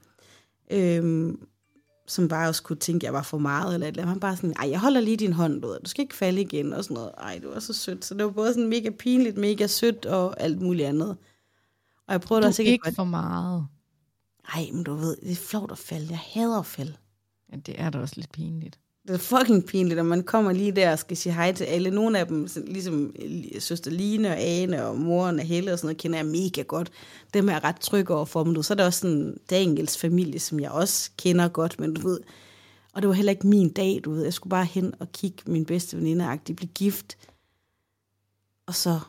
Øhm, 0.71 1.39
som 2.07 2.27
bare 2.27 2.49
også 2.49 2.63
kunne 2.63 2.79
tænke, 2.79 3.03
at 3.03 3.03
jeg 3.03 3.13
var 3.13 3.23
for 3.23 3.37
meget, 3.37 3.73
eller 3.73 3.87
et 3.87 3.91
eller 3.91 4.01
andet. 4.01 4.13
Han 4.13 4.19
bare 4.19 4.35
sådan, 4.35 4.53
ej, 4.59 4.69
jeg 4.69 4.79
holder 4.79 5.01
lige 5.01 5.17
din 5.17 5.33
hånd, 5.33 5.61
du 5.61 5.67
ved, 5.67 5.79
du 5.79 5.89
skal 5.89 6.01
ikke 6.01 6.15
falde 6.15 6.41
igen, 6.41 6.73
og 6.73 6.83
sådan 6.83 6.95
noget. 6.95 7.11
Ej, 7.17 7.37
det 7.41 7.49
var 7.49 7.59
så 7.59 7.73
sødt. 7.73 8.05
Så 8.05 8.13
det 8.13 8.25
var 8.25 8.31
både 8.31 8.53
sådan 8.53 8.69
mega 8.69 8.89
pinligt, 8.89 9.37
mega 9.37 9.67
sødt, 9.67 10.05
og 10.05 10.41
alt 10.41 10.61
muligt 10.61 10.87
andet. 10.87 11.17
Og 12.11 12.13
jeg 12.13 12.21
prøvede 12.21 12.43
Du 12.43 12.47
også 12.47 12.61
ikke 12.61 12.71
ikke... 12.71 12.91
for 12.95 13.03
meget. 13.03 13.67
Ej, 14.55 14.69
men 14.73 14.83
du 14.83 14.93
ved, 14.93 15.17
det 15.23 15.31
er 15.31 15.35
flot 15.35 15.71
at 15.71 15.77
falde. 15.77 16.07
Jeg 16.09 16.19
hader 16.19 16.59
at 16.59 16.65
falde. 16.65 16.93
Ja, 17.51 17.57
det 17.57 17.75
er 17.77 17.89
da 17.89 17.99
også 17.99 18.13
lidt 18.17 18.31
pinligt. 18.31 18.79
Det 19.07 19.13
er 19.13 19.17
fucking 19.17 19.65
pinligt, 19.65 19.99
at 19.99 20.05
man 20.05 20.23
kommer 20.23 20.53
lige 20.53 20.71
der 20.71 20.91
og 20.91 20.99
skal 20.99 21.17
sige 21.17 21.33
hej 21.33 21.51
til 21.51 21.63
alle. 21.63 21.91
Nogle 21.91 22.19
af 22.19 22.27
dem, 22.27 22.47
sådan 22.47 22.69
ligesom 22.69 23.13
øh, 23.21 23.61
søster 23.61 23.91
Line 23.91 24.29
og 24.29 24.35
Ane 24.39 24.85
og 24.85 24.97
moren 24.97 25.39
og 25.39 25.45
Helle 25.45 25.73
og 25.73 25.79
sådan 25.79 25.87
noget, 25.87 25.97
kender 25.97 26.17
jeg 26.17 26.25
mega 26.25 26.61
godt. 26.61 26.91
Dem 27.33 27.49
er 27.49 27.53
jeg 27.53 27.63
ret 27.63 27.79
tryg 27.79 28.09
over 28.09 28.25
for. 28.25 28.43
Men 28.43 28.53
du, 28.53 28.63
så 28.63 28.73
er 28.73 28.75
der 28.75 28.85
også 28.85 28.99
sådan 28.99 29.37
Daniels 29.49 29.97
familie, 29.97 30.39
som 30.39 30.59
jeg 30.59 30.71
også 30.71 31.11
kender 31.17 31.47
godt, 31.47 31.79
men 31.79 31.93
du 31.93 32.07
ved, 32.07 32.19
og 32.93 33.01
det 33.01 33.07
var 33.07 33.13
heller 33.13 33.31
ikke 33.31 33.47
min 33.47 33.73
dag, 33.73 34.01
du 34.05 34.11
ved. 34.11 34.23
Jeg 34.23 34.33
skulle 34.33 34.51
bare 34.51 34.65
hen 34.65 34.93
og 34.99 35.11
kigge 35.11 35.51
min 35.51 35.65
bedste 35.65 35.97
veninde 35.97 36.39
de 36.47 36.53
blive 36.53 36.71
gift. 36.75 37.17
Og 38.67 38.75
så 38.75 38.99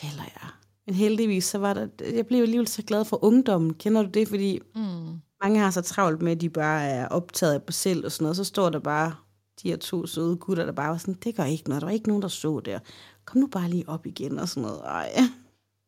falder 0.00 0.24
jeg. 0.24 0.61
Men 0.86 0.94
heldigvis, 0.94 1.44
så 1.44 1.58
var 1.58 1.74
der, 1.74 1.88
jeg 2.14 2.26
blev 2.26 2.42
alligevel 2.42 2.68
så 2.68 2.82
glad 2.82 3.04
for 3.04 3.24
ungdommen. 3.24 3.74
Kender 3.74 4.02
du 4.02 4.08
det? 4.08 4.28
Fordi 4.28 4.60
Mm. 4.74 5.18
mange 5.42 5.60
har 5.60 5.70
så 5.70 5.80
travlt 5.82 6.22
med, 6.22 6.32
at 6.32 6.40
de 6.40 6.50
bare 6.50 6.82
er 6.84 7.08
optaget 7.08 7.54
af 7.54 7.60
sig 7.68 7.74
selv 7.74 8.04
og 8.04 8.12
sådan 8.12 8.24
noget. 8.24 8.36
Så 8.36 8.44
står 8.44 8.70
der 8.70 8.78
bare 8.78 9.14
de 9.62 9.68
her 9.68 9.76
to 9.76 10.06
søde 10.06 10.36
gutter, 10.36 10.64
der 10.64 10.72
bare 10.72 10.90
var 10.90 10.96
sådan, 10.96 11.14
det 11.14 11.36
gør 11.36 11.44
ikke 11.44 11.68
noget. 11.68 11.80
Der 11.82 11.86
var 11.86 11.92
ikke 11.92 12.08
nogen, 12.08 12.22
der 12.22 12.28
så 12.28 12.60
der. 12.60 12.78
Kom 13.24 13.40
nu 13.40 13.46
bare 13.46 13.70
lige 13.70 13.88
op 13.88 14.06
igen 14.06 14.38
og 14.38 14.48
sådan 14.48 14.62
noget. 14.62 14.80
Ej. 14.84 15.10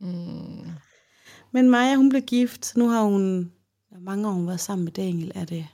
Mm. 0.01 0.67
Men 1.53 1.71
Maja, 1.71 1.97
hun 1.97 2.09
blev 2.09 2.23
gift. 2.23 2.77
Nu 2.77 2.89
har 2.89 3.03
hun, 3.03 3.53
hvor 3.91 4.01
mange 4.01 4.29
år 4.29 4.33
hun 4.33 4.47
været 4.47 4.61
sammen 4.61 4.85
med 4.85 4.93
Daniel. 4.93 5.33
Er 5.35 5.45
det, 5.45 5.67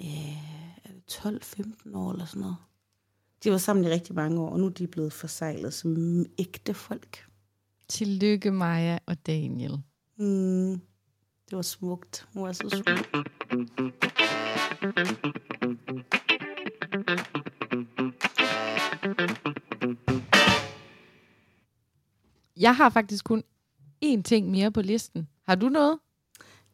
ja, 0.00 0.36
er 0.84 0.88
det 0.92 1.02
12-15 1.06 1.96
år 1.96 2.12
eller 2.12 2.24
sådan 2.26 2.40
noget? 2.40 2.56
De 3.44 3.50
var 3.50 3.58
sammen 3.58 3.84
i 3.84 3.88
rigtig 3.88 4.14
mange 4.14 4.40
år, 4.40 4.50
og 4.50 4.60
nu 4.60 4.66
er 4.66 4.70
de 4.70 4.86
blevet 4.86 5.12
forsejlet 5.12 5.74
som 5.74 6.24
ægte 6.38 6.74
folk. 6.74 7.24
Tillykke, 7.88 8.50
Maja 8.50 8.98
og 9.06 9.26
Daniel. 9.26 9.78
Mm, 10.18 10.80
det 11.50 11.56
var 11.56 11.62
smukt. 11.62 12.28
Hun 12.34 12.42
var 12.42 12.52
så 12.52 12.68
smuk. 12.68 13.06
Jeg 22.56 22.76
har 22.76 22.90
faktisk 22.90 23.24
kun 23.24 23.42
én 24.04 24.22
ting 24.22 24.50
mere 24.50 24.70
på 24.70 24.82
listen. 24.82 25.28
Har 25.46 25.54
du 25.54 25.68
noget? 25.68 25.98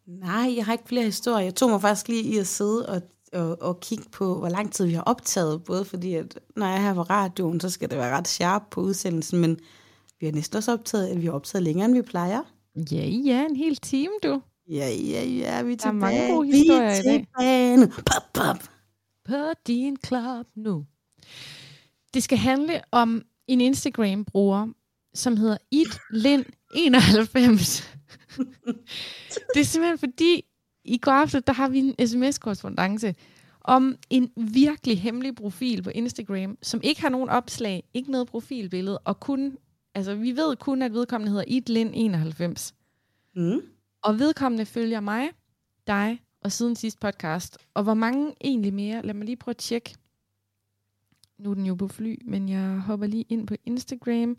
Nej, 0.07 0.55
jeg 0.57 0.65
har 0.65 0.73
ikke 0.73 0.89
flere 0.89 1.05
historier. 1.05 1.45
Jeg 1.45 1.55
tog 1.55 1.71
mig 1.71 1.81
faktisk 1.81 2.09
lige 2.09 2.35
i 2.35 2.39
at 2.39 2.47
sidde 2.47 2.89
og, 2.89 3.03
og, 3.33 3.63
og 3.63 3.81
kigge 3.81 4.05
på, 4.13 4.39
hvor 4.39 4.49
lang 4.49 4.73
tid 4.73 4.87
vi 4.87 4.93
har 4.93 5.03
optaget. 5.03 5.65
Både 5.65 5.85
fordi, 5.85 6.15
at 6.15 6.39
når 6.57 6.67
jeg 6.67 6.77
er 6.77 6.81
her 6.81 6.95
på 6.95 7.03
radioen, 7.03 7.61
så 7.61 7.71
skal 7.71 7.91
det 7.91 7.99
være 7.99 8.17
ret 8.17 8.29
sharp 8.29 8.63
på 8.71 8.81
udsendelsen, 8.81 9.39
men 9.41 9.59
vi 10.21 10.27
har 10.27 10.33
næsten 10.33 10.57
også 10.57 10.73
optaget, 10.73 11.09
at 11.09 11.21
vi 11.21 11.27
har 11.27 11.33
optaget 11.33 11.63
længere, 11.63 11.85
end 11.87 11.95
vi 11.95 12.03
plejer. 12.03 12.43
Ja, 12.93 13.07
ja, 13.07 13.45
en 13.51 13.57
hel 13.57 13.77
time, 13.77 14.13
du. 14.23 14.43
Ja, 14.71 14.89
ja, 14.89 15.25
ja, 15.25 15.63
vi 15.63 15.73
er 15.73 15.77
Der 15.77 15.87
er 15.87 15.93
tilbage. 15.93 15.93
mange 15.95 16.33
gode 16.35 16.49
vi 16.49 16.57
historier 16.57 16.83
er 16.83 17.01
i 17.01 17.03
dag. 17.03 17.27
tilbage 17.39 17.77
nu. 17.77 17.87
Pop, 17.87 18.33
pop. 18.35 18.63
På 19.29 19.53
din 19.67 19.97
klub 19.97 20.47
nu. 20.57 20.85
Det 22.15 22.23
skal 22.23 22.39
handle 22.39 22.81
om 22.91 23.23
en 23.47 23.61
Instagram-bruger, 23.61 24.67
som 25.15 25.37
hedder 25.37 25.57
itlin91. 25.75 27.85
det 29.55 29.61
er 29.61 29.65
simpelthen 29.65 29.99
fordi, 29.99 30.45
i 30.89 30.99
går 30.99 31.13
aften, 31.13 31.43
der 31.47 31.53
har 31.53 31.69
vi 31.69 31.79
en 31.79 32.07
sms-korrespondence, 32.07 33.15
om 33.61 33.97
en 34.11 34.31
virkelig 34.37 35.01
hemmelig 35.01 35.35
profil 35.35 35.83
på 35.83 35.91
Instagram, 35.91 36.59
som 36.63 36.81
ikke 36.85 37.01
har 37.01 37.09
nogen 37.09 37.29
opslag, 37.29 37.85
ikke 37.95 38.11
noget 38.11 38.27
profilbillede, 38.27 38.99
og 38.99 39.21
kun, 39.21 39.59
altså 39.95 40.15
vi 40.15 40.37
ved 40.37 40.57
kun, 40.57 40.83
at 40.83 40.93
vedkommende 40.93 41.33
hedder 41.33 41.45
Idlin91. 41.45 42.73
Mm. 43.37 43.61
Og 44.03 44.19
vedkommende 44.19 44.67
følger 44.67 45.01
mig, 45.01 45.29
dig 45.87 46.21
og 46.41 46.53
siden 46.53 46.77
sidst 46.77 47.01
podcast. 47.01 47.59
Og 47.75 47.83
hvor 47.83 47.95
mange 47.95 48.35
egentlig 48.41 48.75
mere? 48.75 49.03
Lad 49.03 49.15
mig 49.15 49.25
lige 49.27 49.37
prøve 49.37 49.53
at 49.53 49.57
tjekke. 49.57 49.95
Nu 51.39 51.51
er 51.51 51.55
den 51.55 51.67
jo 51.67 51.75
på 51.75 51.89
fly, 51.89 52.19
men 52.25 52.49
jeg 52.49 52.81
hopper 52.81 53.07
lige 53.07 53.25
ind 53.29 53.47
på 53.47 53.55
Instagram 53.65 54.37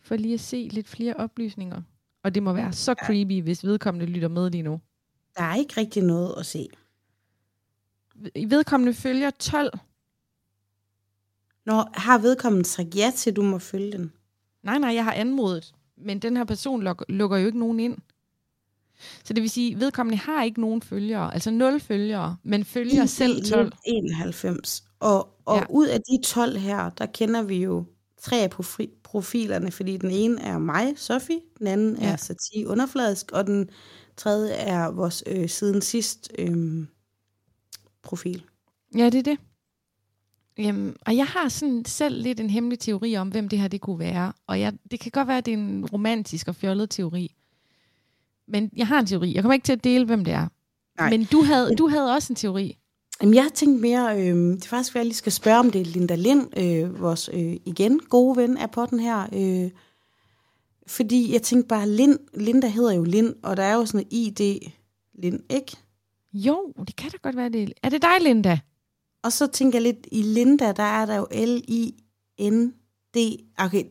for 0.00 0.16
lige 0.16 0.34
at 0.34 0.40
se 0.40 0.68
lidt 0.72 0.88
flere 0.88 1.14
oplysninger. 1.14 1.82
Og 2.24 2.34
det 2.34 2.42
må 2.42 2.52
være 2.52 2.72
så 2.72 2.94
creepy, 3.04 3.42
hvis 3.42 3.64
vedkommende 3.64 4.06
lytter 4.06 4.28
med 4.28 4.50
lige 4.50 4.62
nu. 4.62 4.80
Der 5.36 5.42
er 5.42 5.54
ikke 5.54 5.74
rigtig 5.80 6.02
noget 6.02 6.34
at 6.38 6.46
se. 6.46 6.68
Vedkommende 8.48 8.94
følger 8.94 9.30
12. 9.30 9.78
Når 11.66 11.90
har 11.94 12.18
vedkommende 12.18 12.64
sagt 12.64 12.94
ja 12.96 13.12
til, 13.16 13.30
at 13.30 13.36
du 13.36 13.42
må 13.42 13.58
følge 13.58 13.92
den? 13.92 14.12
Nej, 14.62 14.78
nej, 14.78 14.94
jeg 14.94 15.04
har 15.04 15.12
anmodet. 15.12 15.74
Men 15.96 16.18
den 16.18 16.36
her 16.36 16.44
person 16.44 16.82
luk, 16.82 17.04
lukker 17.08 17.36
jo 17.38 17.46
ikke 17.46 17.58
nogen 17.58 17.80
ind. 17.80 17.98
Så 19.24 19.32
det 19.34 19.42
vil 19.42 19.50
sige, 19.50 19.74
at 19.74 19.80
vedkommende 19.80 20.18
har 20.18 20.42
ikke 20.44 20.60
nogen 20.60 20.82
følgere, 20.82 21.34
altså 21.34 21.50
nul 21.50 21.80
følgere, 21.80 22.36
men 22.42 22.64
følger 22.64 23.04
I 23.04 23.06
selv 23.06 23.44
12. 23.44 23.72
91. 23.86 24.84
Og, 25.00 25.28
og 25.44 25.56
Ja. 25.58 25.64
ud 25.70 25.86
af 25.86 26.00
de 26.00 26.22
12 26.24 26.56
her, 26.58 26.90
der 26.90 27.06
kender 27.06 27.42
vi 27.42 27.56
jo 27.62 27.84
tre 28.20 28.36
af 28.42 28.48
profi- 28.54 29.00
profilerne, 29.02 29.70
fordi 29.70 29.96
den 29.96 30.10
ene 30.10 30.40
er 30.42 30.58
mig, 30.58 30.94
Sofie, 30.96 31.40
den 31.58 31.66
anden 31.66 31.96
Ja. 31.96 32.12
er 32.12 32.16
Satie 32.16 32.66
Underfladisk, 32.68 33.32
og 33.32 33.46
den 33.46 33.70
tredje 34.16 34.52
er 34.52 34.90
vores 34.90 35.24
øh, 35.26 35.48
siden 35.48 35.82
sidst 35.82 36.32
øh, 36.38 36.86
profil. 38.02 38.42
Ja, 38.96 39.04
det 39.04 39.18
er 39.18 39.22
det. 39.22 39.38
Jamen, 40.58 40.96
og 41.06 41.16
jeg 41.16 41.26
har 41.26 41.48
sådan 41.48 41.84
selv 41.84 42.22
lidt 42.22 42.40
en 42.40 42.50
hemmelig 42.50 42.78
teori 42.78 43.16
om, 43.16 43.28
hvem 43.28 43.48
det 43.48 43.58
her 43.58 43.68
det 43.68 43.80
kunne 43.80 43.98
være. 43.98 44.32
Og 44.46 44.60
jeg, 44.60 44.72
det 44.90 45.00
kan 45.00 45.10
godt 45.10 45.28
være, 45.28 45.38
at 45.38 45.46
det 45.46 45.54
er 45.54 45.58
en 45.58 45.86
romantisk 45.86 46.48
og 46.48 46.54
fjollet 46.54 46.90
teori. 46.90 47.34
Men 48.48 48.70
jeg 48.76 48.86
har 48.86 48.98
en 48.98 49.06
teori. 49.06 49.34
Jeg 49.34 49.42
kommer 49.42 49.54
ikke 49.54 49.64
til 49.64 49.72
at 49.72 49.84
dele, 49.84 50.04
hvem 50.04 50.24
det 50.24 50.34
er. 50.34 50.48
Nej. 50.98 51.10
Men 51.10 51.24
du 51.24 51.42
havde, 51.42 51.76
du 51.76 51.88
havde 51.88 52.14
også 52.14 52.32
en 52.32 52.36
teori. 52.36 52.78
Jamen, 53.22 53.34
jeg 53.34 53.48
tænkte 53.54 53.82
mere, 53.82 54.20
øh, 54.20 54.36
det 54.36 54.64
er 54.64 54.68
faktisk, 54.68 54.92
hvad 54.92 55.00
jeg 55.00 55.06
lige 55.06 55.16
skal 55.16 55.32
spørge 55.32 55.58
om 55.58 55.70
det. 55.70 55.80
er 55.80 55.84
Linda 55.84 56.14
Lind, 56.14 56.58
øh, 56.58 57.00
vores 57.00 57.30
øh, 57.32 57.56
igen 57.64 57.98
gode 57.98 58.36
ven, 58.36 58.56
er 58.56 58.66
på 58.66 58.86
den 58.86 59.00
her. 59.00 59.26
Øh, 59.32 59.70
fordi 60.86 61.32
jeg 61.32 61.42
tænkte 61.42 61.68
bare, 61.68 61.88
Lind, 61.88 62.18
Linda 62.34 62.68
hedder 62.68 62.92
jo 62.92 63.02
Lind, 63.04 63.34
og 63.42 63.56
der 63.56 63.62
er 63.62 63.74
jo 63.74 63.86
sådan 63.86 64.06
et 64.10 64.40
ID 64.40 64.70
Lind, 65.14 65.40
ikke? 65.50 65.76
Jo, 66.32 66.72
det 66.86 66.96
kan 66.96 67.10
da 67.10 67.16
godt 67.22 67.36
være 67.36 67.48
det. 67.48 67.72
Er 67.82 67.88
det 67.88 68.02
dig, 68.02 68.20
Linda? 68.20 68.58
Og 69.22 69.32
så 69.32 69.46
tænker 69.46 69.78
jeg 69.78 69.82
lidt, 69.82 70.06
i 70.12 70.22
Linda, 70.22 70.72
der 70.72 70.82
er 70.82 71.06
der 71.06 71.16
jo 71.16 71.26
L-I-N-D. 71.32 73.16
Okay, 73.58 73.84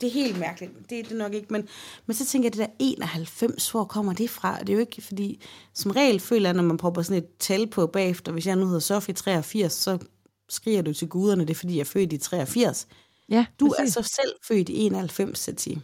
det 0.00 0.06
er 0.06 0.10
helt 0.10 0.38
mærkeligt. 0.38 0.72
Det 0.90 0.98
er 1.00 1.02
det 1.02 1.16
nok 1.16 1.34
ikke, 1.34 1.46
men, 1.50 1.68
men 2.06 2.14
så 2.16 2.26
tænker 2.26 2.46
jeg, 2.46 2.52
det 2.52 2.58
der 2.60 2.66
91, 2.78 3.70
hvor 3.70 3.84
kommer 3.84 4.12
det 4.12 4.30
fra? 4.30 4.60
Det 4.60 4.68
er 4.68 4.72
jo 4.74 4.80
ikke, 4.80 5.02
fordi 5.02 5.42
som 5.74 5.90
regel 5.90 6.20
føler 6.20 6.48
jeg, 6.48 6.54
når 6.56 6.62
man 6.62 6.76
prøver 6.76 7.02
sådan 7.02 7.22
et 7.22 7.28
tal 7.38 7.66
på 7.66 7.86
bagefter, 7.86 8.32
hvis 8.32 8.46
jeg 8.46 8.56
nu 8.56 8.66
hedder 8.66 8.80
Sofie 8.80 9.14
83, 9.14 9.72
så 9.72 9.98
skriger 10.48 10.82
du 10.82 10.92
til 10.92 11.08
guderne, 11.08 11.42
det 11.44 11.50
er 11.50 11.54
fordi, 11.54 11.74
jeg 11.74 11.80
er 11.80 11.84
født 11.84 12.12
i 12.12 12.18
83. 12.18 12.86
Ja, 13.28 13.46
Du 13.60 13.68
præcis. 13.78 13.96
er 13.96 14.02
så 14.02 14.08
selv 14.22 14.32
født 14.48 14.68
i 14.68 14.78
91, 14.78 15.38
Sati. 15.38 15.78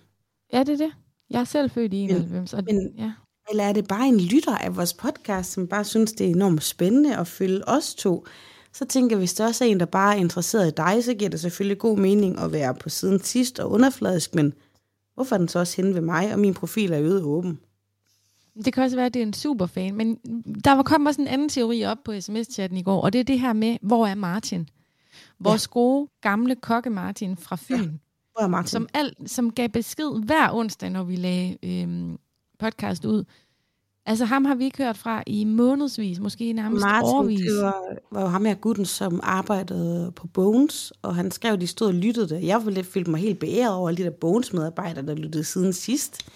Ja, 0.52 0.58
det 0.60 0.68
er 0.68 0.76
det. 0.86 0.92
Jeg 1.30 1.40
er 1.40 1.44
selv 1.44 1.70
født 1.70 1.94
i 1.94 1.96
91. 1.96 2.54
Og, 2.54 2.62
men- 2.64 2.92
ja. 2.98 3.12
Eller 3.50 3.64
er 3.64 3.72
det 3.72 3.88
bare 3.88 4.08
en 4.08 4.20
lytter 4.20 4.56
af 4.56 4.76
vores 4.76 4.94
podcast, 4.94 5.52
som 5.52 5.66
bare 5.68 5.84
synes, 5.84 6.12
det 6.12 6.26
er 6.26 6.30
enormt 6.30 6.62
spændende 6.64 7.16
at 7.16 7.26
følge 7.26 7.68
os 7.68 7.94
to? 7.94 8.26
Så 8.72 8.84
tænker 8.84 9.16
jeg, 9.16 9.18
hvis 9.18 9.34
der 9.34 9.46
også 9.46 9.64
er 9.64 9.68
en, 9.68 9.80
der 9.80 9.86
bare 9.86 10.14
er 10.16 10.20
interesseret 10.20 10.68
i 10.68 10.74
dig, 10.76 11.04
så 11.04 11.14
giver 11.14 11.30
det 11.30 11.40
selvfølgelig 11.40 11.78
god 11.78 11.98
mening 11.98 12.38
at 12.38 12.52
være 12.52 12.74
på 12.74 12.88
siden 12.88 13.20
sidst 13.20 13.58
og 13.58 13.70
underfladisk, 13.70 14.34
men 14.34 14.52
hvorfor 15.14 15.34
er 15.34 15.38
den 15.38 15.48
så 15.48 15.58
også 15.58 15.76
henne 15.76 15.94
ved 15.94 16.00
mig, 16.00 16.32
og 16.32 16.38
min 16.38 16.54
profil 16.54 16.92
er 16.92 17.00
øget 17.00 17.22
åben? 17.22 17.58
Det 18.64 18.72
kan 18.72 18.82
også 18.84 18.96
være, 18.96 19.06
at 19.06 19.14
det 19.14 19.22
er 19.22 19.26
en 19.26 19.32
superfan. 19.32 19.94
Men 19.94 20.14
der 20.64 20.72
var 20.72 20.82
kommet 20.82 21.08
også 21.08 21.20
en 21.20 21.26
anden 21.28 21.48
teori 21.48 21.84
op 21.84 21.98
på 22.04 22.20
sms-chatten 22.20 22.78
i 22.78 22.82
går, 22.82 23.00
og 23.00 23.12
det 23.12 23.18
er 23.18 23.24
det 23.24 23.40
her 23.40 23.52
med, 23.52 23.76
hvor 23.82 24.06
er 24.06 24.14
Martin? 24.14 24.68
Vores 25.38 25.66
ja. 25.66 25.72
gode, 25.72 26.08
gamle 26.20 26.56
kokke 26.56 26.90
Martin 26.90 27.36
fra 27.36 27.56
Fyn. 27.56 27.74
Ja. 27.74 27.88
Er 28.40 28.46
Martin? 28.46 28.68
som, 28.68 28.88
al, 28.94 29.12
som 29.26 29.50
gav 29.52 29.68
besked 29.68 30.24
hver 30.24 30.52
onsdag, 30.54 30.90
når 30.90 31.04
vi 31.04 31.16
lagde 31.16 31.56
øhm, 31.62 32.18
podcast 32.58 33.04
ud. 33.04 33.24
Altså 34.08 34.24
ham 34.24 34.44
har 34.44 34.54
vi 34.54 34.64
ikke 34.64 34.84
hørt 34.84 34.96
fra 34.96 35.22
i 35.26 35.44
månedsvis, 35.44 36.20
måske 36.20 36.52
nærmest 36.52 36.80
Martin, 36.84 37.08
årvis. 37.14 37.40
det 37.40 37.62
var, 37.62 37.74
var 38.12 38.20
jo 38.20 38.26
ham 38.26 38.44
her 38.44 38.54
gutten, 38.54 38.84
som 38.86 39.20
arbejdede 39.22 40.12
på 40.16 40.26
Bones, 40.26 40.92
og 41.02 41.14
han 41.14 41.30
skrev, 41.30 41.52
at 41.52 41.60
de 41.60 41.66
stod 41.66 41.86
og 41.86 41.94
lyttede 41.94 42.28
det. 42.28 42.44
Jeg 42.46 42.66
ville 42.66 42.84
følte 42.84 43.10
mig 43.10 43.20
helt 43.20 43.38
beæret 43.38 43.74
over 43.74 43.88
alle 43.88 43.98
de 43.98 44.02
der 44.10 44.16
Bones-medarbejdere, 44.20 45.06
der 45.06 45.14
lyttede 45.14 45.44
siden 45.44 45.72
sidst. 45.72 46.28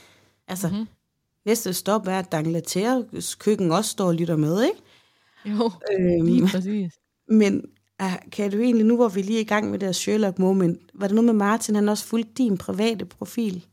Altså, 0.49 0.67
Mhm. 0.69 0.77
mm-hmm. 0.77 0.89
næste 1.47 1.73
stop 1.73 2.07
er, 2.07 2.19
at 2.19 2.33
Dangleterres 2.33 3.35
køkken 3.35 3.73
også 3.73 3.91
står 3.91 4.07
og 4.07 4.15
lytter 4.15 4.37
med, 4.37 4.63
ikke? 4.65 4.79
Jo, 5.47 5.71
Øhm, 6.01 6.27
lige 6.27 6.49
præcis. 6.49 6.93
Men 7.29 7.65
kan 8.33 8.51
du 8.51 8.59
egentlig, 8.59 8.87
nu 8.87 8.97
hvor 8.97 9.09
vi 9.09 9.23
lige 9.23 9.37
er 9.37 9.41
i 9.41 9.45
gang 9.45 9.71
med 9.71 9.79
det 9.79 9.87
her 9.87 9.93
Sherlock 9.93 10.39
moment, 10.39 10.81
var 10.95 11.07
det 11.07 11.15
noget 11.15 11.27
med 11.27 11.35
Martin, 11.35 11.75
han 11.75 11.89
også 11.89 12.05
fulgte 12.05 12.33
din 12.35 12.59
private 12.59 13.05
profil? 13.05 13.67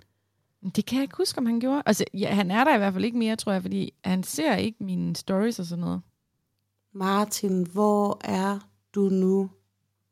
Det 0.76 0.86
kan 0.86 0.96
jeg 0.96 1.04
ikke 1.04 1.18
huske, 1.18 1.38
om 1.38 1.46
han 1.46 1.60
gjorde. 1.60 1.84
Altså, 1.86 2.06
ja, 2.14 2.34
han 2.34 2.52
er 2.52 2.64
der 2.64 2.76
i 2.76 2.78
hvert 2.78 2.94
fald 2.94 3.06
ikke 3.06 3.18
mere, 3.18 3.36
tror 3.36 3.52
jeg, 3.52 3.62
fordi 3.62 3.94
han 4.04 4.24
ser 4.24 4.56
ikke 4.56 4.84
mine 4.84 5.16
stories 5.16 5.60
og 5.60 5.66
sådan 5.66 5.84
noget. 5.84 6.02
Martin, 6.94 7.68
hvor 7.74 8.22
er 8.24 8.60
du 8.96 9.02
nu? 9.02 9.50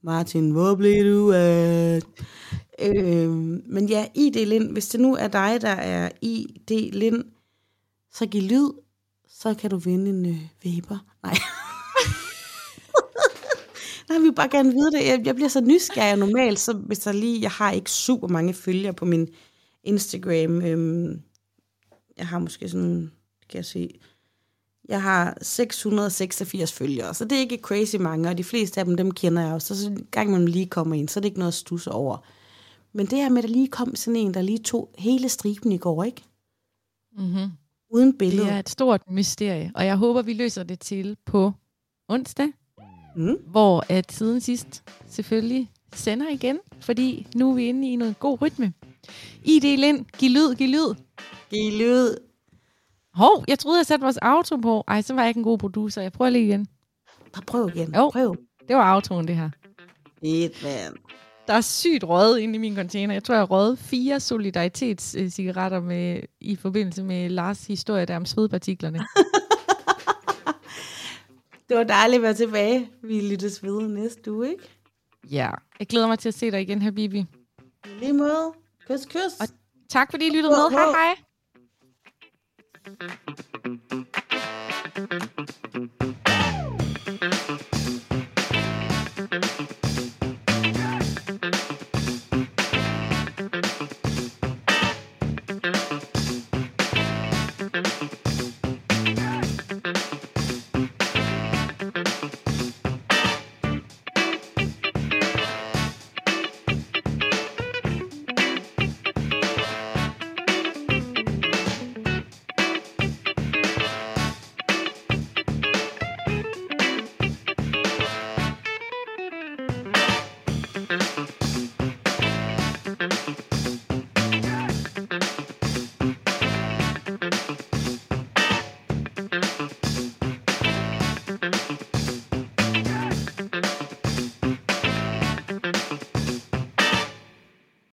Martin, 0.04 0.52
hvor 0.52 0.76
blev 0.76 1.14
du 1.14 1.32
af? 1.32 2.02
Øh, 2.80 3.30
men 3.66 3.90
ja, 3.90 4.08
ID 4.16 4.46
Lind, 4.46 4.72
hvis 4.72 4.88
det 4.88 5.00
nu 5.00 5.16
er 5.16 5.28
dig, 5.28 5.62
der 5.62 5.70
er 5.70 6.10
ID 6.22 6.92
Lind, 6.92 7.24
så 8.14 8.26
giv 8.26 8.42
lyd, 8.42 8.70
så 9.28 9.54
kan 9.54 9.70
du 9.70 9.78
vinde 9.78 10.10
en 10.10 10.26
øh, 10.26 10.42
Weber. 10.66 10.98
Nej. 11.24 11.34
Nej, 14.10 14.18
vi 14.18 14.24
vil 14.24 14.36
bare 14.36 14.50
gerne 14.50 14.72
vide 14.72 14.92
det. 14.92 15.08
Jeg, 15.08 15.22
jeg 15.26 15.36
bliver 15.36 15.50
så 15.50 15.62
nysgerrig 15.62 16.18
normalt, 16.18 16.60
så 16.60 16.74
hvis 16.74 17.00
der 17.00 17.12
lige, 17.12 17.42
jeg 17.42 17.52
har 17.52 17.72
ikke 17.72 17.92
super 17.92 18.28
mange 18.28 18.54
følgere 18.54 18.94
på 18.94 19.06
min 19.06 19.28
Instagram. 19.84 20.62
Øhm, 20.62 21.22
jeg 22.18 22.28
har 22.28 22.40
måske 22.40 22.70
sådan, 22.70 23.12
kan 23.50 23.58
jeg 23.58 23.66
se, 23.66 24.00
jeg 24.90 25.02
har 25.02 25.38
686 25.42 26.74
følgere, 26.74 27.14
så 27.14 27.26
det 27.26 27.36
er 27.36 27.40
ikke 27.40 27.60
crazy 27.62 27.96
mange, 27.96 28.30
og 28.30 28.38
de 28.38 28.44
fleste 28.44 28.80
af 28.80 28.86
dem, 28.86 28.98
dem 28.98 29.12
kender 29.12 29.42
jeg 29.42 29.54
også. 29.54 29.76
Så, 29.76 29.82
så 29.82 29.90
en 29.90 30.08
gang 30.12 30.32
man 30.32 30.48
lige 30.48 30.66
kommer 30.66 30.96
ind, 30.96 31.10
så 31.10 31.20
er 31.20 31.22
det 31.22 31.28
ikke 31.28 31.40
noget 31.40 31.52
at 31.52 31.54
stusse 31.54 31.92
over. 31.92 32.18
Men 32.94 33.06
det 33.06 33.18
her 33.18 33.30
med, 33.30 33.38
at 33.38 33.44
der 33.44 33.56
lige 33.56 33.68
kom 33.68 33.96
sådan 33.96 34.20
en, 34.20 34.34
der 34.34 34.42
lige 34.42 34.58
tog 34.58 34.90
hele 34.98 35.30
striben 35.30 35.72
i 35.72 35.78
går, 35.78 36.04
ikke? 36.04 36.24
Mm-hmm. 37.18 37.50
Uden 37.90 38.18
billede. 38.18 38.44
Det 38.44 38.54
er 38.54 38.60
et 38.60 38.70
stort 38.70 39.02
mysterie, 39.10 39.72
og 39.76 39.86
jeg 39.86 39.98
håber, 39.98 40.22
vi 40.22 40.34
løser 40.34 40.64
det 40.64 40.80
til 40.80 41.18
på 41.26 41.52
onsdag, 42.08 42.48
Mm. 43.16 43.38
hvor 43.48 43.84
at 43.90 44.12
siden 44.12 44.42
sidst 44.42 44.84
selvfølgelig 45.08 45.72
sender 45.94 46.30
igen, 46.30 46.60
fordi 46.80 47.28
nu 47.36 47.52
er 47.52 47.56
vi 47.56 47.66
inde 47.66 47.92
i 47.92 47.96
noget 47.96 48.20
god 48.20 48.42
rytme. 48.42 48.74
ID 49.44 49.78
Lind, 49.78 50.06
giv 50.18 50.30
lyd, 50.30 50.56
giv 50.56 50.68
lyd. 50.68 50.96
Giv 51.50 51.80
lyd. 51.80 52.16
Hov, 53.14 53.44
jeg 53.48 53.60
troede, 53.60 53.78
jeg 53.78 53.86
satte 53.86 54.04
vores 54.04 54.18
auto 54.18 54.58
på. 54.58 54.84
Ej, 54.88 55.02
så 55.02 55.14
var 55.14 55.22
jeg 55.22 55.30
ikke 55.30 55.38
en 55.38 55.44
god 55.44 55.58
producer. 55.58 56.02
Jeg 56.02 56.12
prøver 56.12 56.30
lige 56.30 56.46
igen. 56.46 56.68
Bare 57.34 57.44
prøv 57.48 57.72
igen. 57.76 57.96
Jo. 57.96 58.10
Prøv. 58.10 58.36
Det 58.68 58.76
var 58.76 58.84
autoen, 58.84 59.28
det 59.28 59.36
her. 59.36 59.50
Et 60.22 60.52
mand. 60.64 60.96
Der 61.48 61.54
er 61.54 61.62
sygt 61.62 62.04
røget 62.04 62.40
inde 62.40 62.56
i 62.56 62.58
min 62.58 62.76
container. 62.76 63.14
Jeg 63.14 63.24
tror, 63.24 63.36
jeg 63.36 63.52
røget 63.52 63.80
fire 63.80 64.20
solidaritetscigaretter 64.20 65.80
med, 65.80 66.22
i 66.42 66.56
forbindelse 66.56 67.04
med 67.04 67.30
Lars 67.30 67.68
historie 67.68 68.06
der 68.06 68.16
om 68.16 68.26
svedpartiklerne. 68.26 69.00
Det 71.70 71.78
var 71.78 71.84
dejligt 71.84 72.16
at 72.20 72.24
være 72.24 72.34
tilbage. 72.34 72.90
Vi 73.02 73.22
lyttes 73.22 73.64
ved 73.64 73.82
næste 73.88 74.32
uge, 74.32 74.50
ikke? 74.50 74.64
ja, 75.32 75.50
jeg 75.80 75.88
glæder 75.88 76.08
mig 76.08 76.20
til 76.20 76.28
at 76.30 76.34
se 76.34 76.52
dig 76.52 76.62
igen, 76.62 76.82
Habibi. 76.82 77.20
I 77.20 77.26
Lige 78.00 78.14
måde. 78.14 78.54
Kys, 78.88 79.06
kys. 79.06 79.40
Og 79.42 79.48
tak 79.90 80.12
fordi 80.12 80.28
I 80.28 80.30
lyttede 80.30 80.50
med. 80.50 80.70
Hej 80.72 80.92
hej. 80.92 81.16